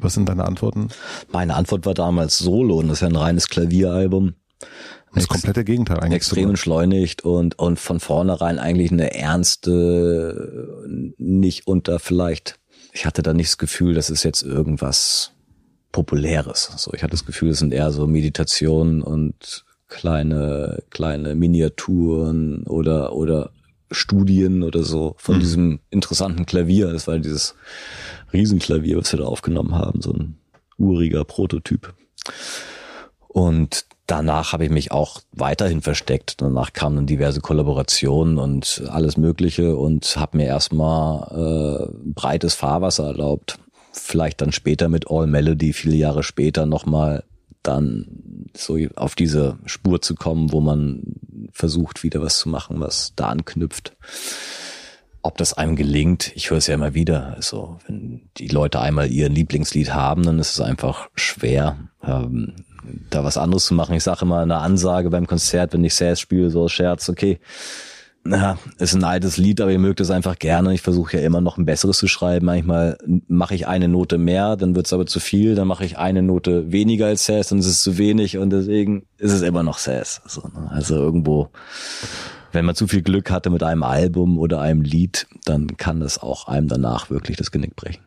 Was 0.00 0.14
sind 0.14 0.28
deine 0.28 0.44
Antworten? 0.44 0.88
Meine 1.32 1.54
Antwort 1.54 1.86
war 1.86 1.94
damals 1.94 2.38
Solo 2.38 2.78
und 2.78 2.88
das 2.88 2.98
ist 2.98 3.02
ja 3.02 3.08
ein 3.08 3.16
reines 3.16 3.48
Klavieralbum. 3.48 4.34
Das 5.14 5.26
komplette 5.26 5.64
Gegenteil 5.64 5.98
eigentlich. 5.98 6.16
Extrem 6.16 6.42
sogar. 6.42 6.50
entschleunigt 6.50 7.24
und, 7.24 7.58
und 7.58 7.80
von 7.80 7.98
vornherein 7.98 8.58
eigentlich 8.58 8.92
eine 8.92 9.14
ernste, 9.14 10.84
nicht 11.18 11.66
unter 11.66 11.98
vielleicht, 11.98 12.60
ich 12.92 13.06
hatte 13.06 13.22
da 13.22 13.34
nicht 13.34 13.50
das 13.50 13.58
Gefühl, 13.58 13.94
das 13.94 14.10
ist 14.10 14.22
jetzt 14.22 14.42
irgendwas 14.42 15.32
Populäres. 15.90 16.70
So, 16.76 16.92
ich 16.94 17.02
hatte 17.02 17.12
das 17.12 17.26
Gefühl, 17.26 17.50
es 17.50 17.58
sind 17.58 17.74
eher 17.74 17.90
so 17.90 18.06
Meditationen 18.06 19.02
und 19.02 19.64
kleine, 19.88 20.82
kleine 20.90 21.34
Miniaturen 21.34 22.62
oder, 22.64 23.12
oder 23.12 23.50
Studien 23.90 24.62
oder 24.62 24.84
so 24.84 25.16
von 25.18 25.36
mhm. 25.36 25.40
diesem 25.40 25.80
interessanten 25.90 26.46
Klavier. 26.46 26.92
Das 26.92 27.08
war 27.08 27.18
dieses 27.18 27.56
Riesenklavier, 28.32 28.98
was 28.98 29.12
wir 29.12 29.20
da 29.20 29.26
aufgenommen 29.26 29.74
haben, 29.74 30.00
so 30.02 30.12
ein 30.12 30.38
uriger 30.78 31.24
Prototyp. 31.24 31.94
Und 33.28 33.84
danach 34.06 34.52
habe 34.52 34.64
ich 34.64 34.70
mich 34.70 34.90
auch 34.90 35.20
weiterhin 35.32 35.82
versteckt. 35.82 36.40
Danach 36.40 36.72
kamen 36.72 36.96
dann 36.96 37.06
diverse 37.06 37.40
Kollaborationen 37.40 38.38
und 38.38 38.82
alles 38.88 39.16
Mögliche 39.16 39.76
und 39.76 40.16
habe 40.16 40.38
mir 40.38 40.46
erstmal 40.46 41.90
äh, 41.92 42.10
breites 42.12 42.54
Fahrwasser 42.54 43.06
erlaubt. 43.06 43.58
Vielleicht 43.92 44.40
dann 44.40 44.52
später 44.52 44.88
mit 44.88 45.10
All 45.10 45.26
Melody, 45.26 45.72
viele 45.72 45.96
Jahre 45.96 46.22
später 46.22 46.66
nochmal 46.66 47.24
dann 47.62 48.46
so 48.56 48.78
auf 48.96 49.14
diese 49.14 49.58
Spur 49.66 50.00
zu 50.00 50.14
kommen, 50.14 50.52
wo 50.52 50.60
man 50.60 51.02
versucht, 51.52 52.02
wieder 52.02 52.20
was 52.22 52.38
zu 52.38 52.48
machen, 52.48 52.80
was 52.80 53.12
da 53.14 53.28
anknüpft. 53.28 53.96
Ob 55.22 55.36
das 55.36 55.52
einem 55.52 55.76
gelingt, 55.76 56.32
ich 56.34 56.50
höre 56.50 56.58
es 56.58 56.66
ja 56.66 56.74
immer 56.74 56.94
wieder. 56.94 57.34
Also 57.34 57.78
wenn 57.86 58.30
die 58.38 58.48
Leute 58.48 58.80
einmal 58.80 59.10
ihr 59.10 59.28
Lieblingslied 59.28 59.92
haben, 59.92 60.22
dann 60.22 60.38
ist 60.38 60.52
es 60.52 60.60
einfach 60.60 61.08
schwer, 61.14 61.76
ähm, 62.02 62.54
da 63.10 63.22
was 63.22 63.36
anderes 63.36 63.66
zu 63.66 63.74
machen. 63.74 63.94
Ich 63.94 64.02
sage 64.02 64.22
immer 64.22 64.40
eine 64.40 64.58
Ansage 64.58 65.10
beim 65.10 65.26
Konzert, 65.26 65.72
wenn 65.72 65.84
ich 65.84 65.94
Sass 65.94 66.20
spiele, 66.20 66.50
so 66.50 66.68
Scherz, 66.68 67.08
okay, 67.08 67.38
na, 68.22 68.58
ist 68.78 68.94
ein 68.94 69.04
altes 69.04 69.38
Lied, 69.38 69.60
aber 69.60 69.72
ihr 69.72 69.78
mögt 69.78 70.00
es 70.00 70.10
einfach 70.10 70.38
gerne. 70.38 70.74
Ich 70.74 70.82
versuche 70.82 71.16
ja 71.16 71.22
immer 71.22 71.40
noch 71.40 71.56
ein 71.56 71.64
besseres 71.64 71.96
zu 71.96 72.06
schreiben. 72.06 72.46
Manchmal 72.46 72.98
mache 73.28 73.54
ich 73.54 73.66
eine 73.66 73.88
Note 73.88 74.18
mehr, 74.18 74.56
dann 74.56 74.74
wird 74.74 74.86
es 74.86 74.92
aber 74.92 75.06
zu 75.06 75.20
viel, 75.20 75.54
dann 75.54 75.66
mache 75.66 75.86
ich 75.86 75.96
eine 75.96 76.22
Note 76.22 76.70
weniger 76.70 77.06
als 77.06 77.24
Sass, 77.24 77.48
dann 77.48 77.60
ist 77.60 77.66
es 77.66 77.82
zu 77.82 77.96
wenig 77.96 78.36
und 78.36 78.50
deswegen 78.50 79.06
ist 79.16 79.32
es 79.32 79.40
immer 79.40 79.62
noch 79.62 79.78
Sass. 79.78 80.20
So, 80.26 80.42
ne? 80.42 80.70
Also 80.70 80.96
irgendwo, 80.96 81.48
wenn 82.52 82.64
man 82.64 82.74
zu 82.74 82.86
viel 82.86 83.02
Glück 83.02 83.30
hatte 83.30 83.50
mit 83.50 83.62
einem 83.62 83.82
Album 83.82 84.38
oder 84.38 84.60
einem 84.60 84.82
Lied, 84.82 85.26
dann 85.44 85.76
kann 85.76 86.00
das 86.00 86.18
auch 86.18 86.48
einem 86.48 86.68
danach 86.68 87.10
wirklich 87.10 87.36
das 87.36 87.50
Genick 87.50 87.76
brechen. 87.76 88.02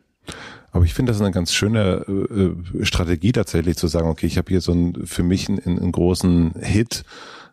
Aber 0.72 0.84
ich 0.84 0.92
finde 0.92 1.12
das 1.12 1.20
eine 1.20 1.30
ganz 1.30 1.52
schöne 1.52 2.04
äh, 2.08 2.84
Strategie 2.84 3.32
tatsächlich 3.32 3.76
zu 3.76 3.86
sagen, 3.86 4.08
okay, 4.08 4.26
ich 4.26 4.38
habe 4.38 4.48
hier 4.48 4.60
so 4.60 4.72
ein 4.72 5.06
für 5.06 5.22
mich 5.22 5.48
einen, 5.48 5.60
einen 5.60 5.92
großen 5.92 6.52
Hit 6.60 7.04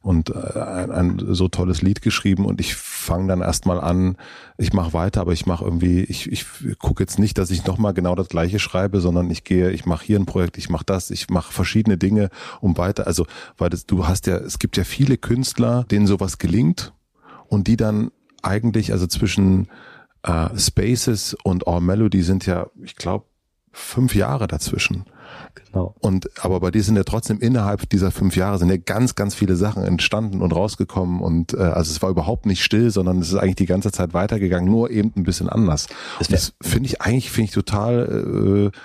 und 0.01 0.29
äh, 0.29 0.59
ein, 0.59 0.91
ein 0.91 1.21
so 1.29 1.47
tolles 1.47 1.81
Lied 1.81 2.01
geschrieben 2.01 2.45
und 2.45 2.59
ich 2.59 2.75
fange 2.75 3.27
dann 3.27 3.41
erstmal 3.41 3.79
an, 3.79 4.17
ich 4.57 4.73
mache 4.73 4.93
weiter, 4.93 5.21
aber 5.21 5.33
ich 5.33 5.45
mache 5.45 5.63
irgendwie, 5.63 6.01
ich, 6.03 6.31
ich 6.31 6.45
gucke 6.79 7.03
jetzt 7.03 7.19
nicht, 7.19 7.37
dass 7.37 7.51
ich 7.51 7.65
nochmal 7.65 7.93
genau 7.93 8.15
das 8.15 8.27
gleiche 8.27 8.59
schreibe, 8.59 8.99
sondern 8.99 9.29
ich 9.29 9.43
gehe, 9.43 9.71
ich 9.71 9.85
mache 9.85 10.05
hier 10.05 10.19
ein 10.19 10.25
Projekt, 10.25 10.57
ich 10.57 10.69
mache 10.69 10.85
das, 10.85 11.11
ich 11.11 11.29
mache 11.29 11.53
verschiedene 11.53 11.97
Dinge, 11.97 12.29
um 12.61 12.77
weiter, 12.77 13.05
also 13.05 13.25
weil 13.57 13.69
das, 13.69 13.85
du 13.85 14.07
hast 14.07 14.27
ja, 14.27 14.37
es 14.37 14.59
gibt 14.59 14.77
ja 14.77 14.83
viele 14.83 15.17
Künstler, 15.17 15.85
denen 15.91 16.07
sowas 16.07 16.39
gelingt 16.39 16.93
und 17.47 17.67
die 17.67 17.77
dann 17.77 18.11
eigentlich, 18.41 18.91
also 18.91 19.05
zwischen 19.05 19.67
äh, 20.23 20.49
Spaces 20.57 21.35
und 21.43 21.67
All 21.67 21.81
Melody 21.81 22.23
sind 22.23 22.45
ja, 22.45 22.67
ich 22.83 22.95
glaube, 22.95 23.25
fünf 23.71 24.15
Jahre 24.15 24.47
dazwischen. 24.47 25.05
Genau. 25.55 25.95
Und 25.99 26.29
aber 26.43 26.59
bei 26.59 26.71
dir 26.71 26.83
sind 26.83 26.95
ja 26.95 27.03
trotzdem 27.03 27.39
innerhalb 27.39 27.89
dieser 27.89 28.11
fünf 28.11 28.35
Jahre 28.35 28.57
sind 28.57 28.69
ja 28.69 28.77
ganz, 28.77 29.15
ganz 29.15 29.35
viele 29.35 29.55
Sachen 29.55 29.83
entstanden 29.83 30.41
und 30.41 30.53
rausgekommen 30.53 31.21
und 31.21 31.53
äh, 31.53 31.57
also 31.57 31.91
es 31.91 32.01
war 32.01 32.09
überhaupt 32.09 32.45
nicht 32.45 32.63
still, 32.63 32.91
sondern 32.91 33.19
es 33.19 33.29
ist 33.29 33.35
eigentlich 33.35 33.55
die 33.55 33.65
ganze 33.65 33.91
Zeit 33.91 34.13
weitergegangen, 34.13 34.69
nur 34.69 34.89
eben 34.89 35.11
ein 35.15 35.23
bisschen 35.23 35.49
anders. 35.49 35.87
Das, 36.19 36.27
das 36.27 36.53
finde 36.61 36.87
ich 36.87 37.01
eigentlich 37.01 37.31
finde 37.31 37.45
ich 37.45 37.51
total 37.51 38.71
äh, 38.71 38.77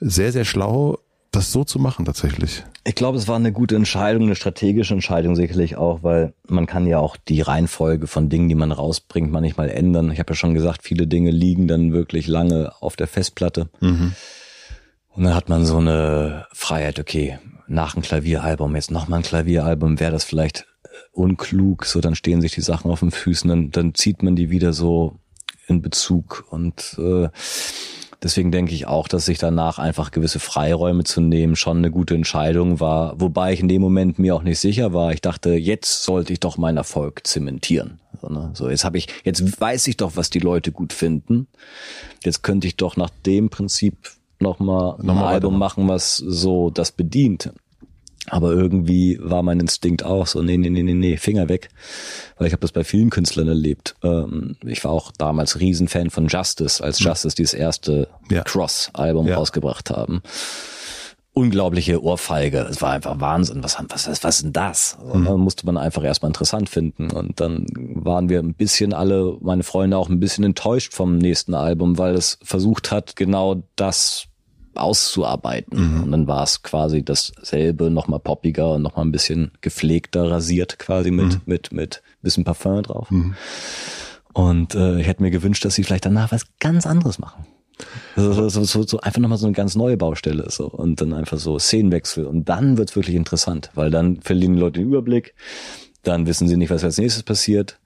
sehr, 0.00 0.32
sehr 0.32 0.44
schlau, 0.44 0.98
das 1.32 1.50
so 1.50 1.64
zu 1.64 1.78
machen 1.78 2.04
tatsächlich. 2.04 2.62
Ich 2.84 2.94
glaube, 2.94 3.16
es 3.16 3.26
war 3.26 3.36
eine 3.36 3.52
gute 3.52 3.74
Entscheidung, 3.74 4.24
eine 4.24 4.36
strategische 4.36 4.92
Entscheidung 4.92 5.34
sicherlich 5.34 5.76
auch, 5.76 6.02
weil 6.02 6.34
man 6.46 6.66
kann 6.66 6.86
ja 6.86 6.98
auch 6.98 7.16
die 7.16 7.40
Reihenfolge 7.40 8.06
von 8.06 8.28
Dingen, 8.28 8.48
die 8.48 8.54
man 8.54 8.70
rausbringt, 8.70 9.32
manchmal 9.32 9.70
ändern. 9.70 10.10
Ich 10.10 10.18
habe 10.18 10.32
ja 10.32 10.36
schon 10.36 10.52
gesagt, 10.52 10.82
viele 10.82 11.06
Dinge 11.06 11.30
liegen 11.30 11.68
dann 11.68 11.92
wirklich 11.92 12.26
lange 12.26 12.72
auf 12.80 12.96
der 12.96 13.06
Festplatte. 13.06 13.70
Mhm. 13.80 14.12
Und 15.14 15.24
dann 15.24 15.34
hat 15.34 15.48
man 15.48 15.64
so 15.64 15.78
eine 15.78 16.46
Freiheit, 16.52 16.98
okay, 16.98 17.38
nach 17.66 17.94
einem 17.94 18.02
Klavieralbum, 18.02 18.74
jetzt 18.74 18.90
nochmal 18.90 19.20
ein 19.20 19.24
Klavieralbum, 19.24 20.00
wäre 20.00 20.12
das 20.12 20.24
vielleicht 20.24 20.66
äh, 20.84 20.88
unklug, 21.12 21.84
so 21.84 22.00
dann 22.00 22.14
stehen 22.14 22.40
sich 22.40 22.52
die 22.52 22.60
Sachen 22.60 22.90
auf 22.90 23.00
den 23.00 23.10
Füßen, 23.10 23.48
dann, 23.48 23.70
dann 23.70 23.94
zieht 23.94 24.22
man 24.22 24.36
die 24.36 24.50
wieder 24.50 24.72
so 24.72 25.18
in 25.66 25.82
Bezug 25.82 26.46
und 26.50 26.98
äh, 26.98 27.28
Deswegen 28.22 28.52
denke 28.52 28.72
ich 28.72 28.86
auch, 28.86 29.08
dass 29.08 29.24
sich 29.24 29.38
danach 29.38 29.80
einfach 29.80 30.12
gewisse 30.12 30.38
Freiräume 30.38 31.02
zu 31.02 31.20
nehmen 31.20 31.56
schon 31.56 31.78
eine 31.78 31.90
gute 31.90 32.14
Entscheidung 32.14 32.78
war. 32.78 33.20
Wobei 33.20 33.52
ich 33.52 33.60
in 33.60 33.68
dem 33.68 33.82
Moment 33.82 34.20
mir 34.20 34.36
auch 34.36 34.44
nicht 34.44 34.60
sicher 34.60 34.92
war. 34.92 35.12
Ich 35.12 35.20
dachte, 35.20 35.54
jetzt 35.54 36.04
sollte 36.04 36.32
ich 36.32 36.38
doch 36.38 36.56
meinen 36.56 36.76
Erfolg 36.76 37.26
zementieren. 37.26 37.98
So, 38.20 38.28
ne? 38.28 38.50
so 38.54 38.70
jetzt 38.70 38.84
habe 38.84 38.96
ich, 38.96 39.08
jetzt 39.24 39.60
weiß 39.60 39.88
ich 39.88 39.96
doch, 39.96 40.12
was 40.14 40.30
die 40.30 40.38
Leute 40.38 40.70
gut 40.70 40.92
finden. 40.92 41.48
Jetzt 42.22 42.44
könnte 42.44 42.68
ich 42.68 42.76
doch 42.76 42.96
nach 42.96 43.10
dem 43.26 43.50
Prinzip 43.50 43.96
nochmal 44.42 44.96
noch 45.02 45.16
ein 45.16 45.22
Album 45.22 45.58
machen, 45.58 45.88
was 45.88 46.16
so 46.16 46.70
das 46.70 46.92
bedient. 46.92 47.52
Aber 48.28 48.52
irgendwie 48.52 49.18
war 49.20 49.42
mein 49.42 49.58
Instinkt 49.58 50.04
auch 50.04 50.26
so, 50.26 50.42
nee, 50.42 50.56
nee, 50.56 50.70
nee, 50.70 50.84
nee, 50.84 50.94
nee, 50.94 51.16
Finger 51.16 51.48
weg. 51.48 51.70
Weil 52.38 52.46
ich 52.46 52.52
habe 52.52 52.60
das 52.60 52.70
bei 52.70 52.84
vielen 52.84 53.10
Künstlern 53.10 53.48
erlebt. 53.48 53.96
Ähm, 54.02 54.56
ich 54.64 54.84
war 54.84 54.92
auch 54.92 55.10
damals 55.12 55.58
Riesenfan 55.58 56.10
von 56.10 56.28
Justice, 56.28 56.82
als. 56.82 57.00
Justice 57.00 57.34
dieses 57.34 57.54
erste 57.54 58.08
ja. 58.30 58.42
Cross-Album 58.44 59.26
ja. 59.26 59.36
rausgebracht 59.36 59.90
haben. 59.90 60.22
Unglaubliche 61.34 62.02
Ohrfeige. 62.02 62.58
Es 62.58 62.80
war 62.80 62.92
einfach 62.92 63.18
Wahnsinn. 63.18 63.64
Was, 63.64 63.76
was, 63.88 64.06
was, 64.06 64.22
was 64.22 64.36
ist 64.36 64.44
denn 64.44 64.52
das? 64.52 64.98
Also, 65.00 65.18
mhm. 65.18 65.24
Dann 65.24 65.40
musste 65.40 65.66
man 65.66 65.76
einfach 65.76 66.04
erstmal 66.04 66.28
interessant 66.28 66.68
finden. 66.68 67.10
Und 67.10 67.40
dann 67.40 67.66
waren 67.74 68.28
wir 68.28 68.38
ein 68.38 68.54
bisschen 68.54 68.92
alle, 68.92 69.36
meine 69.40 69.64
Freunde 69.64 69.96
auch 69.96 70.08
ein 70.08 70.20
bisschen 70.20 70.44
enttäuscht 70.44 70.92
vom 70.94 71.18
nächsten 71.18 71.54
Album, 71.54 71.98
weil 71.98 72.14
es 72.14 72.38
versucht 72.42 72.92
hat, 72.92 73.16
genau 73.16 73.64
das 73.74 74.28
auszuarbeiten. 74.74 75.96
Mhm. 75.96 76.02
Und 76.04 76.12
dann 76.12 76.26
war 76.26 76.42
es 76.42 76.62
quasi 76.62 77.04
dasselbe, 77.04 77.90
nochmal 77.90 78.20
poppiger 78.20 78.74
und 78.74 78.82
nochmal 78.82 79.04
ein 79.04 79.12
bisschen 79.12 79.52
gepflegter, 79.60 80.30
rasiert 80.30 80.78
quasi 80.78 81.10
mit, 81.10 81.34
mhm. 81.34 81.40
mit, 81.46 81.72
mit 81.72 82.02
bisschen 82.22 82.44
Parfum 82.44 82.82
drauf. 82.82 83.10
Mhm. 83.10 83.34
Und 84.32 84.74
äh, 84.74 85.00
ich 85.00 85.06
hätte 85.06 85.22
mir 85.22 85.30
gewünscht, 85.30 85.64
dass 85.64 85.74
sie 85.74 85.84
vielleicht 85.84 86.06
danach 86.06 86.32
was 86.32 86.46
ganz 86.58 86.86
anderes 86.86 87.18
machen. 87.18 87.46
So, 88.16 88.48
so, 88.48 88.64
so, 88.64 88.82
so 88.82 89.00
einfach 89.00 89.20
nochmal 89.20 89.38
so 89.38 89.46
eine 89.46 89.54
ganz 89.54 89.74
neue 89.74 89.96
Baustelle 89.96 90.48
so 90.50 90.68
und 90.68 91.00
dann 91.00 91.12
einfach 91.12 91.38
so 91.38 91.58
Szenenwechsel 91.58 92.26
und 92.26 92.48
dann 92.48 92.78
wird's 92.78 92.94
wirklich 92.94 93.16
interessant, 93.16 93.70
weil 93.74 93.90
dann 93.90 94.20
verlieren 94.20 94.54
die 94.54 94.60
Leute 94.60 94.80
den 94.80 94.88
Überblick, 94.88 95.34
dann 96.02 96.26
wissen 96.26 96.48
sie 96.48 96.56
nicht, 96.56 96.70
was 96.70 96.84
als 96.84 96.98
nächstes 96.98 97.22
passiert 97.22 97.80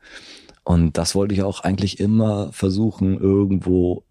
und 0.65 0.99
das 0.99 1.15
wollte 1.15 1.35
ich 1.35 1.43
auch 1.43 1.61
eigentlich 1.61 2.01
immer 2.01 2.53
versuchen, 2.53 3.19
irgendwo 3.19 4.03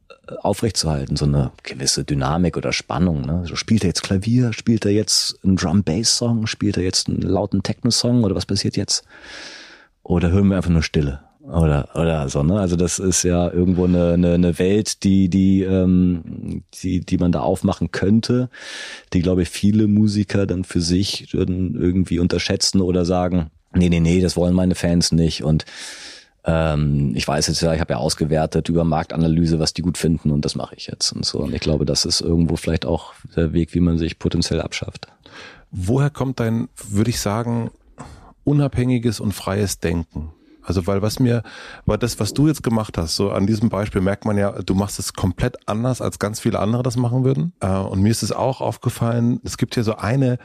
aufrechtzuerhalten, 0.41 1.15
so 1.15 1.25
eine 1.25 1.51
gewisse 1.63 2.03
Dynamik 2.03 2.57
oder 2.57 2.73
Spannung. 2.73 3.21
Ne? 3.21 3.43
So 3.45 3.55
spielt 3.55 3.83
er 3.83 3.89
jetzt 3.89 4.03
Klavier, 4.03 4.53
spielt 4.53 4.85
er 4.85 4.91
jetzt 4.91 5.39
einen 5.43 5.55
Drum-Bass-Song, 5.55 6.47
spielt 6.47 6.77
er 6.77 6.83
jetzt 6.83 7.07
einen 7.07 7.21
lauten 7.21 7.63
Techno-Song 7.63 8.23
oder 8.23 8.35
was 8.35 8.45
passiert 8.45 8.77
jetzt? 8.77 9.03
Oder 10.03 10.31
hören 10.31 10.49
wir 10.49 10.57
einfach 10.57 10.69
nur 10.69 10.83
Stille? 10.83 11.21
Oder 11.41 11.89
oder 11.93 12.27
so, 12.27 12.41
ne? 12.41 12.59
Also 12.59 12.75
das 12.75 12.97
ist 12.97 13.21
ja 13.21 13.51
irgendwo 13.51 13.85
eine, 13.85 14.13
eine, 14.13 14.33
eine 14.33 14.57
Welt, 14.57 15.03
die, 15.03 15.29
die, 15.29 15.61
ähm, 15.61 16.63
die, 16.81 17.01
die 17.01 17.17
man 17.19 17.31
da 17.31 17.41
aufmachen 17.41 17.91
könnte, 17.91 18.49
die, 19.13 19.21
glaube 19.21 19.43
ich, 19.43 19.49
viele 19.49 19.87
Musiker 19.87 20.47
dann 20.47 20.63
für 20.63 20.81
sich 20.81 21.33
irgendwie 21.33 22.17
unterschätzen 22.17 22.81
oder 22.81 23.05
sagen, 23.05 23.51
nee, 23.75 23.89
nee, 23.89 23.99
nee, 23.99 24.21
das 24.21 24.35
wollen 24.35 24.55
meine 24.55 24.73
Fans 24.73 25.11
nicht. 25.11 25.43
Und 25.43 25.65
ähm, 26.45 27.13
ich 27.15 27.27
weiß 27.27 27.47
jetzt 27.47 27.61
ja, 27.61 27.73
ich 27.73 27.79
habe 27.79 27.93
ja 27.93 27.99
ausgewertet 27.99 28.69
über 28.69 28.83
Marktanalyse, 28.83 29.59
was 29.59 29.73
die 29.73 29.81
gut 29.81 29.97
finden 29.97 30.29
und 30.31 30.45
das 30.45 30.55
mache 30.55 30.75
ich 30.75 30.87
jetzt 30.87 31.11
und 31.11 31.25
so. 31.25 31.39
Und 31.39 31.53
ich 31.53 31.61
glaube, 31.61 31.85
das 31.85 32.05
ist 32.05 32.21
irgendwo 32.21 32.55
vielleicht 32.55 32.85
auch 32.85 33.13
der 33.35 33.51
Weg, 33.53 33.73
wie 33.73 33.79
man 33.79 33.97
sich 33.97 34.19
potenziell 34.19 34.61
abschafft. 34.61 35.07
Woher 35.71 36.09
kommt 36.09 36.39
dein, 36.39 36.69
würde 36.87 37.09
ich 37.09 37.19
sagen, 37.19 37.71
unabhängiges 38.43 39.19
und 39.19 39.33
freies 39.33 39.79
Denken? 39.79 40.31
Also 40.61 40.87
weil 40.87 41.01
was 41.01 41.19
mir, 41.19 41.43
weil 41.85 41.97
das, 41.97 42.19
was 42.19 42.33
du 42.33 42.47
jetzt 42.47 42.63
gemacht 42.63 42.97
hast, 42.97 43.15
so 43.15 43.31
an 43.31 43.47
diesem 43.47 43.69
Beispiel 43.69 44.01
merkt 44.01 44.25
man 44.25 44.37
ja, 44.37 44.51
du 44.51 44.73
machst 44.73 44.99
es 44.99 45.13
komplett 45.13 45.57
anders, 45.67 46.01
als 46.01 46.19
ganz 46.19 46.39
viele 46.39 46.59
andere 46.59 46.83
das 46.83 46.95
machen 46.95 47.23
würden. 47.23 47.53
Äh, 47.59 47.69
und 47.69 48.01
mir 48.01 48.09
ist 48.09 48.23
es 48.23 48.31
auch 48.31 48.61
aufgefallen, 48.61 49.39
es 49.43 49.57
gibt 49.57 49.75
hier 49.75 49.83
so 49.83 49.95
eine, 49.95 50.37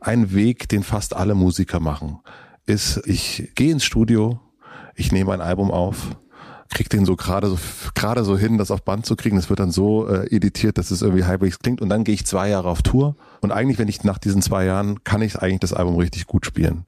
einen 0.00 0.34
Weg, 0.34 0.68
den 0.68 0.82
fast 0.82 1.16
alle 1.16 1.34
Musiker 1.34 1.80
machen, 1.80 2.20
ist, 2.66 3.02
ich 3.06 3.52
gehe 3.54 3.72
ins 3.72 3.84
Studio, 3.84 4.40
ich 4.96 5.12
nehme 5.12 5.32
ein 5.32 5.40
Album 5.40 5.70
auf, 5.70 6.16
krieg 6.70 6.90
den 6.90 7.04
so 7.04 7.16
gerade 7.16 7.48
so 7.48 7.58
gerade 7.94 8.24
so 8.24 8.36
hin, 8.36 8.58
das 8.58 8.70
auf 8.70 8.82
Band 8.82 9.06
zu 9.06 9.16
kriegen. 9.16 9.36
Das 9.36 9.48
wird 9.48 9.60
dann 9.60 9.70
so 9.70 10.08
äh, 10.08 10.26
editiert, 10.34 10.78
dass 10.78 10.90
es 10.90 11.02
irgendwie 11.02 11.24
halbwegs 11.24 11.58
klingt. 11.58 11.80
Und 11.80 11.88
dann 11.88 12.04
gehe 12.04 12.14
ich 12.14 12.26
zwei 12.26 12.48
Jahre 12.48 12.68
auf 12.68 12.82
Tour. 12.82 13.16
Und 13.40 13.52
eigentlich, 13.52 13.78
wenn 13.78 13.88
ich 13.88 14.04
nach 14.04 14.18
diesen 14.18 14.42
zwei 14.42 14.64
Jahren, 14.64 15.04
kann 15.04 15.22
ich 15.22 15.36
eigentlich 15.40 15.60
das 15.60 15.72
Album 15.72 15.96
richtig 15.96 16.26
gut 16.26 16.44
spielen. 16.46 16.86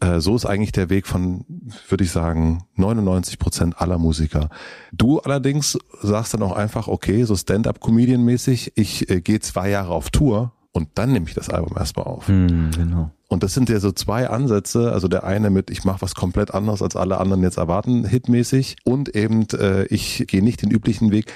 Äh, 0.00 0.20
so 0.20 0.36
ist 0.36 0.44
eigentlich 0.44 0.72
der 0.72 0.90
Weg 0.90 1.06
von, 1.06 1.44
würde 1.88 2.04
ich 2.04 2.10
sagen, 2.10 2.64
99 2.74 3.38
Prozent 3.38 3.80
aller 3.80 3.98
Musiker. 3.98 4.50
Du 4.92 5.20
allerdings 5.20 5.78
sagst 6.02 6.34
dann 6.34 6.42
auch 6.42 6.54
einfach, 6.54 6.88
okay, 6.88 7.24
so 7.24 7.34
Stand-up-Comedian-mäßig, 7.34 8.72
ich 8.74 9.08
äh, 9.08 9.20
gehe 9.20 9.40
zwei 9.40 9.70
Jahre 9.70 9.94
auf 9.94 10.10
Tour 10.10 10.52
und 10.76 10.90
dann 10.94 11.10
nehme 11.10 11.26
ich 11.26 11.32
das 11.32 11.48
Album 11.48 11.74
erstmal 11.78 12.04
auf. 12.04 12.28
Mm, 12.28 12.70
genau. 12.76 13.10
Und 13.28 13.42
das 13.42 13.54
sind 13.54 13.70
ja 13.70 13.80
so 13.80 13.92
zwei 13.92 14.28
Ansätze, 14.28 14.92
also 14.92 15.08
der 15.08 15.24
eine 15.24 15.48
mit, 15.48 15.70
ich 15.70 15.84
mache 15.84 16.02
was 16.02 16.14
komplett 16.14 16.52
anderes, 16.52 16.82
als 16.82 16.96
alle 16.96 17.18
anderen 17.18 17.42
jetzt 17.42 17.56
erwarten, 17.56 18.04
hitmäßig, 18.04 18.76
und 18.84 19.16
eben, 19.16 19.46
äh, 19.58 19.86
ich 19.86 20.26
gehe 20.26 20.44
nicht 20.44 20.60
den 20.60 20.70
üblichen 20.70 21.12
Weg. 21.12 21.32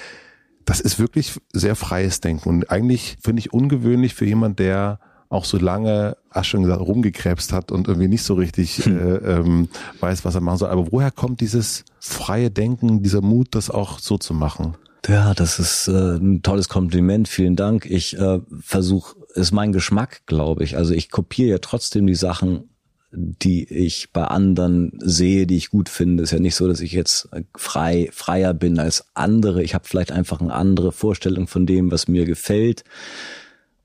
Das 0.65 0.79
ist 0.79 0.99
wirklich 0.99 1.39
sehr 1.53 1.75
freies 1.75 2.21
Denken 2.21 2.49
und 2.49 2.69
eigentlich 2.69 3.17
finde 3.23 3.39
ich 3.39 3.51
ungewöhnlich 3.51 4.13
für 4.13 4.25
jemand, 4.25 4.59
der 4.59 4.99
auch 5.29 5.45
so 5.45 5.57
lange, 5.57 6.17
gesagt, 6.31 6.81
rumgekrebst 6.81 7.51
hat 7.51 7.71
und 7.71 7.87
irgendwie 7.87 8.09
nicht 8.09 8.23
so 8.23 8.35
richtig 8.35 8.85
hm. 8.85 8.99
äh, 8.99 9.15
ähm, 9.15 9.69
weiß, 10.01 10.23
was 10.23 10.35
er 10.35 10.41
machen 10.41 10.59
soll. 10.59 10.69
Aber 10.69 10.91
woher 10.91 11.09
kommt 11.09 11.41
dieses 11.41 11.83
freie 11.99 12.51
Denken, 12.51 13.01
dieser 13.01 13.21
Mut, 13.21 13.55
das 13.55 13.71
auch 13.71 13.97
so 13.97 14.19
zu 14.19 14.35
machen? 14.35 14.75
Ja, 15.07 15.33
das 15.33 15.57
ist 15.57 15.87
äh, 15.87 16.17
ein 16.17 16.43
tolles 16.43 16.69
Kompliment. 16.69 17.27
Vielen 17.27 17.55
Dank. 17.55 17.85
Ich 17.85 18.17
äh, 18.17 18.39
versuche, 18.59 19.15
ist 19.35 19.51
mein 19.51 19.71
Geschmack, 19.71 20.21
glaube 20.25 20.63
ich. 20.63 20.77
Also 20.77 20.93
ich 20.93 21.09
kopiere 21.09 21.49
ja 21.49 21.57
trotzdem 21.59 22.07
die 22.07 22.15
Sachen, 22.15 22.69
die 23.11 23.65
ich 23.71 24.11
bei 24.13 24.23
anderen 24.23 24.97
sehe, 25.01 25.45
die 25.45 25.57
ich 25.57 25.69
gut 25.69 25.89
finde. 25.89 26.23
Ist 26.23 26.31
ja 26.31 26.39
nicht 26.39 26.55
so, 26.55 26.67
dass 26.67 26.79
ich 26.79 26.93
jetzt 26.93 27.29
frei 27.55 28.09
freier 28.11 28.53
bin 28.53 28.79
als 28.79 29.05
andere. 29.13 29.63
Ich 29.63 29.73
habe 29.73 29.87
vielleicht 29.87 30.11
einfach 30.11 30.39
eine 30.39 30.53
andere 30.53 30.91
Vorstellung 30.91 31.47
von 31.47 31.65
dem, 31.65 31.91
was 31.91 32.07
mir 32.07 32.25
gefällt, 32.25 32.83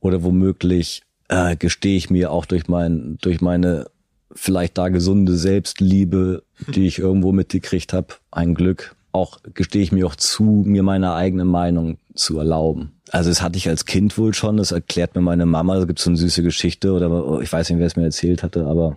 oder 0.00 0.22
womöglich 0.22 1.02
äh, 1.28 1.56
gestehe 1.56 1.96
ich 1.96 2.10
mir 2.10 2.30
auch 2.30 2.46
durch 2.46 2.68
mein, 2.68 3.18
durch 3.20 3.40
meine 3.40 3.86
vielleicht 4.32 4.78
da 4.78 4.88
gesunde 4.88 5.36
Selbstliebe, 5.36 6.44
die 6.68 6.86
ich 6.86 6.98
irgendwo 6.98 7.32
mitgekriegt 7.32 7.92
habe, 7.92 8.14
ein 8.30 8.54
Glück, 8.54 8.94
auch 9.12 9.40
gestehe 9.54 9.82
ich 9.82 9.92
mir 9.92 10.06
auch 10.06 10.16
zu, 10.16 10.62
mir 10.66 10.82
meine 10.82 11.14
eigene 11.14 11.44
Meinung 11.44 11.98
zu 12.14 12.38
erlauben. 12.38 12.95
Also 13.10 13.30
das 13.30 13.42
hatte 13.42 13.56
ich 13.56 13.68
als 13.68 13.84
Kind 13.84 14.18
wohl 14.18 14.34
schon, 14.34 14.56
das 14.56 14.72
erklärt 14.72 15.14
mir 15.14 15.20
meine 15.20 15.46
Mama, 15.46 15.78
da 15.78 15.84
gibt 15.84 15.98
es 15.98 16.04
so 16.04 16.10
eine 16.10 16.16
süße 16.16 16.42
Geschichte 16.42 16.92
oder 16.92 17.40
ich 17.40 17.52
weiß 17.52 17.70
nicht, 17.70 17.78
wer 17.78 17.86
es 17.86 17.96
mir 17.96 18.04
erzählt 18.04 18.42
hatte, 18.42 18.66
aber 18.66 18.96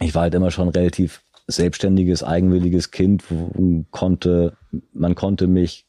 ich 0.00 0.14
war 0.14 0.22
halt 0.22 0.34
immer 0.34 0.50
schon 0.50 0.68
relativ 0.68 1.22
selbstständiges, 1.46 2.22
eigenwilliges 2.22 2.90
Kind, 2.90 3.24
wo 3.30 3.84
konnte, 3.90 4.56
man 4.92 5.14
konnte 5.14 5.46
mich 5.46 5.86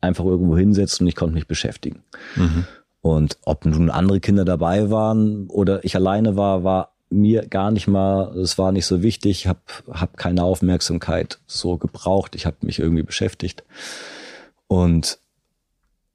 einfach 0.00 0.24
irgendwo 0.24 0.56
hinsetzen 0.56 1.04
und 1.04 1.08
ich 1.08 1.16
konnte 1.16 1.34
mich 1.34 1.46
beschäftigen. 1.46 2.02
Mhm. 2.36 2.64
Und 3.00 3.38
ob 3.44 3.64
nun 3.64 3.90
andere 3.90 4.20
Kinder 4.20 4.44
dabei 4.44 4.90
waren 4.90 5.46
oder 5.48 5.84
ich 5.84 5.94
alleine 5.94 6.36
war, 6.36 6.64
war 6.64 6.92
mir 7.10 7.46
gar 7.46 7.70
nicht 7.70 7.88
mal, 7.88 8.36
es 8.36 8.58
war 8.58 8.72
nicht 8.72 8.86
so 8.86 9.02
wichtig, 9.02 9.30
ich 9.40 9.46
habe 9.46 9.60
hab 9.90 10.16
keine 10.16 10.42
Aufmerksamkeit 10.42 11.38
so 11.46 11.76
gebraucht, 11.76 12.34
ich 12.34 12.44
habe 12.44 12.56
mich 12.62 12.78
irgendwie 12.78 13.02
beschäftigt. 13.02 13.64
Und 14.66 15.18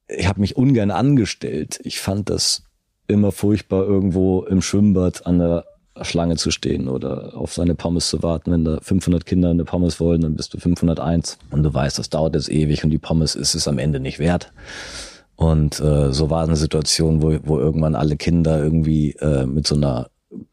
ich 0.08 0.28
habe 0.28 0.42
mich 0.42 0.56
ungern 0.58 0.92
angestellt. 0.92 1.80
Ich 1.84 2.00
fand 2.00 2.30
das 2.30 2.64
immer 3.08 3.32
furchtbar, 3.32 3.84
irgendwo 3.84 4.44
im 4.44 4.62
Schwimmbad 4.62 5.26
an 5.26 5.40
der 5.40 5.66
Schlange 6.02 6.38
zu 6.38 6.50
stehen 6.50 6.88
oder 6.88 7.38
auf 7.38 7.54
seine 7.54 7.76
Pommes 7.76 8.08
zu 8.08 8.24
warten. 8.24 8.52
Wenn 8.52 8.66
da 8.66 8.80
500 8.82 9.26
Kinder 9.26 9.50
eine 9.50 9.66
Pommes 9.66 10.00
wollen, 10.00 10.22
dann 10.22 10.36
bist 10.36 10.54
du 10.54 10.58
501 10.58 11.38
und 11.52 11.64
du 11.64 11.74
weißt, 11.74 12.00
das 12.00 12.10
dauert 12.10 12.36
jetzt 12.36 12.50
ewig 12.50 12.84
und 12.84 12.90
die 12.90 12.98
Pommes 12.98 13.36
ist 13.36 13.54
es 13.54 13.68
am 13.68 13.78
Ende 13.78 14.00
nicht 14.00 14.20
wert. 14.20 14.52
Und 15.36 15.80
äh, 15.80 16.12
so 16.12 16.30
war 16.30 16.44
eine 16.44 16.56
Situation, 16.56 17.22
wo, 17.22 17.38
wo 17.44 17.60
irgendwann 17.60 17.96
alle 17.96 18.18
Kinder 18.18 18.64
irgendwie 18.64 19.12
äh, 19.20 19.46
mit 19.46 19.68
so 19.68 19.76
einer 19.76 20.08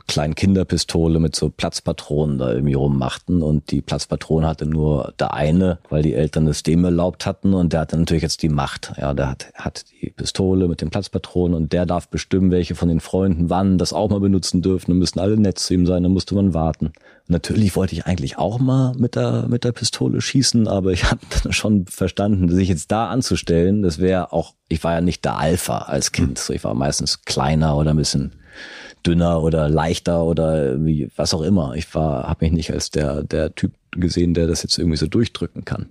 kleinen 0.07 0.35
Kinderpistole 0.35 1.19
mit 1.21 1.37
so 1.37 1.51
Platzpatronen 1.51 2.39
da 2.39 2.53
irgendwie 2.53 2.75
rummachten. 2.75 3.43
Und 3.43 3.71
die 3.71 3.81
Platzpatrone 3.81 4.47
hatte 4.47 4.67
nur 4.67 5.15
der 5.19 5.35
eine, 5.35 5.79
weil 5.89 6.03
die 6.03 6.15
Eltern 6.15 6.47
es 6.47 6.63
dem 6.63 6.85
erlaubt 6.85 7.27
hatten. 7.27 7.55
Und 7.55 7.73
der 7.73 7.81
hatte 7.81 7.97
natürlich 7.97 8.23
jetzt 8.23 8.43
die 8.43 8.49
Macht. 8.49 8.93
Ja, 8.99 9.15
der 9.15 9.31
hat, 9.31 9.53
hat 9.55 9.85
die 10.01 10.11
Pistole 10.11 10.69
mit 10.69 10.81
den 10.81 10.91
Platzpatronen 10.91 11.57
und 11.57 11.73
der 11.73 11.87
darf 11.87 12.09
bestimmen, 12.09 12.51
welche 12.51 12.75
von 12.75 12.89
den 12.89 13.01
Freunden 13.01 13.51
wann 13.51 13.79
das 13.79 13.93
auch 13.93 14.11
mal 14.11 14.21
benutzen 14.21 14.63
dürfen. 14.63 14.93
Und 14.93 14.99
müssen 14.99 15.21
alle 15.21 15.37
nett 15.37 15.59
zu 15.59 15.75
ihm 15.75 15.87
sein, 15.87 16.03
da 16.03 16.09
musste 16.09 16.35
man 16.35 16.55
warten. 16.55 16.87
Und 16.87 17.31
natürlich 17.31 17.77
wollte 17.77 17.95
ich 17.95 18.07
eigentlich 18.07 18.39
auch 18.39 18.59
mal 18.59 18.93
mit 18.99 19.15
der, 19.15 19.47
mit 19.49 19.65
der 19.65 19.73
Pistole 19.73 20.21
schießen, 20.21 20.67
aber 20.67 20.91
ich 20.91 21.05
habe 21.11 21.21
dann 21.43 21.53
schon 21.53 21.87
verstanden, 21.87 22.49
sich 22.49 22.69
jetzt 22.69 22.91
da 22.91 23.09
anzustellen, 23.09 23.83
das 23.83 23.99
wäre 23.99 24.33
auch, 24.33 24.55
ich 24.69 24.83
war 24.83 24.95
ja 24.95 25.01
nicht 25.01 25.25
der 25.25 25.39
Alpha 25.39 25.79
als 25.79 26.13
Kind, 26.13 26.39
so 26.39 26.53
ich 26.53 26.65
war 26.65 26.75
meistens 26.75 27.23
kleiner 27.23 27.77
oder 27.77 27.91
ein 27.91 27.97
bisschen 27.97 28.33
dünner 29.07 29.43
oder 29.43 29.69
leichter 29.69 30.25
oder 30.25 30.85
wie 30.85 31.11
was 31.17 31.35
auch 31.35 31.43
immer. 31.43 31.75
Ich 31.75 31.95
war, 31.95 32.29
habe 32.29 32.45
mich 32.45 32.53
nicht 32.53 32.73
als 32.73 32.91
der 32.91 33.23
der 33.23 33.55
Typ 33.55 33.73
gesehen, 33.93 34.35
der 34.35 34.47
das 34.47 34.63
jetzt 34.63 34.79
irgendwie 34.79 34.97
so 34.97 35.07
durchdrücken 35.07 35.65
kann. 35.65 35.89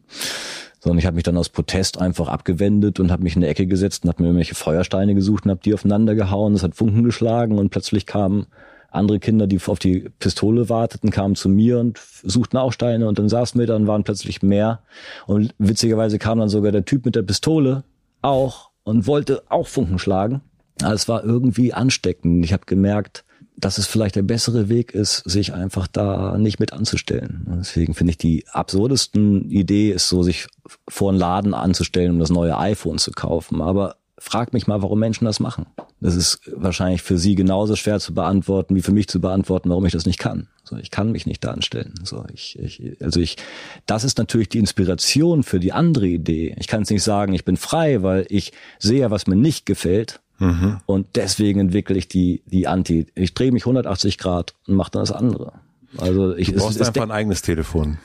Sondern 0.80 1.00
ich 1.00 1.06
habe 1.06 1.16
mich 1.16 1.24
dann 1.24 1.38
aus 1.38 1.50
Protest 1.50 2.00
einfach 2.00 2.30
abgewendet 2.30 3.00
und 3.00 3.12
habe 3.12 3.24
mich 3.24 3.36
in 3.36 3.44
eine 3.44 3.52
Ecke 3.52 3.68
gesetzt 3.68 4.04
und 4.04 4.10
habe 4.10 4.24
mir 4.24 4.30
irgendwelche 4.30 4.56
Feuersteine 4.56 5.14
gesucht 5.14 5.46
und 5.46 5.52
habe 5.52 5.62
die 5.64 5.74
aufeinander 5.74 6.16
gehauen. 6.16 6.54
Es 6.54 6.64
hat 6.64 6.76
Funken 6.76 7.04
geschlagen 7.04 7.58
und 7.58 7.70
plötzlich 7.70 8.06
kamen 8.06 8.48
andere 8.92 9.20
Kinder, 9.20 9.48
die 9.48 9.60
auf 9.66 9.80
die 9.80 10.10
Pistole 10.20 10.70
warteten, 10.70 11.12
kamen 11.12 11.36
zu 11.36 11.50
mir 11.50 11.80
und 11.80 12.00
suchten 12.24 12.58
auch 12.58 12.74
Steine 12.74 13.08
und 13.08 13.20
dann 13.20 13.30
saßen 13.30 13.60
wir 13.60 13.68
da 13.68 13.76
und 13.76 13.88
waren 13.88 14.04
plötzlich 14.04 14.42
mehr. 14.42 14.82
Und 15.28 15.54
witzigerweise 15.58 16.18
kam 16.18 16.40
dann 16.40 16.50
sogar 16.50 16.72
der 16.72 16.86
Typ 16.86 17.06
mit 17.06 17.16
der 17.16 17.24
Pistole 17.24 17.84
auch 18.22 18.70
und 18.84 19.08
wollte 19.08 19.44
auch 19.50 19.68
Funken 19.68 20.00
schlagen. 20.00 20.42
Es 20.84 21.08
war 21.08 21.24
irgendwie 21.24 21.74
ansteckend. 21.74 22.44
Ich 22.46 22.54
habe 22.54 22.66
gemerkt, 22.66 23.24
dass 23.58 23.78
es 23.78 23.88
vielleicht 23.88 24.16
der 24.16 24.22
bessere 24.22 24.70
Weg 24.70 24.94
ist, 24.94 25.18
sich 25.30 25.54
einfach 25.54 25.88
da 25.88 26.38
nicht 26.38 26.60
mit 26.60 26.74
anzustellen. 26.74 27.46
Deswegen 27.60 27.94
finde 27.94 28.12
ich 28.12 28.18
die 28.18 28.46
absurdesten 28.48 29.50
Idee 29.50 29.92
ist 29.92 30.08
so, 30.08 30.24
sich 30.24 30.48
vor 30.88 31.10
einen 31.10 31.20
Laden 31.20 31.54
anzustellen, 31.54 32.12
um 32.12 32.20
das 32.20 32.30
neue 32.30 32.58
iPhone 32.58 33.00
zu 33.00 33.12
kaufen. 33.12 33.62
Aber 33.62 33.98
frag 34.18 34.54
mich 34.54 34.68
mal, 34.68 34.82
warum 34.82 35.00
Menschen 35.00 35.26
das 35.26 35.40
machen. 35.40 35.66
Das 36.00 36.16
ist 36.16 36.42
wahrscheinlich 36.56 37.02
für 37.02 37.18
sie 37.18 37.36
genauso 37.36 37.76
schwer 37.76 38.00
zu 38.00 38.14
beantworten, 38.14 38.76
wie 38.76 38.82
für 38.82 38.92
mich 38.92 39.08
zu 39.08 39.20
beantworten, 39.20 39.70
warum 39.70 39.86
ich 39.86 39.94
das 39.94 40.06
nicht 40.06 40.20
kann. 40.20 40.48
So, 40.64 40.78
ich 40.78 40.92
kann 40.92 41.12
mich 41.12 41.26
nicht 41.26 41.44
da 41.44 41.52
anstellen. 41.52 41.94
So, 42.04 42.26
ich, 42.34 42.58
ich, 42.60 43.02
also 43.02 43.20
ich, 43.20 43.38
das 43.86 44.04
ist 44.04 44.18
natürlich 44.18 44.50
die 44.50 44.60
Inspiration 44.60 45.44
für 45.44 45.60
die 45.60 45.74
andere 45.74 46.08
Idee. 46.08 46.56
Ich 46.60 46.68
kann 46.68 46.84
es 46.84 46.90
nicht 46.90 47.04
sagen, 47.04 47.34
ich 47.34 47.46
bin 47.46 47.58
frei, 47.58 48.04
weil 48.04 48.26
ich 48.30 48.54
sehe, 48.78 49.10
was 49.12 49.28
mir 49.28 49.36
nicht 49.36 49.66
gefällt 49.66 50.22
Mhm. 50.40 50.78
Und 50.86 51.08
deswegen 51.16 51.60
entwickle 51.60 51.98
ich 51.98 52.08
die, 52.08 52.42
die 52.46 52.68
Anti. 52.68 53.08
Ich 53.16 53.34
drehe 53.34 53.52
mich 53.52 53.64
180 53.64 54.18
Grad 54.18 54.56
und 54.68 54.76
mache 54.76 54.92
dann 54.92 55.02
das 55.02 55.12
andere. 55.12 55.54
Also 55.98 56.36
ich, 56.36 56.52
du 56.52 56.60
brauchst 56.60 56.80
es, 56.80 56.88
einfach 56.88 57.04
ein 57.04 57.12
eigenes 57.12 57.42
Telefon. 57.42 57.98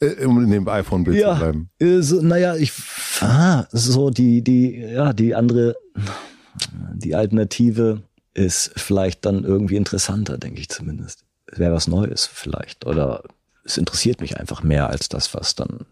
Äh, 0.00 0.24
um 0.26 0.42
in 0.42 0.50
dem 0.50 0.68
iPhone-Bild 0.68 1.16
ja, 1.16 1.34
zu 1.34 1.40
bleiben. 1.40 1.70
So, 2.02 2.20
naja, 2.20 2.54
ich, 2.56 2.72
ah, 3.20 3.66
so 3.72 4.10
die, 4.10 4.42
die, 4.42 4.78
ja, 4.78 5.12
die 5.12 5.34
andere, 5.34 5.76
die 6.94 7.14
Alternative 7.14 8.02
ist 8.34 8.72
vielleicht 8.76 9.24
dann 9.26 9.44
irgendwie 9.44 9.76
interessanter, 9.76 10.38
denke 10.38 10.60
ich 10.60 10.68
zumindest. 10.68 11.24
Es 11.46 11.58
wäre 11.58 11.72
was 11.72 11.88
Neues 11.88 12.26
vielleicht. 12.26 12.86
Oder 12.86 13.24
es 13.64 13.76
interessiert 13.76 14.20
mich 14.20 14.38
einfach 14.38 14.62
mehr 14.62 14.88
als 14.88 15.08
das, 15.08 15.34
was 15.34 15.54
dann 15.54 15.86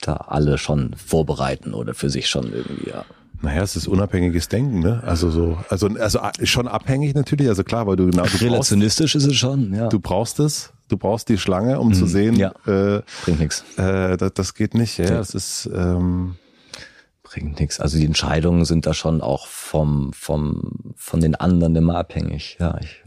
da 0.00 0.14
alle 0.14 0.58
schon 0.58 0.94
vorbereiten 0.94 1.74
oder 1.74 1.94
für 1.94 2.10
sich 2.10 2.28
schon 2.28 2.52
irgendwie, 2.52 2.90
ja. 2.90 3.04
Naja, 3.42 3.62
es 3.62 3.74
ist 3.76 3.88
unabhängiges 3.88 4.48
Denken, 4.48 4.80
ne? 4.80 5.02
Also 5.04 5.30
so, 5.30 5.58
also, 5.68 5.88
also 5.88 6.20
schon 6.44 6.68
abhängig 6.68 7.14
natürlich, 7.14 7.48
also 7.48 7.64
klar, 7.64 7.86
weil 7.86 7.96
du 7.96 8.10
genau. 8.10 8.24
Du 8.24 8.44
Relationistisch 8.44 9.12
brauchst, 9.12 9.26
ist 9.26 9.32
es 9.32 9.38
schon, 9.38 9.74
ja. 9.74 9.88
Du 9.88 9.98
brauchst 9.98 10.38
es, 10.38 10.72
du 10.88 10.96
brauchst 10.96 11.28
die 11.28 11.38
Schlange, 11.38 11.80
um 11.80 11.88
mhm, 11.88 11.94
zu 11.94 12.06
sehen, 12.06 12.36
ja, 12.36 12.52
äh, 12.66 13.02
bringt 13.24 13.40
nichts. 13.40 13.64
Äh, 13.76 14.16
das, 14.16 14.32
das 14.34 14.54
geht 14.54 14.74
nicht, 14.74 14.98
ja. 14.98 15.06
Das 15.06 15.34
ist 15.34 15.68
ähm, 15.74 16.36
bringt 17.24 17.58
nichts. 17.58 17.80
Also 17.80 17.98
die 17.98 18.04
Entscheidungen 18.04 18.64
sind 18.64 18.86
da 18.86 18.94
schon 18.94 19.20
auch 19.20 19.46
vom, 19.48 20.12
vom, 20.12 20.94
von 20.96 21.20
den 21.20 21.34
anderen 21.34 21.74
immer 21.74 21.96
abhängig, 21.96 22.58
ja. 22.60 22.78
Ich, 22.80 23.02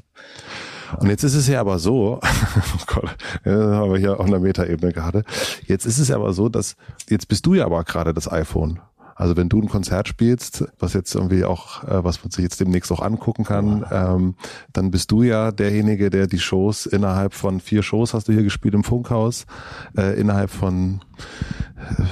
und 1.00 1.10
jetzt 1.10 1.24
ist 1.24 1.36
es 1.36 1.48
ja 1.48 1.60
aber 1.60 1.80
so, 1.80 2.20
oh 2.24 2.84
Gott, 2.88 3.16
ja, 3.44 3.52
haben 3.52 3.92
wir 3.92 4.00
hier 4.00 4.20
auf 4.20 4.26
einer 4.26 4.40
Metaebene 4.40 4.94
gerade. 4.94 5.24
Jetzt 5.66 5.86
ist 5.86 5.98
es 5.98 6.10
ja 6.10 6.16
aber 6.16 6.34
so, 6.34 6.50
dass 6.50 6.76
jetzt 7.10 7.28
bist 7.28 7.46
du 7.46 7.54
ja 7.54 7.66
aber 7.66 7.84
gerade 7.84 8.14
das 8.14 8.32
iPhone. 8.32 8.80
Also 9.16 9.38
wenn 9.38 9.48
du 9.48 9.62
ein 9.62 9.70
Konzert 9.70 10.10
spielst, 10.10 10.66
was 10.78 10.94
jetzt 10.94 11.16
irgendwie 11.16 11.46
auch, 11.46 11.84
äh, 11.86 12.04
was 12.04 12.22
man 12.22 12.32
sich 12.32 12.44
jetzt 12.44 12.60
demnächst 12.60 12.92
auch 12.92 13.02
angucken 13.02 13.46
kann, 13.46 13.86
ähm, 13.90 14.36
dann 14.74 14.92
bist 14.92 15.10
du 15.12 15.24
ja 15.24 15.52
derjenige, 15.52 16.10
der 16.10 16.28
die 16.28 16.40
Shows 16.40 16.86
innerhalb 16.86 17.34
von 17.34 17.62
vier 17.62 17.82
Shows 17.82 18.14
hast 18.14 18.28
du 18.28 18.34
hier 18.34 18.44
gespielt 18.44 18.74
im 18.74 18.84
Funkhaus, 18.84 19.46
äh, 19.98 20.20
innerhalb 20.20 20.50
von 20.50 21.00
äh, 21.78 22.04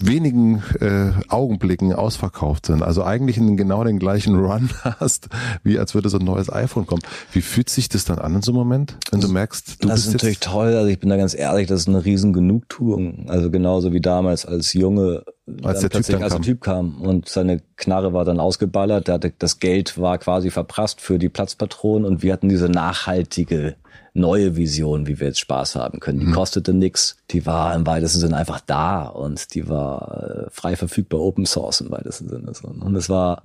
wenigen 0.00 0.62
äh, 0.80 1.10
Augenblicken 1.28 1.92
ausverkauft 1.92 2.66
sind. 2.66 2.82
Also 2.82 3.04
eigentlich 3.04 3.36
in 3.36 3.56
genau 3.56 3.84
den 3.84 3.98
gleichen 3.98 4.36
Run 4.36 4.70
hast, 4.82 5.28
wie 5.62 5.78
als 5.78 5.94
würde 5.94 6.08
so 6.08 6.18
ein 6.18 6.24
neues 6.24 6.52
iPhone 6.52 6.86
kommen. 6.86 7.02
Wie 7.32 7.42
fühlt 7.42 7.68
sich 7.68 7.88
das 7.88 8.04
dann 8.04 8.18
an 8.18 8.36
in 8.36 8.42
so 8.42 8.52
einem 8.52 8.58
Moment, 8.58 8.96
wenn 9.10 9.20
du 9.20 9.28
merkst, 9.28 9.82
du 9.82 9.88
das 9.88 9.96
bist 9.96 10.06
ist 10.06 10.12
natürlich 10.14 10.40
toll. 10.40 10.74
Also 10.74 10.88
ich 10.88 10.98
bin 10.98 11.10
da 11.10 11.16
ganz 11.16 11.34
ehrlich, 11.34 11.66
das 11.66 11.80
ist 11.80 11.88
eine 11.88 12.04
riesen 12.04 12.32
Genugtuung. 12.32 13.28
Also 13.28 13.50
genauso 13.50 13.92
wie 13.92 14.00
damals 14.00 14.46
als 14.46 14.72
Junge, 14.72 15.24
als 15.62 15.80
der 15.80 15.90
Typ, 15.90 16.06
dann 16.06 16.22
als 16.22 16.32
der 16.32 16.42
Typ 16.42 16.60
kam 16.62 17.02
und 17.02 17.28
seine 17.28 17.60
Knarre 17.76 18.12
war 18.12 18.24
dann 18.24 18.40
ausgeballert. 18.40 19.08
Der 19.08 19.14
hatte, 19.14 19.32
das 19.38 19.58
Geld 19.58 19.98
war 19.98 20.18
quasi 20.18 20.50
verprasst 20.50 21.00
für 21.00 21.18
die 21.18 21.28
Platzpatronen 21.28 22.06
und 22.06 22.22
wir 22.22 22.32
hatten 22.32 22.48
diese 22.48 22.68
nachhaltige 22.68 23.76
neue 24.14 24.56
Vision, 24.56 25.06
wie 25.06 25.18
wir 25.20 25.28
jetzt 25.28 25.40
Spaß 25.40 25.74
haben 25.74 26.00
können. 26.00 26.20
Die 26.20 26.26
mhm. 26.26 26.32
kostete 26.32 26.72
nix, 26.72 27.16
die 27.30 27.44
war 27.46 27.74
im 27.74 27.86
weitesten 27.86 28.20
Sinne 28.20 28.36
einfach 28.36 28.60
da 28.60 29.06
und 29.06 29.54
die 29.54 29.68
war 29.68 30.46
äh, 30.46 30.50
frei 30.50 30.76
verfügbar, 30.76 31.20
Open 31.20 31.46
Source 31.46 31.80
im 31.80 31.90
weitesten 31.90 32.28
Sinne. 32.28 32.52
Und 32.80 32.94
es 32.94 33.10
war 33.10 33.42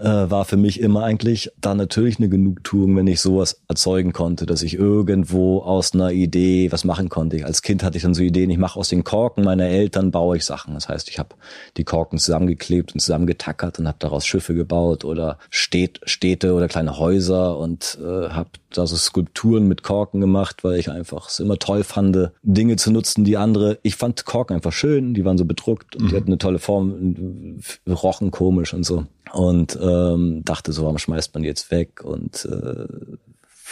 äh, 0.00 0.30
war 0.30 0.44
für 0.44 0.56
mich 0.56 0.80
immer 0.80 1.04
eigentlich 1.04 1.50
da 1.60 1.74
natürlich 1.74 2.18
eine 2.18 2.28
Genugtuung, 2.28 2.96
wenn 2.96 3.06
ich 3.06 3.20
sowas 3.20 3.60
erzeugen 3.68 4.12
konnte, 4.12 4.46
dass 4.46 4.62
ich 4.62 4.74
irgendwo 4.74 5.60
aus 5.60 5.94
einer 5.94 6.12
Idee 6.12 6.70
was 6.72 6.84
machen 6.84 7.08
konnte. 7.08 7.44
Als 7.44 7.62
Kind 7.62 7.82
hatte 7.82 7.96
ich 7.96 8.02
dann 8.02 8.14
so 8.14 8.22
Ideen, 8.22 8.50
ich 8.50 8.58
mache 8.58 8.78
aus 8.78 8.88
den 8.88 9.04
Korken 9.04 9.44
meiner 9.44 9.66
Eltern 9.66 10.10
baue 10.10 10.36
ich 10.36 10.44
Sachen. 10.44 10.74
Das 10.74 10.88
heißt, 10.88 11.08
ich 11.08 11.18
habe 11.18 11.34
die 11.76 11.84
Korken 11.84 12.18
zusammengeklebt 12.18 12.92
und 12.94 13.00
zusammengetackert 13.00 13.78
und 13.78 13.88
habe 13.88 13.98
daraus 14.00 14.26
Schiffe 14.26 14.54
gebaut 14.54 15.04
oder 15.04 15.38
Städte 15.50 16.54
oder 16.54 16.68
kleine 16.68 16.98
Häuser 16.98 17.58
und 17.58 17.98
äh, 18.00 18.28
habe 18.28 18.50
da 18.70 18.86
so 18.86 18.96
Skulpturen 18.96 19.66
mit 19.66 19.82
Korken 19.82 20.20
gemacht, 20.20 20.62
weil 20.62 20.78
ich 20.78 20.90
einfach 20.90 21.28
es 21.28 21.40
immer 21.40 21.58
toll 21.58 21.84
fand, 21.84 22.08
Dinge 22.42 22.76
zu 22.76 22.90
nutzen, 22.90 23.24
die 23.24 23.36
andere. 23.36 23.78
Ich 23.82 23.96
fand 23.96 24.24
Korken 24.24 24.54
einfach 24.54 24.72
schön, 24.72 25.14
die 25.14 25.24
waren 25.24 25.38
so 25.38 25.44
bedruckt 25.44 25.96
und 25.96 26.04
mhm. 26.04 26.08
die 26.08 26.16
hatten 26.16 26.26
eine 26.28 26.38
tolle 26.38 26.58
Form, 26.58 27.60
rochen 27.86 28.30
komisch 28.30 28.74
und 28.74 28.84
so 28.84 29.06
und 29.32 29.78
ähm, 29.80 30.42
dachte 30.44 30.72
so, 30.72 30.82
warum 30.82 30.98
schmeißt 30.98 31.34
man 31.34 31.42
die 31.42 31.48
jetzt 31.48 31.70
weg? 31.70 32.02
Und 32.04 32.44
äh, 32.44 32.86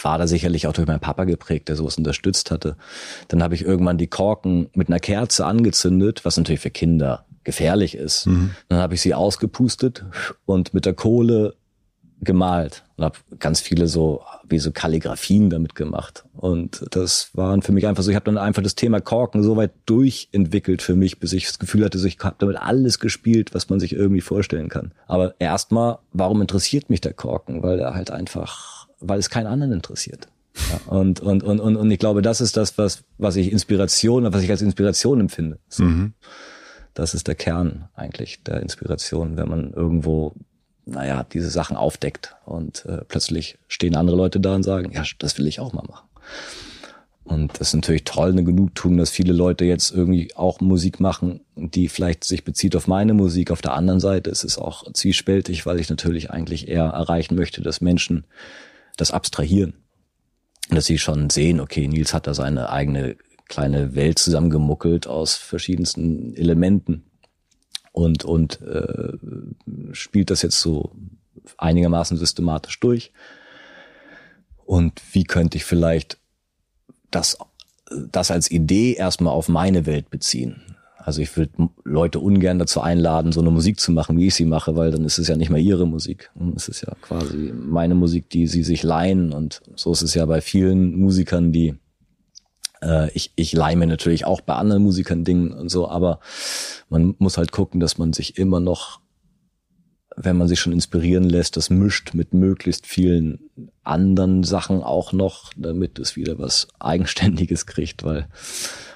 war 0.03 0.17
da 0.17 0.27
sicherlich 0.27 0.67
auch 0.67 0.73
durch 0.73 0.87
meinen 0.87 0.99
Papa 0.99 1.23
geprägt, 1.23 1.69
der 1.69 1.75
sowas 1.75 1.97
unterstützt 1.97 2.51
hatte. 2.51 2.75
Dann 3.27 3.41
habe 3.41 3.55
ich 3.55 3.63
irgendwann 3.63 3.97
die 3.97 4.07
Korken 4.07 4.69
mit 4.73 4.89
einer 4.89 4.99
Kerze 4.99 5.45
angezündet, 5.45 6.23
was 6.23 6.37
natürlich 6.37 6.61
für 6.61 6.69
Kinder 6.69 7.25
gefährlich 7.43 7.95
ist. 7.95 8.27
Mhm. 8.27 8.51
Dann 8.69 8.79
habe 8.79 8.93
ich 8.93 9.01
sie 9.01 9.13
ausgepustet 9.13 10.05
und 10.45 10.73
mit 10.73 10.85
der 10.85 10.93
Kohle 10.93 11.55
gemalt 12.21 12.83
und 12.95 13.05
habe 13.05 13.17
ganz 13.39 13.59
viele 13.59 13.87
so 13.87 14.21
wie 14.47 14.59
so 14.59 14.71
Kalligraphien 14.71 15.49
damit 15.49 15.75
gemacht 15.75 16.25
und 16.35 16.85
das 16.91 17.29
waren 17.33 17.61
für 17.61 17.71
mich 17.71 17.85
einfach 17.85 18.03
so 18.03 18.09
ich 18.09 18.15
habe 18.15 18.25
dann 18.25 18.37
einfach 18.37 18.63
das 18.63 18.75
Thema 18.75 18.99
Korken 19.01 19.43
so 19.43 19.55
weit 19.55 19.71
durchentwickelt 19.85 20.81
für 20.81 20.95
mich 20.95 21.19
bis 21.19 21.33
ich 21.33 21.45
das 21.45 21.59
Gefühl 21.59 21.85
hatte 21.85 21.99
so 21.99 22.07
ich 22.07 22.17
habe 22.19 22.35
damit 22.39 22.57
alles 22.57 22.99
gespielt 22.99 23.53
was 23.53 23.69
man 23.69 23.79
sich 23.79 23.93
irgendwie 23.93 24.21
vorstellen 24.21 24.69
kann 24.69 24.93
aber 25.05 25.35
erstmal 25.39 25.99
warum 26.11 26.41
interessiert 26.41 26.89
mich 26.89 27.01
der 27.01 27.13
Korken 27.13 27.61
weil 27.61 27.79
er 27.79 27.93
halt 27.93 28.09
einfach 28.09 28.87
weil 28.99 29.19
es 29.19 29.29
keinen 29.29 29.47
anderen 29.47 29.73
interessiert 29.73 30.27
ja, 30.71 30.91
und, 30.91 31.19
und, 31.19 31.43
und, 31.43 31.59
und, 31.59 31.75
und 31.75 31.91
ich 31.91 31.99
glaube, 31.99 32.23
das 32.23 32.41
ist 32.41 32.57
das, 32.57 32.79
was, 32.79 33.03
was 33.19 33.35
ich 33.35 33.51
Inspiration, 33.51 34.31
was 34.33 34.41
ich 34.41 34.49
als 34.49 34.63
Inspiration 34.63 35.19
empfinde. 35.19 35.59
So. 35.69 35.83
Mhm. 35.83 36.13
Das 36.93 37.13
ist 37.13 37.27
der 37.27 37.35
Kern 37.35 37.89
eigentlich 37.93 38.41
der 38.43 38.61
Inspiration, 38.61 39.37
wenn 39.37 39.47
man 39.47 39.71
irgendwo 39.71 40.33
naja, 40.87 41.25
diese 41.31 41.49
Sachen 41.49 41.75
aufdeckt 41.75 42.35
und 42.45 42.85
äh, 42.85 43.03
plötzlich 43.07 43.57
stehen 43.67 43.95
andere 43.95 44.17
Leute 44.17 44.39
da 44.39 44.55
und 44.55 44.63
sagen, 44.63 44.91
ja, 44.93 45.03
das 45.19 45.37
will 45.37 45.47
ich 45.47 45.59
auch 45.59 45.73
mal 45.73 45.83
machen. 45.87 46.07
Und 47.23 47.59
das 47.59 47.69
ist 47.69 47.73
natürlich 47.73 48.05
toll, 48.05 48.29
eine 48.29 48.45
Genugtuung, 48.45 48.95
dass 48.95 49.09
viele 49.09 49.33
Leute 49.33 49.65
jetzt 49.65 49.91
irgendwie 49.91 50.33
auch 50.35 50.61
Musik 50.61 51.01
machen, 51.01 51.41
die 51.55 51.89
vielleicht 51.89 52.23
sich 52.23 52.45
bezieht 52.45 52.73
auf 52.75 52.87
meine 52.87 53.13
Musik. 53.13 53.51
Auf 53.51 53.61
der 53.61 53.73
anderen 53.73 53.99
Seite 53.99 54.29
ist 54.29 54.45
es 54.45 54.57
auch 54.57 54.89
zwiespältig, 54.93 55.65
weil 55.65 55.79
ich 55.81 55.89
natürlich 55.89 56.31
eigentlich 56.31 56.69
eher 56.69 56.85
erreichen 56.85 57.35
möchte, 57.35 57.61
dass 57.61 57.81
Menschen 57.81 58.23
das 58.95 59.11
abstrahieren. 59.11 59.73
Dass 60.69 60.85
sie 60.85 60.97
schon 60.97 61.29
sehen, 61.29 61.59
okay, 61.59 61.87
Nils 61.89 62.13
hat 62.13 62.27
da 62.27 62.33
seine 62.33 62.69
eigene 62.69 63.17
kleine 63.49 63.93
Welt 63.93 64.19
zusammengemuckelt 64.19 65.07
aus 65.07 65.35
verschiedensten 65.35 66.33
Elementen 66.35 67.03
und, 67.97 68.25
und 68.25 68.61
äh, 68.61 69.13
spielt 69.91 70.29
das 70.29 70.43
jetzt 70.43 70.61
so 70.61 70.91
einigermaßen 71.57 72.15
systematisch 72.15 72.79
durch. 72.79 73.11
Und 74.65 75.01
wie 75.13 75.23
könnte 75.23 75.57
ich 75.57 75.65
vielleicht 75.65 76.19
das, 77.09 77.39
das 78.11 78.29
als 78.29 78.51
Idee 78.51 78.93
erstmal 78.93 79.33
auf 79.33 79.49
meine 79.49 79.87
Welt 79.87 80.11
beziehen? 80.11 80.61
Also 80.97 81.21
ich 81.23 81.35
würde 81.37 81.69
Leute 81.85 82.19
ungern 82.19 82.59
dazu 82.59 82.81
einladen, 82.81 83.31
so 83.31 83.41
eine 83.41 83.49
Musik 83.49 83.79
zu 83.79 83.91
machen, 83.91 84.19
wie 84.19 84.27
ich 84.27 84.35
sie 84.35 84.45
mache, 84.45 84.75
weil 84.75 84.91
dann 84.91 85.03
ist 85.03 85.17
es 85.17 85.27
ja 85.27 85.35
nicht 85.35 85.49
mehr 85.49 85.61
ihre 85.61 85.87
Musik. 85.87 86.29
Es 86.55 86.67
ist 86.67 86.81
ja 86.81 86.93
quasi 87.01 87.51
meine 87.51 87.95
Musik, 87.95 88.29
die 88.29 88.45
sie 88.45 88.63
sich 88.63 88.83
leihen. 88.83 89.33
Und 89.33 89.61
so 89.75 89.91
ist 89.91 90.03
es 90.03 90.13
ja 90.13 90.25
bei 90.27 90.41
vielen 90.41 90.99
Musikern, 90.99 91.51
die 91.51 91.73
äh, 92.81 93.11
ich, 93.11 93.31
ich 93.35 93.53
leime 93.53 93.87
natürlich 93.87 94.25
auch 94.25 94.41
bei 94.41 94.55
anderen 94.55 94.83
Musikern 94.83 95.23
Dingen 95.23 95.51
und 95.51 95.69
so, 95.69 95.89
aber 95.89 96.19
man 96.89 97.15
muss 97.19 97.37
halt 97.37 97.51
gucken, 97.51 97.79
dass 97.79 97.97
man 97.97 98.13
sich 98.13 98.37
immer 98.37 98.59
noch, 98.59 99.01
wenn 100.15 100.37
man 100.37 100.47
sich 100.47 100.59
schon 100.59 100.73
inspirieren 100.73 101.23
lässt, 101.23 101.57
das 101.57 101.69
mischt 101.69 102.13
mit 102.13 102.33
möglichst 102.33 102.87
vielen 102.87 103.49
anderen 103.83 104.43
Sachen 104.43 104.81
auch 104.83 105.13
noch, 105.13 105.51
damit 105.55 105.99
es 105.99 106.15
wieder 106.15 106.39
was 106.39 106.67
Eigenständiges 106.79 107.65
kriegt, 107.65 108.03
weil 108.03 108.27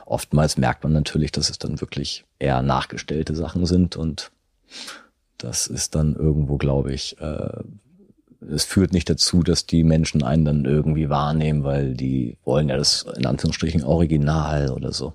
oftmals 0.06 0.58
merkt 0.58 0.84
man 0.84 0.94
natürlich, 0.94 1.32
dass 1.32 1.49
es 1.49 1.60
dann 1.60 1.80
wirklich 1.80 2.26
eher 2.40 2.62
nachgestellte 2.62 3.36
Sachen 3.36 3.66
sind 3.66 3.95
und 3.95 4.32
das 5.38 5.68
ist 5.68 5.95
dann 5.95 6.16
irgendwo, 6.16 6.58
glaube 6.58 6.94
ich, 6.94 7.20
äh, 7.20 7.64
es 8.49 8.63
führt 8.63 8.93
nicht 8.93 9.09
dazu, 9.09 9.43
dass 9.43 9.65
die 9.65 9.84
Menschen 9.84 10.23
einen 10.23 10.45
dann 10.45 10.65
irgendwie 10.65 11.09
wahrnehmen, 11.09 11.63
weil 11.63 11.93
die 11.93 12.38
wollen 12.43 12.69
ja 12.69 12.77
das 12.77 13.05
in 13.18 13.26
Anführungsstrichen 13.26 13.84
Original 13.84 14.72
oder 14.72 14.91
so. 14.91 15.13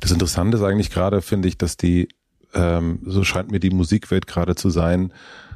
Das 0.00 0.10
Interessante 0.10 0.58
ist 0.58 0.62
eigentlich 0.62 0.90
gerade, 0.90 1.22
finde 1.22 1.48
ich, 1.48 1.56
dass 1.56 1.76
die, 1.76 2.08
ähm, 2.54 3.00
so 3.06 3.24
scheint 3.24 3.50
mir 3.50 3.60
die 3.60 3.70
Musikwelt 3.70 4.26
gerade 4.26 4.54
zu 4.54 4.70
sein. 4.70 5.12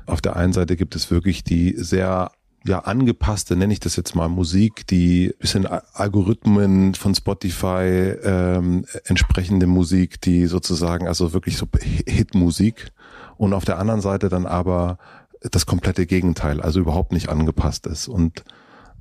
Auf 0.06 0.22
der 0.22 0.36
einen 0.36 0.52
Seite 0.52 0.76
gibt 0.76 0.96
es 0.96 1.10
wirklich 1.10 1.44
die 1.44 1.74
sehr 1.76 2.30
ja 2.66 2.80
angepasste, 2.80 3.56
nenne 3.56 3.72
ich 3.72 3.80
das 3.80 3.94
jetzt 3.96 4.14
mal 4.14 4.28
Musik, 4.28 4.86
die 4.88 5.32
bisschen 5.38 5.66
Algorithmen 5.66 6.94
von 6.94 7.14
Spotify 7.14 8.14
ähm, 8.22 8.86
entsprechende 9.04 9.66
Musik, 9.66 10.20
die 10.20 10.46
sozusagen 10.46 11.06
also 11.06 11.32
wirklich 11.32 11.56
so 11.56 11.66
Hitmusik 12.06 12.92
und 13.36 13.52
auf 13.52 13.64
der 13.64 13.78
anderen 13.78 14.00
Seite 14.00 14.28
dann 14.28 14.46
aber 14.46 14.98
das 15.40 15.66
komplette 15.66 16.06
Gegenteil, 16.06 16.60
also 16.60 16.80
überhaupt 16.80 17.12
nicht 17.12 17.28
angepasst 17.28 17.86
ist. 17.86 18.08
Und 18.08 18.44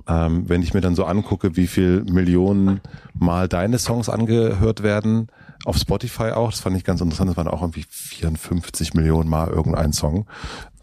ähm, 0.08 0.48
wenn 0.48 0.62
ich 0.62 0.74
mir 0.74 0.80
dann 0.80 0.94
so 0.94 1.04
angucke, 1.04 1.56
wie 1.56 1.66
viel 1.66 2.04
Millionen 2.04 2.80
Mal 3.14 3.48
deine 3.48 3.78
Songs 3.78 4.08
angehört 4.08 4.82
werden, 4.82 5.28
auf 5.64 5.76
Spotify 5.76 6.30
auch, 6.30 6.50
das 6.50 6.60
fand 6.60 6.76
ich 6.76 6.84
ganz 6.84 7.00
interessant, 7.00 7.30
das 7.30 7.36
waren 7.36 7.48
auch 7.48 7.62
irgendwie 7.62 7.84
54 7.88 8.94
Millionen 8.94 9.28
Mal 9.28 9.48
irgendein 9.48 9.92
Song. 9.92 10.26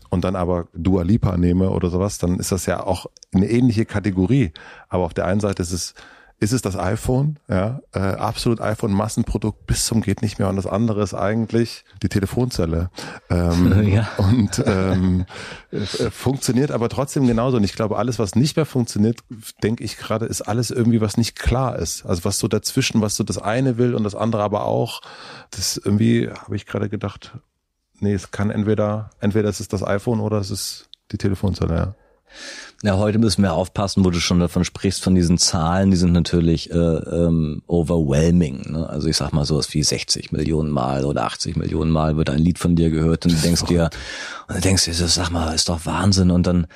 Und 0.10 0.24
dann 0.24 0.36
aber 0.36 0.68
Dua 0.74 1.04
Lipa 1.04 1.38
nehme 1.38 1.72
oder 1.72 1.90
sowas, 1.90 2.18
dann 2.18 2.38
ist 2.38 2.52
das 2.52 2.66
ja 2.66 2.86
auch 2.86 3.08
eine 3.34 3.50
ähnliche 3.50 3.86
Kategorie. 3.86 4.52
Aber 4.90 5.06
auf 5.06 5.14
der 5.14 5.26
einen 5.26 5.40
Seite 5.40 5.64
ist 5.64 5.72
es 5.72 5.96
ist 6.40 6.52
es 6.52 6.62
das 6.62 6.76
iPhone, 6.76 7.40
ja, 7.48 7.80
äh, 7.94 8.00
absolut 8.00 8.60
iPhone-Massenprodukt 8.60 9.66
bis 9.66 9.86
zum 9.86 10.02
geht 10.02 10.22
nicht 10.22 10.40
mehr. 10.40 10.50
Und 10.50 10.58
das 10.58 10.68
andere 10.68 11.02
ist 11.02 11.14
eigentlich 11.14 11.86
die 12.02 12.10
Telefonzelle. 12.10 12.90
Ähm, 13.30 13.88
ja. 13.88 14.10
und 14.18 14.62
ähm, 14.66 15.26
äh, 15.72 15.80
funktioniert 16.12 16.72
aber 16.72 16.90
trotzdem 16.90 17.28
genauso. 17.28 17.58
Und 17.58 17.64
ich 17.64 17.74
glaube 17.74 17.98
alles 17.98 18.20
was 18.20 18.36
nicht 18.36 18.58
mehr 18.58 18.66
funktioniert, 18.66 19.20
denke 19.64 19.84
ich 19.84 19.98
gerade, 19.98 20.26
ist 20.26 20.42
alles 20.42 20.70
irgendwie 20.70 21.02
was 21.02 21.18
nicht 21.18 21.38
klar 21.38 21.78
ist, 21.80 22.06
also 22.06 22.26
was 22.26 22.40
so 22.40 22.48
dazwischen, 22.48 23.02
was 23.02 23.16
so 23.16 23.24
das 23.24 23.38
eine 23.38 23.78
will 23.78 23.96
und 23.96 24.04
das 24.04 24.16
andere 24.16 24.44
aber 24.44 24.66
auch, 24.66 25.02
das 25.52 25.78
irgendwie 25.78 26.30
habe 26.30 26.56
ich 26.56 26.66
gerade 26.66 26.90
gedacht, 26.90 27.38
nee, 28.00 28.14
es 28.14 28.32
kann 28.32 28.50
entweder 28.50 29.12
entweder 29.22 29.50
es 29.50 29.60
ist 29.60 29.72
das 29.72 29.84
iPhone 29.84 30.20
oder 30.20 30.38
es 30.38 30.52
ist 30.52 30.90
die 31.12 31.18
Telefonzelle, 31.18 31.76
ja. 31.76 31.96
Ja, 32.86 32.98
heute 32.98 33.18
müssen 33.18 33.44
wir 33.44 33.54
aufpassen, 33.54 34.04
wo 34.04 34.10
du 34.10 34.20
schon 34.20 34.42
davon 34.42 34.66
sprichst, 34.66 35.02
von 35.02 35.16
diesen 35.16 35.38
Zahlen, 35.38 35.90
die 35.90 35.96
sind 35.96 36.12
natürlich 36.12 36.70
äh, 36.70 36.76
ähm, 36.76 37.64
overwhelming. 37.66 38.74
Ne? 38.74 38.90
Also 38.90 39.08
ich 39.08 39.16
sag 39.16 39.32
mal 39.32 39.46
so 39.46 39.58
was 39.58 39.74
wie 39.74 39.82
60 39.82 40.34
Millionen 40.34 40.70
Mal 40.70 41.06
oder 41.06 41.24
80 41.24 41.56
Millionen 41.56 41.92
Mal 41.92 42.18
wird 42.18 42.30
ein 42.30 42.40
Lied 42.40 42.60
von 42.60 42.76
dir 42.76 42.90
gehört 42.90 43.26
und 43.26 43.32
du 43.32 43.38
denkst 43.42 43.64
dir, 43.64 43.90
und 44.50 44.58
du 44.58 44.62
denkst 44.62 44.84
dir, 44.84 44.94
sag 44.94 45.30
mal, 45.30 45.56
ist 45.56 45.70
doch 45.70 45.86
Wahnsinn. 45.86 46.30
Und 46.30 46.46
dann 46.46 46.68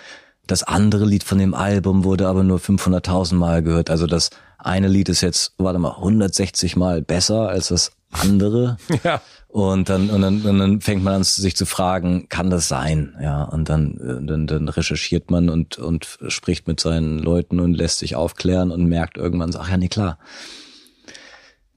das 0.47 0.63
andere 0.63 1.03
Lied 1.03 1.25
von 1.25 1.39
dem 1.39 1.53
Album 1.53 2.05
wurde 2.05 2.29
aber 2.29 2.45
nur 2.45 2.59
500.000 2.59 3.35
Mal 3.35 3.61
gehört. 3.61 3.89
Also 3.89 4.07
das 4.07 4.29
eine 4.59 4.87
Lied 4.87 5.09
ist 5.09 5.19
jetzt, 5.19 5.55
warte 5.57 5.77
mal, 5.77 5.95
160 5.97 6.77
Mal 6.77 7.01
besser 7.01 7.49
als 7.49 7.67
das 7.67 7.91
andere. 8.11 8.77
Ja. 9.03 9.21
Und 9.49 9.89
dann, 9.89 10.09
und 10.09 10.21
dann, 10.21 10.41
und 10.41 10.59
dann 10.59 10.81
fängt 10.81 11.03
man 11.03 11.15
an, 11.15 11.23
sich 11.23 11.55
zu 11.55 11.65
fragen, 11.65 12.27
kann 12.29 12.49
das 12.49 12.67
sein? 12.67 13.15
Ja, 13.21 13.43
und 13.43 13.69
dann, 13.69 14.27
dann, 14.27 14.45
dann 14.45 14.69
recherchiert 14.69 15.31
man 15.31 15.49
und, 15.49 15.79
und 15.79 16.19
spricht 16.27 16.67
mit 16.67 16.79
seinen 16.79 17.17
Leuten 17.17 17.59
und 17.59 17.73
lässt 17.73 17.99
sich 17.99 18.15
aufklären 18.15 18.71
und 18.71 18.85
merkt 18.85 19.17
irgendwann, 19.17 19.55
ach 19.57 19.69
ja, 19.69 19.77
nee, 19.77 19.87
klar. 19.87 20.19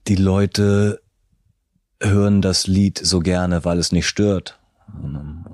Die 0.07 0.15
Leute 0.15 1.01
hören 2.01 2.41
das 2.41 2.67
Lied 2.67 2.99
so 3.01 3.19
gerne, 3.19 3.63
weil 3.63 3.79
es 3.79 3.91
nicht 3.91 4.07
stört. 4.07 4.59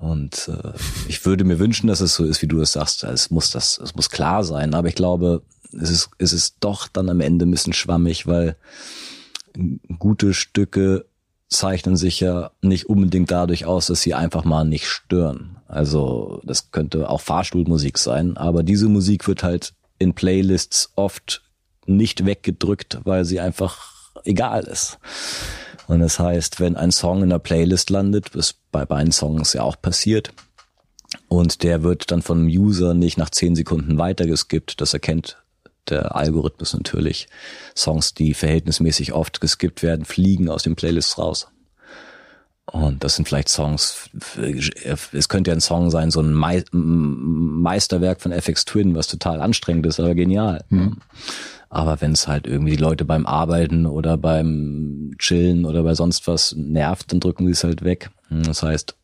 Und 0.01 0.49
äh, 0.49 0.73
ich 1.07 1.25
würde 1.25 1.43
mir 1.43 1.59
wünschen, 1.59 1.87
dass 1.87 2.01
es 2.01 2.15
so 2.15 2.25
ist, 2.25 2.41
wie 2.41 2.47
du 2.47 2.61
es 2.61 2.73
sagst. 2.73 3.03
Es 3.03 3.29
muss 3.29 3.51
das, 3.51 3.77
es 3.77 3.95
muss 3.95 4.09
klar 4.09 4.43
sein. 4.43 4.73
Aber 4.73 4.87
ich 4.87 4.95
glaube, 4.95 5.43
es 5.79 5.89
ist, 5.89 6.09
es 6.17 6.33
ist 6.33 6.57
doch 6.59 6.87
dann 6.87 7.09
am 7.09 7.21
Ende 7.21 7.45
ein 7.45 7.51
bisschen 7.51 7.73
schwammig, 7.73 8.25
weil 8.25 8.55
gute 9.99 10.33
Stücke 10.33 11.05
zeichnen 11.49 11.95
sich 11.95 12.19
ja 12.19 12.51
nicht 12.61 12.87
unbedingt 12.87 13.31
dadurch 13.31 13.65
aus, 13.65 13.87
dass 13.87 14.01
sie 14.01 14.13
einfach 14.13 14.43
mal 14.43 14.65
nicht 14.65 14.87
stören. 14.87 15.57
Also 15.67 16.41
das 16.43 16.71
könnte 16.71 17.09
auch 17.09 17.21
Fahrstuhlmusik 17.21 17.97
sein, 17.97 18.37
aber 18.37 18.63
diese 18.63 18.89
Musik 18.89 19.27
wird 19.27 19.43
halt 19.43 19.73
in 19.97 20.13
Playlists 20.13 20.91
oft 20.95 21.41
nicht 21.85 22.25
weggedrückt, 22.25 22.99
weil 23.03 23.25
sie 23.25 23.39
einfach 23.39 23.93
egal 24.25 24.63
ist. 24.63 24.99
Und 25.87 26.01
das 26.01 26.19
heißt, 26.19 26.59
wenn 26.59 26.75
ein 26.75 26.91
Song 26.91 27.23
in 27.23 27.29
der 27.29 27.39
Playlist 27.39 27.89
landet, 27.89 28.35
was 28.35 28.55
bei 28.71 28.85
beiden 28.85 29.13
Songs 29.13 29.53
ja 29.53 29.63
auch 29.63 29.81
passiert, 29.81 30.33
Und 31.27 31.63
der 31.63 31.83
wird 31.83 32.11
dann 32.11 32.21
vom 32.21 32.45
User 32.47 32.93
nicht 32.93 33.17
nach 33.17 33.29
zehn 33.29 33.55
Sekunden 33.55 33.97
weitergeskippt. 33.97 34.81
Das 34.81 34.93
erkennt 34.93 35.37
der 35.89 36.15
Algorithmus 36.15 36.73
natürlich. 36.73 37.27
Songs, 37.75 38.13
die 38.13 38.33
verhältnismäßig 38.33 39.13
oft 39.13 39.41
geskippt 39.41 39.83
werden, 39.83 40.05
fliegen 40.05 40.49
aus 40.49 40.63
den 40.63 40.75
Playlists 40.75 41.17
raus. 41.17 41.47
Und 42.69 43.03
das 43.05 43.15
sind 43.15 43.27
vielleicht 43.27 43.47
Songs, 43.47 44.09
es 45.13 45.29
könnte 45.29 45.51
ja 45.51 45.55
ein 45.55 45.61
Song 45.61 45.89
sein, 45.89 46.11
so 46.11 46.19
ein 46.19 46.33
Meisterwerk 46.33 48.19
von 48.19 48.33
FX 48.33 48.65
Twin, 48.65 48.93
was 48.93 49.07
total 49.07 49.41
anstrengend 49.41 49.85
ist, 49.85 50.01
aber 50.01 50.15
genial. 50.15 50.65
Mhm. 50.67 50.97
Aber 51.69 52.01
wenn 52.01 52.11
es 52.11 52.27
halt 52.27 52.45
irgendwie 52.45 52.71
die 52.71 52.83
Leute 52.83 53.05
beim 53.05 53.25
Arbeiten 53.25 53.85
oder 53.85 54.17
beim 54.17 55.11
Chillen 55.17 55.63
oder 55.63 55.83
bei 55.83 55.93
sonst 55.93 56.27
was 56.27 56.55
nervt, 56.57 57.11
dann 57.11 57.21
drücken 57.21 57.45
sie 57.45 57.53
es 57.53 57.63
halt 57.63 57.85
weg. 57.85 58.09
Das 58.29 58.63
heißt, 58.63 58.97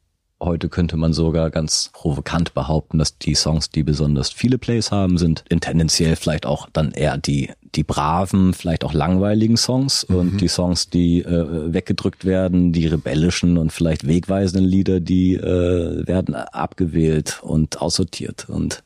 Heute 0.44 0.68
könnte 0.68 0.98
man 0.98 1.14
sogar 1.14 1.50
ganz 1.50 1.90
provokant 1.94 2.54
behaupten, 2.54 2.98
dass 2.98 3.18
die 3.18 3.34
Songs, 3.34 3.70
die 3.70 3.84
besonders 3.84 4.30
viele 4.30 4.58
Plays 4.58 4.92
haben, 4.92 5.18
sind 5.18 5.46
in 5.48 5.62
tendenziell 5.62 6.18
vielleicht 6.18 6.46
auch 6.46 6.68
dann 6.74 6.92
eher 6.92 7.18
die 7.18 7.52
die 7.76 7.84
braven, 7.84 8.54
vielleicht 8.54 8.84
auch 8.84 8.94
langweiligen 8.94 9.58
Songs 9.58 10.08
mhm. 10.08 10.16
und 10.16 10.42
die 10.42 10.48
Songs, 10.48 10.90
die 10.90 11.22
äh, 11.22 11.74
weggedrückt 11.74 12.24
werden, 12.24 12.72
die 12.72 12.86
rebellischen 12.88 13.58
und 13.58 13.72
vielleicht 13.72 14.06
wegweisenden 14.06 14.66
Lieder, 14.66 15.00
die 15.00 15.36
äh, 15.36 16.06
werden 16.06 16.36
abgewählt 16.36 17.40
und 17.42 17.82
aussortiert 17.82 18.48
und 18.50 18.84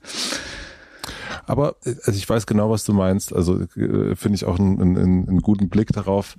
aber 1.46 1.76
also 1.84 2.12
ich 2.12 2.30
weiß 2.30 2.46
genau, 2.46 2.70
was 2.70 2.84
du 2.84 2.94
meinst. 2.94 3.34
Also 3.34 3.62
äh, 3.62 4.16
finde 4.16 4.36
ich 4.36 4.46
auch 4.46 4.60
einen, 4.60 4.82
einen, 4.82 5.30
einen 5.30 5.42
guten 5.42 5.70
Blick 5.70 5.94
darauf. 5.94 6.36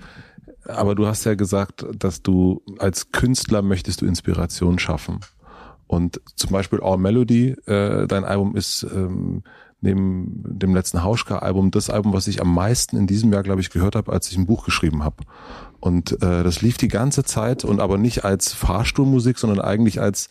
Aber 0.68 0.94
du 0.94 1.06
hast 1.06 1.24
ja 1.24 1.34
gesagt, 1.34 1.84
dass 1.98 2.22
du 2.22 2.62
als 2.78 3.10
Künstler 3.12 3.62
möchtest 3.62 4.02
du 4.02 4.06
Inspiration 4.06 4.78
schaffen. 4.78 5.20
Und 5.86 6.20
zum 6.36 6.50
Beispiel 6.50 6.80
All 6.82 6.98
Melody, 6.98 7.56
äh, 7.66 8.06
dein 8.06 8.24
Album 8.24 8.54
ist 8.54 8.86
ähm, 8.94 9.42
neben 9.80 10.42
dem 10.44 10.74
letzten 10.74 11.02
Hauschka-Album 11.02 11.70
das 11.70 11.88
Album, 11.88 12.12
was 12.12 12.26
ich 12.26 12.42
am 12.42 12.52
meisten 12.52 12.96
in 12.96 13.06
diesem 13.06 13.32
Jahr, 13.32 13.42
glaube 13.42 13.60
ich, 13.60 13.70
gehört 13.70 13.96
habe, 13.96 14.12
als 14.12 14.30
ich 14.30 14.36
ein 14.36 14.46
Buch 14.46 14.64
geschrieben 14.64 15.04
habe. 15.04 15.24
Und 15.80 16.20
äh, 16.22 16.42
das 16.42 16.60
lief 16.60 16.76
die 16.76 16.88
ganze 16.88 17.24
Zeit 17.24 17.64
und 17.64 17.80
aber 17.80 17.96
nicht 17.96 18.24
als 18.24 18.52
Fahrstuhlmusik, 18.52 19.38
sondern 19.38 19.60
eigentlich 19.60 20.00
als 20.00 20.28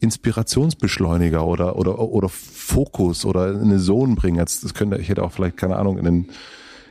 Inspirationsbeschleuniger 0.00 1.46
oder 1.46 1.76
oder 1.76 1.98
oder 1.98 2.28
Fokus 2.28 3.24
oder 3.24 3.52
in 3.52 3.62
eine 3.62 3.78
Zone 3.78 4.14
bringen. 4.14 4.38
Jetzt 4.38 4.64
das 4.64 4.74
könnte 4.74 4.98
ich 4.98 5.08
hätte 5.08 5.22
auch 5.22 5.32
vielleicht 5.32 5.56
keine 5.56 5.76
Ahnung 5.76 5.98
in 5.98 6.04
den 6.04 6.28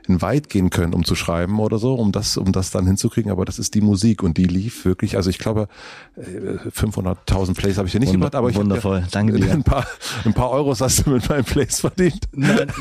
in 0.07 0.21
weit 0.21 0.49
gehen 0.49 0.69
können, 0.69 0.93
um 0.93 1.03
zu 1.03 1.15
schreiben 1.15 1.59
oder 1.59 1.77
so, 1.77 1.95
um 1.95 2.11
das, 2.11 2.37
um 2.37 2.51
das 2.51 2.71
dann 2.71 2.85
hinzukriegen. 2.85 3.31
Aber 3.31 3.45
das 3.45 3.59
ist 3.59 3.75
die 3.75 3.81
Musik 3.81 4.23
und 4.23 4.37
die 4.37 4.45
lief 4.45 4.85
wirklich. 4.85 5.17
Also 5.17 5.29
ich 5.29 5.37
glaube, 5.37 5.67
500.000 6.17 7.49
äh, 7.49 7.53
Plays 7.53 7.77
habe 7.77 7.87
ich 7.87 7.93
ja 7.93 7.99
nicht 7.99 8.09
Wunder, 8.09 8.19
gemacht, 8.19 8.35
aber 8.35 8.49
ich 8.49 8.55
wundervoll. 8.55 8.99
Ja, 8.99 9.07
Danke 9.11 9.39
dir. 9.39 9.51
Ein 9.51 9.63
paar, 9.63 9.85
ein 10.23 10.33
paar 10.33 10.51
Euros 10.51 10.81
hast 10.81 11.05
du 11.05 11.11
mit 11.11 11.27
meinen 11.29 11.43
Plays 11.43 11.79
verdient. 11.79 12.25
Nein, 12.31 12.71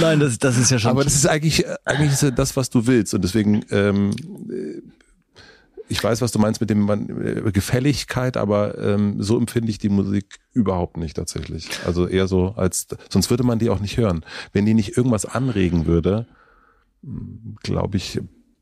nein, 0.00 0.20
das, 0.20 0.38
das 0.38 0.56
ist 0.56 0.70
ja 0.70 0.78
schon. 0.78 0.90
Aber 0.90 1.04
das 1.04 1.14
ist 1.14 1.26
eigentlich, 1.26 1.64
eigentlich 1.84 2.12
ist 2.12 2.32
das, 2.36 2.56
was 2.56 2.70
du 2.70 2.86
willst 2.86 3.14
und 3.14 3.22
deswegen. 3.22 3.64
Ähm, 3.70 4.12
ich 5.90 6.02
weiß, 6.02 6.22
was 6.22 6.30
du 6.30 6.38
meinst 6.38 6.60
mit 6.60 6.70
dem 6.70 6.88
äh, 6.88 7.50
Gefälligkeit, 7.50 8.36
aber 8.36 8.78
ähm, 8.78 9.20
so 9.20 9.36
empfinde 9.36 9.70
ich 9.70 9.78
die 9.78 9.88
Musik 9.88 10.38
überhaupt 10.52 10.96
nicht 10.96 11.16
tatsächlich. 11.16 11.68
Also 11.84 12.06
eher 12.06 12.28
so 12.28 12.54
als, 12.56 12.86
sonst 13.08 13.28
würde 13.28 13.42
man 13.42 13.58
die 13.58 13.70
auch 13.70 13.80
nicht 13.80 13.96
hören. 13.96 14.24
Wenn 14.52 14.66
die 14.66 14.74
nicht 14.74 14.96
irgendwas 14.96 15.26
anregen 15.26 15.86
würde, 15.86 16.26
glaube 17.62 17.96
ich, 17.96 18.20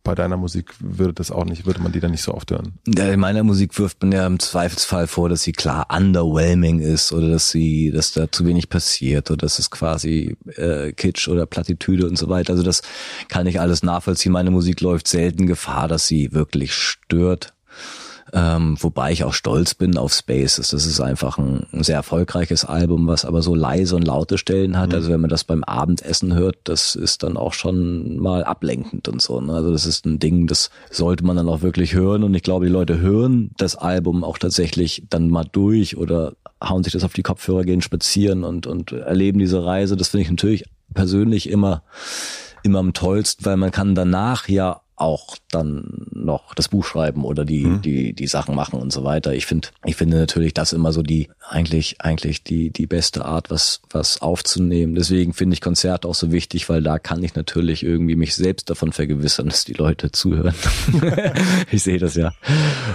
bei 0.09 0.15
deiner 0.15 0.39
Musik 0.39 0.73
würde 0.81 1.13
das 1.13 1.31
auch 1.31 1.45
nicht, 1.45 1.67
würde 1.67 1.83
man 1.83 1.93
die 1.93 2.01
dann 2.01 2.13
nicht 2.13 2.23
so 2.23 2.33
oft 2.33 2.51
hören. 2.51 2.79
Ja, 2.87 3.09
in 3.09 3.21
meiner 3.21 3.45
Musik 3.45 3.79
wirft 3.79 4.03
man 4.03 4.11
ja 4.11 4.27
im 4.27 4.39
Zweifelsfall 4.39 5.07
vor, 5.07 5.29
dass 5.29 5.43
sie 5.43 5.53
klar 5.53 5.87
underwhelming 5.95 6.81
ist 6.81 7.13
oder 7.13 7.29
dass 7.29 7.51
sie, 7.51 7.91
dass 7.91 8.13
da 8.13 8.33
zu 8.33 8.47
wenig 8.47 8.71
passiert 8.71 9.31
oder 9.31 9.43
dass 9.43 9.59
es 9.59 9.71
quasi 9.71 10.35
äh, 10.57 10.93
Kitsch 10.93 11.29
oder 11.29 11.45
Plattitüde 11.45 12.09
und 12.09 12.17
so 12.17 12.31
weiter. 12.31 12.55
Also 12.55 12.63
das 12.63 12.81
kann 13.29 13.47
ich 13.47 13.61
alles 13.61 13.83
nachvollziehen. 13.83 14.33
Meine 14.33 14.51
Musik 14.51 14.81
läuft 14.81 15.09
selten 15.09 15.47
Gefahr, 15.47 15.89
dass 15.89 16.07
sie 16.07 16.33
wirklich 16.33 16.73
stört. 16.73 17.53
Ähm, 18.33 18.77
wobei 18.81 19.13
ich 19.13 19.25
auch 19.25 19.33
stolz 19.33 19.75
bin 19.75 19.97
auf 19.97 20.13
Spaces. 20.13 20.71
Das 20.71 20.87
ist 20.87 21.01
einfach 21.01 21.39
ein, 21.39 21.67
ein, 21.73 21.83
sehr 21.83 21.97
erfolgreiches 21.97 22.65
Album, 22.65 23.07
was 23.07 23.25
aber 23.25 23.43
so 23.43 23.55
leise 23.55 23.97
und 23.97 24.07
laute 24.07 24.39
Stellen 24.39 24.79
hat. 24.79 24.91
Mhm. 24.91 24.95
Also 24.95 25.11
wenn 25.11 25.21
man 25.21 25.31
das 25.31 25.45
beim 25.45 25.65
Abendessen 25.65 26.35
hört, 26.35 26.57
das 26.65 26.95
ist 26.95 27.23
dann 27.23 27.37
auch 27.37 27.53
schon 27.53 28.19
mal 28.19 28.45
ablenkend 28.45 29.09
und 29.09 29.23
so. 29.23 29.41
Ne? 29.41 29.53
Also 29.55 29.73
das 29.73 29.87
ist 29.87 30.07
ein 30.07 30.19
Ding, 30.19 30.47
das 30.47 30.71
sollte 30.91 31.25
man 31.25 31.37
dann 31.37 31.49
auch 31.49 31.63
wirklich 31.63 31.95
hören. 31.95 32.23
Und 32.23 32.35
ich 32.35 32.43
glaube, 32.43 32.67
die 32.67 32.73
Leute 32.73 32.99
hören 33.01 33.51
das 33.57 33.77
Album 33.77 34.25
auch 34.25 34.39
tatsächlich 34.39 35.05
dann 35.09 35.31
mal 35.31 35.45
durch 35.51 35.97
oder 35.97 36.35
hauen 36.63 36.85
sich 36.85 36.93
das 36.93 37.05
auf 37.05 37.13
die 37.13 37.23
Kopfhörer, 37.23 37.65
gehen 37.65 37.83
spazieren 37.83 38.45
und, 38.45 38.67
und 38.67 38.93
erleben 38.93 39.39
diese 39.39 39.65
Reise. 39.65 39.97
Das 39.97 40.09
finde 40.09 40.23
ich 40.23 40.31
natürlich 40.31 40.65
persönlich 40.93 41.49
immer 41.49 41.83
immer 42.63 42.81
am 42.81 42.93
tollsten, 42.93 43.45
weil 43.45 43.57
man 43.57 43.71
kann 43.71 43.95
danach 43.95 44.49
ja 44.49 44.81
auch 45.01 45.37
dann 45.51 46.07
noch 46.13 46.55
das 46.55 46.69
Buch 46.69 46.85
schreiben 46.85 47.25
oder 47.25 47.45
die 47.45 47.65
mhm. 47.65 47.83
die 47.83 48.13
die 48.13 48.27
Sachen 48.27 48.55
machen 48.55 48.79
und 48.81 48.93
so 48.93 49.05
weiter. 49.05 49.35
Ich 49.35 49.47
finde 49.47 49.69
ich 49.85 49.97
finde 49.97 50.19
natürlich 50.19 50.55
das 50.55 50.73
immer 50.73 50.93
so 50.93 51.03
die 51.03 51.29
eigentlich 51.49 52.01
eigentlich 52.01 52.43
die 52.43 52.71
die 52.71 52.87
beste 52.87 53.25
Art 53.25 53.51
was 53.51 53.81
was 53.91 54.21
aufzunehmen. 54.21 54.95
Deswegen 54.95 55.33
finde 55.33 55.55
ich 55.55 55.61
Konzerte 55.61 56.09
auch 56.09 56.15
so 56.15 56.33
wichtig, 56.33 56.69
weil 56.69 56.83
da 56.83 56.99
kann 56.99 57.23
ich 57.23 57.35
natürlich 57.35 57.83
irgendwie 57.83 58.17
mich 58.17 58.35
selbst 58.35 58.71
davon 58.71 58.93
vergewissern, 58.93 59.49
dass 59.49 59.65
die 59.65 59.75
Leute 59.75 60.13
zuhören. 60.13 60.55
ich 61.71 61.83
sehe 61.83 61.99
das 61.99 62.15
ja. 62.15 62.33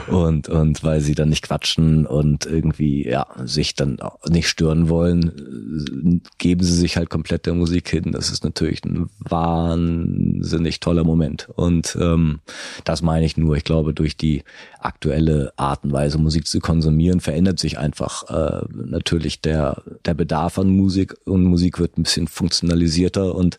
Und 0.08 0.50
und 0.50 0.84
weil 0.84 1.02
sie 1.02 1.16
dann 1.16 1.30
nicht 1.30 1.44
quatschen 1.44 2.06
und 2.06 2.46
irgendwie 2.46 3.08
ja 3.08 3.28
sich 3.46 3.76
dann 3.76 3.98
nicht 4.28 4.48
stören 4.50 4.90
wollen, 4.90 6.22
geben 6.38 6.64
sie 6.64 6.76
sich 6.76 6.98
halt 6.98 7.10
komplett 7.10 7.46
der 7.46 7.54
Musik 7.54 7.90
hin. 7.90 8.12
Das 8.12 8.30
ist 8.30 8.44
natürlich 8.44 8.84
ein 8.84 9.10
wahnsinnig 9.20 10.80
toller 10.80 11.04
Moment 11.04 11.50
und 11.56 11.93
ähm, 12.00 12.40
das 12.84 13.02
meine 13.02 13.26
ich 13.26 13.38
nur. 13.38 13.56
Ich 13.56 13.64
glaube, 13.64 13.94
durch 13.94 14.18
die 14.18 14.44
aktuelle 14.80 15.54
Art 15.58 15.84
und 15.84 15.92
Weise, 15.92 16.18
Musik 16.18 16.48
zu 16.48 16.60
konsumieren, 16.60 17.20
verändert 17.20 17.60
sich 17.60 17.78
einfach 17.78 18.30
äh, 18.30 18.66
natürlich 18.74 19.42
der, 19.42 19.82
der 20.06 20.14
Bedarf 20.14 20.58
an 20.58 20.70
Musik 20.70 21.16
und 21.26 21.44
Musik 21.44 21.80
wird 21.80 21.98
ein 21.98 22.04
bisschen 22.04 22.28
funktionalisierter 22.28 23.36
und, 23.36 23.58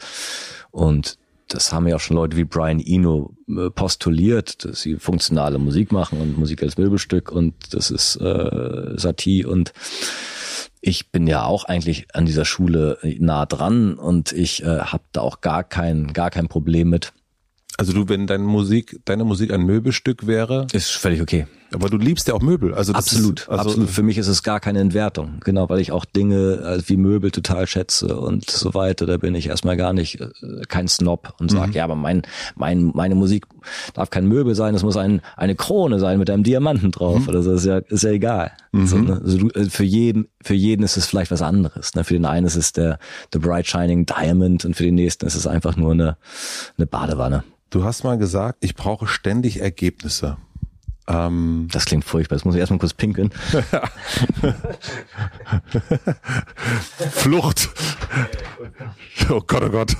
und 0.71 1.19
das 1.49 1.73
haben 1.73 1.87
ja 1.87 1.97
auch 1.97 2.01
schon 2.01 2.17
Leute 2.17 2.37
wie 2.37 2.45
Brian 2.45 2.81
Eno 2.81 3.37
äh, 3.49 3.71
postuliert, 3.71 4.65
dass 4.65 4.81
sie 4.81 4.97
funktionale 4.97 5.59
Musik 5.59 5.93
machen 5.93 6.21
und 6.21 6.39
Musik 6.39 6.63
als 6.63 6.79
Möbelstück 6.79 7.31
und 7.31 7.55
das 7.73 7.91
ist 7.91 8.17
äh, 8.17 8.95
Satie 8.97 9.45
und 9.45 9.73
ich 10.81 11.11
bin 11.11 11.27
ja 11.27 11.45
auch 11.45 11.65
eigentlich 11.65 12.07
an 12.13 12.27
dieser 12.27 12.45
Schule 12.45 12.99
nah 13.19 13.47
dran 13.47 13.95
und 13.95 14.33
ich 14.33 14.63
äh, 14.63 14.81
habe 14.81 15.05
da 15.13 15.23
auch 15.23 15.41
gar 15.41 15.65
kein 15.65 16.13
gar 16.13 16.31
kein 16.31 16.49
Problem 16.49 16.91
mit 16.91 17.13
also 17.77 17.93
du, 17.93 18.09
wenn 18.09 18.27
deine 18.27 18.45
Musik, 18.45 19.01
deine 19.05 19.25
Musik 19.25 19.53
ein 19.53 19.63
Möbelstück 19.63 20.27
wäre. 20.27 20.67
Ist 20.73 20.91
völlig 20.91 21.21
okay. 21.21 21.47
Aber 21.75 21.89
du 21.89 21.97
liebst 21.97 22.29
ja 22.29 22.35
auch 22.35 22.41
Möbel. 22.41 22.75
Also 22.75 22.93
absolut, 22.93 23.41
ist, 23.41 23.49
also 23.49 23.71
absolut. 23.71 23.91
Für 23.91 24.03
mich 24.03 24.19
ist 24.19 24.29
es 24.29 24.43
gar 24.43 24.61
keine 24.61 24.81
Entwertung. 24.81 25.41
Genau, 25.45 25.69
weil 25.69 25.81
ich 25.81 25.93
auch 25.93 26.05
Dinge 26.05 26.79
äh, 26.79 26.83
wie 26.89 26.97
Möbel 26.97 27.31
total 27.31 27.67
schätze 27.67 28.19
und 28.19 28.51
so 28.51 28.75
weiter. 28.75 29.07
Da 29.07 29.17
bin 29.17 29.35
ich 29.35 29.49
erstmal 29.49 29.77
gar 29.77 29.93
nicht 29.93 30.21
äh, 30.21 30.29
kein 30.69 30.89
Snob 30.89 31.35
und 31.39 31.51
sage, 31.51 31.69
mhm. 31.69 31.73
ja, 31.75 31.85
aber 31.85 31.97
mein, 31.97 32.23
mein, 32.55 32.93
meine 32.95 33.15
Musik 33.15 33.47
darf 33.95 34.11
kein 34.11 34.27
Möbel 34.27 34.55
sein. 34.55 34.75
Es 34.75 34.83
muss 34.83 34.97
ein, 34.97 35.21
eine 35.37 35.55
Krone 35.55 35.99
sein 35.99 36.19
mit 36.19 36.31
einem 36.31 36.45
Diamanten 36.45 36.91
drauf. 36.91 37.21
Mhm. 37.21 37.29
Oder 37.29 37.43
so 37.43 37.53
ist 37.53 37.67
ja, 37.67 37.79
ist 37.79 38.05
ja 38.05 38.11
egal. 38.11 38.53
Mhm. 38.73 38.87
So, 38.87 38.99
ne? 38.99 39.21
also 39.25 39.39
du, 39.39 39.49
äh, 39.51 39.65
für 39.65 39.85
jeden, 39.85 40.29
für 40.43 40.55
jeden 40.55 40.83
ist 40.83 40.97
es 40.97 41.07
vielleicht 41.07 41.31
was 41.31 41.43
anderes. 41.43 41.95
Ne? 41.95 42.05
Für 42.05 42.15
den 42.15 42.25
einen 42.25 42.47
ist 42.47 42.57
es 42.57 42.73
der, 42.73 42.99
the 43.33 43.39
bright 43.39 43.67
shining 43.67 44.07
diamond 44.07 44.65
und 44.65 44.75
für 44.75 44.85
den 44.85 44.95
nächsten 44.95 45.27
ist 45.27 45.35
es 45.35 45.47
einfach 45.47 45.77
nur 45.77 45.93
eine, 45.93 46.17
eine 46.77 46.87
Badewanne. 46.87 47.45
Du 47.71 47.83
hast 47.83 48.05
mal 48.05 48.19
gesagt, 48.19 48.59
ich 48.61 48.77
brauche 48.77 49.09
ständig 49.09 49.61
Ergebnisse. 49.61 50.37
Ähm, 51.07 51.69
das 51.71 51.85
klingt 51.85 52.05
furchtbar. 52.05 52.37
Jetzt 52.37 52.45
muss 52.45 52.55
ich 52.55 52.61
erstmal 52.61 52.79
kurz 52.79 52.95
pinkeln. 52.95 53.31
Flucht. 57.11 57.69
Oh 59.29 59.41
Gott, 59.47 59.63
oh 59.63 59.71
Gott. 59.71 59.97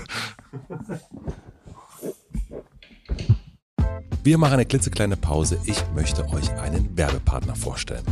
Wir 4.23 4.39
machen 4.39 4.55
eine 4.55 4.65
klitzekleine 4.65 5.19
Pause. 5.19 5.59
Ich 5.67 5.83
möchte 5.95 6.27
euch 6.31 6.51
einen 6.53 6.97
Werbepartner 6.97 7.55
vorstellen. 7.55 8.05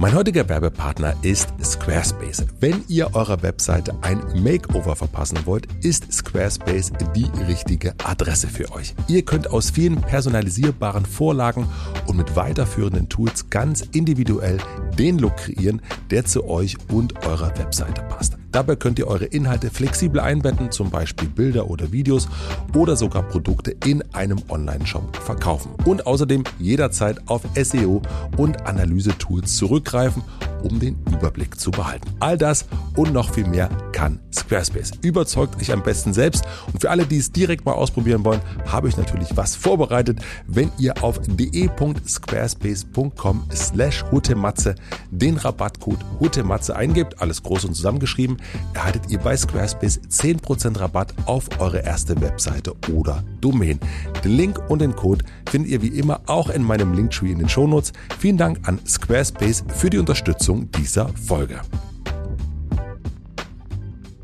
Mein 0.00 0.14
heutiger 0.14 0.48
Werbepartner 0.48 1.14
ist 1.20 1.52
Squarespace. 1.62 2.46
Wenn 2.58 2.82
ihr 2.88 3.14
eurer 3.14 3.42
Webseite 3.42 3.94
ein 4.00 4.22
Makeover 4.42 4.96
verpassen 4.96 5.40
wollt, 5.44 5.68
ist 5.84 6.10
Squarespace 6.10 6.90
die 7.14 7.28
richtige 7.46 7.92
Adresse 8.02 8.48
für 8.48 8.72
euch. 8.72 8.94
Ihr 9.08 9.26
könnt 9.26 9.50
aus 9.50 9.68
vielen 9.68 10.00
personalisierbaren 10.00 11.04
Vorlagen 11.04 11.68
und 12.06 12.16
mit 12.16 12.34
weiterführenden 12.34 13.10
Tools 13.10 13.50
ganz 13.50 13.82
individuell 13.92 14.56
den 14.98 15.18
Look 15.18 15.36
kreieren, 15.36 15.82
der 16.10 16.24
zu 16.24 16.48
euch 16.48 16.78
und 16.88 17.26
eurer 17.26 17.52
Webseite 17.58 18.00
passt. 18.08 18.39
Dabei 18.52 18.76
könnt 18.76 18.98
ihr 18.98 19.06
eure 19.06 19.26
Inhalte 19.26 19.70
flexibel 19.70 20.20
einbetten, 20.20 20.70
zum 20.70 20.90
Beispiel 20.90 21.28
Bilder 21.28 21.70
oder 21.70 21.92
Videos 21.92 22.28
oder 22.74 22.96
sogar 22.96 23.22
Produkte 23.22 23.76
in 23.84 24.02
einem 24.12 24.40
Online-Shop 24.48 25.16
verkaufen. 25.16 25.72
Und 25.84 26.06
außerdem 26.06 26.44
jederzeit 26.58 27.18
auf 27.26 27.42
SEO 27.54 28.02
und 28.36 28.66
Analyse-Tools 28.66 29.56
zurückgreifen 29.56 30.22
um 30.62 30.78
den 30.78 30.96
Überblick 31.12 31.58
zu 31.58 31.70
behalten. 31.70 32.06
All 32.20 32.36
das 32.38 32.66
und 32.96 33.12
noch 33.12 33.34
viel 33.34 33.46
mehr 33.46 33.68
kann 33.92 34.18
Squarespace. 34.32 34.92
Überzeugt 35.02 35.60
euch 35.60 35.72
am 35.72 35.82
besten 35.82 36.12
selbst. 36.12 36.44
Und 36.72 36.80
für 36.80 36.90
alle, 36.90 37.06
die 37.06 37.18
es 37.18 37.32
direkt 37.32 37.64
mal 37.64 37.72
ausprobieren 37.72 38.24
wollen, 38.24 38.40
habe 38.66 38.88
ich 38.88 38.96
natürlich 38.96 39.36
was 39.36 39.56
vorbereitet. 39.56 40.20
Wenn 40.46 40.70
ihr 40.78 41.02
auf 41.02 41.18
de.squarespace.com 41.26 43.48
slash 43.52 44.04
hutematze 44.10 44.76
den 45.10 45.36
Rabattcode 45.36 46.02
hutematze 46.18 46.74
eingebt, 46.76 47.20
alles 47.20 47.42
groß 47.42 47.66
und 47.66 47.74
zusammengeschrieben, 47.74 48.38
erhaltet 48.74 49.02
ihr 49.08 49.18
bei 49.18 49.36
Squarespace 49.36 50.00
10% 50.08 50.78
Rabatt 50.78 51.14
auf 51.26 51.48
eure 51.58 51.80
erste 51.80 52.20
Webseite 52.20 52.74
oder 52.92 53.22
Domain. 53.40 53.78
Den 54.24 54.36
Link 54.36 54.60
und 54.68 54.80
den 54.80 54.94
Code 54.94 55.24
findet 55.48 55.70
ihr 55.70 55.82
wie 55.82 55.88
immer 55.98 56.20
auch 56.26 56.50
in 56.50 56.62
meinem 56.62 56.94
Linktree 56.94 57.32
in 57.32 57.38
den 57.38 57.48
Shownotes. 57.48 57.92
Vielen 58.18 58.36
Dank 58.36 58.66
an 58.68 58.78
Squarespace 58.86 59.64
für 59.68 59.90
die 59.90 59.98
Unterstützung 59.98 60.70
dieser 60.72 61.08
Folge. 61.10 61.60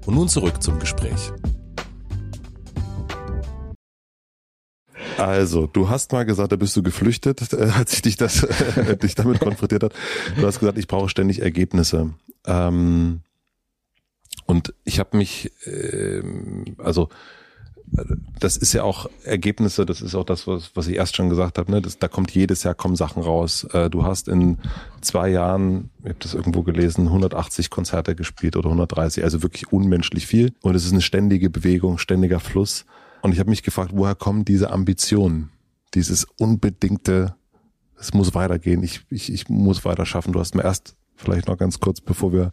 Und 0.06 0.14
nun 0.14 0.28
zurück 0.28 0.62
zum 0.62 0.78
Gespräch. 0.78 1.32
Also, 5.18 5.66
du 5.66 5.88
hast 5.88 6.12
mal 6.12 6.24
gesagt, 6.24 6.52
da 6.52 6.56
bist 6.56 6.76
du 6.76 6.82
geflüchtet, 6.82 7.52
äh, 7.52 7.70
als 7.76 7.94
ich 7.94 8.02
dich 8.02 8.16
das, 8.16 8.42
äh, 8.76 8.96
dich 8.96 9.14
damit 9.14 9.40
konfrontiert 9.40 9.82
hat. 9.82 9.92
Du 10.38 10.46
hast 10.46 10.60
gesagt, 10.60 10.78
ich 10.78 10.86
brauche 10.86 11.08
ständig 11.08 11.42
Ergebnisse. 11.42 12.10
Ähm, 12.46 13.20
und 14.46 14.74
ich 14.84 14.98
habe 14.98 15.16
mich, 15.16 15.52
äh, 15.66 16.22
also 16.78 17.08
das 18.40 18.56
ist 18.56 18.72
ja 18.72 18.82
auch 18.82 19.08
Ergebnisse, 19.24 19.86
das 19.86 20.02
ist 20.02 20.14
auch 20.14 20.24
das, 20.24 20.46
was, 20.46 20.72
was 20.74 20.88
ich 20.88 20.96
erst 20.96 21.16
schon 21.16 21.28
gesagt 21.28 21.58
habe, 21.58 21.70
ne? 21.70 21.80
Das, 21.80 21.98
da 21.98 22.08
kommt 22.08 22.30
jedes 22.32 22.64
Jahr 22.64 22.74
kommen 22.74 22.96
Sachen 22.96 23.22
raus. 23.22 23.64
Äh, 23.72 23.90
du 23.90 24.04
hast 24.04 24.28
in 24.28 24.58
zwei 25.00 25.28
Jahren, 25.28 25.90
ich 26.00 26.10
habe 26.10 26.18
das 26.18 26.34
irgendwo 26.34 26.62
gelesen, 26.62 27.06
180 27.06 27.70
Konzerte 27.70 28.14
gespielt 28.14 28.56
oder 28.56 28.68
130, 28.68 29.24
also 29.24 29.42
wirklich 29.42 29.72
unmenschlich 29.72 30.26
viel. 30.26 30.52
Und 30.62 30.74
es 30.74 30.84
ist 30.84 30.92
eine 30.92 31.00
ständige 31.00 31.48
Bewegung, 31.48 31.98
ständiger 31.98 32.40
Fluss. 32.40 32.84
Und 33.22 33.32
ich 33.32 33.38
habe 33.38 33.50
mich 33.50 33.62
gefragt, 33.62 33.92
woher 33.94 34.14
kommen 34.14 34.44
diese 34.44 34.70
Ambitionen, 34.70 35.50
dieses 35.94 36.26
unbedingte, 36.38 37.34
es 37.98 38.12
muss 38.12 38.34
weitergehen, 38.34 38.82
ich, 38.82 39.02
ich, 39.10 39.32
ich 39.32 39.48
muss 39.48 39.84
weiter 39.84 40.06
schaffen. 40.06 40.32
Du 40.32 40.40
hast 40.40 40.54
mir 40.54 40.64
erst 40.64 40.96
vielleicht 41.16 41.48
noch 41.48 41.58
ganz 41.58 41.80
kurz, 41.80 42.00
bevor 42.00 42.32
wir 42.32 42.52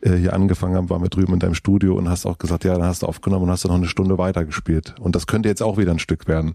äh, 0.00 0.14
hier 0.14 0.32
angefangen 0.32 0.76
haben, 0.76 0.90
waren 0.90 1.02
wir 1.02 1.08
drüben 1.08 1.32
in 1.34 1.40
deinem 1.40 1.54
Studio 1.54 1.94
und 1.94 2.08
hast 2.08 2.26
auch 2.26 2.38
gesagt, 2.38 2.64
ja, 2.64 2.74
dann 2.74 2.84
hast 2.84 3.02
du 3.02 3.06
aufgenommen 3.06 3.44
und 3.44 3.50
hast 3.50 3.64
dann 3.64 3.70
noch 3.70 3.78
eine 3.78 3.86
Stunde 3.86 4.18
weitergespielt. 4.18 4.94
Und 5.00 5.14
das 5.16 5.26
könnte 5.26 5.48
jetzt 5.48 5.62
auch 5.62 5.78
wieder 5.78 5.92
ein 5.92 5.98
Stück 5.98 6.28
werden. 6.28 6.54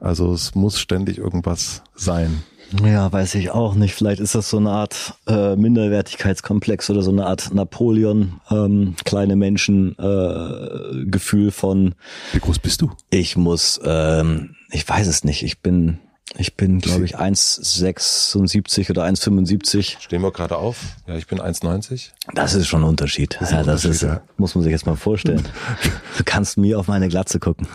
Also 0.00 0.32
es 0.32 0.54
muss 0.54 0.80
ständig 0.80 1.18
irgendwas 1.18 1.82
sein. 1.94 2.42
Ja, 2.84 3.12
weiß 3.12 3.36
ich 3.36 3.50
auch 3.50 3.74
nicht. 3.74 3.94
Vielleicht 3.94 4.20
ist 4.20 4.34
das 4.34 4.50
so 4.50 4.56
eine 4.56 4.70
Art 4.70 5.14
äh, 5.28 5.54
Minderwertigkeitskomplex 5.54 6.90
oder 6.90 7.02
so 7.02 7.12
eine 7.12 7.26
Art 7.26 7.54
Napoleon, 7.54 8.40
ähm, 8.50 8.96
kleine 9.04 9.36
Menschen, 9.36 9.96
äh, 9.98 11.04
Gefühl 11.04 11.52
von. 11.52 11.94
Wie 12.32 12.40
groß 12.40 12.58
bist 12.58 12.82
du? 12.82 12.90
Ich 13.10 13.36
muss, 13.36 13.80
ähm, 13.84 14.56
ich 14.72 14.88
weiß 14.88 15.06
es 15.06 15.22
nicht. 15.22 15.44
Ich 15.44 15.60
bin 15.60 15.98
ich 16.34 16.54
bin, 16.54 16.80
glaube 16.80 17.04
ich, 17.04 17.18
1,76 17.18 18.90
oder 18.90 19.04
1,75. 19.04 20.00
Stehen 20.00 20.22
wir 20.22 20.32
gerade 20.32 20.56
auf? 20.56 20.78
Ja, 21.06 21.16
ich 21.16 21.28
bin 21.28 21.40
1,90. 21.40 22.10
Das 22.34 22.54
ist 22.54 22.66
schon 22.66 22.82
ein 22.82 22.88
Unterschied. 22.88 23.36
Das 23.40 23.52
ja, 23.52 23.62
das 23.62 23.84
ist, 23.84 24.02
ja. 24.02 24.20
muss 24.36 24.54
man 24.54 24.64
sich 24.64 24.72
jetzt 24.72 24.86
mal 24.86 24.96
vorstellen. 24.96 25.42
du 26.18 26.24
kannst 26.24 26.58
mir 26.58 26.80
auf 26.80 26.88
meine 26.88 27.08
Glatze 27.08 27.38
gucken. 27.38 27.68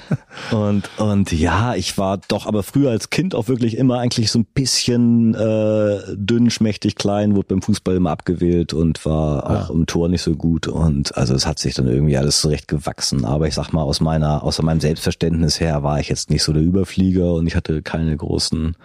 und, 0.52 0.88
und 0.98 1.32
ja, 1.32 1.74
ich 1.74 1.96
war 1.96 2.18
doch 2.28 2.46
aber 2.46 2.62
früher 2.62 2.90
als 2.90 3.08
Kind 3.08 3.34
auch 3.34 3.48
wirklich 3.48 3.76
immer 3.76 3.98
eigentlich 3.98 4.30
so 4.30 4.40
ein 4.40 4.44
bisschen 4.44 5.34
äh, 5.34 6.00
dünn, 6.14 6.50
schmächtig, 6.50 6.96
klein, 6.96 7.34
wurde 7.34 7.48
beim 7.48 7.62
Fußball 7.62 7.96
immer 7.96 8.10
abgewählt 8.10 8.74
und 8.74 9.04
war 9.06 9.46
auch 9.46 9.68
ja. 9.70 9.74
im 9.74 9.86
Tor 9.86 10.08
nicht 10.08 10.22
so 10.22 10.36
gut. 10.36 10.68
Und 10.68 11.16
also 11.16 11.34
es 11.34 11.46
hat 11.46 11.58
sich 11.58 11.74
dann 11.74 11.88
irgendwie 11.88 12.18
alles 12.18 12.42
zurecht 12.42 12.68
gewachsen. 12.68 13.24
Aber 13.24 13.48
ich 13.48 13.54
sag 13.54 13.72
mal, 13.72 13.82
aus 13.82 14.00
meiner, 14.00 14.44
aus 14.44 14.60
meinem 14.60 14.80
Selbstverständnis 14.80 15.58
her 15.58 15.82
war 15.82 15.98
ich 15.98 16.10
jetzt 16.10 16.28
nicht 16.28 16.42
so 16.42 16.52
der 16.52 16.62
Überflieger 16.62 17.32
und 17.32 17.46
ich 17.46 17.56
hatte 17.56 17.82
keine 17.82 17.93
großen 18.16 18.76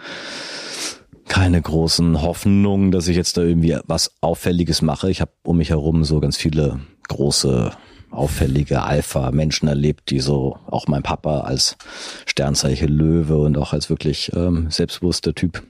keine 1.30 1.61
großen 1.61 2.22
Hoffnungen, 2.22 2.91
dass 2.91 3.07
ich 3.07 3.15
jetzt 3.15 3.38
da 3.38 3.44
irgendwie 3.44 3.77
was 3.86 4.11
Auffälliges 4.19 4.81
mache. 4.81 5.10
Ich 5.11 5.22
habe 5.22 5.31
um 5.44 5.57
mich 5.57 5.69
herum 5.69 6.03
so 6.03 6.19
ganz 6.19 6.36
viele 6.36 6.80
große, 7.07 7.72
auffällige 8.11 8.81
Alpha-Menschen 8.81 9.68
erlebt, 9.68 10.10
die 10.10 10.19
so, 10.19 10.57
auch 10.65 10.88
mein 10.88 11.03
Papa 11.03 11.41
als 11.41 11.77
Sternzeichen 12.26 12.90
Löwe 12.90 13.38
und 13.38 13.57
auch 13.57 13.73
als 13.73 13.90
wirklich 13.90 14.31
ähm, 14.36 14.72
selbstbewusster 14.72 15.36
Typ. 15.36 15.64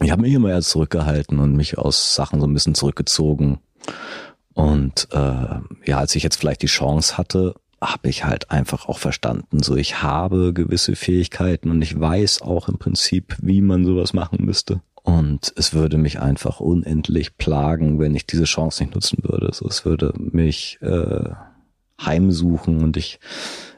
Ich 0.00 0.10
habe 0.10 0.22
mich 0.22 0.34
immer 0.34 0.50
eher 0.50 0.62
zurückgehalten 0.62 1.38
und 1.38 1.54
mich 1.54 1.78
aus 1.78 2.16
Sachen 2.16 2.40
so 2.40 2.46
ein 2.46 2.52
bisschen 2.52 2.74
zurückgezogen. 2.74 3.60
Und 4.54 5.08
äh, 5.12 5.60
ja, 5.86 5.98
als 5.98 6.16
ich 6.16 6.24
jetzt 6.24 6.36
vielleicht 6.36 6.62
die 6.62 6.66
Chance 6.66 7.16
hatte, 7.16 7.54
habe 7.92 8.08
ich 8.08 8.24
halt 8.24 8.50
einfach 8.50 8.88
auch 8.88 8.98
verstanden. 8.98 9.62
So, 9.62 9.76
ich 9.76 10.02
habe 10.02 10.52
gewisse 10.52 10.96
Fähigkeiten 10.96 11.70
und 11.70 11.82
ich 11.82 11.98
weiß 11.98 12.42
auch 12.42 12.68
im 12.68 12.78
Prinzip, 12.78 13.36
wie 13.40 13.60
man 13.60 13.84
sowas 13.84 14.12
machen 14.12 14.44
müsste. 14.44 14.80
Und 15.02 15.52
es 15.56 15.74
würde 15.74 15.98
mich 15.98 16.20
einfach 16.20 16.60
unendlich 16.60 17.36
plagen, 17.36 18.00
wenn 18.00 18.14
ich 18.14 18.26
diese 18.26 18.44
Chance 18.44 18.82
nicht 18.82 18.94
nutzen 18.94 19.18
würde. 19.22 19.50
So, 19.52 19.66
es 19.68 19.84
würde 19.84 20.14
mich 20.16 20.78
äh, 20.80 21.30
heimsuchen 22.00 22.82
und 22.82 22.96
ich, 22.96 23.20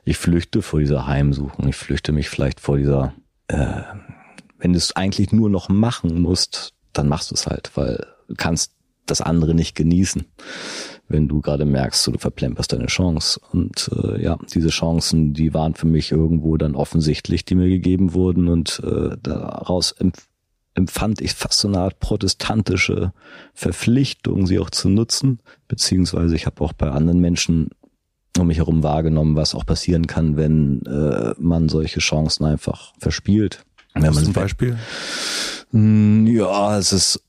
ich 0.05 0.19
flüchte 0.19 0.63
vor 0.63 0.79
dieser 0.79 1.07
Heimsuchung. 1.07 1.69
Ich 1.69 1.77
flüchte 1.77 2.13
mich 2.13 2.29
vielleicht 2.29 2.61
vor 2.61 2.77
dieser, 2.77 3.13
äh, 3.49 3.83
wenn 4.59 4.73
du 4.73 4.79
es 4.79 4.95
eigentlich 4.95 5.33
nur 5.33 5.51
noch 5.51 5.69
machen 5.69 6.21
musst, 6.21 6.75
dann 6.93 7.09
machst 7.09 7.33
du 7.33 7.35
es 7.35 7.47
halt, 7.47 7.73
weil 7.75 8.07
du 8.29 8.35
kannst 8.37 8.73
das 9.07 9.21
andere 9.21 9.55
nicht 9.55 9.75
genießen 9.75 10.25
wenn 11.09 11.29
du 11.29 11.41
gerade 11.41 11.65
merkst, 11.65 12.03
so, 12.03 12.13
du 12.13 12.19
verplemperst 12.19 12.73
deine 12.73 12.87
Chance. 12.87 13.41
Und 13.53 13.91
äh, 14.03 14.23
ja, 14.23 14.39
diese 14.53 14.69
Chancen, 14.69 15.35
die 15.35 15.55
waren 15.55 15.75
für 15.75 15.87
mich 15.87 16.13
irgendwo 16.13 16.57
dann 16.57 16.75
offensichtlich, 16.75 17.45
die 17.45 17.55
mir 17.55 17.69
gegeben 17.69 18.15
wurden. 18.15 18.49
Und 18.49 18.83
äh, 18.85 19.17
daraus 19.23 19.93
empf 19.93 20.29
empfand 20.75 21.23
ich 21.23 21.33
fast 21.33 21.61
so 21.61 21.69
eine 21.69 21.79
Art 21.79 22.01
protestantische 22.01 23.15
Verpflichtung, 23.55 24.47
sie 24.47 24.59
auch 24.59 24.69
zu 24.69 24.91
nutzen. 24.91 25.41
Beziehungsweise 25.69 26.37
ich 26.37 26.45
habe 26.45 26.63
auch 26.63 26.75
bei 26.75 26.91
anderen 26.91 27.19
Menschen 27.19 27.71
um 28.39 28.49
mich 28.49 28.59
herum 28.59 28.83
wahrgenommen, 28.83 29.37
was 29.37 29.55
auch 29.55 29.65
passieren 29.65 30.07
kann, 30.07 30.37
wenn 30.37 30.85
äh, 30.87 31.35
man 31.39 31.69
solche 31.69 32.01
Chancen 32.01 32.45
einfach 32.45 32.93
verspielt. 32.99 33.66
Wenn 33.97 34.15
man 34.15 34.25
ein 34.25 34.33
Beispiel? 34.33 34.79
Hm, 35.73 36.27
ja, 36.27 36.79
es 36.79 36.93
ist 36.93 37.21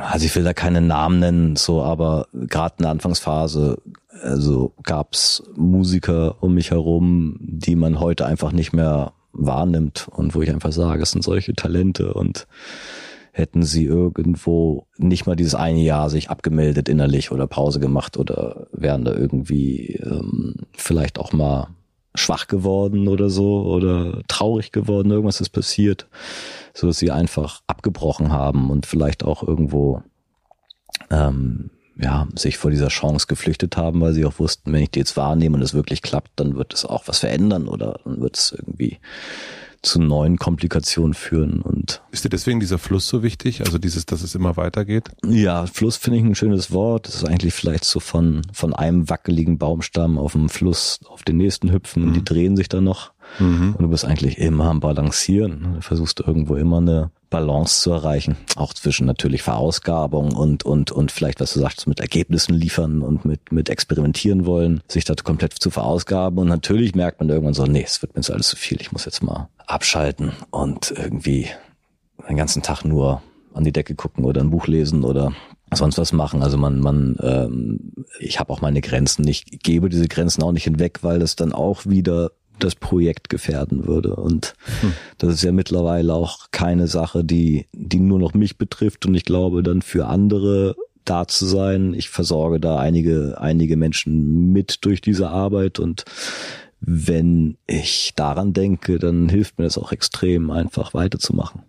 also 0.00 0.26
ich 0.26 0.36
will 0.36 0.44
da 0.44 0.52
keine 0.52 0.80
Namen 0.80 1.18
nennen, 1.18 1.56
so, 1.56 1.82
aber 1.82 2.26
gerade 2.32 2.74
in 2.78 2.82
der 2.82 2.90
Anfangsphase, 2.90 3.78
also 4.22 4.74
gab's 4.82 5.42
Musiker 5.56 6.42
um 6.42 6.54
mich 6.54 6.70
herum, 6.70 7.36
die 7.40 7.76
man 7.76 8.00
heute 8.00 8.26
einfach 8.26 8.52
nicht 8.52 8.72
mehr 8.72 9.12
wahrnimmt 9.32 10.08
und 10.10 10.34
wo 10.34 10.42
ich 10.42 10.50
einfach 10.50 10.72
sage, 10.72 11.02
es 11.02 11.10
sind 11.10 11.24
solche 11.24 11.54
Talente 11.54 12.14
und 12.14 12.46
hätten 13.32 13.64
sie 13.64 13.84
irgendwo 13.84 14.86
nicht 14.96 15.26
mal 15.26 15.34
dieses 15.34 15.56
eine 15.56 15.80
Jahr 15.80 16.08
sich 16.08 16.30
abgemeldet 16.30 16.88
innerlich 16.88 17.32
oder 17.32 17.48
Pause 17.48 17.80
gemacht 17.80 18.16
oder 18.16 18.68
wären 18.70 19.04
da 19.04 19.12
irgendwie 19.12 19.98
ähm, 20.04 20.54
vielleicht 20.76 21.18
auch 21.18 21.32
mal 21.32 21.68
schwach 22.14 22.46
geworden 22.46 23.08
oder 23.08 23.28
so 23.28 23.62
oder 23.62 24.22
traurig 24.28 24.72
geworden, 24.72 25.10
irgendwas 25.10 25.40
ist 25.40 25.50
passiert 25.50 26.06
so 26.74 26.88
dass 26.88 26.98
sie 26.98 27.12
einfach 27.12 27.62
abgebrochen 27.68 28.32
haben 28.32 28.70
und 28.70 28.84
vielleicht 28.84 29.24
auch 29.24 29.46
irgendwo 29.46 30.02
ähm, 31.10 31.70
ja, 31.96 32.26
sich 32.34 32.58
vor 32.58 32.72
dieser 32.72 32.88
Chance 32.88 33.28
geflüchtet 33.28 33.76
haben, 33.76 34.00
weil 34.00 34.12
sie 34.12 34.24
auch 34.24 34.40
wussten, 34.40 34.72
wenn 34.72 34.82
ich 34.82 34.90
die 34.90 34.98
jetzt 34.98 35.16
wahrnehme 35.16 35.56
und 35.56 35.62
es 35.62 35.74
wirklich 35.74 36.02
klappt, 36.02 36.32
dann 36.36 36.56
wird 36.56 36.74
es 36.74 36.84
auch 36.84 37.06
was 37.06 37.20
verändern 37.20 37.68
oder 37.68 38.00
dann 38.04 38.20
wird 38.20 38.36
es 38.36 38.50
irgendwie 38.50 38.98
zu 39.84 40.00
neuen 40.00 40.36
Komplikationen 40.36 41.14
führen 41.14 41.60
und 41.60 42.02
ist 42.10 42.24
dir 42.24 42.28
deswegen 42.28 42.60
dieser 42.60 42.78
Fluss 42.78 43.08
so 43.08 43.22
wichtig, 43.22 43.60
also 43.60 43.78
dieses, 43.78 44.06
dass 44.06 44.22
es 44.22 44.34
immer 44.34 44.56
weitergeht? 44.56 45.10
Ja, 45.26 45.66
Fluss 45.66 45.96
finde 45.96 46.18
ich 46.18 46.24
ein 46.24 46.34
schönes 46.34 46.72
Wort. 46.72 47.06
Das 47.06 47.16
ist 47.16 47.24
eigentlich 47.24 47.54
vielleicht 47.54 47.84
so 47.84 48.00
von 48.00 48.42
von 48.52 48.74
einem 48.74 49.08
wackeligen 49.08 49.58
Baumstamm 49.58 50.18
auf 50.18 50.32
dem 50.32 50.48
Fluss 50.48 51.00
auf 51.06 51.22
den 51.22 51.36
nächsten 51.36 51.72
hüpfen 51.72 52.02
mhm. 52.02 52.08
und 52.08 52.14
die 52.14 52.20
mhm. 52.20 52.24
drehen 52.24 52.56
sich 52.56 52.68
dann 52.68 52.84
noch 52.84 53.12
mhm. 53.38 53.74
und 53.76 53.82
du 53.82 53.88
bist 53.88 54.04
eigentlich 54.04 54.38
immer 54.38 54.70
am 54.70 54.80
Balancieren. 54.80 55.74
Du 55.74 55.80
versuchst 55.80 56.20
irgendwo 56.20 56.56
immer 56.56 56.78
eine 56.78 57.10
Balance 57.34 57.80
zu 57.80 57.90
erreichen, 57.90 58.36
auch 58.54 58.72
zwischen 58.72 59.06
natürlich 59.06 59.42
Verausgabung 59.42 60.36
und 60.36 60.64
und 60.64 60.92
und 60.92 61.10
vielleicht 61.10 61.40
was 61.40 61.52
du 61.52 61.58
sagst 61.58 61.88
mit 61.88 61.98
Ergebnissen 61.98 62.54
liefern 62.54 63.02
und 63.02 63.24
mit 63.24 63.50
mit 63.50 63.68
experimentieren 63.68 64.46
wollen, 64.46 64.82
sich 64.86 65.04
da 65.04 65.14
komplett 65.14 65.52
zu 65.54 65.70
verausgaben 65.70 66.38
und 66.38 66.46
natürlich 66.46 66.94
merkt 66.94 67.18
man 67.18 67.28
irgendwann 67.28 67.54
so, 67.54 67.64
nee, 67.64 67.82
es 67.84 68.02
wird 68.02 68.14
mir 68.14 68.20
jetzt 68.20 68.30
alles 68.30 68.48
zu 68.48 68.56
viel, 68.56 68.80
ich 68.80 68.92
muss 68.92 69.04
jetzt 69.04 69.22
mal 69.22 69.48
abschalten 69.66 70.30
und 70.52 70.94
irgendwie 70.96 71.48
den 72.28 72.36
ganzen 72.36 72.62
Tag 72.62 72.84
nur 72.84 73.20
an 73.52 73.64
die 73.64 73.72
Decke 73.72 73.96
gucken 73.96 74.24
oder 74.24 74.40
ein 74.40 74.50
Buch 74.50 74.68
lesen 74.68 75.02
oder 75.02 75.32
sonst 75.72 75.98
was 75.98 76.12
machen. 76.12 76.42
Also 76.42 76.56
man, 76.56 76.80
man, 76.80 77.16
ähm, 77.20 77.92
ich 78.18 78.38
habe 78.38 78.52
auch 78.52 78.60
meine 78.60 78.80
Grenzen. 78.80 79.26
Ich 79.26 79.44
gebe 79.62 79.88
diese 79.88 80.08
Grenzen 80.08 80.42
auch 80.42 80.52
nicht 80.52 80.64
hinweg, 80.64 81.00
weil 81.02 81.22
es 81.22 81.36
dann 81.36 81.52
auch 81.52 81.86
wieder 81.86 82.30
das 82.58 82.74
Projekt 82.74 83.28
gefährden 83.28 83.86
würde. 83.86 84.16
Und 84.16 84.54
hm. 84.80 84.92
das 85.18 85.34
ist 85.34 85.42
ja 85.42 85.52
mittlerweile 85.52 86.14
auch 86.14 86.50
keine 86.50 86.86
Sache, 86.86 87.24
die, 87.24 87.66
die 87.72 88.00
nur 88.00 88.18
noch 88.18 88.34
mich 88.34 88.58
betrifft 88.58 89.06
und 89.06 89.14
ich 89.14 89.24
glaube 89.24 89.62
dann 89.62 89.82
für 89.82 90.06
andere 90.06 90.76
da 91.04 91.26
zu 91.28 91.46
sein. 91.46 91.94
Ich 91.94 92.08
versorge 92.08 92.60
da 92.60 92.78
einige, 92.78 93.36
einige 93.40 93.76
Menschen 93.76 94.52
mit 94.52 94.84
durch 94.84 95.00
diese 95.00 95.30
Arbeit 95.30 95.78
und 95.78 96.04
wenn 96.86 97.56
ich 97.66 98.12
daran 98.14 98.52
denke, 98.52 98.98
dann 98.98 99.28
hilft 99.28 99.58
mir 99.58 99.64
das 99.64 99.78
auch 99.78 99.92
extrem, 99.92 100.50
einfach 100.50 100.92
weiterzumachen. 100.92 101.62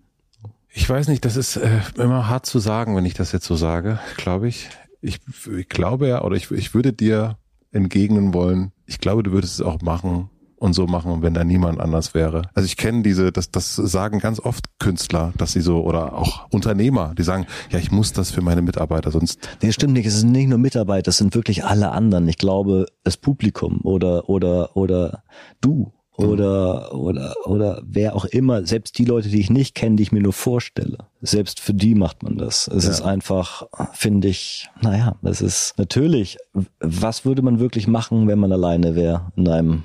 Ich 0.74 0.90
weiß 0.90 1.08
nicht, 1.08 1.24
das 1.24 1.38
ist 1.38 1.56
äh, 1.56 1.80
immer 1.98 2.28
hart 2.28 2.46
zu 2.46 2.60
sagen, 2.60 2.98
wenn 2.98 3.06
ich 3.06 3.14
das 3.14 3.32
jetzt 3.32 3.46
so 3.46 3.56
sage, 3.56 4.00
glaube 4.18 4.50
ich. 4.50 4.68
Ich, 5.02 5.20
ich 5.58 5.70
glaube 5.70 6.08
ja, 6.10 6.24
oder 6.24 6.36
ich, 6.36 6.52
ich 6.52 6.74
würde 6.74 6.92
dir 6.92 7.38
entgegnen 7.72 8.34
wollen, 8.34 8.72
ich 8.86 9.00
glaube, 9.00 9.24
du 9.24 9.32
würdest 9.32 9.54
es 9.54 9.62
auch 9.62 9.82
machen, 9.82 10.30
und 10.58 10.74
so 10.74 10.88
machen, 10.88 11.22
wenn 11.22 11.34
da 11.34 11.44
niemand 11.44 11.80
anders 11.80 12.14
wäre. 12.14 12.44
Also 12.54 12.66
ich 12.66 12.78
kenne 12.78 13.04
diese, 13.04 13.32
das, 13.32 13.52
das 13.52 13.76
sagen 13.76 14.20
ganz 14.20 14.40
oft 14.40 14.66
Künstler, 14.80 15.34
dass 15.38 15.54
sie 15.54 15.62
so, 15.62 15.84
oder 15.84 16.14
auch 16.16 16.48
Unternehmer, 16.52 17.14
die 17.18 17.24
sagen, 17.24 17.46
ja, 17.70 17.80
ich 17.80 17.92
muss 17.92 18.14
das 18.14 18.32
für 18.32 18.42
meine 18.42 18.62
Mitarbeiter, 18.62 19.12
sonst. 19.12 19.40
Nee, 19.62 19.72
stimmt 19.72 19.94
nicht. 19.94 20.06
Es 20.06 20.20
sind 20.20 20.32
nicht 20.32 20.48
nur 20.48 20.58
Mitarbeiter, 20.58 21.10
es 21.10 21.18
sind 21.18 21.36
wirklich 21.36 21.66
alle 21.66 21.92
anderen. 21.92 22.28
Ich 22.28 22.38
glaube, 22.38 22.86
das 23.04 23.18
Publikum 23.18 23.82
oder, 23.84 24.30
oder, 24.30 24.76
oder 24.76 25.24
du 25.62 25.92
mhm. 26.18 26.26
oder 26.26 26.94
oder 26.94 27.34
oder 27.46 27.82
wer 27.86 28.16
auch 28.16 28.26
immer, 28.26 28.66
selbst 28.66 28.98
die 28.98 29.06
Leute, 29.06 29.30
die 29.30 29.40
ich 29.40 29.50
nicht 29.50 29.76
kenne, 29.76 29.96
die 29.98 30.04
ich 30.04 30.12
mir 30.12 30.22
nur 30.22 30.34
vorstelle, 30.34 30.98
selbst 31.22 31.60
für 31.60 31.74
die 31.74 31.96
macht 31.96 32.24
man 32.24 32.38
das. 32.38 32.68
Es 32.68 32.86
ja. 32.86 32.92
ist 32.92 33.02
einfach, 33.02 33.64
finde 33.94 34.28
ich, 34.28 34.70
naja, 34.82 35.16
es 35.24 35.42
ist 35.42 35.74
natürlich, 35.78 36.38
was 36.80 37.26
würde 37.26 37.42
man 37.42 37.60
wirklich 37.60 37.88
machen, 37.88 38.28
wenn 38.28 38.40
man 38.40 38.52
alleine 38.52 38.96
wäre 38.96 39.32
in 39.36 39.48
einem 39.48 39.84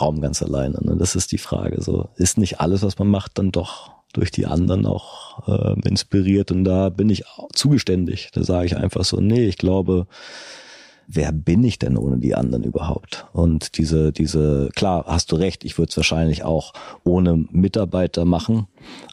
Raum 0.00 0.20
ganz 0.20 0.42
alleine. 0.42 0.78
Ne? 0.82 0.96
Das 0.96 1.14
ist 1.14 1.32
die 1.32 1.38
Frage. 1.38 1.82
So 1.82 2.08
ist 2.16 2.38
nicht 2.38 2.60
alles, 2.60 2.82
was 2.82 2.98
man 2.98 3.08
macht, 3.08 3.38
dann 3.38 3.52
doch 3.52 3.90
durch 4.12 4.30
die 4.30 4.46
anderen 4.46 4.86
auch 4.86 5.48
äh, 5.48 5.88
inspiriert. 5.88 6.50
Und 6.50 6.64
da 6.64 6.90
bin 6.90 7.10
ich 7.10 7.24
zugeständig. 7.54 8.30
Da 8.32 8.44
sage 8.44 8.66
ich 8.66 8.76
einfach 8.76 9.04
so, 9.04 9.20
nee, 9.20 9.46
ich 9.46 9.58
glaube, 9.58 10.06
wer 11.06 11.32
bin 11.32 11.64
ich 11.64 11.78
denn 11.78 11.96
ohne 11.96 12.18
die 12.18 12.34
anderen 12.34 12.64
überhaupt? 12.64 13.26
Und 13.32 13.78
diese, 13.78 14.12
diese, 14.12 14.68
klar, 14.74 15.04
hast 15.06 15.32
du 15.32 15.36
recht, 15.36 15.64
ich 15.64 15.78
würde 15.78 15.90
es 15.90 15.96
wahrscheinlich 15.96 16.44
auch 16.44 16.72
ohne 17.04 17.44
Mitarbeiter 17.50 18.24
machen, 18.24 18.66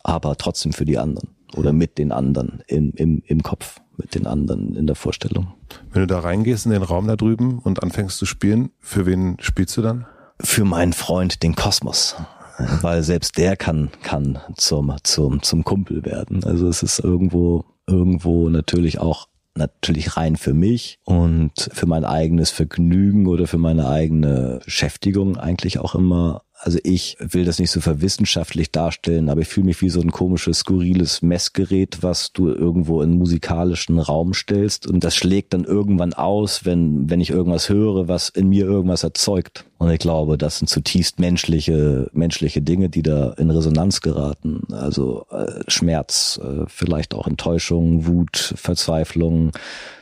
aber 0.04 0.36
trotzdem 0.38 0.74
für 0.74 0.86
die 0.86 0.98
anderen 0.98 1.30
oder 1.56 1.74
mit 1.74 1.98
den 1.98 2.12
anderen 2.12 2.64
im, 2.68 2.92
im, 2.96 3.24
im 3.26 3.44
Kopf, 3.44 3.82
mit 3.98 4.16
den 4.16 4.28
anderen 4.28 4.76
in 4.76 4.88
der 4.88 4.96
Vorstellung. 4.96 5.54
Wenn 5.92 6.02
du 6.02 6.08
da 6.08 6.20
reingehst 6.20 6.66
in 6.66 6.72
den 6.72 6.84
Raum 6.84 7.08
da 7.08 7.16
drüben 7.16 7.60
und 7.60 7.82
anfängst 7.84 8.18
zu 8.18 8.26
spielen, 8.26 8.70
für 8.80 9.06
wen 9.06 9.38
spielst 9.40 9.76
du 9.78 9.82
dann? 9.82 10.06
Für 10.42 10.66
meinen 10.66 10.94
Freund 10.94 11.44
den 11.44 11.56
Kosmos. 11.56 12.16
Weil 12.82 13.04
selbst 13.04 13.38
der 13.38 13.56
kann, 13.56 13.90
kann 14.04 14.40
zum, 14.58 14.94
zum, 15.04 15.42
zum 15.42 15.64
Kumpel 15.64 16.04
werden. 16.04 16.44
Also 16.44 16.68
es 16.68 16.84
ist 16.84 17.00
irgendwo, 17.00 17.64
irgendwo 17.88 18.50
natürlich 18.50 19.00
auch 19.00 19.28
natürlich 19.56 20.18
rein 20.18 20.36
für 20.36 20.54
mich 20.54 21.00
und 21.06 21.70
für 21.74 21.86
mein 21.86 22.06
eigenes 22.06 22.50
Vergnügen 22.50 23.28
oder 23.28 23.48
für 23.48 23.58
meine 23.58 23.88
eigene 23.88 24.60
Beschäftigung 24.64 25.38
eigentlich 25.38 25.80
auch 25.80 25.96
immer 25.96 26.44
also 26.62 26.78
ich 26.84 27.16
will 27.20 27.46
das 27.46 27.58
nicht 27.58 27.72
so 27.72 27.80
verwissenschaftlich 27.80 28.72
darstellen, 28.72 29.30
aber 29.30 29.42
ich 29.42 29.48
fühle 29.48 29.68
mich 29.68 29.82
wie 29.82 29.90
so 29.90 30.02
ein 30.02 30.12
komisches, 30.12 30.60
skurriles 30.60 31.22
Messgerät, 31.22 32.00
was 32.02 32.34
du 32.34 32.50
irgendwo 32.50 33.02
in 33.02 33.18
musikalischen 33.18 33.98
Raum 33.98 34.34
stellst 34.34 34.86
und 34.86 35.06
das 35.06 35.16
schlägt 35.16 35.54
dann 35.54 35.64
irgendwann 35.64 36.14
aus, 36.14 36.66
wenn, 36.66 37.10
wenn 37.10 37.22
ich 37.22 37.30
irgendwas 37.30 37.70
höre, 37.70 38.10
was 38.10 38.28
in 38.28 38.50
mir 38.50 38.66
irgendwas 38.66 39.04
erzeugt. 39.04 39.66
Und 39.78 39.90
ich 39.90 40.00
glaube, 40.00 40.38
das 40.38 40.58
sind 40.58 40.68
zutiefst 40.68 41.20
menschliche, 41.20 42.10
menschliche 42.12 42.62
Dinge, 42.62 42.90
die 42.90 43.04
da 43.04 43.32
in 43.38 43.50
Resonanz 43.50 44.02
geraten. 44.02 44.64
Also 44.72 45.26
äh, 45.32 45.64
Schmerz, 45.70 46.42
äh, 46.44 46.66
vielleicht 46.68 47.14
auch 47.14 47.28
Enttäuschung, 47.28 48.06
Wut, 48.06 48.54
Verzweiflung, 48.58 49.54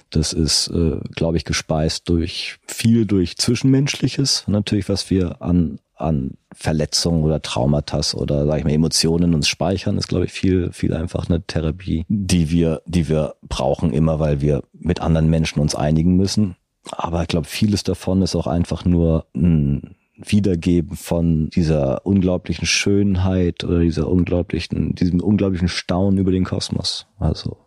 das 0.09 0.34
ist, 0.34 0.69
äh, 0.69 0.99
glaube 1.15 1.38
ich, 1.38 1.45
gespeist 1.45 2.09
durch 2.09 2.57
viel 2.65 3.05
durch 3.05 3.38
Zwischenmenschliches, 3.38 4.45
natürlich, 4.47 4.89
was 4.89 5.11
wir 5.11 5.41
an 5.41 5.79
an 5.98 6.38
Verletzungen 6.53 7.24
oder 7.24 7.41
Traumata 7.41 8.02
oder 8.15 8.45
sag 8.45 8.60
ich 8.60 8.64
mal 8.64 8.74
Emotionen 8.74 9.34
uns 9.34 9.48
speichern, 9.48 9.98
ist 9.98 10.07
glaube 10.07 10.26
ich 10.26 10.32
viel 10.32 10.72
viel 10.72 10.94
einfach 10.94 11.30
eine 11.30 11.41
Therapie, 11.44 12.06
die 12.10 12.49
wir 12.49 12.82
die 12.86 13.10
wir 13.10 13.36
brauchen 13.44 13.94
immer, 13.94 14.19
weil 14.19 14.41
wir 14.41 14.64
mit 14.74 15.02
anderen 15.02 15.30
Menschen 15.30 15.60
uns 15.60 15.76
einigen 15.76 16.15
müssen. 16.15 16.56
Aber 16.91 17.22
ich 17.22 17.28
glaube, 17.28 17.48
vieles 17.48 17.84
davon 17.84 18.22
ist 18.22 18.36
auch 18.36 18.48
einfach 18.48 18.86
nur 18.86 19.26
ein 19.36 19.95
Wiedergeben 20.15 20.95
von 20.95 21.49
dieser 21.52 22.06
unglaublichen 22.06 22.65
Schönheit 22.65 23.64
oder 23.64 23.82
dieser 23.82 24.10
unglaublichen, 24.10 24.95
diesem 24.95 25.22
unglaublichen 25.22 25.68
Staunen 25.68 26.18
über 26.18 26.32
den 26.32 26.44
Kosmos. 26.44 27.06
Also 27.19 27.57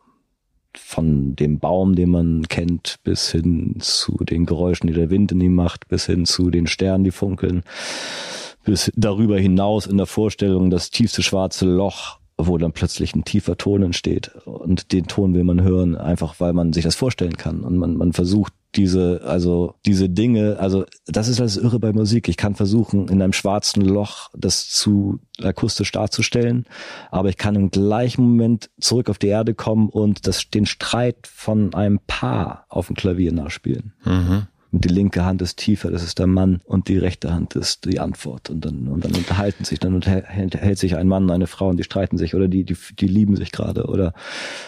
von 0.77 1.37
dem 1.37 1.59
Baum, 1.59 1.95
den 1.95 2.11
man 2.11 2.49
kennt, 2.49 2.97
bis 3.03 3.33
hin 3.33 3.77
zu 3.81 4.17
den 4.25 4.47
Geräuschen, 4.47 4.87
die 4.87 4.93
der 4.93 5.11
Wind 5.11 5.33
in 5.33 5.41
ihm 5.41 5.55
macht, 5.55 5.89
bis 5.89 6.07
hin 6.07 6.27
zu 6.27 6.51
den 6.51 6.67
Sternen, 6.67 7.05
die 7.05 7.11
funkeln, 7.11 7.63
bis 8.65 8.93
darüber 8.97 9.39
hinaus 9.39 9.87
in 9.87 9.97
der 9.97 10.07
Vorstellung 10.07 10.71
das 10.71 10.91
tiefste 10.91 11.23
schwarze 11.23 11.67
Loch, 11.67 12.19
wo 12.37 12.59
dann 12.59 12.73
plötzlich 12.73 13.15
ein 13.15 13.25
tiefer 13.25 13.57
Ton 13.57 13.83
entsteht. 13.83 14.29
Und 14.45 14.93
den 14.93 15.07
Ton 15.07 15.35
will 15.35 15.45
man 15.45 15.63
hören, 15.63 15.97
einfach 15.97 16.37
weil 16.39 16.53
man 16.53 16.73
sich 16.73 16.85
das 16.85 16.95
vorstellen 16.95 17.37
kann. 17.37 17.61
Und 17.61 17.77
man, 17.77 17.97
man 17.97 18.13
versucht 18.13 18.53
diese, 18.77 19.23
also 19.25 19.75
diese 19.85 20.09
Dinge, 20.09 20.59
also 20.59 20.85
das 21.07 21.29
ist 21.29 21.41
das 21.41 21.57
Irre 21.57 21.81
bei 21.81 21.93
Musik. 21.93 22.29
Ich 22.29 22.37
kann 22.37 22.55
versuchen, 22.55 23.09
in 23.09 23.21
einem 23.21 23.33
schwarzen 23.33 23.83
Loch 23.83 24.31
das 24.37 24.69
zu 24.69 25.21
akustisch 25.43 25.91
darzustellen, 25.93 26.67
aber 27.11 27.29
ich 27.29 27.37
kann 27.37 27.57
im 27.57 27.71
gleichen 27.71 28.23
Moment 28.23 28.71
zurück 28.81 29.11
auf 29.11 29.19
die 29.19 29.29
Erde 29.29 29.55
kommen 29.55 29.89
und 29.89 30.27
das, 30.27 30.51
den 30.51 30.67
Streit 30.67 31.27
von 31.27 31.75
einem 31.75 32.01
Paar 32.07 32.67
auf 32.69 32.87
dem 32.87 32.97
Klavier 32.97 33.33
nachspielen. 33.33 33.93
Mhm. 34.05 34.47
Und 34.73 34.85
die 34.85 34.89
linke 34.89 35.25
Hand 35.25 35.43
ist 35.43 35.59
tiefer, 35.59 35.91
das 35.91 36.05
ist 36.05 36.19
der 36.19 36.27
Mann, 36.27 36.61
und 36.65 36.89
die 36.89 36.99
rechte 36.99 37.33
Hand 37.33 37.57
ist 37.57 37.85
die 37.87 37.99
Antwort. 37.99 38.51
Und 38.51 38.65
dann, 38.65 38.89
und 38.89 39.05
dann 39.05 39.15
unterhalten 39.15 39.65
sich, 39.65 39.81
dann 39.81 39.95
unterhält 39.95 40.79
sich 40.79 40.97
ein 40.97 41.09
Mann 41.09 41.25
und 41.25 41.31
eine 41.31 41.49
Frau 41.49 41.69
und 41.69 41.77
die 41.77 41.85
streiten 41.85 42.19
sich 42.19 42.35
oder 42.35 42.47
die, 42.47 42.65
die, 42.65 42.77
die 42.99 43.09
lieben 43.09 43.37
sich 43.37 43.51
gerade. 43.51 43.87
Oder 43.87 44.15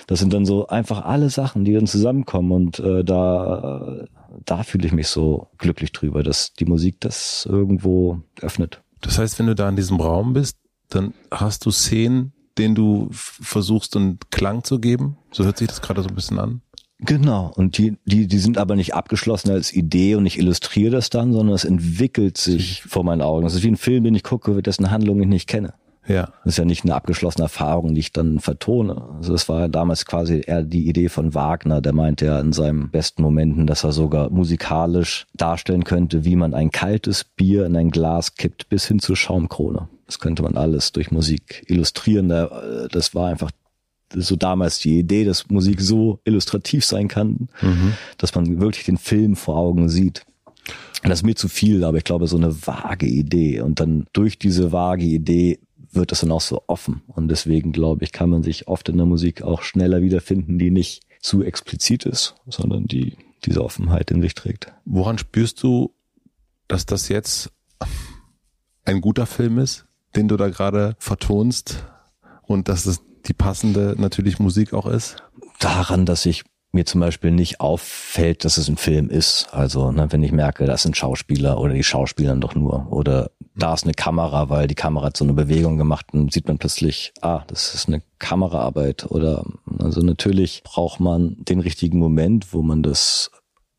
das 0.09 0.19
sind 0.19 0.33
dann 0.33 0.45
so 0.45 0.67
einfach 0.67 1.05
alle 1.05 1.31
Sachen, 1.31 1.65
die 1.65 1.75
dann 1.75 1.87
zusammenkommen. 1.87 2.53
Und 2.53 2.81
äh, 2.81 3.05
da, 3.05 4.07
da 4.45 4.63
fühle 4.63 4.87
ich 4.87 4.93
mich 4.93 5.09
so 5.09 5.49
glücklich 5.59 5.93
drüber, 5.93 6.23
dass 6.23 6.53
die 6.55 6.65
Musik 6.65 7.01
das 7.01 7.47
irgendwo 7.49 8.21
öffnet. 8.41 8.83
Das 9.03 9.19
heißt, 9.19 9.39
wenn 9.39 9.47
du 9.47 9.55
da 9.55 9.69
in 9.69 9.77
diesem 9.77 10.01
Raum 10.01 10.33
bist, 10.33 10.57
dann 10.89 11.15
hast 11.31 11.65
du 11.67 11.71
Szenen, 11.71 12.33
denen 12.59 12.75
du 12.75 13.09
versuchst, 13.13 13.97
einen 13.97 14.19
Klang 14.31 14.65
zu 14.65 14.79
geben. 14.79 15.17
So 15.31 15.45
hört 15.45 15.59
sich 15.59 15.69
das 15.69 15.81
gerade 15.81 16.03
so 16.03 16.09
ein 16.09 16.15
bisschen 16.15 16.39
an. 16.39 16.61
Genau. 17.05 17.53
Und 17.57 17.79
die, 17.79 17.97
die, 18.05 18.27
die 18.27 18.39
sind 18.39 18.59
aber 18.59 18.77
nicht 18.77 18.95
abgeschlossen 18.95 19.51
als 19.51 19.73
Idee 19.73 20.15
und 20.15 20.25
ich 20.25 20.39
illustriere 20.39 20.93
das 20.93 21.11
dann, 21.11 21.33
sondern 21.33 21.55
es 21.55 21.65
entwickelt 21.65 22.39
sich 22.39 22.83
vor 22.83 23.05
meinen 23.05 23.23
Augen. 23.23 23.45
Das 23.45 23.55
ist 23.55 23.65
wie 23.65 23.71
ein 23.71 23.77
Film, 23.77 24.05
den 24.05 24.15
ich 24.15 24.23
gucke, 24.23 24.63
dessen 24.63 24.91
Handlung 24.91 25.21
ich 25.21 25.27
nicht 25.27 25.49
kenne. 25.49 25.75
Ja. 26.07 26.33
Das 26.45 26.55
ist 26.55 26.59
ja 26.59 26.65
nicht 26.65 26.85
eine 26.85 26.95
abgeschlossene 26.95 27.45
Erfahrung, 27.45 27.95
die 27.95 28.01
ich 28.01 28.13
dann 28.13 28.41
vertone. 28.41 29.01
Also 29.17 29.33
das 29.33 29.49
war 29.49 29.61
ja 29.61 29.69
damals 29.69 30.05
quasi 30.05 30.43
eher 30.45 30.63
die 30.63 30.89
Idee 30.89 31.09
von 31.09 31.35
Wagner, 31.35 31.81
der 31.81 31.93
meinte 31.93 32.27
ja 32.27 32.41
in 32.41 32.53
seinen 32.53 32.91
besten 32.91 33.23
Momenten, 33.23 33.69
dass 33.69 33.85
er 33.85 33.93
sogar 33.93 34.31
musikalisch 34.31 35.27
darstellen 35.35 35.85
könnte, 35.85 36.25
wie 36.25 36.35
man 36.35 36.55
ein 36.55 36.73
kaltes 36.73 37.25
Bier 37.25 37.67
in 37.67 37.77
ein 37.77 37.91
Glas 37.91 38.35
kippt 38.35 38.69
bis 38.69 38.87
hin 38.87 38.99
zur 38.99 39.17
Schaumkrone. 39.17 39.89
Das 40.07 40.19
könnte 40.19 40.43
man 40.43 40.57
alles 40.57 40.91
durch 40.91 41.13
Musik 41.13 41.65
illustrieren. 41.69 42.29
Das 42.29 43.15
war 43.15 43.29
einfach 43.29 43.53
so 44.15 44.37
damals 44.37 44.79
die 44.79 44.99
Idee, 44.99 45.25
dass 45.25 45.49
Musik 45.51 45.81
so 45.81 46.21
illustrativ 46.25 46.85
sein 46.85 47.09
kann, 47.09 47.49
mhm. 47.61 47.95
dass 48.19 48.35
man 48.35 48.61
wirklich 48.61 48.85
den 48.85 48.99
Film 48.99 49.37
vor 49.37 49.57
Augen 49.57 49.89
sieht. 49.89 50.25
Das 51.03 51.21
ist 51.21 51.25
mir 51.25 51.35
zu 51.35 51.49
viel, 51.49 51.83
aber 51.85 51.99
ich 51.99 52.05
glaube, 52.05 52.29
so 52.29 52.37
eine 52.37 52.67
vage 52.67 53.07
Idee. 53.07 53.61
Und 53.61 53.81
dann 53.81 54.07
durch 54.13 54.39
diese 54.39 54.71
vage 54.71 55.05
Idee 55.05 55.59
wird 55.93 56.13
das 56.13 56.21
dann 56.21 56.31
auch 56.31 56.41
so 56.41 56.63
offen. 56.69 57.03
Und 57.09 57.29
deswegen, 57.29 57.73
glaube 57.73 58.05
ich, 58.05 58.13
kann 58.13 58.31
man 58.31 58.43
sich 58.43 58.69
oft 58.69 58.89
in 58.89 58.97
der 58.97 59.07
Musik 59.07 59.43
auch 59.43 59.63
schneller 59.63 60.01
wiederfinden, 60.01 60.59
die 60.59 60.71
nicht 60.71 61.03
zu 61.21 61.43
explizit 61.43 62.07
ist, 62.07 62.35
sondern 62.47 62.87
die 62.87 63.17
diese 63.45 63.65
Offenheit 63.65 64.11
in 64.11 64.23
sich 64.23 64.35
trägt. 64.35 64.73
Woran 64.85 65.19
spürst 65.19 65.63
du, 65.63 65.93
dass 66.69 66.87
das 66.87 67.09
jetzt 67.09 67.51
ein 68.85 69.01
guter 69.01 69.27
Film 69.27 69.59
ist, 69.59 69.87
den 70.15 70.29
du 70.29 70.37
da 70.37 70.49
gerade 70.49 70.97
vertonst 70.99 71.85
und 72.43 72.69
dass 72.69 72.87
es 72.87 73.03
die 73.27 73.35
passende 73.35 73.95
natürlich 73.99 74.39
Musik 74.39 74.73
auch 74.73 74.87
ist? 74.87 75.17
Daran, 75.59 76.07
dass 76.07 76.27
ich 76.27 76.45
mir 76.73 76.87
zum 76.87 77.01
Beispiel 77.03 77.31
nicht 77.31 77.61
auffällt, 77.61 78.45
dass 78.45 78.57
es 78.57 78.69
ein 78.69 78.79
Film 78.79 79.11
ist. 79.11 79.49
Also 79.53 79.93
ne, 79.93 80.11
wenn 80.11 80.23
ich 80.23 80.33
merke, 80.33 80.65
das 80.65 80.83
sind 80.83 80.97
Schauspieler 80.97 81.61
oder 81.61 81.75
die 81.75 81.85
Schauspieler 81.85 82.35
doch 82.37 82.55
nur 82.55 82.91
oder 82.91 83.31
da 83.55 83.75
ist 83.75 83.85
eine 83.85 83.93
Kamera, 83.93 84.49
weil 84.49 84.67
die 84.67 84.75
Kamera 84.75 85.07
hat 85.07 85.17
so 85.17 85.25
eine 85.25 85.35
Bewegung 85.35 85.77
gemacht 85.77 86.07
und 86.13 86.33
sieht 86.33 86.49
man 86.49 86.57
plötzlich, 86.57 87.13
ah, 87.21 87.45
das 87.47 87.75
ist 87.75 87.89
eine 87.89 88.03
Kameraarbeit 88.19 89.11
oder 89.11 89.45
also 89.79 90.01
natürlich 90.01 90.63
braucht 90.65 91.01
man 91.01 91.37
den 91.39 91.61
richtigen 91.61 91.99
Moment, 91.99 92.55
wo 92.55 92.63
man 92.63 92.83
das, 92.83 93.31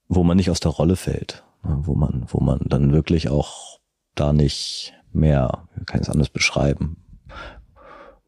wo 0.08 0.24
man 0.24 0.38
nicht 0.38 0.52
aus 0.52 0.60
der 0.60 0.72
Rolle 0.72 0.96
fällt, 0.96 1.44
ne, 1.64 1.80
wo 1.82 1.96
man, 1.96 2.26
wo 2.28 2.40
man 2.40 2.60
dann 2.66 2.94
wirklich 2.94 3.30
auch 3.30 3.80
da 4.14 4.32
nicht 4.32 4.94
mehr, 5.12 5.68
kann 5.88 6.02
ich 6.02 6.08
es 6.08 6.14
anders 6.14 6.30
beschreiben, 6.30 7.03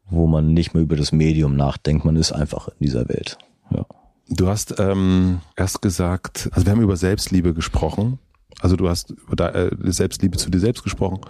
wo 0.09 0.27
man 0.27 0.53
nicht 0.53 0.73
mehr 0.73 0.83
über 0.83 0.95
das 0.95 1.11
Medium 1.11 1.55
nachdenkt, 1.55 2.05
man 2.05 2.15
ist 2.15 2.31
einfach 2.31 2.67
in 2.67 2.85
dieser 2.85 3.07
Welt. 3.09 3.37
Ja. 3.71 3.85
Du 4.29 4.47
hast 4.47 4.79
ähm, 4.79 5.41
erst 5.55 5.81
gesagt, 5.81 6.49
also 6.51 6.65
wir 6.65 6.71
haben 6.71 6.81
über 6.81 6.97
Selbstliebe 6.97 7.53
gesprochen. 7.53 8.19
Also 8.59 8.75
du 8.75 8.89
hast 8.89 9.11
über 9.11 9.53
äh, 9.53 9.71
Selbstliebe 9.91 10.37
zu 10.37 10.49
dir 10.49 10.59
selbst 10.59 10.83
gesprochen. 10.83 11.21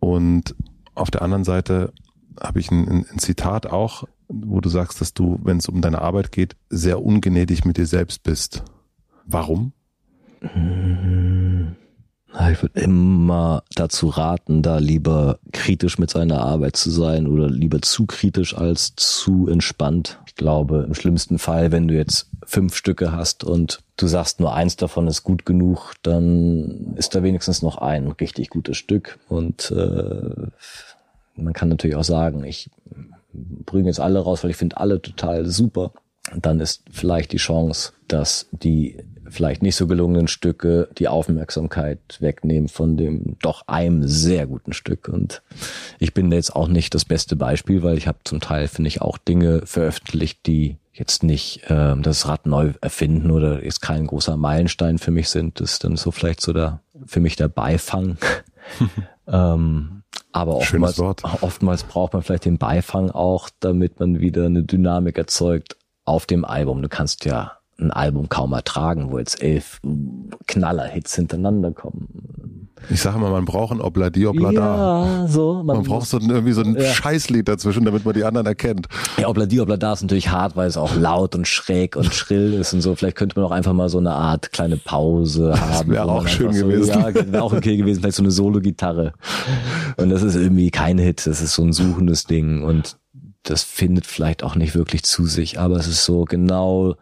Und 0.00 0.54
auf 0.94 1.10
der 1.10 1.22
anderen 1.22 1.44
Seite 1.44 1.92
habe 2.40 2.60
ich 2.60 2.70
ein, 2.70 2.88
ein, 2.88 3.06
ein 3.10 3.18
Zitat 3.18 3.66
auch, 3.66 4.04
wo 4.28 4.60
du 4.60 4.68
sagst, 4.68 5.00
dass 5.00 5.14
du, 5.14 5.38
wenn 5.42 5.58
es 5.58 5.68
um 5.68 5.80
deine 5.80 6.00
Arbeit 6.00 6.32
geht, 6.32 6.56
sehr 6.70 7.04
ungnädig 7.04 7.64
mit 7.64 7.76
dir 7.76 7.86
selbst 7.86 8.22
bist. 8.22 8.64
Warum? 9.26 9.72
Ich 12.50 12.62
würde 12.62 12.80
immer 12.80 13.62
dazu 13.74 14.08
raten, 14.08 14.62
da 14.62 14.78
lieber 14.78 15.38
kritisch 15.52 15.98
mit 15.98 16.10
seiner 16.10 16.40
Arbeit 16.40 16.76
zu 16.76 16.90
sein 16.90 17.26
oder 17.26 17.48
lieber 17.48 17.82
zu 17.82 18.06
kritisch 18.06 18.56
als 18.56 18.94
zu 18.96 19.48
entspannt. 19.48 20.18
Ich 20.26 20.34
glaube, 20.34 20.84
im 20.86 20.94
schlimmsten 20.94 21.38
Fall, 21.38 21.72
wenn 21.72 21.88
du 21.88 21.94
jetzt 21.94 22.30
fünf 22.44 22.74
Stücke 22.74 23.12
hast 23.12 23.44
und 23.44 23.80
du 23.96 24.06
sagst, 24.06 24.40
nur 24.40 24.54
eins 24.54 24.76
davon 24.76 25.08
ist 25.08 25.24
gut 25.24 25.44
genug, 25.44 25.92
dann 26.02 26.94
ist 26.96 27.14
da 27.14 27.22
wenigstens 27.22 27.60
noch 27.60 27.76
ein 27.76 28.08
richtig 28.08 28.48
gutes 28.48 28.78
Stück. 28.78 29.18
Und 29.28 29.70
äh, 29.70 30.46
man 31.36 31.52
kann 31.52 31.68
natürlich 31.68 31.96
auch 31.96 32.04
sagen, 32.04 32.44
ich 32.44 32.70
bringe 33.32 33.88
jetzt 33.88 34.00
alle 34.00 34.20
raus, 34.20 34.42
weil 34.42 34.50
ich 34.50 34.56
finde 34.56 34.78
alle 34.78 35.02
total 35.02 35.46
super. 35.46 35.92
Dann 36.34 36.60
ist 36.60 36.84
vielleicht 36.90 37.32
die 37.32 37.38
Chance, 37.38 37.92
dass 38.08 38.48
die 38.52 38.96
vielleicht 39.32 39.62
nicht 39.62 39.76
so 39.76 39.86
gelungenen 39.86 40.28
Stücke 40.28 40.88
die 40.98 41.08
Aufmerksamkeit 41.08 41.98
wegnehmen 42.20 42.68
von 42.68 42.96
dem 42.96 43.36
doch 43.40 43.66
einem 43.66 44.06
sehr 44.06 44.46
guten 44.46 44.72
Stück. 44.72 45.08
Und 45.08 45.42
ich 45.98 46.14
bin 46.14 46.30
jetzt 46.30 46.54
auch 46.54 46.68
nicht 46.68 46.94
das 46.94 47.04
beste 47.04 47.36
Beispiel, 47.36 47.82
weil 47.82 47.98
ich 47.98 48.06
habe 48.06 48.18
zum 48.24 48.40
Teil, 48.40 48.68
finde 48.68 48.88
ich, 48.88 49.00
auch 49.00 49.18
Dinge 49.18 49.62
veröffentlicht, 49.64 50.46
die 50.46 50.76
jetzt 50.92 51.22
nicht 51.22 51.70
äh, 51.70 51.96
das 51.96 52.28
Rad 52.28 52.46
neu 52.46 52.72
erfinden 52.80 53.30
oder 53.30 53.64
jetzt 53.64 53.80
kein 53.80 54.06
großer 54.06 54.36
Meilenstein 54.36 54.98
für 54.98 55.10
mich 55.10 55.30
sind. 55.30 55.60
Das 55.60 55.72
ist 55.72 55.84
dann 55.84 55.96
so 55.96 56.10
vielleicht 56.10 56.40
so 56.40 56.52
der, 56.52 56.80
für 57.06 57.20
mich 57.20 57.36
der 57.36 57.48
Beifang. 57.48 58.18
ähm, 59.26 60.02
aber 60.32 60.56
oftmals, 60.56 60.98
oftmals 60.98 61.84
braucht 61.84 62.12
man 62.12 62.22
vielleicht 62.22 62.44
den 62.44 62.58
Beifang 62.58 63.10
auch, 63.10 63.50
damit 63.60 64.00
man 64.00 64.20
wieder 64.20 64.46
eine 64.46 64.62
Dynamik 64.62 65.18
erzeugt 65.18 65.76
auf 66.04 66.26
dem 66.26 66.44
Album. 66.44 66.82
Du 66.82 66.88
kannst 66.88 67.24
ja 67.24 67.58
ein 67.82 67.90
Album 67.90 68.28
kaum 68.28 68.52
ertragen, 68.52 69.10
wo 69.10 69.18
jetzt 69.18 69.42
elf 69.42 69.80
Knaller-Hits 70.46 71.14
hintereinander 71.16 71.72
kommen. 71.72 72.68
Ich 72.90 73.00
sage 73.00 73.18
mal, 73.18 73.30
man 73.30 73.44
braucht 73.44 73.72
ein 73.72 73.80
Obladi 73.80 74.26
Oblada. 74.26 74.60
Ja, 74.60 75.28
so. 75.28 75.62
Man, 75.62 75.76
man 75.76 75.82
braucht 75.84 76.08
so 76.08 76.18
ein, 76.18 76.28
irgendwie 76.28 76.52
so 76.52 76.62
ein 76.62 76.74
ja. 76.74 76.82
Scheißlied 76.82 77.46
dazwischen, 77.46 77.84
damit 77.84 78.04
man 78.04 78.14
die 78.14 78.24
anderen 78.24 78.46
erkennt. 78.46 78.88
Ja, 79.18 79.28
Obladi 79.28 79.60
Oblada 79.60 79.92
ist 79.92 80.02
natürlich 80.02 80.30
hart, 80.30 80.56
weil 80.56 80.66
es 80.66 80.76
auch 80.76 80.96
laut 80.96 81.34
und 81.34 81.46
schräg 81.46 81.96
und 81.96 82.12
schrill 82.12 82.54
ist 82.54 82.72
und 82.72 82.80
so. 82.80 82.94
Vielleicht 82.94 83.16
könnte 83.16 83.38
man 83.38 83.48
auch 83.48 83.52
einfach 83.52 83.72
mal 83.72 83.88
so 83.88 83.98
eine 83.98 84.12
Art 84.12 84.52
kleine 84.52 84.76
Pause 84.76 85.54
haben. 85.60 85.90
Wäre 85.90 86.10
auch 86.10 86.26
schön 86.26 86.52
so, 86.52 86.66
gewesen. 86.66 86.88
Ja, 86.88 87.14
wäre 87.14 87.42
auch 87.42 87.52
okay 87.52 87.76
gewesen. 87.76 88.00
Vielleicht 88.00 88.16
so 88.16 88.22
eine 88.22 88.32
Solo-Gitarre. 88.32 89.12
Und 89.96 90.10
das 90.10 90.22
ist 90.22 90.34
irgendwie 90.34 90.70
kein 90.70 90.98
Hit. 90.98 91.26
Das 91.26 91.40
ist 91.40 91.54
so 91.54 91.62
ein 91.62 91.72
suchendes 91.72 92.24
Ding 92.24 92.64
und 92.64 92.96
das 93.44 93.64
findet 93.64 94.06
vielleicht 94.06 94.44
auch 94.44 94.54
nicht 94.54 94.74
wirklich 94.74 95.02
zu 95.02 95.26
sich, 95.26 95.58
aber 95.58 95.76
es 95.76 95.88
ist 95.88 96.04
so 96.04 96.24
genau 96.24 96.94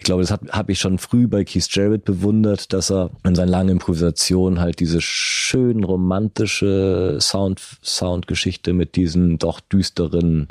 ich 0.00 0.04
glaube, 0.04 0.22
das 0.22 0.30
habe 0.30 0.46
hab 0.48 0.70
ich 0.70 0.80
schon 0.80 0.96
früh 0.96 1.28
bei 1.28 1.44
Keith 1.44 1.68
Jarrett 1.68 2.06
bewundert, 2.06 2.72
dass 2.72 2.90
er 2.90 3.10
in 3.22 3.34
seinen 3.34 3.50
langen 3.50 3.68
Improvisationen 3.68 4.58
halt 4.58 4.80
diese 4.80 5.02
schön 5.02 5.84
romantische 5.84 7.18
Sound, 7.20 7.60
Soundgeschichte 7.84 8.72
mit 8.72 8.96
diesen 8.96 9.36
doch 9.36 9.60
düsteren, 9.60 10.48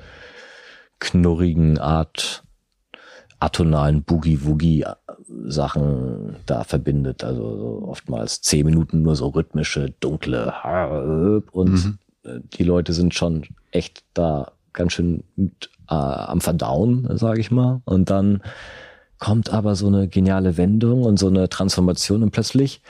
knurrigen 0.99 1.79
Art 1.79 2.43
atonalen 3.39 4.03
Boogie-Woogie-Sachen 4.03 6.35
da 6.45 6.63
verbindet. 6.63 7.23
Also 7.23 7.57
so 7.57 7.87
oftmals 7.87 8.43
zehn 8.43 8.67
Minuten 8.67 9.01
nur 9.01 9.15
so 9.15 9.29
rhythmische, 9.29 9.95
dunkle 9.99 10.53
und 11.51 11.71
mhm. 11.71 11.97
die 12.53 12.63
Leute 12.63 12.93
sind 12.93 13.15
schon 13.15 13.47
echt 13.71 14.03
da 14.13 14.51
ganz 14.73 14.93
schön 14.93 15.23
mit, 15.35 15.71
äh, 15.89 15.95
am 15.95 16.39
Verdauen, 16.39 17.17
sage 17.17 17.39
ich 17.39 17.49
mal. 17.49 17.81
Und 17.85 18.11
dann 18.11 18.43
kommt 19.19 19.51
aber 19.51 19.75
so 19.75 19.87
eine 19.87 20.07
geniale 20.07 20.57
Wendung 20.57 21.03
und 21.03 21.19
so 21.19 21.27
eine 21.27 21.49
Transformation 21.49 22.23
und 22.23 22.31
plötzlich, 22.31 22.81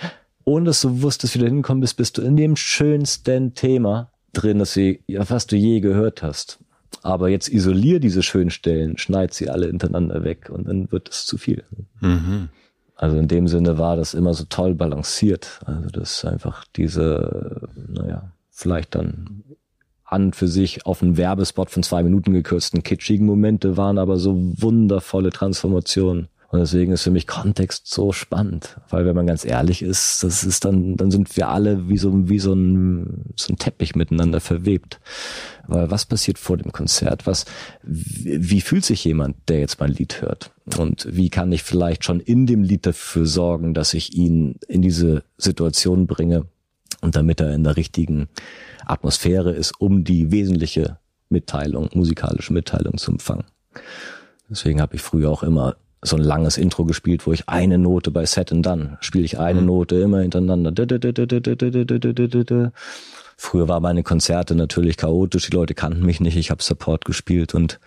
ohne 0.45 0.65
dass 0.65 0.81
du 0.81 1.01
wusstest, 1.01 1.35
wie 1.35 1.39
du 1.39 1.45
hinkommen 1.45 1.81
bist, 1.81 1.97
bist 1.97 2.17
du 2.17 2.21
in 2.21 2.37
dem 2.37 2.55
schönsten 2.55 3.53
Thema 3.55 4.11
drin, 4.33 4.59
das 4.59 4.75
du, 4.75 4.97
was 5.07 5.47
du 5.47 5.55
je 5.55 5.79
gehört 5.79 6.23
hast. 6.23 6.59
Aber 7.01 7.29
jetzt 7.29 7.49
isolier 7.49 7.99
diese 7.99 8.23
schönen 8.23 8.49
Stellen, 8.49 8.97
schneid 8.97 9.33
sie 9.33 9.49
alle 9.49 9.67
hintereinander 9.67 10.23
weg 10.23 10.49
und 10.49 10.67
dann 10.67 10.91
wird 10.91 11.09
es 11.09 11.25
zu 11.25 11.37
viel. 11.37 11.63
Mhm. 12.01 12.49
Also 12.95 13.17
in 13.17 13.27
dem 13.27 13.47
Sinne 13.47 13.77
war 13.77 13.95
das 13.95 14.13
immer 14.13 14.33
so 14.33 14.43
toll 14.49 14.75
balanciert. 14.75 15.61
Also 15.65 15.89
das 15.89 16.17
ist 16.17 16.25
einfach 16.25 16.65
diese, 16.75 17.69
naja, 17.87 18.31
vielleicht 18.49 18.95
dann 18.95 19.43
an 20.11 20.33
für 20.33 20.47
sich 20.47 20.85
auf 20.85 21.01
einen 21.01 21.17
Werbespot 21.17 21.69
von 21.69 21.83
zwei 21.83 22.03
Minuten 22.03 22.33
gekürzten 22.33 22.83
kitschigen 22.83 23.25
Momente 23.25 23.77
waren 23.77 23.97
aber 23.97 24.17
so 24.17 24.35
wundervolle 24.35 25.29
Transformationen. 25.29 26.27
Und 26.51 26.59
deswegen 26.59 26.93
ist 26.93 27.03
für 27.03 27.11
mich 27.11 27.27
Kontext 27.27 27.85
so 27.85 28.11
spannend, 28.11 28.77
weil 28.89 29.05
wenn 29.05 29.15
man 29.15 29.27
ganz 29.27 29.45
ehrlich 29.45 29.83
ist, 29.83 30.23
das 30.23 30.43
ist 30.43 30.65
dann, 30.65 30.97
dann 30.97 31.11
sind 31.11 31.37
wir 31.37 31.49
alle 31.49 31.89
wie 31.89 31.97
so, 31.99 32.27
wie 32.27 32.39
so 32.39 32.53
ein, 32.53 33.33
so 33.35 33.53
ein 33.53 33.57
Teppich 33.57 33.95
miteinander 33.95 34.39
verwebt. 34.39 34.99
Weil 35.67 35.91
was 35.91 36.07
passiert 36.07 36.39
vor 36.39 36.57
dem 36.57 36.71
Konzert? 36.71 37.27
Was, 37.27 37.45
wie, 37.83 38.49
wie 38.49 38.61
fühlt 38.61 38.83
sich 38.83 39.05
jemand, 39.05 39.35
der 39.47 39.59
jetzt 39.59 39.79
mein 39.79 39.91
Lied 39.91 40.23
hört? 40.23 40.49
Und 40.75 41.07
wie 41.11 41.29
kann 41.29 41.51
ich 41.51 41.61
vielleicht 41.61 42.03
schon 42.03 42.19
in 42.19 42.47
dem 42.47 42.63
Lied 42.63 42.87
dafür 42.87 43.27
sorgen, 43.27 43.75
dass 43.75 43.93
ich 43.93 44.15
ihn 44.15 44.55
in 44.67 44.81
diese 44.81 45.23
Situation 45.37 46.07
bringe 46.07 46.45
und 47.01 47.15
damit 47.15 47.41
er 47.41 47.53
in 47.53 47.63
der 47.63 47.77
richtigen 47.77 48.27
Atmosphäre 48.89 49.51
ist, 49.51 49.79
um 49.79 50.03
die 50.03 50.31
wesentliche 50.31 50.97
Mitteilung, 51.29 51.89
musikalische 51.93 52.53
Mitteilung 52.53 52.97
zu 52.97 53.11
empfangen. 53.11 53.45
Deswegen 54.49 54.81
habe 54.81 54.95
ich 54.95 55.01
früher 55.01 55.29
auch 55.29 55.43
immer 55.43 55.75
so 56.01 56.15
ein 56.15 56.23
langes 56.23 56.57
Intro 56.57 56.85
gespielt, 56.85 57.27
wo 57.27 57.33
ich 57.33 57.49
eine 57.49 57.77
Note 57.77 58.09
bei 58.09 58.25
Set 58.25 58.51
and 58.51 58.65
Done 58.65 58.97
spiele 59.01 59.25
ich 59.25 59.37
eine 59.37 59.61
mhm. 59.61 59.67
Note 59.67 59.95
immer 59.97 60.21
hintereinander. 60.21 60.71
Früher 63.37 63.67
war 63.67 63.79
meine 63.79 64.03
Konzerte 64.03 64.55
natürlich 64.55 64.97
chaotisch, 64.97 65.49
die 65.49 65.55
Leute 65.55 65.73
kannten 65.73 66.05
mich 66.05 66.19
nicht, 66.19 66.35
ich 66.35 66.51
habe 66.51 66.63
Support 66.63 67.05
gespielt 67.05 67.53
und 67.53 67.79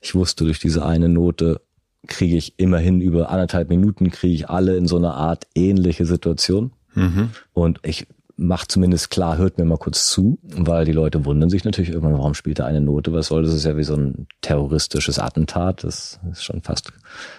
ich 0.00 0.14
wusste, 0.14 0.44
durch 0.44 0.58
diese 0.58 0.84
eine 0.84 1.08
Note 1.08 1.60
kriege 2.06 2.36
ich 2.36 2.54
immerhin 2.58 3.00
über 3.00 3.30
anderthalb 3.30 3.70
Minuten 3.70 4.10
kriege 4.10 4.34
ich 4.34 4.50
alle 4.50 4.76
in 4.76 4.86
so 4.86 4.96
eine 4.96 5.14
Art 5.14 5.46
ähnliche 5.54 6.06
Situation. 6.06 6.72
Mhm. 6.94 7.30
Und 7.52 7.80
ich 7.82 8.06
macht 8.36 8.72
zumindest 8.72 9.10
klar, 9.10 9.36
hört 9.36 9.58
mir 9.58 9.64
mal 9.64 9.78
kurz 9.78 10.10
zu, 10.10 10.38
weil 10.42 10.84
die 10.84 10.92
Leute 10.92 11.24
wundern 11.24 11.50
sich 11.50 11.64
natürlich 11.64 11.90
irgendwann, 11.90 12.18
warum 12.18 12.34
spielt 12.34 12.58
er 12.58 12.66
eine 12.66 12.80
Note? 12.80 13.12
Was 13.12 13.28
soll 13.28 13.42
das? 13.42 13.52
Das 13.52 13.58
ist 13.58 13.66
ja 13.66 13.76
wie 13.76 13.84
so 13.84 13.94
ein 13.94 14.26
terroristisches 14.40 15.18
Attentat. 15.18 15.84
Das 15.84 16.18
ist 16.30 16.44
schon 16.44 16.62
fast, 16.62 16.92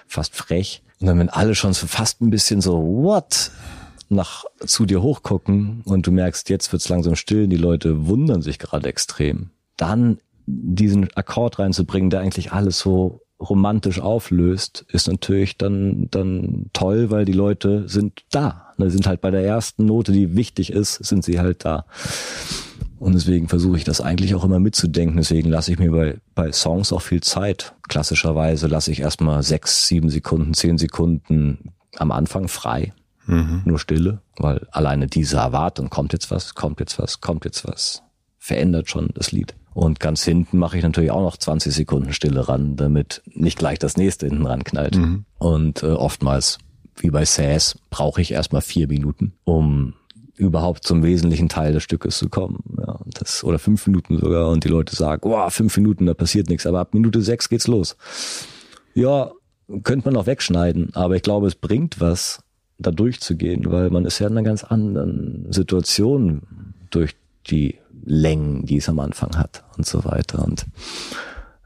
fast 0.08 0.36
frech. 0.36 0.84
Und 1.02 1.08
dann, 1.08 1.20
wenn 1.20 1.30
alle 1.30 1.56
schon 1.56 1.74
so 1.74 1.88
fast 1.88 2.22
ein 2.22 2.30
bisschen 2.30 2.62
so, 2.62 2.82
what? 2.82 3.52
nach 4.10 4.46
zu 4.66 4.86
dir 4.86 5.02
hochgucken 5.02 5.82
und 5.86 6.06
du 6.08 6.12
merkst, 6.12 6.50
jetzt 6.50 6.72
wird's 6.72 6.90
langsam 6.90 7.16
still, 7.16 7.48
die 7.48 7.58
Leute 7.58 8.08
wundern 8.08 8.42
sich 8.42 8.60
gerade 8.60 8.88
extrem. 8.88 9.50
Dann 9.78 10.20
diesen 10.46 11.10
Akkord 11.16 11.60
reinzubringen, 11.60 12.10
der 12.10 12.20
eigentlich 12.20 12.52
alles 12.52 12.80
so 12.80 13.22
romantisch 13.40 14.00
auflöst, 14.00 14.86
ist 14.90 15.08
natürlich 15.08 15.58
dann, 15.58 16.08
dann 16.12 16.70
toll, 16.74 17.10
weil 17.10 17.26
die 17.26 17.34
Leute 17.34 17.88
sind 17.90 18.24
da. 18.32 18.65
Die 18.78 18.90
sind 18.90 19.08
halt 19.08 19.22
bei 19.22 19.32
der 19.32 19.46
ersten 19.46 19.86
Note, 19.86 20.12
die 20.12 20.36
wichtig 20.36 20.72
ist, 20.72 20.96
sind 21.04 21.24
sie 21.24 21.40
halt 21.40 21.66
da. 21.66 21.86
Und 23.00 23.14
deswegen 23.14 23.48
versuche 23.48 23.78
ich 23.78 23.84
das 23.84 24.02
eigentlich 24.02 24.36
auch 24.36 24.44
immer 24.44 24.60
mitzudenken. 24.60 25.18
Deswegen 25.18 25.50
lasse 25.50 25.72
ich 25.72 25.80
mir 25.80 25.92
bei, 25.92 26.18
bei 26.34 26.52
Songs 26.52 26.92
auch 26.94 27.02
viel 27.02 27.22
Zeit. 27.22 27.76
Klassischerweise 27.88 28.68
lasse 28.68 28.92
ich 28.92 29.02
erstmal 29.02 29.44
sechs, 29.44 29.88
sieben 29.88 30.10
Sekunden, 30.10 30.54
zehn 30.54 30.78
Sekunden 30.78 31.74
am 31.98 32.12
Anfang 32.12 32.48
frei. 32.48 32.94
Mhm. 33.28 33.64
Nur 33.66 33.80
Stille, 33.80 34.22
weil 34.38 34.68
alleine 34.72 35.08
diese 35.08 35.38
Erwartung, 35.38 35.90
kommt 35.90 36.14
jetzt 36.14 36.32
was, 36.32 36.56
kommt 36.56 36.80
jetzt 36.80 37.00
was, 37.00 37.22
kommt 37.22 37.44
jetzt 37.46 37.68
was, 37.68 38.04
verändert 38.38 38.90
schon 38.90 39.10
das 39.14 39.32
Lied. 39.32 39.56
Und 39.74 40.00
ganz 40.00 40.24
hinten 40.24 40.58
mache 40.58 40.78
ich 40.78 40.84
natürlich 40.84 41.12
auch 41.12 41.22
noch 41.22 41.36
20 41.36 41.74
Sekunden 41.74 42.14
Stille 42.14 42.48
ran, 42.48 42.78
damit 42.78 43.22
nicht 43.26 43.58
gleich 43.58 43.78
das 43.78 43.98
nächste 43.98 44.28
hinten 44.28 44.46
ran 44.46 44.64
knallt. 44.64 44.96
Mhm. 44.96 45.26
Und 45.38 45.84
äh, 45.84 45.88
oftmals, 45.88 46.60
wie 46.98 47.10
bei 47.10 47.26
Sass, 47.26 47.78
brauche 47.90 48.22
ich 48.22 48.32
erstmal 48.32 48.62
vier 48.62 48.88
Minuten, 48.88 49.34
um 49.44 49.94
überhaupt 50.38 50.84
zum 50.84 51.04
wesentlichen 51.04 51.50
Teil 51.50 51.74
des 51.74 51.84
Stückes 51.84 52.18
zu 52.18 52.30
kommen. 52.30 52.64
Ja, 52.78 53.00
das, 53.14 53.44
oder 53.44 53.60
fünf 53.60 53.88
Minuten 53.88 54.18
sogar. 54.20 54.50
Und 54.50 54.64
die 54.64 54.70
Leute 54.70 54.96
sagen, 54.96 55.22
wow, 55.30 55.52
fünf 55.54 55.76
Minuten, 55.78 56.06
da 56.06 56.14
passiert 56.14 56.50
nichts. 56.50 56.66
Aber 56.66 56.80
ab 56.80 56.94
Minute 56.94 57.22
sechs 57.22 57.50
geht's 57.50 57.68
los. 57.68 57.96
Ja, 58.94 59.32
könnte 59.84 60.08
man 60.08 60.14
noch 60.14 60.28
wegschneiden, 60.28 60.94
aber 60.94 61.16
ich 61.16 61.22
glaube, 61.22 61.48
es 61.48 61.56
bringt 61.56 62.00
was, 62.00 62.44
da 62.78 62.92
durchzugehen, 62.92 63.72
weil 63.72 63.90
man 63.90 64.06
ist 64.06 64.20
ja 64.20 64.28
in 64.28 64.34
einer 64.34 64.44
ganz 64.44 64.64
anderen 64.64 65.52
Situation 65.52 66.42
durch 66.90 67.16
die 67.50 67.80
Längen, 68.04 68.66
die 68.66 68.78
es 68.78 68.90
am 68.90 69.00
Anfang 69.00 69.38
hat 69.38 69.64
und 69.78 69.86
so 69.86 70.04
weiter. 70.06 70.44
Und 70.44 70.66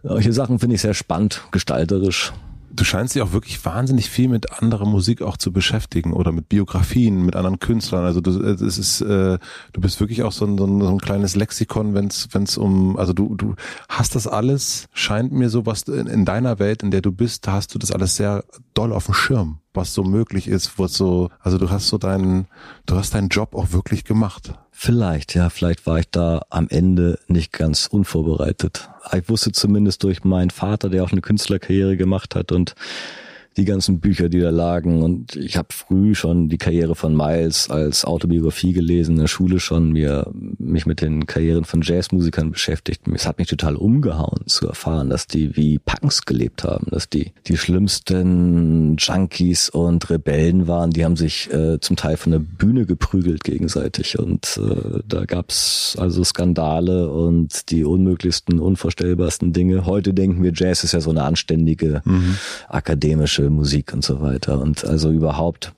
solche 0.04 0.32
Sachen 0.32 0.60
finde 0.60 0.76
ich 0.76 0.82
sehr 0.82 0.94
spannend, 0.94 1.42
gestalterisch 1.52 2.32
du 2.72 2.84
scheinst 2.84 3.16
dich 3.16 3.22
auch 3.22 3.32
wirklich 3.32 3.64
wahnsinnig 3.66 4.10
viel 4.10 4.28
mit 4.28 4.62
anderer 4.62 4.86
Musik 4.86 5.22
auch 5.22 5.38
zu 5.38 5.52
beschäftigen 5.52 6.14
oder 6.14 6.32
mit 6.32 6.50
Biografien, 6.50 7.26
mit 7.26 7.36
anderen 7.36 7.60
Künstlern. 7.60 8.06
Also 8.06 8.22
du, 8.22 8.32
es 8.32 8.78
ist, 8.78 9.02
äh, 9.02 9.38
du 9.74 9.82
bist 9.82 10.00
wirklich 10.00 10.24
auch 10.24 10.32
so 10.32 10.46
ein, 10.46 10.58
so 10.58 10.66
ein, 10.66 11.00
kleines 11.00 11.36
Lexikon, 11.36 11.94
wenn 11.94 12.08
es 12.08 12.58
um, 12.58 12.98
also 12.98 13.14
du, 13.14 13.36
du 13.36 13.56
hast 13.88 14.16
das 14.16 14.28
alles, 14.28 14.88
scheint 14.94 15.32
mir 15.32 15.50
so 15.50 15.66
was 15.66 15.84
in, 15.84 16.08
in 16.08 16.26
deiner 16.26 16.60
Welt, 16.60 16.84
in 16.84 16.92
der 16.92 17.02
du 17.02 17.12
bist, 17.12 17.48
da 17.48 17.54
hast 17.54 17.74
du 17.74 17.80
das 17.80 17.92
alles 17.92 18.16
sehr 18.16 18.44
doll 18.74 18.94
auf 18.94 19.06
dem 19.06 19.14
Schirm, 19.14 19.60
was 19.74 19.94
so 19.94 20.04
möglich 20.04 20.48
ist, 20.48 20.80
was 20.80 20.94
so, 20.94 21.30
also 21.40 21.58
du 21.58 21.70
hast 21.70 21.88
so 21.88 21.98
deinen, 21.98 22.48
du 22.86 22.96
hast 22.96 23.14
deinen 23.14 23.30
Job 23.30 23.56
auch 23.56 23.72
wirklich 23.72 24.04
gemacht. 24.04 24.54
Vielleicht, 24.82 25.36
ja, 25.36 25.50
vielleicht 25.50 25.86
war 25.86 26.00
ich 26.00 26.10
da 26.10 26.42
am 26.50 26.70
Ende 26.70 27.20
nicht 27.28 27.52
ganz 27.52 27.88
unvorbereitet. 27.88 28.90
Ich 29.12 29.28
wusste 29.28 29.52
zumindest 29.52 30.04
durch 30.04 30.24
meinen 30.24 30.52
Vater, 30.52 30.90
der 30.90 31.04
auch 31.04 31.12
eine 31.12 31.20
Künstlerkarriere 31.20 31.98
gemacht 31.98 32.34
hat 32.34 32.54
und 32.54 32.76
die 33.60 33.66
ganzen 33.66 34.00
Bücher, 34.00 34.30
die 34.30 34.40
da 34.40 34.50
lagen. 34.50 35.04
Und 35.04 35.36
ich 35.36 35.58
habe 35.58 35.68
früh 35.72 36.16
schon 36.16 36.48
die 36.50 36.58
Karriere 36.58 36.96
von 36.96 37.16
Miles 37.16 37.70
als 37.70 38.06
Autobiografie 38.06 38.74
gelesen, 38.74 39.16
in 39.16 39.22
der 39.22 39.28
Schule 39.28 39.60
schon, 39.60 39.92
mir 39.92 40.32
mich 40.58 40.86
mit 40.86 41.02
den 41.02 41.26
Karrieren 41.26 41.66
von 41.66 41.82
Jazzmusikern 41.82 42.52
beschäftigt. 42.52 43.02
Es 43.14 43.28
hat 43.28 43.38
mich 43.38 43.48
total 43.48 43.76
umgehauen 43.76 44.48
zu 44.48 44.68
erfahren, 44.68 45.10
dass 45.10 45.28
die 45.28 45.56
wie 45.58 45.78
Punks 45.80 46.26
gelebt 46.26 46.64
haben, 46.64 46.88
dass 46.90 47.10
die 47.10 47.34
die 47.48 47.58
schlimmsten 47.58 48.96
Junkies 48.98 49.70
und 49.70 50.10
Rebellen 50.10 50.68
waren. 50.68 50.92
Die 50.92 51.04
haben 51.04 51.18
sich 51.18 51.52
äh, 51.52 51.80
zum 51.82 51.98
Teil 51.98 52.16
von 52.16 52.32
der 52.32 52.40
Bühne 52.40 52.86
geprügelt 52.86 53.44
gegenseitig 53.44 54.18
und 54.18 54.58
äh, 54.58 55.00
da 55.06 55.26
gab's 55.26 55.98
also 56.00 56.24
Skandale 56.24 57.10
und 57.10 57.70
die 57.72 57.84
unmöglichsten, 57.84 58.60
unvorstellbarsten 58.60 59.52
Dinge. 59.52 59.86
Heute 59.86 60.14
denken 60.14 60.44
wir, 60.44 60.54
Jazz 60.56 60.86
ist 60.86 60.94
ja 60.94 61.02
so 61.02 61.10
eine 61.10 61.24
anständige 61.24 62.02
mhm. 62.06 62.38
akademische 62.70 63.49
Musik 63.50 63.94
und 63.94 64.04
so 64.04 64.22
weiter. 64.22 64.60
Und 64.60 64.86
also 64.86 65.12
überhaupt 65.12 65.74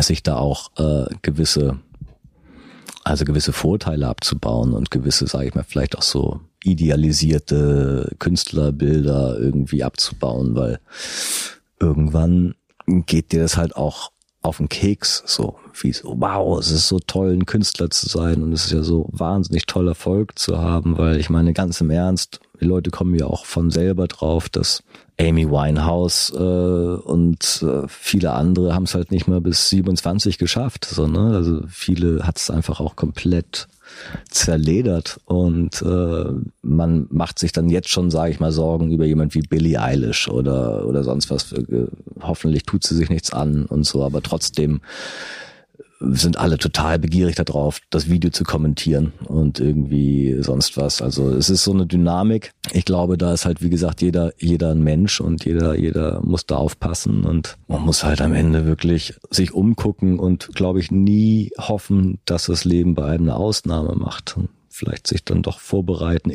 sich 0.00 0.22
da 0.22 0.36
auch 0.36 0.70
äh, 0.78 1.06
gewisse, 1.22 1.78
also 3.04 3.24
gewisse 3.24 3.52
Vorteile 3.52 4.08
abzubauen 4.08 4.72
und 4.72 4.90
gewisse, 4.90 5.26
sage 5.26 5.48
ich 5.48 5.54
mal, 5.54 5.64
vielleicht 5.64 5.96
auch 5.96 6.02
so 6.02 6.40
idealisierte 6.64 8.14
Künstlerbilder 8.18 9.38
irgendwie 9.38 9.84
abzubauen, 9.84 10.56
weil 10.56 10.80
irgendwann 11.78 12.54
geht 12.86 13.32
dir 13.32 13.42
das 13.42 13.56
halt 13.56 13.76
auch 13.76 14.10
auf 14.42 14.58
den 14.58 14.68
Keks, 14.68 15.24
so 15.26 15.56
wie 15.80 15.92
so, 15.92 16.14
wow, 16.18 16.58
es 16.58 16.70
ist 16.70 16.88
so 16.88 17.00
toll, 17.00 17.32
ein 17.32 17.46
Künstler 17.46 17.90
zu 17.90 18.08
sein 18.08 18.42
und 18.42 18.52
es 18.52 18.66
ist 18.66 18.72
ja 18.72 18.82
so 18.82 19.08
wahnsinnig 19.10 19.66
toll, 19.66 19.88
Erfolg 19.88 20.38
zu 20.38 20.58
haben, 20.58 20.96
weil 20.98 21.18
ich 21.18 21.30
meine, 21.30 21.52
ganz 21.52 21.80
im 21.80 21.90
Ernst, 21.90 22.40
die 22.60 22.64
Leute 22.64 22.90
kommen 22.90 23.14
ja 23.16 23.26
auch 23.26 23.44
von 23.44 23.70
selber 23.70 24.06
drauf, 24.06 24.48
dass 24.48 24.82
Amy 25.18 25.48
Winehouse 25.48 26.30
äh, 26.34 26.36
und 26.36 27.62
äh, 27.62 27.88
viele 27.88 28.32
andere 28.32 28.74
haben 28.74 28.82
es 28.82 28.94
halt 28.94 29.10
nicht 29.10 29.28
mal 29.28 29.40
bis 29.40 29.70
27 29.70 30.36
geschafft. 30.36 30.84
So, 30.84 31.06
ne? 31.06 31.34
Also 31.34 31.62
viele 31.68 32.26
hat 32.26 32.36
es 32.36 32.50
einfach 32.50 32.80
auch 32.80 32.96
komplett 32.96 33.68
zerledert 34.28 35.20
und 35.24 35.80
äh, 35.80 36.24
man 36.62 37.06
macht 37.10 37.38
sich 37.38 37.52
dann 37.52 37.70
jetzt 37.70 37.88
schon, 37.88 38.10
sage 38.10 38.32
ich 38.32 38.40
mal, 38.40 38.52
Sorgen 38.52 38.90
über 38.90 39.06
jemand 39.06 39.34
wie 39.34 39.40
Billie 39.40 39.80
Eilish 39.80 40.28
oder 40.28 40.86
oder 40.86 41.02
sonst 41.02 41.30
was. 41.30 41.52
Äh, 41.52 41.86
hoffentlich 42.20 42.64
tut 42.64 42.84
sie 42.84 42.94
sich 42.94 43.08
nichts 43.08 43.32
an 43.32 43.64
und 43.64 43.84
so, 43.84 44.04
aber 44.04 44.22
trotzdem 44.22 44.80
sind 46.00 46.38
alle 46.38 46.58
total 46.58 46.98
begierig 46.98 47.36
darauf, 47.36 47.80
das 47.90 48.08
Video 48.08 48.30
zu 48.30 48.44
kommentieren 48.44 49.12
und 49.26 49.60
irgendwie 49.60 50.36
sonst 50.40 50.76
was. 50.76 51.00
Also 51.02 51.30
es 51.30 51.50
ist 51.50 51.64
so 51.64 51.72
eine 51.72 51.86
Dynamik. 51.86 52.52
Ich 52.72 52.84
glaube, 52.84 53.16
da 53.16 53.32
ist 53.32 53.46
halt, 53.46 53.62
wie 53.62 53.70
gesagt, 53.70 54.02
jeder, 54.02 54.32
jeder 54.38 54.70
ein 54.70 54.82
Mensch 54.82 55.20
und 55.20 55.44
jeder, 55.44 55.74
jeder 55.74 56.20
muss 56.22 56.46
da 56.46 56.56
aufpassen 56.56 57.24
und 57.24 57.56
man 57.68 57.82
muss 57.82 58.04
halt 58.04 58.20
am 58.20 58.34
Ende 58.34 58.66
wirklich 58.66 59.14
sich 59.30 59.52
umgucken 59.52 60.18
und, 60.18 60.50
glaube 60.54 60.80
ich, 60.80 60.90
nie 60.90 61.50
hoffen, 61.58 62.18
dass 62.24 62.46
das 62.46 62.64
Leben 62.64 62.94
bei 62.94 63.06
einem 63.06 63.26
eine 63.26 63.36
Ausnahme 63.36 63.94
macht. 63.96 64.36
Vielleicht 64.68 65.06
sich 65.06 65.24
dann 65.24 65.42
doch 65.42 65.58
vorbereiten, 65.58 66.30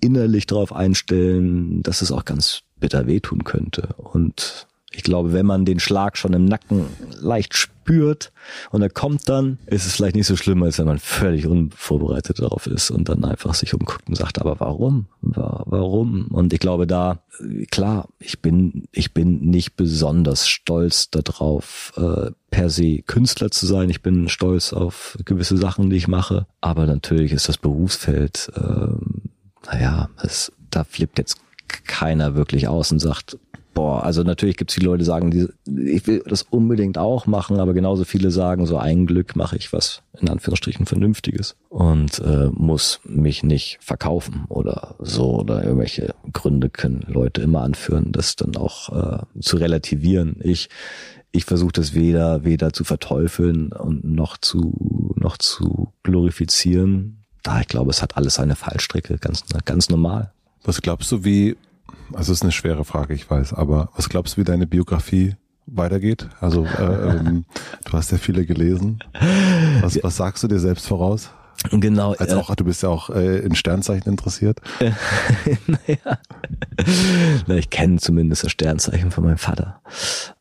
innerlich 0.00 0.46
darauf 0.46 0.72
einstellen, 0.72 1.82
dass 1.82 2.02
es 2.02 2.12
auch 2.12 2.24
ganz 2.24 2.62
bitter 2.78 3.06
wehtun 3.06 3.42
könnte 3.42 3.94
und 3.96 4.67
ich 4.90 5.02
glaube, 5.02 5.34
wenn 5.34 5.44
man 5.44 5.66
den 5.66 5.80
Schlag 5.80 6.16
schon 6.16 6.32
im 6.32 6.46
Nacken 6.46 6.86
leicht 7.20 7.54
spürt 7.54 8.32
und 8.70 8.80
er 8.80 8.88
kommt 8.88 9.28
dann, 9.28 9.58
ist 9.66 9.84
es 9.84 9.96
vielleicht 9.96 10.16
nicht 10.16 10.26
so 10.26 10.34
schlimm, 10.34 10.62
als 10.62 10.78
wenn 10.78 10.86
man 10.86 10.98
völlig 10.98 11.46
unvorbereitet 11.46 12.40
darauf 12.40 12.66
ist 12.66 12.90
und 12.90 13.08
dann 13.10 13.24
einfach 13.24 13.52
sich 13.52 13.74
umguckt 13.74 14.08
und 14.08 14.14
sagt, 14.14 14.40
aber 14.40 14.60
warum? 14.60 15.06
Warum? 15.20 16.28
Und 16.28 16.54
ich 16.54 16.60
glaube 16.60 16.86
da, 16.86 17.22
klar, 17.70 18.08
ich 18.18 18.40
bin, 18.40 18.88
ich 18.90 19.12
bin 19.12 19.50
nicht 19.50 19.76
besonders 19.76 20.48
stolz 20.48 21.10
darauf, 21.10 21.92
äh, 21.96 22.30
per 22.50 22.70
se 22.70 23.02
Künstler 23.02 23.50
zu 23.50 23.66
sein. 23.66 23.90
Ich 23.90 24.00
bin 24.00 24.28
stolz 24.28 24.72
auf 24.72 25.18
gewisse 25.26 25.58
Sachen, 25.58 25.90
die 25.90 25.96
ich 25.96 26.08
mache. 26.08 26.46
Aber 26.62 26.86
natürlich 26.86 27.32
ist 27.32 27.48
das 27.48 27.58
Berufsfeld, 27.58 28.50
äh, 28.56 29.70
naja, 29.70 30.08
es, 30.22 30.50
da 30.70 30.84
flippt 30.84 31.18
jetzt 31.18 31.38
keiner 31.84 32.34
wirklich 32.34 32.68
aus 32.68 32.90
und 32.90 33.00
sagt, 33.00 33.36
boah, 33.78 34.02
also 34.02 34.24
natürlich 34.24 34.56
gibt 34.56 34.72
es 34.72 34.74
die 34.74 34.84
Leute, 34.84 34.98
die 34.98 35.04
sagen, 35.04 35.48
ich 35.66 36.04
will 36.08 36.24
das 36.26 36.42
unbedingt 36.42 36.98
auch 36.98 37.26
machen, 37.26 37.60
aber 37.60 37.74
genauso 37.74 38.02
viele 38.02 38.32
sagen, 38.32 38.66
so 38.66 38.76
ein 38.76 39.06
Glück 39.06 39.36
mache 39.36 39.54
ich 39.56 39.72
was 39.72 40.02
in 40.20 40.28
Anführungsstrichen 40.28 40.84
Vernünftiges 40.84 41.54
und 41.68 42.18
äh, 42.18 42.48
muss 42.52 42.98
mich 43.04 43.44
nicht 43.44 43.78
verkaufen 43.80 44.46
oder 44.48 44.96
so 44.98 45.36
oder 45.36 45.62
irgendwelche 45.62 46.12
Gründe 46.32 46.70
können 46.70 47.04
Leute 47.06 47.40
immer 47.40 47.60
anführen, 47.60 48.10
das 48.10 48.34
dann 48.34 48.56
auch 48.56 48.88
äh, 48.88 49.40
zu 49.40 49.58
relativieren. 49.58 50.40
Ich 50.42 50.70
ich 51.30 51.44
versuche 51.44 51.70
das 51.70 51.94
weder 51.94 52.42
weder 52.42 52.72
zu 52.72 52.82
verteufeln 52.82 53.70
und 53.72 54.02
noch 54.02 54.38
zu 54.38 55.14
noch 55.14 55.38
zu 55.38 55.92
glorifizieren. 56.02 57.22
Da 57.44 57.60
ich 57.60 57.68
glaube, 57.68 57.90
es 57.90 58.02
hat 58.02 58.16
alles 58.16 58.40
eine 58.40 58.56
Fallstrecke, 58.56 59.18
ganz 59.18 59.44
ganz 59.64 59.88
normal. 59.88 60.32
Was 60.64 60.82
glaubst 60.82 61.12
du, 61.12 61.24
wie 61.24 61.56
also 62.12 62.32
ist 62.32 62.42
eine 62.42 62.52
schwere 62.52 62.84
Frage, 62.84 63.14
ich 63.14 63.28
weiß, 63.28 63.54
aber 63.54 63.90
was 63.96 64.08
glaubst 64.08 64.36
du, 64.36 64.40
wie 64.40 64.44
deine 64.44 64.66
Biografie 64.66 65.36
weitergeht? 65.66 66.28
Also 66.40 66.64
äh, 66.64 67.16
ähm, 67.16 67.44
du 67.84 67.92
hast 67.92 68.12
ja 68.12 68.18
viele 68.18 68.46
gelesen. 68.46 69.00
Was, 69.80 70.02
was 70.02 70.16
sagst 70.16 70.42
du 70.42 70.48
dir 70.48 70.58
selbst 70.58 70.86
voraus? 70.86 71.30
Genau. 71.70 72.14
Als 72.14 72.32
auch, 72.32 72.54
du 72.54 72.64
bist 72.64 72.82
ja 72.82 72.88
auch 72.88 73.10
äh, 73.10 73.38
in 73.38 73.54
Sternzeichen 73.54 74.08
interessiert. 74.08 74.60
naja. 74.80 76.18
Na, 77.46 77.56
ich 77.56 77.70
kenne 77.70 77.98
zumindest 77.98 78.44
das 78.44 78.52
Sternzeichen 78.52 79.10
von 79.10 79.24
meinem 79.24 79.38
Vater. 79.38 79.80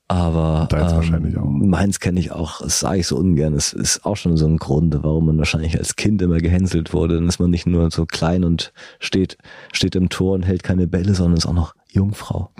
Aber 0.09 0.67
Deins 0.69 0.91
ähm, 0.91 0.97
wahrscheinlich 0.97 1.37
auch. 1.37 1.45
meins 1.45 1.99
kenne 1.99 2.19
ich 2.19 2.31
auch. 2.31 2.61
Das 2.61 2.79
sage 2.79 2.99
ich 2.99 3.07
so 3.07 3.17
ungern. 3.17 3.53
Es 3.53 3.73
ist 3.73 4.05
auch 4.05 4.15
schon 4.15 4.37
so 4.37 4.47
ein 4.47 4.57
Grund, 4.57 4.97
warum 5.03 5.25
man 5.25 5.37
wahrscheinlich 5.37 5.77
als 5.77 5.97
Kind 5.97 6.21
immer 6.21 6.37
gehänselt 6.37 6.93
wurde. 6.93 7.15
Dann 7.15 7.27
ist 7.27 7.39
man 7.39 7.49
nicht 7.49 7.65
nur 7.65 7.91
so 7.91 8.05
klein 8.05 8.45
und 8.45 8.71
steht, 8.99 9.37
steht 9.73 9.95
im 9.95 10.07
Tor 10.07 10.35
und 10.35 10.43
hält 10.43 10.63
keine 10.63 10.87
Bälle, 10.87 11.13
sondern 11.13 11.37
ist 11.37 11.45
auch 11.45 11.53
noch 11.53 11.75
Jungfrau. 11.89 12.51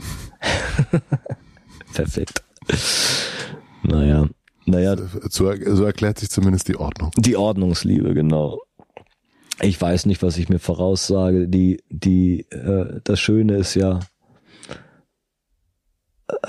Perfekt. 1.93 2.43
Naja. 3.83 4.27
Naja. 4.65 4.97
So, 5.29 5.53
so 5.55 5.85
erklärt 5.85 6.19
sich 6.19 6.29
zumindest 6.29 6.67
die 6.67 6.75
Ordnung. 6.75 7.11
Die 7.15 7.37
Ordnungsliebe, 7.37 8.13
genau. 8.13 8.59
Ich 9.61 9.79
weiß 9.79 10.05
nicht, 10.05 10.21
was 10.21 10.37
ich 10.37 10.49
mir 10.49 10.59
voraussage. 10.59 11.47
Die, 11.47 11.81
die, 11.89 12.41
äh, 12.51 12.99
das 13.05 13.21
Schöne 13.21 13.55
ist 13.55 13.73
ja, 13.75 14.01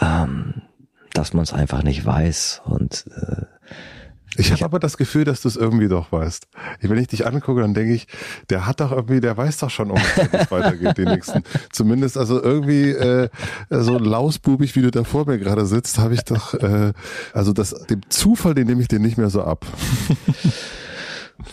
ähm, 0.00 0.62
dass 1.18 1.34
man 1.34 1.42
es 1.42 1.52
einfach 1.52 1.82
nicht 1.82 2.06
weiß. 2.06 2.62
Und 2.64 3.04
äh, 3.16 3.44
ich 4.36 4.52
habe 4.52 4.64
aber 4.64 4.78
das 4.78 4.96
Gefühl, 4.96 5.24
dass 5.24 5.40
du 5.40 5.48
es 5.48 5.56
irgendwie 5.56 5.88
doch 5.88 6.12
weißt. 6.12 6.46
Wenn 6.80 6.98
ich 6.98 7.08
dich 7.08 7.26
angucke, 7.26 7.60
dann 7.60 7.74
denke 7.74 7.92
ich, 7.92 8.06
der 8.50 8.66
hat 8.66 8.78
doch 8.78 8.92
irgendwie, 8.92 9.20
der 9.20 9.36
weiß 9.36 9.58
doch 9.58 9.70
schon, 9.70 9.90
um 9.90 9.98
es 10.32 10.50
weitergeht, 10.50 10.96
die 10.96 11.04
nächsten. 11.04 11.42
Zumindest 11.72 12.16
also 12.16 12.40
irgendwie 12.40 12.90
äh, 12.90 13.28
so 13.68 13.98
lausbubig, 13.98 14.76
wie 14.76 14.82
du 14.82 14.92
da 14.92 15.02
vor 15.02 15.26
mir 15.26 15.38
gerade 15.38 15.66
sitzt, 15.66 15.98
habe 15.98 16.14
ich 16.14 16.22
doch, 16.22 16.54
äh, 16.54 16.92
also 17.32 17.52
das, 17.52 17.70
dem 17.86 18.02
Zufall, 18.10 18.54
den 18.54 18.68
nehme 18.68 18.80
ich 18.80 18.88
dir 18.88 19.00
nicht 19.00 19.18
mehr 19.18 19.30
so 19.30 19.42
ab. 19.42 19.66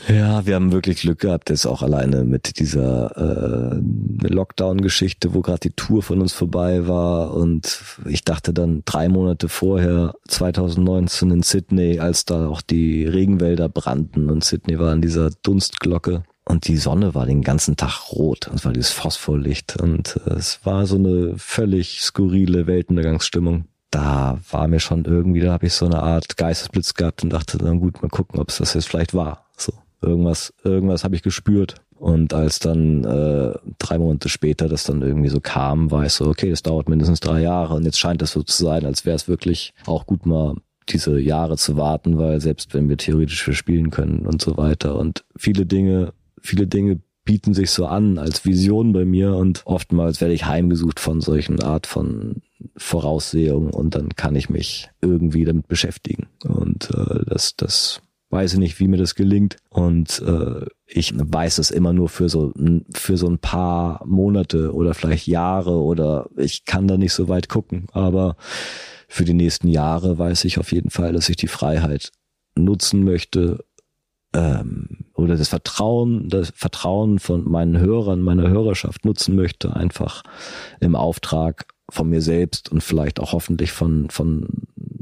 Ja, 0.07 0.45
wir 0.45 0.55
haben 0.55 0.71
wirklich 0.71 1.01
Glück 1.01 1.19
gehabt, 1.19 1.49
jetzt 1.49 1.65
auch 1.65 1.81
alleine 1.81 2.23
mit 2.23 2.59
dieser 2.59 3.75
äh, 3.75 3.79
Lockdown-Geschichte, 4.27 5.33
wo 5.33 5.41
gerade 5.41 5.59
die 5.59 5.71
Tour 5.71 6.01
von 6.01 6.21
uns 6.21 6.33
vorbei 6.33 6.87
war. 6.87 7.33
Und 7.33 7.83
ich 8.05 8.23
dachte 8.23 8.53
dann 8.53 8.81
drei 8.85 9.09
Monate 9.09 9.47
vorher, 9.47 10.15
2019 10.27 11.31
in 11.31 11.43
Sydney, 11.43 11.99
als 11.99 12.25
da 12.25 12.47
auch 12.47 12.61
die 12.61 13.05
Regenwälder 13.05 13.69
brannten 13.69 14.29
und 14.29 14.43
Sydney 14.43 14.79
war 14.79 14.91
in 14.93 15.01
dieser 15.01 15.29
Dunstglocke. 15.29 16.23
Und 16.47 16.67
die 16.67 16.77
Sonne 16.77 17.15
war 17.15 17.25
den 17.25 17.41
ganzen 17.41 17.75
Tag 17.75 18.11
rot. 18.11 18.47
Und 18.47 18.55
es 18.55 18.65
war 18.65 18.73
dieses 18.73 18.91
Phosphorlicht. 18.91 19.77
Und 19.77 20.19
äh, 20.25 20.33
es 20.33 20.59
war 20.63 20.85
so 20.85 20.95
eine 20.95 21.33
völlig 21.37 22.01
skurrile 22.01 22.67
Weltuntergangsstimmung 22.67 23.65
da 23.91 24.37
war 24.51 24.67
mir 24.67 24.81
schon 24.81 25.05
irgendwie, 25.05 25.39
da 25.39 25.53
habe 25.53 25.67
ich 25.67 25.73
so 25.73 25.85
eine 25.85 26.03
Art 26.03 26.35
Geistesblitz 26.35 26.95
gehabt 26.95 27.23
und 27.23 27.31
dachte 27.31 27.57
dann 27.57 27.79
gut, 27.79 28.01
mal 28.01 28.09
gucken, 28.09 28.41
ob 28.41 28.49
es 28.49 28.57
das 28.57 28.73
jetzt 28.73 28.89
vielleicht 28.89 29.13
war. 29.13 29.44
So 29.57 29.73
Irgendwas, 30.01 30.53
irgendwas 30.63 31.03
habe 31.03 31.15
ich 31.15 31.23
gespürt. 31.23 31.75
Und 31.97 32.33
als 32.33 32.59
dann 32.59 33.03
äh, 33.05 33.53
drei 33.79 33.97
Monate 33.97 34.29
später 34.29 34.67
das 34.67 34.83
dann 34.83 35.01
irgendwie 35.01 35.29
so 35.29 35.39
kam, 35.39 35.89
war 35.91 36.05
ich 36.05 36.11
so, 36.11 36.27
okay, 36.27 36.49
das 36.49 36.61
dauert 36.61 36.89
mindestens 36.89 37.21
drei 37.21 37.41
Jahre. 37.41 37.73
Und 37.73 37.85
jetzt 37.85 37.99
scheint 37.99 38.21
es 38.21 38.31
so 38.31 38.43
zu 38.43 38.63
sein, 38.63 38.85
als 38.85 39.05
wäre 39.05 39.15
es 39.15 39.27
wirklich 39.27 39.73
auch 39.85 40.05
gut 40.05 40.25
mal 40.25 40.55
diese 40.89 41.19
Jahre 41.19 41.57
zu 41.57 41.77
warten, 41.77 42.17
weil 42.17 42.41
selbst 42.41 42.73
wenn 42.73 42.89
wir 42.89 42.97
theoretisch 42.97 43.43
verspielen 43.43 43.89
können 43.89 44.27
und 44.27 44.41
so 44.41 44.57
weiter 44.57 44.97
und 44.97 45.25
viele 45.35 45.65
Dinge, 45.65 46.13
viele 46.41 46.67
Dinge 46.67 46.99
bieten 47.23 47.55
sich 47.55 47.71
so 47.71 47.87
an 47.87 48.19
als 48.19 48.45
Vision 48.45 48.93
bei 48.93 49.03
mir 49.03 49.35
und 49.35 49.63
oftmals 49.65 50.21
werde 50.21 50.35
ich 50.35 50.45
heimgesucht 50.45 50.99
von 50.99 51.21
solchen 51.21 51.59
Art 51.63 51.87
von 51.87 52.43
Voraussehungen 52.77 53.71
und 53.71 53.95
dann 53.95 54.09
kann 54.09 54.35
ich 54.35 54.49
mich 54.51 54.89
irgendwie 55.01 55.43
damit 55.43 55.67
beschäftigen 55.67 56.27
und 56.43 56.91
äh, 56.91 57.25
das 57.25 57.55
das 57.55 58.01
weiß 58.29 58.53
ich 58.53 58.59
nicht, 58.59 58.79
wie 58.79 58.87
mir 58.87 58.97
das 58.97 59.15
gelingt. 59.15 59.57
Und 59.69 60.21
äh, 60.21 60.65
ich 60.85 61.13
weiß 61.15 61.57
es 61.57 61.71
immer 61.71 61.93
nur 61.93 62.09
für 62.09 62.29
so 62.29 62.53
für 62.93 63.17
so 63.17 63.27
ein 63.27 63.39
paar 63.39 64.05
Monate 64.05 64.73
oder 64.73 64.93
vielleicht 64.93 65.27
Jahre 65.27 65.81
oder 65.81 66.29
ich 66.37 66.65
kann 66.65 66.87
da 66.87 66.97
nicht 66.97 67.13
so 67.13 67.27
weit 67.27 67.49
gucken, 67.49 67.87
aber 67.91 68.35
für 69.07 69.25
die 69.25 69.33
nächsten 69.33 69.67
Jahre 69.67 70.17
weiß 70.17 70.45
ich 70.45 70.57
auf 70.59 70.71
jeden 70.71 70.89
Fall, 70.89 71.13
dass 71.13 71.29
ich 71.29 71.37
die 71.37 71.47
Freiheit 71.47 72.11
nutzen 72.55 73.03
möchte 73.03 73.63
ähm, 74.33 75.05
oder 75.13 75.37
das 75.37 75.49
Vertrauen, 75.49 76.29
das 76.29 76.51
Vertrauen 76.55 77.19
von 77.19 77.49
meinen 77.49 77.79
Hörern, 77.79 78.21
meiner 78.21 78.49
Hörerschaft 78.49 79.05
nutzen 79.05 79.35
möchte, 79.35 79.75
einfach 79.75 80.23
im 80.79 80.95
Auftrag 80.95 81.67
von 81.95 82.09
mir 82.09 82.21
selbst 82.21 82.71
und 82.71 82.83
vielleicht 82.83 83.19
auch 83.19 83.33
hoffentlich 83.33 83.71
von 83.71 84.09
von 84.09 84.47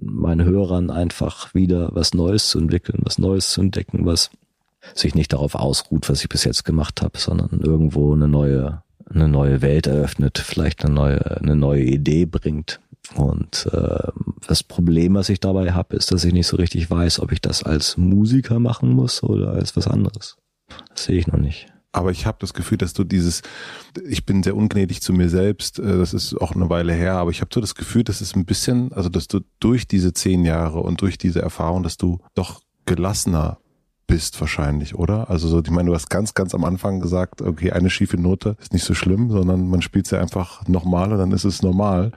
meinen 0.02 0.46
Hörern 0.46 0.90
einfach 0.90 1.54
wieder 1.54 1.90
was 1.94 2.14
Neues 2.14 2.50
zu 2.50 2.60
entwickeln, 2.60 3.00
was 3.04 3.18
Neues 3.18 3.52
zu 3.52 3.62
entdecken, 3.62 4.06
was 4.06 4.30
sich 4.94 5.16
nicht 5.16 5.34
darauf 5.34 5.56
ausruht, 5.56 6.10
was 6.10 6.22
ich 6.22 6.30
bis 6.30 6.44
jetzt 6.44 6.66
gemacht 6.66 7.02
habe, 7.02 7.18
sondern 7.18 7.60
irgendwo 7.62 8.14
eine 8.14 8.28
neue 8.28 8.84
eine 9.10 9.28
neue 9.28 9.62
Welt 9.62 9.88
eröffnet, 9.88 10.38
vielleicht 10.38 10.86
eine 10.86 10.94
neue 10.94 11.38
eine 11.42 11.56
neue 11.56 11.84
Idee 11.84 12.26
bringt, 12.26 12.80
und 13.16 13.70
äh, 13.72 14.12
das 14.48 14.64
Problem, 14.64 15.16
was 15.16 15.30
ich 15.30 15.40
dabei 15.40 15.74
habe, 15.74 15.96
ist, 15.96 16.12
dass 16.12 16.24
ich 16.24 16.34
nicht 16.34 16.48
so 16.48 16.58
richtig 16.58 16.90
weiß, 16.90 17.20
ob 17.20 17.32
ich 17.32 17.42
das 17.42 17.64
als 17.64 17.98
Musiker 17.98 18.60
machen 18.60 18.90
muss 18.90 19.24
oder 19.24 19.52
als 19.52 19.76
was 19.76 19.88
anderes. 19.88 20.38
Das 20.90 21.06
sehe 21.06 21.18
ich 21.18 21.28
noch 21.28 21.40
nicht. 21.40 21.68
Aber 21.94 22.12
ich 22.12 22.26
habe 22.26 22.40
das 22.42 22.54
Gefühl, 22.54 22.80
dass 22.80 22.94
du 22.94 23.04
dieses, 23.04 23.44
ich 24.06 24.26
bin 24.26 24.42
sehr 24.42 24.58
ungnädig 24.58 25.02
zu 25.02 25.14
mir 25.14 25.30
selbst, 25.30 25.80
äh, 25.80 25.98
das 25.98 26.14
ist 26.14 26.36
auch 26.42 26.54
eine 26.54 26.70
Weile 26.70 26.92
her, 26.92 27.14
aber 27.14 27.30
ich 27.30 27.40
habe 27.40 27.52
so 27.54 27.62
das 27.62 27.76
Gefühl, 27.76 28.04
dass 28.04 28.20
es 28.20 28.36
ein 28.36 28.46
bisschen, 28.46 28.92
also 28.92 29.10
dass 29.10 29.28
du 29.28 29.42
durch 29.60 29.88
diese 29.88 30.12
zehn 30.12 30.44
Jahre 30.44 30.80
und 30.80 31.02
durch 31.02 31.18
diese 31.18 31.42
Erfahrung, 31.42 31.84
dass 31.84 31.96
du 31.98 32.20
doch 32.34 32.62
gelassener 32.86 33.60
bist 34.08 34.42
wahrscheinlich, 34.42 34.96
oder? 34.96 35.30
Also 35.30 35.48
so, 35.48 35.62
ich 35.64 35.70
meine, 35.70 35.90
du 35.90 35.96
hast 35.96 36.10
ganz, 36.10 36.34
ganz 36.34 36.54
am 36.54 36.66
Anfang 36.66 37.00
gesagt, 37.00 37.42
okay, 37.42 37.72
eine 37.72 37.90
schiefe 37.90 38.18
Note 38.18 38.58
ist 38.60 38.74
nicht 38.74 38.84
so 38.84 38.94
schlimm, 38.94 39.32
sondern 39.32 39.70
man 39.70 39.82
spielt 39.82 40.08
sie 40.08 40.20
einfach 40.20 40.68
nochmal 40.68 41.12
und 41.12 41.20
dann 41.20 41.32
ist 41.32 41.46
es 41.46 41.62
normal. 41.62 42.12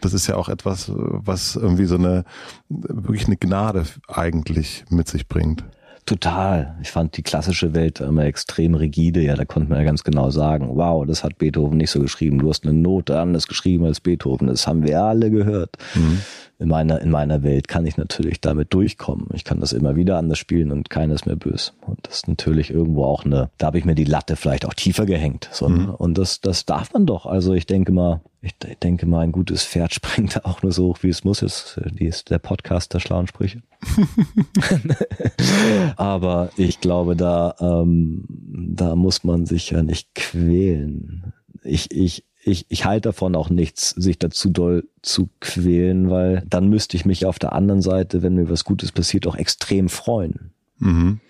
Das 0.00 0.12
ist 0.12 0.26
ja 0.26 0.36
auch 0.36 0.48
etwas, 0.48 0.92
was 0.94 1.56
irgendwie 1.56 1.86
so 1.86 1.94
eine, 1.94 2.24
wirklich 2.68 3.26
eine 3.26 3.36
Gnade 3.36 3.84
eigentlich 4.08 4.84
mit 4.90 5.08
sich 5.08 5.28
bringt. 5.28 5.64
Total. 6.06 6.76
Ich 6.82 6.90
fand 6.90 7.16
die 7.16 7.22
klassische 7.22 7.74
Welt 7.74 8.00
immer 8.00 8.24
extrem 8.24 8.74
rigide. 8.74 9.20
Ja, 9.20 9.36
da 9.36 9.44
konnte 9.44 9.68
man 9.68 9.78
ja 9.78 9.84
ganz 9.84 10.02
genau 10.02 10.30
sagen, 10.30 10.70
wow, 10.74 11.06
das 11.06 11.22
hat 11.22 11.38
Beethoven 11.38 11.78
nicht 11.78 11.90
so 11.90 12.00
geschrieben. 12.00 12.38
Du 12.38 12.48
hast 12.48 12.64
eine 12.64 12.72
Note 12.72 13.18
anders 13.18 13.46
geschrieben 13.46 13.84
als 13.84 14.00
Beethoven. 14.00 14.48
Das 14.48 14.66
haben 14.66 14.82
wir 14.82 15.02
alle 15.02 15.30
gehört. 15.30 15.76
Mhm 15.94 16.20
in 16.60 16.68
meiner, 16.68 17.00
in 17.00 17.10
meiner 17.10 17.42
Welt 17.42 17.68
kann 17.68 17.86
ich 17.86 17.96
natürlich 17.96 18.42
damit 18.42 18.74
durchkommen. 18.74 19.28
Ich 19.32 19.44
kann 19.44 19.60
das 19.60 19.72
immer 19.72 19.96
wieder 19.96 20.18
anders 20.18 20.38
spielen 20.38 20.72
und 20.72 20.90
keiner 20.90 21.14
ist 21.14 21.24
mehr 21.24 21.36
böse. 21.36 21.72
Und 21.86 22.00
das 22.02 22.16
ist 22.16 22.28
natürlich 22.28 22.70
irgendwo 22.70 23.04
auch 23.04 23.24
eine, 23.24 23.48
da 23.56 23.68
habe 23.68 23.78
ich 23.78 23.86
mir 23.86 23.94
die 23.94 24.04
Latte 24.04 24.36
vielleicht 24.36 24.66
auch 24.66 24.74
tiefer 24.74 25.06
gehängt. 25.06 25.48
So, 25.52 25.70
mhm. 25.70 25.94
Und 25.94 26.18
das, 26.18 26.42
das 26.42 26.66
darf 26.66 26.92
man 26.92 27.06
doch. 27.06 27.24
Also 27.24 27.54
ich 27.54 27.64
denke 27.64 27.92
mal, 27.92 28.20
ich 28.42 28.54
denke 28.82 29.06
mal, 29.06 29.20
ein 29.20 29.32
gutes 29.32 29.64
Pferd 29.64 29.94
springt 29.94 30.44
auch 30.44 30.62
nur 30.62 30.72
so 30.72 30.88
hoch, 30.88 30.98
wie 31.00 31.08
es 31.08 31.24
muss. 31.24 31.40
Ist, 31.40 31.80
die 31.98 32.04
ist 32.04 32.28
der 32.28 32.38
Podcast 32.38 32.92
der 32.92 33.00
schlauen 33.00 33.26
Sprüche. 33.26 33.62
Aber 35.96 36.50
ich 36.58 36.82
glaube, 36.82 37.16
da, 37.16 37.54
ähm, 37.58 38.26
da 38.28 38.96
muss 38.96 39.24
man 39.24 39.46
sich 39.46 39.70
ja 39.70 39.82
nicht 39.82 40.14
quälen. 40.14 41.32
Ich, 41.62 41.90
ich, 41.90 42.26
ich, 42.50 42.66
ich 42.68 42.84
halte 42.84 43.08
davon 43.08 43.34
auch 43.34 43.50
nichts, 43.50 43.90
sich 43.90 44.18
dazu 44.18 44.50
doll 44.50 44.88
zu 45.02 45.30
quälen, 45.40 46.10
weil 46.10 46.42
dann 46.48 46.68
müsste 46.68 46.96
ich 46.96 47.04
mich 47.04 47.26
auf 47.26 47.38
der 47.38 47.52
anderen 47.52 47.82
Seite, 47.82 48.22
wenn 48.22 48.34
mir 48.34 48.50
was 48.50 48.64
Gutes 48.64 48.92
passiert, 48.92 49.26
auch 49.26 49.36
extrem 49.36 49.88
freuen. 49.88 50.50
Mhm. 50.78 51.20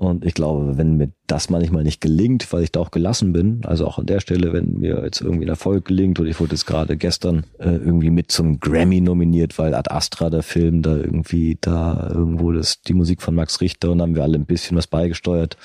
Und 0.00 0.24
ich 0.24 0.32
glaube, 0.32 0.78
wenn 0.78 0.96
mir 0.96 1.10
das 1.26 1.50
manchmal 1.50 1.82
nicht 1.82 2.00
gelingt, 2.00 2.50
weil 2.54 2.62
ich 2.62 2.72
da 2.72 2.80
auch 2.80 2.90
gelassen 2.90 3.34
bin, 3.34 3.60
also 3.66 3.86
auch 3.86 3.98
an 3.98 4.06
der 4.06 4.20
Stelle, 4.20 4.54
wenn 4.54 4.78
mir 4.78 5.02
jetzt 5.04 5.20
irgendwie 5.20 5.44
ein 5.44 5.50
Erfolg 5.50 5.84
gelingt, 5.84 6.18
oder 6.18 6.30
ich 6.30 6.40
wurde 6.40 6.52
jetzt 6.52 6.64
gerade 6.64 6.96
gestern 6.96 7.44
äh, 7.58 7.68
irgendwie 7.68 8.08
mit 8.08 8.32
zum 8.32 8.60
Grammy 8.60 9.02
nominiert, 9.02 9.58
weil 9.58 9.74
Ad 9.74 9.90
Astra, 9.90 10.30
der 10.30 10.42
Film, 10.42 10.80
da 10.80 10.96
irgendwie 10.96 11.58
da 11.60 12.10
irgendwo 12.14 12.50
das, 12.50 12.80
die 12.80 12.94
Musik 12.94 13.20
von 13.20 13.34
Max 13.34 13.60
Richter 13.60 13.90
und 13.90 14.00
haben 14.00 14.14
wir 14.14 14.22
alle 14.22 14.38
ein 14.38 14.46
bisschen 14.46 14.74
was 14.74 14.86
beigesteuert, 14.86 15.58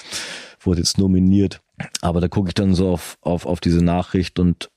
wurde 0.60 0.82
jetzt 0.82 0.98
nominiert. 0.98 1.62
Aber 2.02 2.20
da 2.20 2.28
gucke 2.28 2.50
ich 2.50 2.56
dann 2.56 2.74
so 2.74 2.90
auf, 2.90 3.18
auf, 3.22 3.46
auf 3.46 3.62
diese 3.62 3.86
Nachricht 3.86 4.38
und 4.38 4.70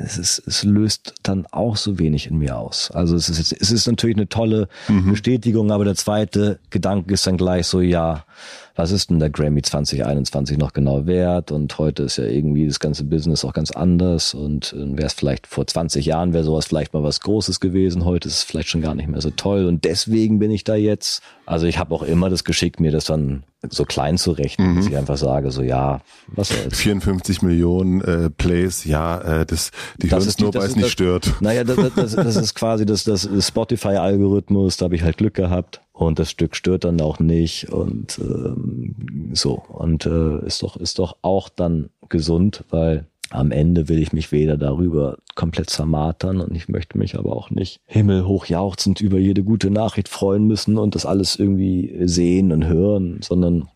es, 0.00 0.18
ist, 0.18 0.42
es 0.46 0.64
löst 0.64 1.14
dann 1.22 1.46
auch 1.50 1.76
so 1.76 1.98
wenig 1.98 2.28
in 2.28 2.38
mir 2.38 2.56
aus. 2.56 2.90
Also 2.90 3.16
es 3.16 3.28
ist, 3.28 3.52
es 3.52 3.70
ist 3.70 3.86
natürlich 3.86 4.16
eine 4.16 4.28
tolle 4.28 4.68
mhm. 4.88 5.10
Bestätigung, 5.10 5.70
aber 5.70 5.84
der 5.84 5.94
zweite 5.94 6.58
Gedanke 6.70 7.14
ist 7.14 7.26
dann 7.26 7.36
gleich 7.36 7.66
so, 7.66 7.80
ja, 7.80 8.24
was 8.76 8.92
ist 8.92 9.10
denn 9.10 9.18
der 9.18 9.30
Grammy 9.30 9.60
2021 9.60 10.56
noch 10.56 10.72
genau 10.72 11.06
wert? 11.06 11.50
Und 11.50 11.76
heute 11.78 12.04
ist 12.04 12.16
ja 12.16 12.24
irgendwie 12.24 12.66
das 12.66 12.78
ganze 12.78 13.04
Business 13.04 13.44
auch 13.44 13.52
ganz 13.52 13.72
anders. 13.72 14.34
Und 14.34 14.72
äh, 14.72 14.96
wäre 14.96 15.08
es 15.08 15.14
vielleicht 15.14 15.48
vor 15.48 15.66
20 15.66 16.06
Jahren, 16.06 16.32
wäre 16.32 16.44
sowas 16.44 16.66
vielleicht 16.66 16.94
mal 16.94 17.02
was 17.02 17.20
Großes 17.20 17.58
gewesen. 17.58 18.04
Heute 18.04 18.28
ist 18.28 18.34
es 18.34 18.42
vielleicht 18.44 18.68
schon 18.68 18.82
gar 18.82 18.94
nicht 18.94 19.08
mehr 19.08 19.20
so 19.20 19.30
toll. 19.30 19.66
Und 19.66 19.84
deswegen 19.84 20.38
bin 20.38 20.52
ich 20.52 20.62
da 20.62 20.76
jetzt. 20.76 21.22
Also 21.44 21.66
ich 21.66 21.78
habe 21.78 21.92
auch 21.94 22.02
immer 22.02 22.30
das 22.30 22.44
Geschick, 22.44 22.78
mir 22.78 22.92
das 22.92 23.06
dann 23.06 23.42
so 23.70 23.84
klein 23.84 24.18
zu 24.18 24.32
rechnen, 24.32 24.72
mhm. 24.72 24.76
dass 24.76 24.86
ich 24.86 24.96
einfach 24.96 25.16
sage, 25.16 25.50
so 25.50 25.62
ja, 25.62 26.00
was 26.28 26.48
soll's. 26.48 26.78
54 26.78 27.42
Millionen 27.42 28.00
äh, 28.02 28.30
Plays, 28.30 28.84
ja, 28.84 29.18
äh, 29.40 29.46
das 29.46 29.72
die 30.00 30.10
hören 30.10 30.22
es 30.22 30.38
nur, 30.38 30.54
weil 30.54 30.66
es 30.66 30.76
nicht 30.76 30.86
das, 30.86 30.92
stört. 30.92 31.34
Naja, 31.40 31.64
das, 31.64 31.76
das, 31.94 32.14
das 32.14 32.36
ist 32.36 32.54
quasi 32.54 32.86
das, 32.86 33.04
das 33.04 33.28
Spotify-Algorithmus, 33.40 34.76
da 34.76 34.84
habe 34.84 34.94
ich 34.94 35.02
halt 35.02 35.16
Glück 35.16 35.34
gehabt 35.34 35.80
und 35.92 36.18
das 36.18 36.30
Stück 36.30 36.54
stört 36.54 36.84
dann 36.84 37.00
auch 37.00 37.18
nicht 37.18 37.70
und 37.70 38.18
ähm, 38.20 39.30
so 39.32 39.54
und 39.68 40.06
äh, 40.06 40.46
ist 40.46 40.62
doch 40.62 40.76
ist 40.76 41.00
doch 41.00 41.16
auch 41.22 41.48
dann 41.48 41.90
gesund, 42.08 42.64
weil 42.70 43.06
am 43.30 43.50
Ende 43.50 43.88
will 43.88 43.98
ich 43.98 44.12
mich 44.12 44.32
weder 44.32 44.56
darüber 44.56 45.18
komplett 45.34 45.70
zermartern 45.70 46.40
und 46.40 46.54
ich 46.54 46.68
möchte 46.68 46.98
mich 46.98 47.18
aber 47.18 47.36
auch 47.36 47.50
nicht 47.50 47.80
himmelhoch 47.86 48.46
jauchzend 48.46 49.00
über 49.00 49.18
jede 49.18 49.44
gute 49.44 49.70
Nachricht 49.70 50.08
freuen 50.08 50.46
müssen 50.46 50.78
und 50.78 50.94
das 50.94 51.06
alles 51.06 51.36
irgendwie 51.36 51.94
sehen 52.04 52.52
und 52.52 52.66
hören, 52.66 53.20
sondern 53.22 53.68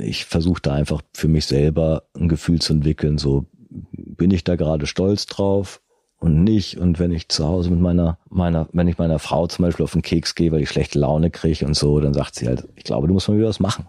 ich 0.00 0.24
versuche 0.24 0.62
da 0.62 0.72
einfach 0.74 1.02
für 1.12 1.28
mich 1.28 1.46
selber 1.46 2.04
ein 2.14 2.28
Gefühl 2.28 2.60
zu 2.60 2.72
entwickeln, 2.72 3.18
so 3.18 3.46
bin 3.68 4.30
ich 4.30 4.44
da 4.44 4.56
gerade 4.56 4.86
stolz 4.86 5.26
drauf 5.26 5.80
und 6.22 6.44
nicht. 6.44 6.78
Und 6.78 6.98
wenn 6.98 7.10
ich 7.10 7.28
zu 7.28 7.46
Hause 7.46 7.70
mit 7.70 7.80
meiner, 7.80 8.18
meiner, 8.30 8.68
wenn 8.72 8.88
ich 8.88 8.98
meiner 8.98 9.18
Frau 9.18 9.46
zum 9.46 9.64
Beispiel 9.64 9.84
auf 9.84 9.92
den 9.92 10.02
Keks 10.02 10.34
gehe, 10.34 10.52
weil 10.52 10.62
ich 10.62 10.70
schlechte 10.70 10.98
Laune 10.98 11.30
kriege 11.30 11.66
und 11.66 11.74
so, 11.74 11.98
dann 12.00 12.14
sagt 12.14 12.36
sie 12.36 12.46
halt, 12.46 12.68
ich 12.76 12.84
glaube, 12.84 13.08
du 13.08 13.14
musst 13.14 13.28
mal 13.28 13.36
wieder 13.36 13.48
was 13.48 13.60
machen. 13.60 13.86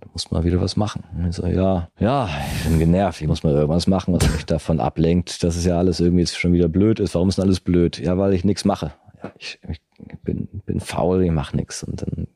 Du 0.00 0.08
musst 0.12 0.30
mal 0.32 0.44
wieder 0.44 0.60
was 0.60 0.76
machen. 0.76 1.04
Und 1.16 1.28
ich 1.28 1.36
so, 1.36 1.46
ja, 1.46 1.88
ja, 1.98 2.28
ich 2.56 2.68
bin 2.68 2.78
genervt, 2.78 3.20
ich 3.20 3.28
muss 3.28 3.42
mal 3.42 3.52
irgendwas 3.52 3.86
machen, 3.86 4.14
was 4.14 4.30
mich 4.32 4.46
davon 4.46 4.80
ablenkt, 4.80 5.42
dass 5.42 5.56
es 5.56 5.64
ja 5.64 5.78
alles 5.78 6.00
irgendwie 6.00 6.22
jetzt 6.22 6.38
schon 6.38 6.52
wieder 6.52 6.68
blöd 6.68 7.00
ist. 7.00 7.14
Warum 7.14 7.28
ist 7.28 7.38
denn 7.38 7.44
alles 7.44 7.60
blöd? 7.60 7.98
Ja, 7.98 8.16
weil 8.18 8.32
ich 8.32 8.44
nichts 8.44 8.64
mache. 8.64 8.92
Ich, 9.38 9.58
ich 9.68 9.80
bin, 10.22 10.48
bin 10.64 10.80
faul, 10.80 11.22
ich 11.22 11.30
mache 11.30 11.56
nichts. 11.56 11.82
Und 11.82 12.02
dann 12.02 12.26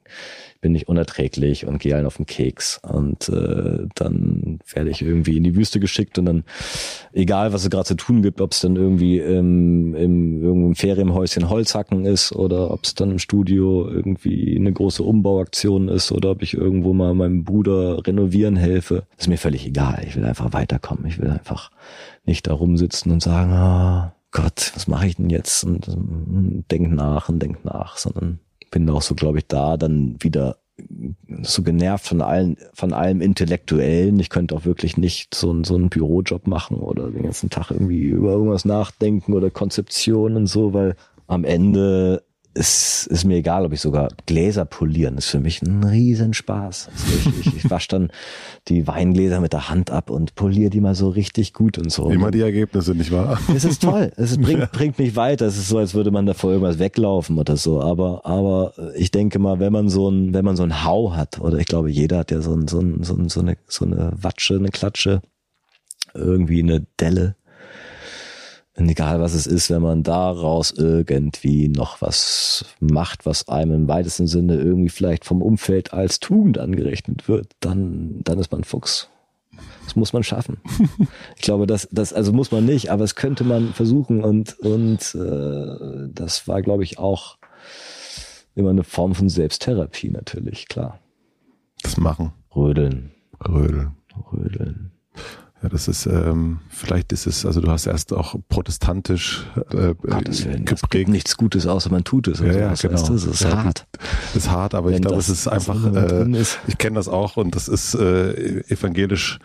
bin 0.64 0.74
ich 0.74 0.88
unerträglich 0.88 1.66
und 1.66 1.78
gehe 1.78 1.94
allen 1.94 2.06
auf 2.06 2.16
den 2.16 2.24
Keks. 2.24 2.80
Und 2.82 3.28
äh, 3.28 3.86
dann 3.94 4.60
werde 4.72 4.88
ich 4.88 5.02
irgendwie 5.02 5.36
in 5.36 5.44
die 5.44 5.56
Wüste 5.56 5.78
geschickt 5.78 6.18
und 6.18 6.24
dann, 6.24 6.44
egal 7.12 7.52
was 7.52 7.64
es 7.64 7.70
gerade 7.70 7.84
zu 7.84 7.96
tun 7.96 8.22
gibt, 8.22 8.40
ob 8.40 8.52
es 8.52 8.60
dann 8.60 8.74
irgendwie 8.76 9.18
im, 9.18 9.94
im 9.94 10.42
irgendeinem 10.42 10.74
Ferienhäuschen 10.74 11.50
Holzhacken 11.50 12.06
ist 12.06 12.32
oder 12.32 12.70
ob 12.70 12.84
es 12.84 12.94
dann 12.94 13.10
im 13.10 13.18
Studio 13.18 13.86
irgendwie 13.90 14.56
eine 14.56 14.72
große 14.72 15.02
Umbauaktion 15.02 15.88
ist 15.88 16.10
oder 16.12 16.30
ob 16.30 16.42
ich 16.42 16.54
irgendwo 16.54 16.94
mal 16.94 17.12
meinem 17.12 17.44
Bruder 17.44 18.00
renovieren 18.06 18.56
helfe, 18.56 19.06
ist 19.18 19.28
mir 19.28 19.36
völlig 19.36 19.66
egal. 19.66 20.02
Ich 20.08 20.16
will 20.16 20.24
einfach 20.24 20.54
weiterkommen. 20.54 21.04
Ich 21.04 21.20
will 21.20 21.28
einfach 21.28 21.72
nicht 22.24 22.46
da 22.46 22.54
rumsitzen 22.54 23.12
und 23.12 23.22
sagen, 23.22 23.52
ah, 23.52 24.14
Gott, 24.30 24.72
was 24.74 24.88
mache 24.88 25.08
ich 25.08 25.16
denn 25.16 25.28
jetzt? 25.28 25.62
Und, 25.62 25.88
und 25.88 26.64
denk 26.70 26.90
nach 26.90 27.28
und 27.28 27.38
denk 27.42 27.66
nach, 27.66 27.98
sondern 27.98 28.38
bin 28.74 28.90
auch 28.90 29.02
so, 29.02 29.14
glaube 29.14 29.38
ich, 29.38 29.46
da 29.46 29.76
dann 29.76 30.16
wieder 30.18 30.56
so 31.42 31.62
genervt 31.62 32.08
von 32.08 32.20
allen, 32.20 32.56
von 32.72 32.92
allem 32.92 33.20
Intellektuellen. 33.20 34.18
Ich 34.18 34.30
könnte 34.30 34.56
auch 34.56 34.64
wirklich 34.64 34.96
nicht 34.96 35.32
so, 35.32 35.62
so 35.62 35.76
einen 35.76 35.90
Bürojob 35.90 36.48
machen 36.48 36.78
oder 36.78 37.08
den 37.08 37.22
ganzen 37.22 37.50
Tag 37.50 37.70
irgendwie 37.70 38.02
über 38.02 38.32
irgendwas 38.32 38.64
nachdenken 38.64 39.32
oder 39.32 39.50
Konzeptionen 39.50 40.36
und 40.36 40.46
so, 40.48 40.74
weil 40.74 40.96
am 41.28 41.44
Ende 41.44 42.24
es 42.54 43.06
ist 43.08 43.24
mir 43.24 43.36
egal, 43.36 43.66
ob 43.66 43.72
ich 43.72 43.80
sogar 43.80 44.08
Gläser 44.26 44.64
polieren, 44.64 45.18
ist 45.18 45.26
für 45.26 45.40
mich 45.40 45.60
ein 45.62 45.82
Riesenspaß. 45.82 46.88
Also 46.92 47.30
ich, 47.30 47.46
ich, 47.46 47.56
ich 47.56 47.70
wasche 47.70 47.88
dann 47.88 48.10
die 48.68 48.86
Weingläser 48.86 49.40
mit 49.40 49.52
der 49.52 49.68
Hand 49.68 49.90
ab 49.90 50.08
und 50.08 50.36
poliere 50.36 50.70
die 50.70 50.80
mal 50.80 50.94
so 50.94 51.08
richtig 51.08 51.52
gut 51.52 51.78
und 51.78 51.90
so. 51.90 52.10
Immer 52.10 52.30
die 52.30 52.40
Ergebnisse, 52.40 52.94
nicht 52.94 53.10
wahr? 53.10 53.40
Es 53.54 53.64
ist 53.64 53.82
toll. 53.82 54.12
Es 54.16 54.38
bringt, 54.40 54.60
ja. 54.60 54.68
bringt 54.72 54.98
mich 54.98 55.16
weiter. 55.16 55.46
Es 55.46 55.58
ist 55.58 55.68
so, 55.68 55.78
als 55.78 55.94
würde 55.94 56.12
man 56.12 56.26
davor 56.26 56.52
irgendwas 56.52 56.78
weglaufen 56.78 57.38
oder 57.38 57.56
so. 57.56 57.80
Aber, 57.80 58.24
aber 58.24 58.72
ich 58.94 59.10
denke 59.10 59.40
mal, 59.40 59.58
wenn 59.58 59.72
man 59.72 59.88
so 59.88 60.08
ein, 60.08 60.32
wenn 60.32 60.44
man 60.44 60.56
so 60.56 60.62
ein 60.62 60.84
Hau 60.84 61.14
hat, 61.14 61.40
oder 61.40 61.58
ich 61.58 61.66
glaube, 61.66 61.90
jeder 61.90 62.18
hat 62.18 62.30
ja 62.30 62.40
so 62.40 62.54
ein, 62.54 62.68
so 62.68 62.80
ein, 62.80 63.02
so, 63.02 63.14
ein, 63.16 63.28
so 63.28 63.40
eine, 63.40 63.56
so 63.66 63.84
eine 63.84 64.12
Watsche, 64.14 64.54
eine 64.54 64.68
Klatsche, 64.68 65.22
irgendwie 66.14 66.62
eine 66.62 66.86
Delle, 67.00 67.34
und 68.76 68.88
egal 68.88 69.20
was 69.20 69.34
es 69.34 69.46
ist, 69.46 69.70
wenn 69.70 69.82
man 69.82 70.02
daraus 70.02 70.72
irgendwie 70.72 71.68
noch 71.68 72.02
was 72.02 72.64
macht, 72.80 73.24
was 73.24 73.48
einem 73.48 73.74
im 73.74 73.88
weitesten 73.88 74.26
Sinne 74.26 74.56
irgendwie 74.56 74.88
vielleicht 74.88 75.24
vom 75.24 75.42
Umfeld 75.42 75.92
als 75.92 76.18
Tugend 76.18 76.58
angerechnet 76.58 77.28
wird, 77.28 77.52
dann, 77.60 78.20
dann 78.24 78.38
ist 78.38 78.50
man 78.50 78.64
Fuchs. 78.64 79.08
Das 79.84 79.94
muss 79.94 80.12
man 80.12 80.24
schaffen. 80.24 80.58
ich 81.36 81.42
glaube, 81.42 81.68
das, 81.68 81.88
das, 81.92 82.12
also 82.12 82.32
muss 82.32 82.50
man 82.50 82.64
nicht, 82.64 82.90
aber 82.90 83.04
es 83.04 83.14
könnte 83.14 83.44
man 83.44 83.72
versuchen 83.72 84.24
und, 84.24 84.58
und 84.58 85.14
äh, 85.14 86.08
das 86.12 86.48
war, 86.48 86.60
glaube 86.62 86.82
ich, 86.82 86.98
auch 86.98 87.38
immer 88.56 88.70
eine 88.70 88.84
Form 88.84 89.14
von 89.14 89.28
Selbsttherapie 89.28 90.10
natürlich, 90.10 90.66
klar. 90.66 90.98
Das 91.82 91.96
machen. 91.96 92.32
Rödeln. 92.54 93.12
Rödeln. 93.46 93.96
Rödeln. 94.32 94.93
Ja, 95.64 95.70
das 95.70 95.88
ist, 95.88 96.04
ähm, 96.04 96.58
vielleicht 96.68 97.10
ist 97.12 97.26
es, 97.26 97.46
also 97.46 97.62
du 97.62 97.70
hast 97.70 97.86
erst 97.86 98.12
auch 98.12 98.34
protestantisch 98.50 99.46
äh, 99.72 99.94
Gottes 99.94 100.44
Willen, 100.44 100.66
geprägt. 100.66 101.08
nichts 101.08 101.38
Gutes, 101.38 101.66
außer 101.66 101.90
man 101.90 102.04
tut 102.04 102.28
es. 102.28 102.40
Ja, 102.40 102.52
ja 102.52 102.74
genau. 102.74 103.08
Das 103.08 103.24
ist 103.24 103.40
ja, 103.40 103.64
hart. 103.64 103.86
Ist 104.34 104.50
hart, 104.50 104.74
aber 104.74 104.90
Wenn 104.90 104.96
ich 104.96 105.00
glaube, 105.00 105.20
es 105.20 105.30
ist 105.30 105.48
einfach, 105.48 105.82
äh, 105.94 106.30
ist. 106.32 106.58
ich 106.66 106.76
kenne 106.76 106.96
das 106.96 107.08
auch 107.08 107.38
und 107.38 107.56
das 107.56 107.68
ist 107.68 107.94
äh, 107.94 108.60
evangelisch 108.68 109.38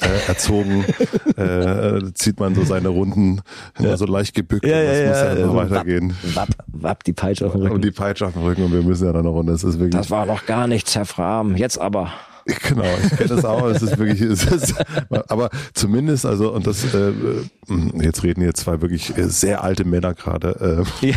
äh, 0.00 0.28
erzogen, 0.28 0.84
äh, 1.36 2.02
zieht 2.14 2.38
man 2.38 2.54
so 2.54 2.62
seine 2.62 2.90
Runden 2.90 3.40
immer 3.80 3.96
so 3.96 4.06
leicht 4.06 4.36
gebückt 4.36 4.64
ja, 4.64 4.80
ja, 4.80 4.82
und 4.82 4.86
das 4.86 5.08
muss 5.08 5.18
ja, 5.18 5.38
ja 5.40 5.46
noch 5.46 5.56
weitergehen. 5.56 6.16
Wapp, 6.34 6.50
wapp, 6.68 7.02
die 7.02 7.14
Peitsche 7.14 7.46
auf 7.46 7.52
dem 7.54 7.62
Rücken. 7.62 7.74
Und 7.74 7.84
die 7.84 7.90
Peitsche 7.90 8.28
auf 8.28 8.34
dem 8.34 8.42
Rücken 8.42 8.62
und 8.62 8.72
wir 8.72 8.82
müssen 8.82 9.06
ja 9.06 9.12
dann 9.12 9.24
noch 9.24 9.32
runter. 9.32 9.50
Das 9.50 9.64
ist 9.64 9.80
wirklich. 9.80 9.96
Das 9.96 10.08
war 10.08 10.24
noch 10.24 10.46
gar 10.46 10.68
nichts, 10.68 10.94
Herr 10.94 11.04
Fram. 11.04 11.56
Jetzt 11.56 11.80
aber. 11.80 12.12
Genau, 12.48 12.84
ich 13.02 13.10
kenne 13.10 13.28
das 13.28 13.44
auch. 13.44 13.66
Es 13.66 13.82
ist 13.82 13.98
wirklich, 13.98 14.22
es 14.22 14.44
ist, 14.44 14.74
aber 15.10 15.50
zumindest, 15.74 16.24
also 16.24 16.52
und 16.52 16.66
das, 16.66 16.94
äh, 16.94 17.12
jetzt 18.00 18.22
reden 18.22 18.40
hier 18.40 18.54
zwei 18.54 18.80
wirklich 18.80 19.16
äh, 19.18 19.28
sehr 19.28 19.62
alte 19.62 19.84
Männer 19.84 20.14
gerade. 20.14 20.84
Äh, 21.02 21.06
ja. 21.08 21.16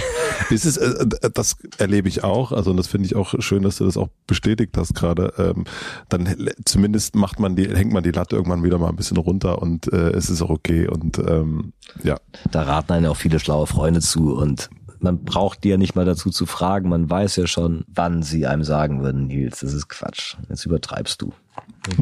ist 0.49 0.65
es, 0.65 0.75
äh, 0.75 1.05
das 1.33 1.55
erlebe 1.77 2.09
ich 2.09 2.25
auch. 2.25 2.51
Also 2.51 2.71
und 2.71 2.77
das 2.77 2.87
finde 2.87 3.05
ich 3.05 3.15
auch 3.15 3.33
schön, 3.39 3.63
dass 3.63 3.77
du 3.77 3.85
das 3.85 3.95
auch 3.95 4.09
bestätigt 4.27 4.75
hast 4.77 4.93
gerade. 4.93 5.33
Ähm, 5.37 5.63
dann 6.09 6.35
zumindest 6.65 7.15
macht 7.15 7.39
man 7.39 7.55
die, 7.55 7.69
hängt 7.69 7.93
man 7.93 8.03
die 8.03 8.11
Latte 8.11 8.35
irgendwann 8.35 8.63
wieder 8.63 8.77
mal 8.77 8.89
ein 8.89 8.97
bisschen 8.97 9.17
runter 9.17 9.61
und 9.61 9.91
äh, 9.93 10.09
es 10.09 10.29
ist 10.29 10.41
auch 10.41 10.49
okay 10.49 10.87
und 10.87 11.17
ähm, 11.19 11.71
ja. 12.03 12.17
Da 12.51 12.63
raten 12.63 12.91
einen 12.91 13.05
auch 13.05 13.17
viele 13.17 13.39
schlaue 13.39 13.67
Freunde 13.67 14.01
zu 14.01 14.35
und 14.35 14.69
man 15.02 15.23
braucht 15.23 15.64
die 15.64 15.69
ja 15.69 15.78
nicht 15.78 15.95
mal 15.95 16.06
dazu 16.06 16.30
zu 16.30 16.45
fragen. 16.45 16.90
Man 16.90 17.10
weiß 17.10 17.36
ja 17.38 17.48
schon, 17.48 17.86
wann 17.88 18.23
sie 18.23 18.45
einem 18.48 18.64
sagen 18.64 19.03
würden, 19.03 19.28
Nils, 19.28 19.60
das 19.60 19.73
ist 19.73 19.90
Quatsch. 19.90 20.36
Jetzt 20.49 20.65
übertreibst 20.65 21.22
du. 21.22 21.34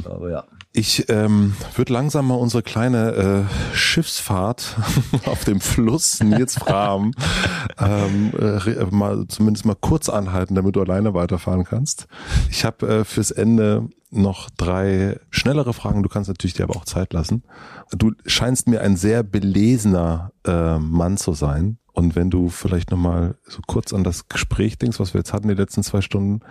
Aber 0.06 0.30
ja. 0.30 0.44
Ich 0.72 1.10
ähm, 1.10 1.56
würde 1.76 1.94
langsam 1.94 2.28
mal 2.28 2.36
unsere 2.36 2.62
kleine 2.62 3.48
äh, 3.52 3.76
Schiffsfahrt 3.76 4.78
auf 5.26 5.44
dem 5.44 5.62
Fluss 5.62 6.22
Nils 6.22 6.60
Fram 6.60 7.12
ähm, 7.80 8.32
äh, 8.40 8.86
mal 8.92 9.28
zumindest 9.28 9.66
mal 9.66 9.76
kurz 9.76 10.10
anhalten, 10.10 10.54
damit 10.54 10.76
du 10.76 10.82
alleine 10.82 11.16
weiterfahren 11.16 11.64
kannst. 11.64 12.08
Ich 12.52 12.66
habe 12.66 12.88
äh, 12.88 13.04
fürs 13.04 13.32
Ende 13.32 13.90
noch 14.12 14.52
drei 14.58 15.20
schnellere 15.32 15.74
Fragen. 15.74 16.04
Du 16.04 16.10
kannst 16.10 16.30
natürlich 16.30 16.54
dir 16.54 16.64
aber 16.64 16.76
auch 16.76 16.86
Zeit 16.86 17.14
lassen. 17.14 17.44
Du 17.92 18.12
scheinst 18.28 18.68
mir 18.68 18.82
ein 18.82 18.96
sehr 18.96 19.24
belesener 19.24 20.34
äh, 20.46 20.78
Mann 20.78 21.18
zu 21.18 21.34
sein. 21.34 21.80
Und 21.94 22.16
wenn 22.16 22.30
du 22.30 22.50
vielleicht 22.50 22.92
nochmal 22.92 23.36
so 23.44 23.60
kurz 23.66 23.92
an 23.92 24.04
das 24.04 24.30
Gespräch 24.30 24.78
denkst, 24.78 25.00
was 25.00 25.14
wir 25.14 25.20
jetzt 25.20 25.34
hatten 25.34 25.48
die 25.48 25.56
letzten 25.56 25.84
zwei 25.84 26.02
Stunden, 26.02 26.42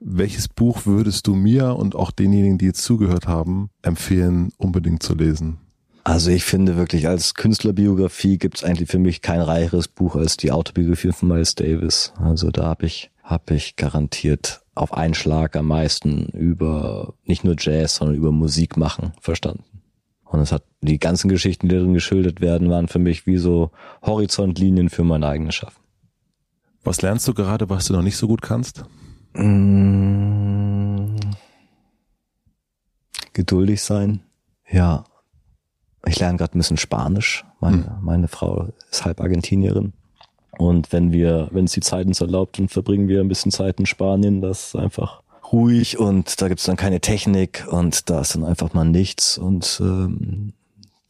welches 0.00 0.48
Buch 0.48 0.86
würdest 0.86 1.26
du 1.26 1.34
mir 1.34 1.76
und 1.76 1.94
auch 1.94 2.10
denjenigen, 2.10 2.58
die 2.58 2.66
jetzt 2.66 2.82
zugehört 2.82 3.26
haben, 3.26 3.70
empfehlen, 3.82 4.52
unbedingt 4.58 5.02
zu 5.02 5.14
lesen? 5.14 5.58
Also 6.04 6.30
ich 6.30 6.44
finde 6.44 6.76
wirklich, 6.76 7.08
als 7.08 7.34
Künstlerbiografie 7.34 8.38
gibt 8.38 8.58
es 8.58 8.64
eigentlich 8.64 8.88
für 8.88 9.00
mich 9.00 9.22
kein 9.22 9.40
reicheres 9.40 9.88
Buch 9.88 10.14
als 10.14 10.36
die 10.36 10.52
Autobiografie 10.52 11.10
von 11.10 11.28
Miles 11.28 11.56
Davis. 11.56 12.12
Also 12.16 12.52
da 12.52 12.66
habe 12.66 12.86
ich, 12.86 13.10
hab 13.24 13.50
ich 13.50 13.74
garantiert 13.74 14.62
auf 14.76 14.92
einen 14.94 15.14
Schlag 15.14 15.56
am 15.56 15.66
meisten 15.66 16.26
über 16.26 17.14
nicht 17.24 17.42
nur 17.42 17.56
Jazz, 17.58 17.96
sondern 17.96 18.16
über 18.16 18.30
Musik 18.30 18.76
machen 18.76 19.14
verstanden. 19.20 19.64
Und 20.22 20.40
es 20.40 20.52
hat 20.52 20.64
die 20.80 20.98
ganzen 21.00 21.28
Geschichten, 21.28 21.68
die 21.68 21.74
darin 21.74 21.94
geschildert 21.94 22.40
werden, 22.40 22.70
waren 22.70 22.86
für 22.86 22.98
mich 22.98 23.26
wie 23.26 23.38
so 23.38 23.70
Horizontlinien 24.02 24.90
für 24.90 25.02
mein 25.02 25.24
eigenes 25.24 25.56
Schaffen. 25.56 25.82
Was 26.84 27.02
lernst 27.02 27.26
du 27.26 27.34
gerade, 27.34 27.68
was 27.68 27.86
du 27.86 27.94
noch 27.94 28.02
nicht 28.02 28.16
so 28.16 28.28
gut 28.28 28.42
kannst? 28.42 28.84
Mmh, 29.36 31.16
geduldig 33.32 33.82
sein. 33.82 34.20
Ja. 34.70 35.04
Ich 36.06 36.18
lerne 36.18 36.38
gerade 36.38 36.56
ein 36.56 36.58
bisschen 36.58 36.76
Spanisch. 36.76 37.44
Meine, 37.60 37.84
hm. 37.84 37.92
meine 38.00 38.28
Frau 38.28 38.68
ist 38.90 39.04
halb 39.04 39.20
Argentinierin. 39.20 39.92
Und 40.58 40.92
wenn 40.92 41.12
wir, 41.12 41.48
wenn 41.50 41.66
es 41.66 41.72
die 41.72 41.80
Zeit 41.80 42.06
uns 42.06 42.20
erlaubt, 42.20 42.58
dann 42.58 42.68
verbringen 42.68 43.08
wir 43.08 43.20
ein 43.20 43.28
bisschen 43.28 43.52
Zeit 43.52 43.78
in 43.78 43.86
Spanien. 43.86 44.40
Das 44.40 44.68
ist 44.68 44.76
einfach 44.76 45.22
ruhig 45.52 45.98
und 45.98 46.40
da 46.40 46.48
gibt's 46.48 46.64
dann 46.64 46.76
keine 46.76 47.00
Technik 47.00 47.66
und 47.70 48.08
da 48.10 48.20
ist 48.20 48.34
dann 48.34 48.44
einfach 48.44 48.72
mal 48.72 48.84
nichts 48.84 49.38
und 49.38 49.80
ähm, 49.80 50.52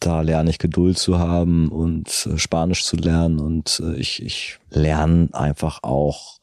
da 0.00 0.20
lerne 0.20 0.50
ich 0.50 0.58
Geduld 0.58 0.98
zu 0.98 1.18
haben 1.18 1.68
und 1.68 2.28
äh, 2.30 2.36
Spanisch 2.36 2.84
zu 2.84 2.96
lernen 2.96 3.38
und 3.38 3.80
äh, 3.82 3.94
ich, 3.94 4.22
ich 4.22 4.58
lerne 4.68 5.30
einfach 5.32 5.82
auch 5.82 6.38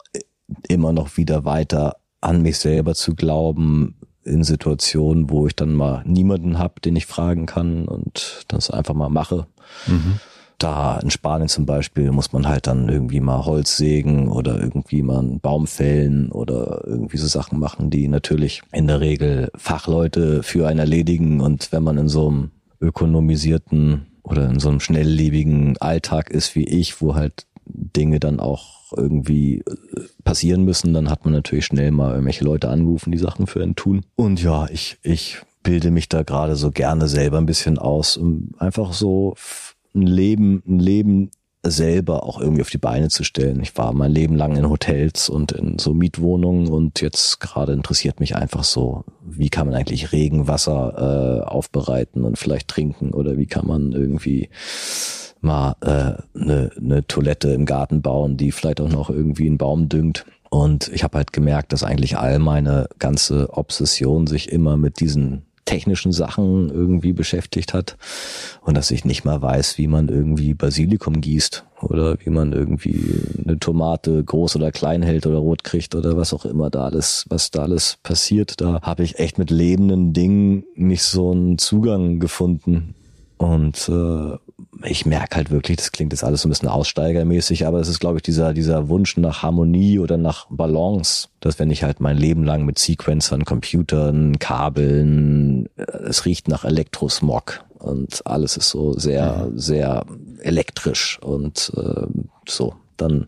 immer 0.67 0.93
noch 0.93 1.17
wieder 1.17 1.45
weiter 1.45 1.97
an 2.21 2.41
mich 2.41 2.57
selber 2.57 2.95
zu 2.95 3.15
glauben 3.15 3.95
in 4.23 4.43
Situationen, 4.43 5.29
wo 5.29 5.47
ich 5.47 5.55
dann 5.55 5.73
mal 5.73 6.03
niemanden 6.05 6.57
habe, 6.57 6.79
den 6.79 6.95
ich 6.95 7.05
fragen 7.05 7.45
kann 7.45 7.85
und 7.85 8.45
das 8.47 8.69
einfach 8.69 8.93
mal 8.93 9.09
mache. 9.09 9.47
Mhm 9.87 10.19
da 10.63 10.97
in 10.99 11.11
Spanien 11.11 11.49
zum 11.49 11.65
Beispiel 11.65 12.11
muss 12.11 12.31
man 12.31 12.47
halt 12.47 12.67
dann 12.67 12.87
irgendwie 12.87 13.19
mal 13.19 13.45
Holz 13.45 13.75
sägen 13.75 14.29
oder 14.29 14.59
irgendwie 14.59 15.01
mal 15.01 15.19
einen 15.19 15.39
Baum 15.41 15.67
fällen 15.67 16.31
oder 16.31 16.83
irgendwie 16.85 17.17
so 17.17 17.27
Sachen 17.27 17.59
machen, 17.59 17.89
die 17.89 18.07
natürlich 18.07 18.61
in 18.71 18.87
der 18.87 19.01
Regel 19.01 19.51
Fachleute 19.55 20.41
für 20.41 20.67
einen 20.67 20.79
erledigen 20.79 21.41
und 21.41 21.71
wenn 21.71 21.83
man 21.83 21.97
in 21.97 22.07
so 22.07 22.29
einem 22.29 22.51
ökonomisierten 22.79 24.07
oder 24.23 24.49
in 24.49 24.59
so 24.59 24.69
einem 24.69 24.79
schnelllebigen 24.79 25.77
Alltag 25.77 26.29
ist 26.29 26.55
wie 26.55 26.65
ich, 26.65 27.01
wo 27.01 27.13
halt 27.15 27.45
Dinge 27.65 28.19
dann 28.19 28.39
auch 28.39 28.82
irgendwie 28.97 29.59
äh, 29.59 29.63
passieren 30.23 30.63
müssen, 30.63 30.93
dann 30.93 31.09
hat 31.09 31.25
man 31.25 31.33
natürlich 31.33 31.65
schnell 31.65 31.91
mal 31.91 32.11
irgendwelche 32.11 32.45
Leute 32.45 32.69
angerufen, 32.69 33.11
die 33.11 33.17
Sachen 33.17 33.47
für 33.47 33.61
einen 33.61 33.75
tun. 33.75 34.05
Und 34.15 34.41
ja, 34.41 34.67
ich, 34.69 34.97
ich 35.01 35.41
bilde 35.63 35.91
mich 35.91 36.09
da 36.09 36.23
gerade 36.23 36.55
so 36.55 36.71
gerne 36.71 37.07
selber 37.07 37.37
ein 37.37 37.45
bisschen 37.45 37.77
aus, 37.77 38.17
um 38.17 38.49
einfach 38.57 38.93
so 38.93 39.35
ein 39.95 40.03
Leben, 40.03 40.61
ein 40.67 40.79
Leben 40.79 41.31
selber 41.65 42.23
auch 42.23 42.41
irgendwie 42.41 42.61
auf 42.61 42.69
die 42.69 42.77
Beine 42.77 43.07
zu 43.07 43.23
stellen. 43.23 43.61
Ich 43.61 43.77
war 43.77 43.93
mein 43.93 44.11
Leben 44.11 44.35
lang 44.35 44.57
in 44.57 44.69
Hotels 44.69 45.29
und 45.29 45.53
in 45.53 45.79
so 45.79 45.93
Mietwohnungen 45.93 46.67
und 46.67 46.99
jetzt 46.99 47.39
gerade 47.39 47.71
interessiert 47.71 48.19
mich 48.19 48.35
einfach 48.35 48.65
so, 48.65 49.05
wie 49.25 49.49
kann 49.49 49.67
man 49.67 49.75
eigentlich 49.75 50.11
Regenwasser 50.11 51.43
äh, 51.45 51.49
aufbereiten 51.49 52.25
und 52.25 52.37
vielleicht 52.37 52.67
trinken 52.67 53.13
oder 53.13 53.37
wie 53.37 53.45
kann 53.45 53.65
man 53.65 53.93
irgendwie 53.93 54.49
mal 55.43 55.75
eine 55.81 56.23
äh, 56.33 56.37
ne, 56.37 56.71
ne 56.79 57.07
Toilette 57.07 57.49
im 57.49 57.65
Garten 57.65 58.01
bauen, 58.01 58.37
die 58.37 58.51
vielleicht 58.51 58.81
auch 58.81 58.89
noch 58.89 59.09
irgendwie 59.09 59.47
einen 59.47 59.57
Baum 59.57 59.89
düngt. 59.89 60.25
Und 60.49 60.89
ich 60.89 61.03
habe 61.03 61.17
halt 61.17 61.33
gemerkt, 61.33 61.73
dass 61.73 61.83
eigentlich 61.83 62.17
all 62.17 62.39
meine 62.39 62.87
ganze 62.99 63.49
Obsession 63.57 64.27
sich 64.27 64.51
immer 64.51 64.77
mit 64.77 64.99
diesen 64.99 65.43
technischen 65.65 66.11
Sachen 66.11 66.69
irgendwie 66.69 67.13
beschäftigt 67.13 67.73
hat 67.73 67.97
und 68.61 68.75
dass 68.75 68.91
ich 68.91 69.05
nicht 69.05 69.23
mal 69.23 69.41
weiß, 69.41 69.77
wie 69.77 69.87
man 69.87 70.09
irgendwie 70.09 70.53
Basilikum 70.53 71.21
gießt 71.21 71.63
oder 71.81 72.17
wie 72.23 72.29
man 72.29 72.53
irgendwie 72.53 73.01
eine 73.43 73.59
Tomate 73.59 74.23
groß 74.23 74.57
oder 74.57 74.71
klein 74.71 75.01
hält 75.03 75.25
oder 75.25 75.37
rot 75.37 75.63
kriegt 75.63 75.95
oder 75.95 76.17
was 76.17 76.33
auch 76.33 76.45
immer 76.45 76.69
da 76.69 76.85
alles, 76.85 77.25
was 77.29 77.51
da 77.51 77.63
alles 77.63 77.97
passiert. 78.03 78.59
Da 78.59 78.81
habe 78.81 79.03
ich 79.03 79.19
echt 79.19 79.37
mit 79.37 79.51
lebenden 79.51 80.13
Dingen 80.13 80.65
nicht 80.75 81.03
so 81.03 81.31
einen 81.31 81.57
Zugang 81.57 82.19
gefunden 82.19 82.95
und 83.37 83.89
äh, 83.89 84.37
ich 84.83 85.05
merke 85.05 85.35
halt 85.37 85.51
wirklich, 85.51 85.77
das 85.77 85.91
klingt 85.91 86.13
jetzt 86.13 86.23
alles 86.23 86.41
so 86.41 86.47
ein 86.47 86.51
bisschen 86.51 86.69
aussteigermäßig, 86.69 87.65
aber 87.65 87.79
es 87.79 87.87
ist, 87.87 87.99
glaube 87.99 88.17
ich, 88.17 88.23
dieser, 88.23 88.53
dieser 88.53 88.89
Wunsch 88.89 89.17
nach 89.17 89.43
Harmonie 89.43 89.99
oder 89.99 90.17
nach 90.17 90.45
Balance, 90.49 91.29
dass 91.39 91.59
wenn 91.59 91.71
ich 91.71 91.83
halt 91.83 91.99
mein 91.99 92.17
Leben 92.17 92.43
lang 92.43 92.65
mit 92.65 92.79
Sequencern, 92.79 93.45
Computern, 93.45 94.39
Kabeln, 94.39 95.67
äh, 95.77 95.83
es 96.07 96.25
riecht 96.25 96.47
nach 96.47 96.65
Elektrosmog 96.65 97.63
und 97.79 98.25
alles 98.25 98.57
ist 98.57 98.69
so 98.69 98.93
sehr, 98.93 99.49
mhm. 99.49 99.59
sehr 99.59 100.05
elektrisch 100.39 101.19
und 101.21 101.71
äh, 101.75 102.07
so. 102.47 102.75
dann 102.97 103.25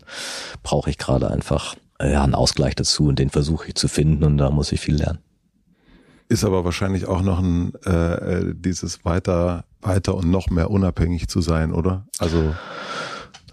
brauche 0.62 0.90
ich 0.90 0.98
gerade 0.98 1.30
einfach 1.30 1.76
ja, 2.00 2.22
einen 2.22 2.34
Ausgleich 2.34 2.74
dazu 2.74 3.06
und 3.06 3.18
den 3.18 3.30
versuche 3.30 3.68
ich 3.68 3.74
zu 3.74 3.88
finden 3.88 4.24
und 4.24 4.38
da 4.38 4.50
muss 4.50 4.72
ich 4.72 4.80
viel 4.80 4.96
lernen. 4.96 5.18
Ist 6.28 6.44
aber 6.44 6.64
wahrscheinlich 6.64 7.06
auch 7.06 7.22
noch 7.22 7.38
ein 7.38 7.72
äh, 7.84 7.90
äh 7.90 8.54
dieses 8.54 9.04
weiter, 9.04 9.64
weiter 9.86 10.14
und 10.14 10.30
noch 10.30 10.50
mehr 10.50 10.70
unabhängig 10.70 11.28
zu 11.28 11.40
sein, 11.40 11.72
oder? 11.72 12.06
Also 12.18 12.54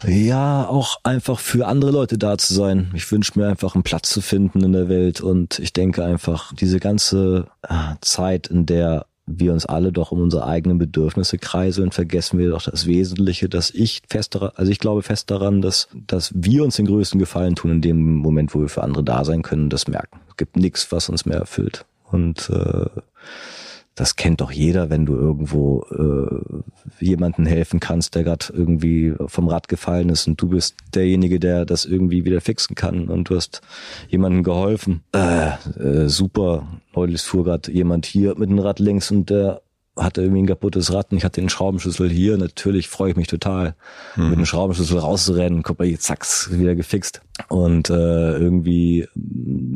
ja, 0.05 0.67
auch 0.67 0.97
einfach 1.03 1.39
für 1.39 1.65
andere 1.67 1.91
Leute 1.91 2.17
da 2.17 2.37
zu 2.37 2.53
sein. 2.53 2.91
Ich 2.93 3.09
wünsche 3.09 3.39
mir 3.39 3.47
einfach 3.47 3.73
einen 3.73 3.83
Platz 3.83 4.09
zu 4.09 4.19
finden 4.19 4.61
in 4.61 4.73
der 4.73 4.89
Welt 4.89 5.21
und 5.21 5.59
ich 5.59 5.71
denke 5.71 6.03
einfach, 6.03 6.53
diese 6.53 6.79
ganze 6.79 7.47
äh, 7.61 7.95
Zeit, 8.01 8.47
in 8.47 8.65
der 8.65 9.05
wir 9.25 9.53
uns 9.53 9.65
alle 9.65 9.93
doch 9.93 10.11
um 10.11 10.21
unsere 10.21 10.45
eigenen 10.45 10.77
Bedürfnisse 10.77 11.37
kreiseln, 11.37 11.91
vergessen 11.91 12.37
wir 12.37 12.49
doch 12.49 12.63
das 12.63 12.85
Wesentliche, 12.85 13.47
dass 13.47 13.69
ich 13.69 14.01
fest 14.09 14.35
daran, 14.35 14.51
also 14.55 14.69
ich 14.71 14.79
glaube 14.79 15.01
fest 15.01 15.31
daran, 15.31 15.61
dass, 15.61 15.87
dass 15.93 16.33
wir 16.35 16.65
uns 16.65 16.75
den 16.75 16.87
größten 16.87 17.19
Gefallen 17.19 17.55
tun 17.55 17.71
in 17.71 17.81
dem 17.81 18.15
Moment, 18.17 18.53
wo 18.53 18.59
wir 18.59 18.67
für 18.67 18.83
andere 18.83 19.03
da 19.03 19.23
sein 19.23 19.41
können, 19.41 19.69
das 19.69 19.87
merken. 19.87 20.19
Es 20.27 20.35
gibt 20.35 20.57
nichts, 20.57 20.91
was 20.91 21.07
uns 21.07 21.25
mehr 21.25 21.37
erfüllt. 21.37 21.85
Und 22.11 22.49
äh, 22.49 22.89
das 23.95 24.15
kennt 24.15 24.41
doch 24.41 24.51
jeder, 24.51 24.89
wenn 24.89 25.05
du 25.05 25.15
irgendwo 25.15 25.83
äh, 25.91 27.03
jemanden 27.03 27.45
helfen 27.45 27.79
kannst, 27.79 28.15
der 28.15 28.23
gerade 28.23 28.45
irgendwie 28.53 29.13
vom 29.27 29.47
Rad 29.47 29.67
gefallen 29.67 30.09
ist 30.09 30.27
und 30.27 30.41
du 30.41 30.49
bist 30.49 30.75
derjenige, 30.93 31.39
der 31.39 31.65
das 31.65 31.85
irgendwie 31.85 32.25
wieder 32.25 32.41
fixen 32.41 32.75
kann 32.75 33.07
und 33.09 33.29
du 33.29 33.35
hast 33.35 33.61
jemandem 34.07 34.43
geholfen. 34.43 35.03
Äh, 35.13 35.49
äh, 35.79 36.09
super. 36.09 36.67
Neulich 36.95 37.21
fuhr 37.21 37.43
gerade 37.43 37.71
jemand 37.71 38.05
hier 38.05 38.37
mit 38.37 38.49
dem 38.49 38.59
Rad 38.59 38.79
links 38.79 39.09
und 39.09 39.29
der 39.29 39.62
hatte 39.95 40.21
irgendwie 40.21 40.41
ein 40.41 40.47
kaputtes 40.47 40.91
Rad 40.91 41.11
und 41.11 41.17
ich 41.17 41.23
hatte 41.23 41.39
den 41.39 41.49
Schraubenschlüssel 41.49 42.09
hier. 42.09 42.37
Natürlich 42.37 42.87
freue 42.87 43.11
ich 43.11 43.15
mich 43.15 43.27
total, 43.27 43.75
mhm. 44.15 44.29
mit 44.29 44.39
dem 44.39 44.45
Schraubenschlüssel 44.45 44.97
rauszurennen. 44.97 45.61
Guck 45.61 45.79
mal, 45.79 45.87
jetzt 45.87 46.03
zack's, 46.03 46.49
wieder 46.51 46.75
gefixt. 46.75 47.21
Und 47.47 47.89
äh, 47.89 48.37
irgendwie, 48.37 49.07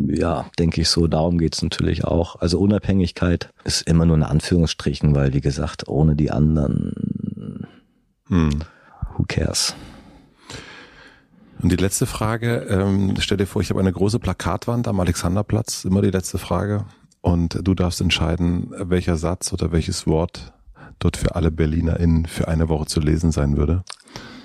ja, 0.08 0.50
denke 0.58 0.82
ich 0.82 0.90
so, 0.90 1.08
darum 1.08 1.38
geht's 1.38 1.62
natürlich 1.62 2.06
auch. 2.06 2.38
Also 2.38 2.60
Unabhängigkeit 2.60 3.50
ist 3.64 3.88
immer 3.88 4.06
nur 4.06 4.16
in 4.16 4.24
Anführungsstrichen, 4.24 5.14
weil, 5.16 5.34
wie 5.34 5.42
gesagt, 5.42 5.88
ohne 5.88 6.16
die 6.16 6.32
anderen, 6.32 7.68
mhm. 8.28 8.60
who 9.18 9.26
cares? 9.28 9.76
Und 11.62 11.72
die 11.72 11.76
letzte 11.76 12.06
Frage, 12.06 12.68
ähm, 12.70 13.16
stell 13.20 13.38
dir 13.38 13.48
vor, 13.48 13.62
ich 13.62 13.70
habe 13.70 13.80
eine 13.80 13.92
große 13.92 14.20
Plakatwand 14.20 14.88
am 14.88 15.00
Alexanderplatz, 15.00 15.86
immer 15.86 16.02
die 16.02 16.12
letzte 16.12 16.38
Frage. 16.38 16.86
Und 17.22 17.60
du 17.62 17.74
darfst 17.74 18.02
entscheiden, 18.02 18.72
welcher 18.78 19.18
Satz 19.18 19.52
oder 19.54 19.72
welches 19.72 20.08
Wort 20.08 20.54
dort 21.00 21.18
für 21.18 21.36
alle 21.36 21.52
BerlinerInnen 21.52 22.26
für 22.26 22.48
eine 22.48 22.70
Woche 22.70 22.86
zu 22.86 23.00
lesen 23.00 23.32
sein 23.32 23.58
würde. 23.58 23.84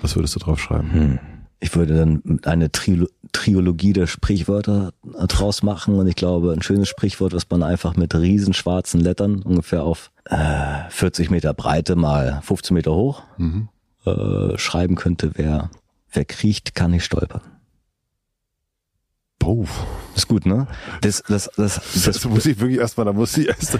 Was 0.01 0.15
würdest 0.15 0.35
du 0.35 0.39
drauf 0.39 0.59
schreiben? 0.59 0.91
Hm. 0.91 1.19
Ich 1.59 1.75
würde 1.75 1.95
dann 1.95 2.39
eine 2.43 2.71
Tri 2.71 3.05
Triologie 3.31 3.93
der 3.93 4.05
Sprichwörter 4.05 4.93
draus 5.27 5.63
machen 5.63 5.95
und 5.95 6.07
ich 6.07 6.15
glaube, 6.15 6.51
ein 6.51 6.61
schönes 6.61 6.87
Sprichwort, 6.87 7.33
was 7.33 7.49
man 7.49 7.63
einfach 7.63 7.95
mit 7.95 8.13
riesen 8.13 8.53
schwarzen 8.53 8.99
Lettern 8.99 9.41
ungefähr 9.41 9.83
auf 9.83 10.11
äh, 10.25 10.89
40 10.89 11.31
Meter 11.31 11.53
Breite 11.55 11.95
mal 11.95 12.41
15 12.43 12.75
Meter 12.75 12.93
hoch 12.93 13.23
mhm. 13.37 13.69
äh, 14.05 14.55
schreiben 14.59 14.95
könnte, 14.95 15.35
wäre, 15.35 15.71
wer 16.11 16.25
kriecht, 16.25 16.75
kann 16.75 16.91
nicht 16.91 17.05
stolpern. 17.05 17.41
Oh. 19.45 19.65
Ist 20.15 20.27
gut, 20.27 20.45
ne? 20.45 20.67
Das, 21.01 21.23
das, 21.27 21.49
das, 21.57 21.81
das, 21.93 22.03
das 22.03 22.25
muss 22.25 22.45
ich 22.45 22.59
wirklich 22.59 22.79
erstmal, 22.79 23.05
da 23.05 23.13
muss 23.13 23.35
ich 23.35 23.47
erst, 23.47 23.79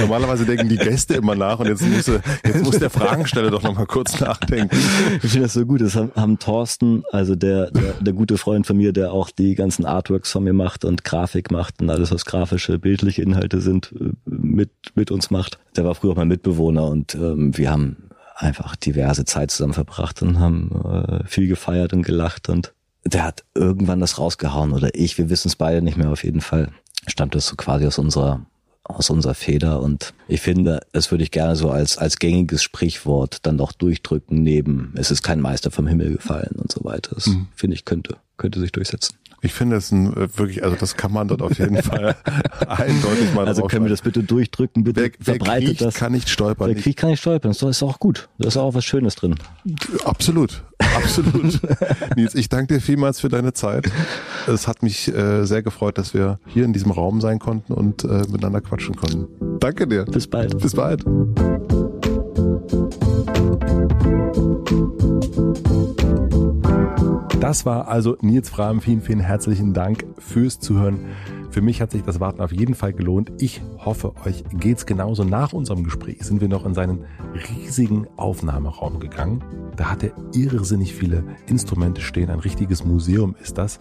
normalerweise 0.00 0.44
denken 0.44 0.68
die 0.68 0.76
Gäste 0.76 1.14
immer 1.14 1.34
nach 1.34 1.58
und 1.58 1.66
jetzt 1.66 1.82
muss, 1.82 2.06
jetzt 2.06 2.62
muss 2.62 2.78
der 2.78 2.90
Fragensteller 2.90 3.50
doch 3.50 3.62
nochmal 3.62 3.86
kurz 3.86 4.20
nachdenken. 4.20 4.76
Ich 5.22 5.30
finde 5.32 5.46
das 5.46 5.54
so 5.54 5.66
gut. 5.66 5.80
Das 5.80 5.96
haben, 5.96 6.12
haben 6.14 6.38
Thorsten, 6.38 7.02
also 7.10 7.34
der, 7.34 7.72
der, 7.72 7.94
der 8.00 8.12
gute 8.12 8.38
Freund 8.38 8.66
von 8.66 8.76
mir, 8.76 8.92
der 8.92 9.12
auch 9.12 9.30
die 9.30 9.56
ganzen 9.56 9.84
Artworks 9.84 10.30
von 10.30 10.44
mir 10.44 10.52
macht 10.52 10.84
und 10.84 11.02
Grafik 11.02 11.50
macht 11.50 11.80
und 11.82 11.90
alles, 11.90 12.12
was 12.12 12.24
grafische, 12.24 12.78
bildliche 12.78 13.22
Inhalte 13.22 13.60
sind, 13.60 13.92
äh, 13.98 14.10
mit, 14.26 14.70
mit 14.94 15.10
uns 15.10 15.30
macht. 15.30 15.58
Der 15.76 15.84
war 15.84 15.96
früher 15.96 16.12
auch 16.12 16.16
mein 16.16 16.28
Mitbewohner 16.28 16.86
und 16.86 17.16
ähm, 17.16 17.56
wir 17.56 17.70
haben 17.70 17.96
einfach 18.36 18.76
diverse 18.76 19.24
Zeit 19.24 19.50
zusammen 19.50 19.74
verbracht 19.74 20.22
und 20.22 20.38
haben 20.38 20.70
äh, 20.70 21.26
viel 21.26 21.48
gefeiert 21.48 21.92
und 21.92 22.02
gelacht 22.02 22.48
und 22.48 22.72
der 23.04 23.24
hat 23.24 23.44
irgendwann 23.54 24.00
das 24.00 24.18
rausgehauen 24.18 24.72
oder 24.72 24.94
ich, 24.94 25.18
wir 25.18 25.30
wissen 25.30 25.48
es 25.48 25.56
beide 25.56 25.82
nicht 25.82 25.96
mehr 25.96 26.10
auf 26.10 26.24
jeden 26.24 26.40
Fall. 26.40 26.70
Stammt 27.06 27.34
das 27.34 27.46
so 27.46 27.56
quasi 27.56 27.86
aus 27.86 27.98
unserer 27.98 28.46
aus 28.86 29.08
unserer 29.08 29.32
Feder 29.32 29.80
und 29.80 30.12
ich 30.28 30.42
finde, 30.42 30.80
das 30.92 31.10
würde 31.10 31.24
ich 31.24 31.30
gerne 31.30 31.56
so 31.56 31.70
als 31.70 31.96
als 31.96 32.18
gängiges 32.18 32.62
Sprichwort 32.62 33.38
dann 33.46 33.56
doch 33.56 33.72
durchdrücken 33.72 34.42
neben 34.42 34.92
es 34.96 35.10
ist 35.10 35.22
kein 35.22 35.40
Meister 35.40 35.70
vom 35.70 35.86
Himmel 35.86 36.12
gefallen 36.12 36.56
und 36.56 36.70
so 36.70 36.84
weiter. 36.84 37.14
Das 37.14 37.26
mhm. 37.26 37.48
finde 37.54 37.76
ich 37.76 37.86
könnte 37.86 38.16
könnte 38.36 38.60
sich 38.60 38.72
durchsetzen. 38.72 39.16
Ich 39.44 39.52
finde 39.52 39.76
es 39.76 39.92
ein 39.92 40.12
äh, 40.16 40.38
wirklich, 40.38 40.64
also 40.64 40.74
das 40.74 40.96
kann 40.96 41.12
man 41.12 41.28
dort 41.28 41.42
auf 41.42 41.58
jeden 41.58 41.82
Fall 41.82 42.16
eindeutig 42.66 43.34
mal 43.34 43.46
Also 43.46 43.62
können 43.64 43.84
wir 43.84 43.90
das 43.90 44.00
bitte 44.00 44.22
durchdrücken, 44.22 44.84
bitte 44.84 45.02
wer, 45.02 45.10
wer 45.18 45.34
verbreitet 45.34 45.66
kriecht, 45.66 45.80
das. 45.82 45.94
kann 45.94 46.12
nicht 46.12 46.30
stolpern. 46.30 46.68
Wer 46.68 46.82
kriegt, 46.82 46.98
kann 46.98 47.10
nicht 47.10 47.20
stolpern. 47.20 47.52
Das 47.52 47.62
ist 47.62 47.82
auch 47.82 47.98
gut. 47.98 48.28
Da 48.38 48.48
ist 48.48 48.56
auch 48.56 48.74
was 48.74 48.84
Schönes 48.84 49.16
drin. 49.16 49.34
Absolut, 50.04 50.62
absolut. 50.96 51.60
Nils, 52.16 52.34
ich 52.34 52.48
danke 52.48 52.74
dir 52.74 52.80
vielmals 52.80 53.20
für 53.20 53.28
deine 53.28 53.52
Zeit. 53.52 53.90
Es 54.46 54.66
hat 54.66 54.82
mich 54.82 55.14
äh, 55.14 55.44
sehr 55.44 55.62
gefreut, 55.62 55.98
dass 55.98 56.14
wir 56.14 56.38
hier 56.46 56.64
in 56.64 56.72
diesem 56.72 56.90
Raum 56.90 57.20
sein 57.20 57.38
konnten 57.38 57.74
und 57.74 58.04
äh, 58.04 58.22
miteinander 58.30 58.62
quatschen 58.62 58.96
konnten. 58.96 59.26
Danke 59.60 59.86
dir. 59.86 60.06
Bis 60.06 60.26
bald. 60.26 60.58
Bis 60.58 60.74
bald. 60.74 61.04
Das 67.40 67.66
war 67.66 67.88
also 67.88 68.16
Nils 68.20 68.48
Frahm. 68.48 68.80
Vielen, 68.80 69.02
vielen 69.02 69.20
herzlichen 69.20 69.74
Dank 69.74 70.04
fürs 70.18 70.60
Zuhören. 70.60 71.00
Für 71.54 71.62
mich 71.62 71.80
hat 71.80 71.92
sich 71.92 72.02
das 72.02 72.18
Warten 72.18 72.40
auf 72.40 72.50
jeden 72.50 72.74
Fall 72.74 72.92
gelohnt. 72.92 73.30
Ich 73.38 73.62
hoffe, 73.78 74.12
euch 74.24 74.42
geht's 74.54 74.86
genauso. 74.86 75.22
Nach 75.22 75.52
unserem 75.52 75.84
Gespräch 75.84 76.24
sind 76.24 76.40
wir 76.40 76.48
noch 76.48 76.66
in 76.66 76.74
seinen 76.74 77.04
riesigen 77.48 78.08
Aufnahmeraum 78.16 78.98
gegangen. 78.98 79.44
Da 79.76 79.92
hat 79.92 80.02
er 80.02 80.10
irrsinnig 80.32 80.94
viele 80.94 81.22
Instrumente 81.46 82.00
stehen. 82.00 82.28
Ein 82.30 82.40
richtiges 82.40 82.84
Museum 82.84 83.36
ist 83.40 83.56
das. 83.56 83.78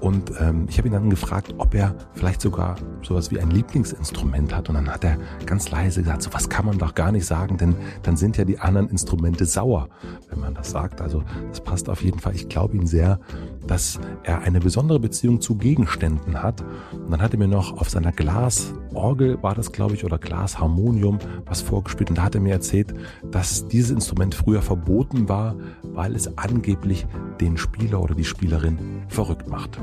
Und 0.00 0.32
ähm, 0.40 0.66
ich 0.68 0.78
habe 0.78 0.88
ihn 0.88 0.94
dann 0.94 1.10
gefragt, 1.10 1.54
ob 1.58 1.76
er 1.76 1.94
vielleicht 2.14 2.40
sogar 2.40 2.74
sowas 3.02 3.30
wie 3.30 3.38
ein 3.38 3.52
Lieblingsinstrument 3.52 4.52
hat. 4.52 4.68
Und 4.68 4.74
dann 4.74 4.92
hat 4.92 5.04
er 5.04 5.16
ganz 5.46 5.70
leise 5.70 6.02
gesagt, 6.02 6.22
so 6.22 6.32
was 6.32 6.48
kann 6.48 6.66
man 6.66 6.78
doch 6.78 6.96
gar 6.96 7.12
nicht 7.12 7.24
sagen, 7.24 7.56
denn 7.56 7.76
dann 8.02 8.16
sind 8.16 8.36
ja 8.36 8.44
die 8.44 8.58
anderen 8.58 8.88
Instrumente 8.88 9.46
sauer, 9.46 9.90
wenn 10.28 10.40
man 10.40 10.54
das 10.54 10.72
sagt. 10.72 11.00
Also 11.00 11.22
das 11.50 11.62
passt 11.62 11.88
auf 11.88 12.02
jeden 12.02 12.18
Fall. 12.18 12.34
Ich 12.34 12.48
glaube 12.48 12.76
ihn 12.76 12.88
sehr, 12.88 13.20
dass 13.64 14.00
er 14.24 14.40
eine 14.40 14.58
besondere 14.58 14.98
Beziehung 14.98 15.40
zu 15.40 15.54
Gegenständen 15.54 16.42
hat. 16.42 16.64
Und 17.12 17.18
dann 17.18 17.26
hat 17.26 17.34
er 17.34 17.38
mir 17.38 17.46
noch 17.46 17.76
auf 17.76 17.90
seiner 17.90 18.10
Glasorgel, 18.10 19.42
war 19.42 19.54
das 19.54 19.70
glaube 19.70 19.92
ich, 19.92 20.02
oder 20.06 20.16
Glasharmonium 20.16 21.18
was 21.44 21.60
vorgespielt. 21.60 22.08
Und 22.08 22.16
da 22.16 22.22
hat 22.22 22.34
er 22.34 22.40
mir 22.40 22.54
erzählt, 22.54 22.94
dass 23.30 23.68
dieses 23.68 23.90
Instrument 23.90 24.34
früher 24.34 24.62
verboten 24.62 25.28
war, 25.28 25.54
weil 25.82 26.16
es 26.16 26.38
angeblich 26.38 27.06
den 27.38 27.58
Spieler 27.58 28.00
oder 28.00 28.14
die 28.14 28.24
Spielerin 28.24 28.78
verrückt 29.08 29.46
macht. 29.46 29.78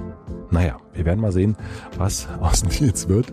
Naja, 0.52 0.78
wir 0.94 1.06
werden 1.06 1.22
mal 1.22 1.32
sehen, 1.32 1.56
was 1.98 2.28
aus 2.40 2.64
Nils 2.64 3.08
wird. 3.08 3.32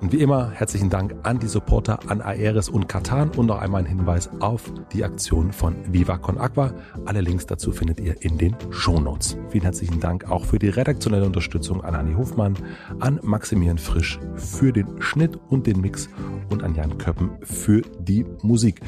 Und 0.00 0.12
wie 0.12 0.18
immer, 0.18 0.50
herzlichen 0.50 0.90
Dank 0.90 1.14
an 1.24 1.40
die 1.40 1.48
Supporter, 1.48 1.98
an 2.08 2.20
Aeris 2.20 2.68
und 2.68 2.88
Katan 2.88 3.30
und 3.30 3.46
noch 3.46 3.60
einmal 3.60 3.82
ein 3.82 3.86
Hinweis 3.86 4.30
auf 4.40 4.72
die 4.92 5.04
Aktion 5.04 5.52
von 5.52 5.74
Viva 5.92 6.18
Con 6.18 6.38
Aqua. 6.38 6.72
Alle 7.04 7.20
Links 7.20 7.46
dazu 7.46 7.72
findet 7.72 8.00
ihr 8.00 8.22
in 8.22 8.38
den 8.38 8.56
Shownotes. 8.70 9.36
Vielen 9.48 9.64
herzlichen 9.64 10.00
Dank 10.00 10.30
auch 10.30 10.44
für 10.44 10.58
die 10.58 10.68
redaktionelle 10.68 11.26
Unterstützung 11.26 11.82
an 11.82 11.94
Anni 11.94 12.14
Hofmann, 12.14 12.56
an 13.00 13.18
Maximilian 13.22 13.78
Frisch 13.78 14.20
für 14.36 14.72
den 14.72 15.02
Schnitt 15.02 15.38
und 15.48 15.66
den 15.66 15.80
Mix 15.80 16.08
und 16.50 16.62
an 16.62 16.74
Jan 16.74 16.98
Köppen 16.98 17.30
für 17.42 17.82
die 17.98 18.24
Musik. 18.42 18.80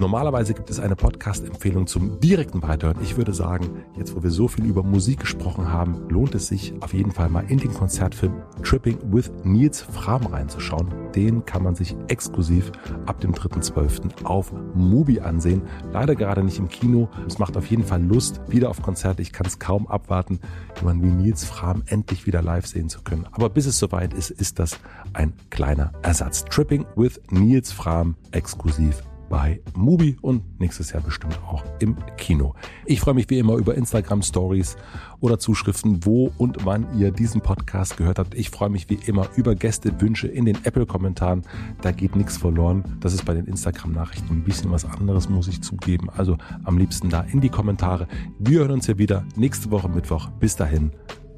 Normalerweise 0.00 0.54
gibt 0.54 0.70
es 0.70 0.80
eine 0.80 0.96
Podcast-Empfehlung 0.96 1.86
zum 1.86 2.18
direkten 2.18 2.62
Weiterhören. 2.62 3.02
Ich 3.02 3.16
würde 3.16 3.32
sagen, 3.32 3.84
jetzt 3.96 4.16
wo 4.16 4.22
wir 4.24 4.30
so 4.30 4.48
viel 4.48 4.64
über 4.64 4.82
Musik 4.82 5.20
gesprochen 5.20 5.72
haben, 5.72 6.08
lohnt 6.08 6.34
es 6.34 6.48
sich 6.48 6.74
auf 6.80 6.92
jeden 7.04 7.14
Fall 7.14 7.28
mal 7.28 7.44
in 7.48 7.58
den 7.58 7.74
Konzertfilm 7.74 8.32
Tripping 8.62 8.96
with 9.12 9.30
Nils 9.42 9.82
Fram 9.82 10.24
reinzuschauen. 10.24 10.88
Den 11.14 11.44
kann 11.44 11.62
man 11.62 11.74
sich 11.74 11.94
exklusiv 12.08 12.72
ab 13.04 13.20
dem 13.20 13.34
3.12. 13.34 14.24
auf 14.24 14.52
Mubi 14.74 15.20
ansehen. 15.20 15.60
Leider 15.92 16.14
gerade 16.14 16.42
nicht 16.42 16.58
im 16.58 16.70
Kino. 16.70 17.10
Es 17.26 17.38
macht 17.38 17.58
auf 17.58 17.66
jeden 17.66 17.84
Fall 17.84 18.02
Lust 18.02 18.40
wieder 18.48 18.70
auf 18.70 18.80
Konzerte. 18.80 19.20
Ich 19.20 19.34
kann 19.34 19.46
es 19.46 19.58
kaum 19.58 19.86
abwarten, 19.86 20.40
jemanden 20.78 21.02
wie 21.02 21.24
Nils 21.24 21.44
Fram 21.44 21.82
endlich 21.86 22.26
wieder 22.26 22.40
live 22.40 22.66
sehen 22.66 22.88
zu 22.88 23.02
können. 23.02 23.26
Aber 23.32 23.50
bis 23.50 23.66
es 23.66 23.78
soweit 23.78 24.14
ist, 24.14 24.30
ist 24.30 24.58
das 24.58 24.78
ein 25.12 25.34
kleiner 25.50 25.92
Ersatz. 26.00 26.46
Tripping 26.46 26.86
with 26.96 27.20
Nils 27.30 27.70
Fram 27.70 28.16
exklusiv 28.30 29.02
bei 29.28 29.60
Mubi 29.74 30.16
und 30.20 30.60
nächstes 30.60 30.92
Jahr 30.92 31.02
bestimmt 31.02 31.38
auch 31.46 31.64
im 31.78 31.96
Kino. 32.16 32.54
Ich 32.86 33.00
freue 33.00 33.14
mich 33.14 33.28
wie 33.30 33.38
immer 33.38 33.56
über 33.56 33.74
Instagram 33.74 34.22
Stories 34.22 34.76
oder 35.20 35.38
Zuschriften, 35.38 36.04
wo 36.04 36.32
und 36.38 36.64
wann 36.64 36.86
ihr 36.98 37.10
diesen 37.10 37.40
Podcast 37.40 37.96
gehört 37.96 38.18
habt. 38.18 38.34
Ich 38.34 38.50
freue 38.50 38.70
mich 38.70 38.88
wie 38.90 38.98
immer 39.06 39.28
über 39.36 39.54
Gästewünsche 39.54 40.28
in 40.28 40.44
den 40.44 40.56
Apple-Kommentaren. 40.64 41.42
Da 41.80 41.92
geht 41.92 42.16
nichts 42.16 42.36
verloren. 42.36 42.84
Das 43.00 43.14
ist 43.14 43.24
bei 43.24 43.34
den 43.34 43.46
Instagram-Nachrichten 43.46 44.32
ein 44.32 44.44
bisschen 44.44 44.70
was 44.70 44.84
anderes, 44.84 45.28
muss 45.28 45.48
ich 45.48 45.62
zugeben. 45.62 46.10
Also 46.10 46.36
am 46.64 46.78
liebsten 46.78 47.08
da 47.10 47.22
in 47.22 47.40
die 47.40 47.48
Kommentare. 47.48 48.06
Wir 48.38 48.60
hören 48.60 48.72
uns 48.72 48.86
hier 48.86 48.98
wieder 48.98 49.24
nächste 49.36 49.70
Woche 49.70 49.88
Mittwoch. 49.88 50.28
Bis 50.40 50.56
dahin. 50.56 50.92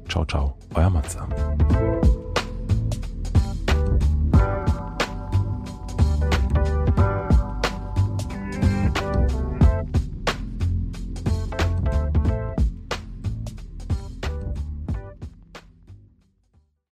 Ciao, 0.09 0.25
ciao. 0.25 0.57
Euer 0.73 0.89
Matze. 0.89 1.19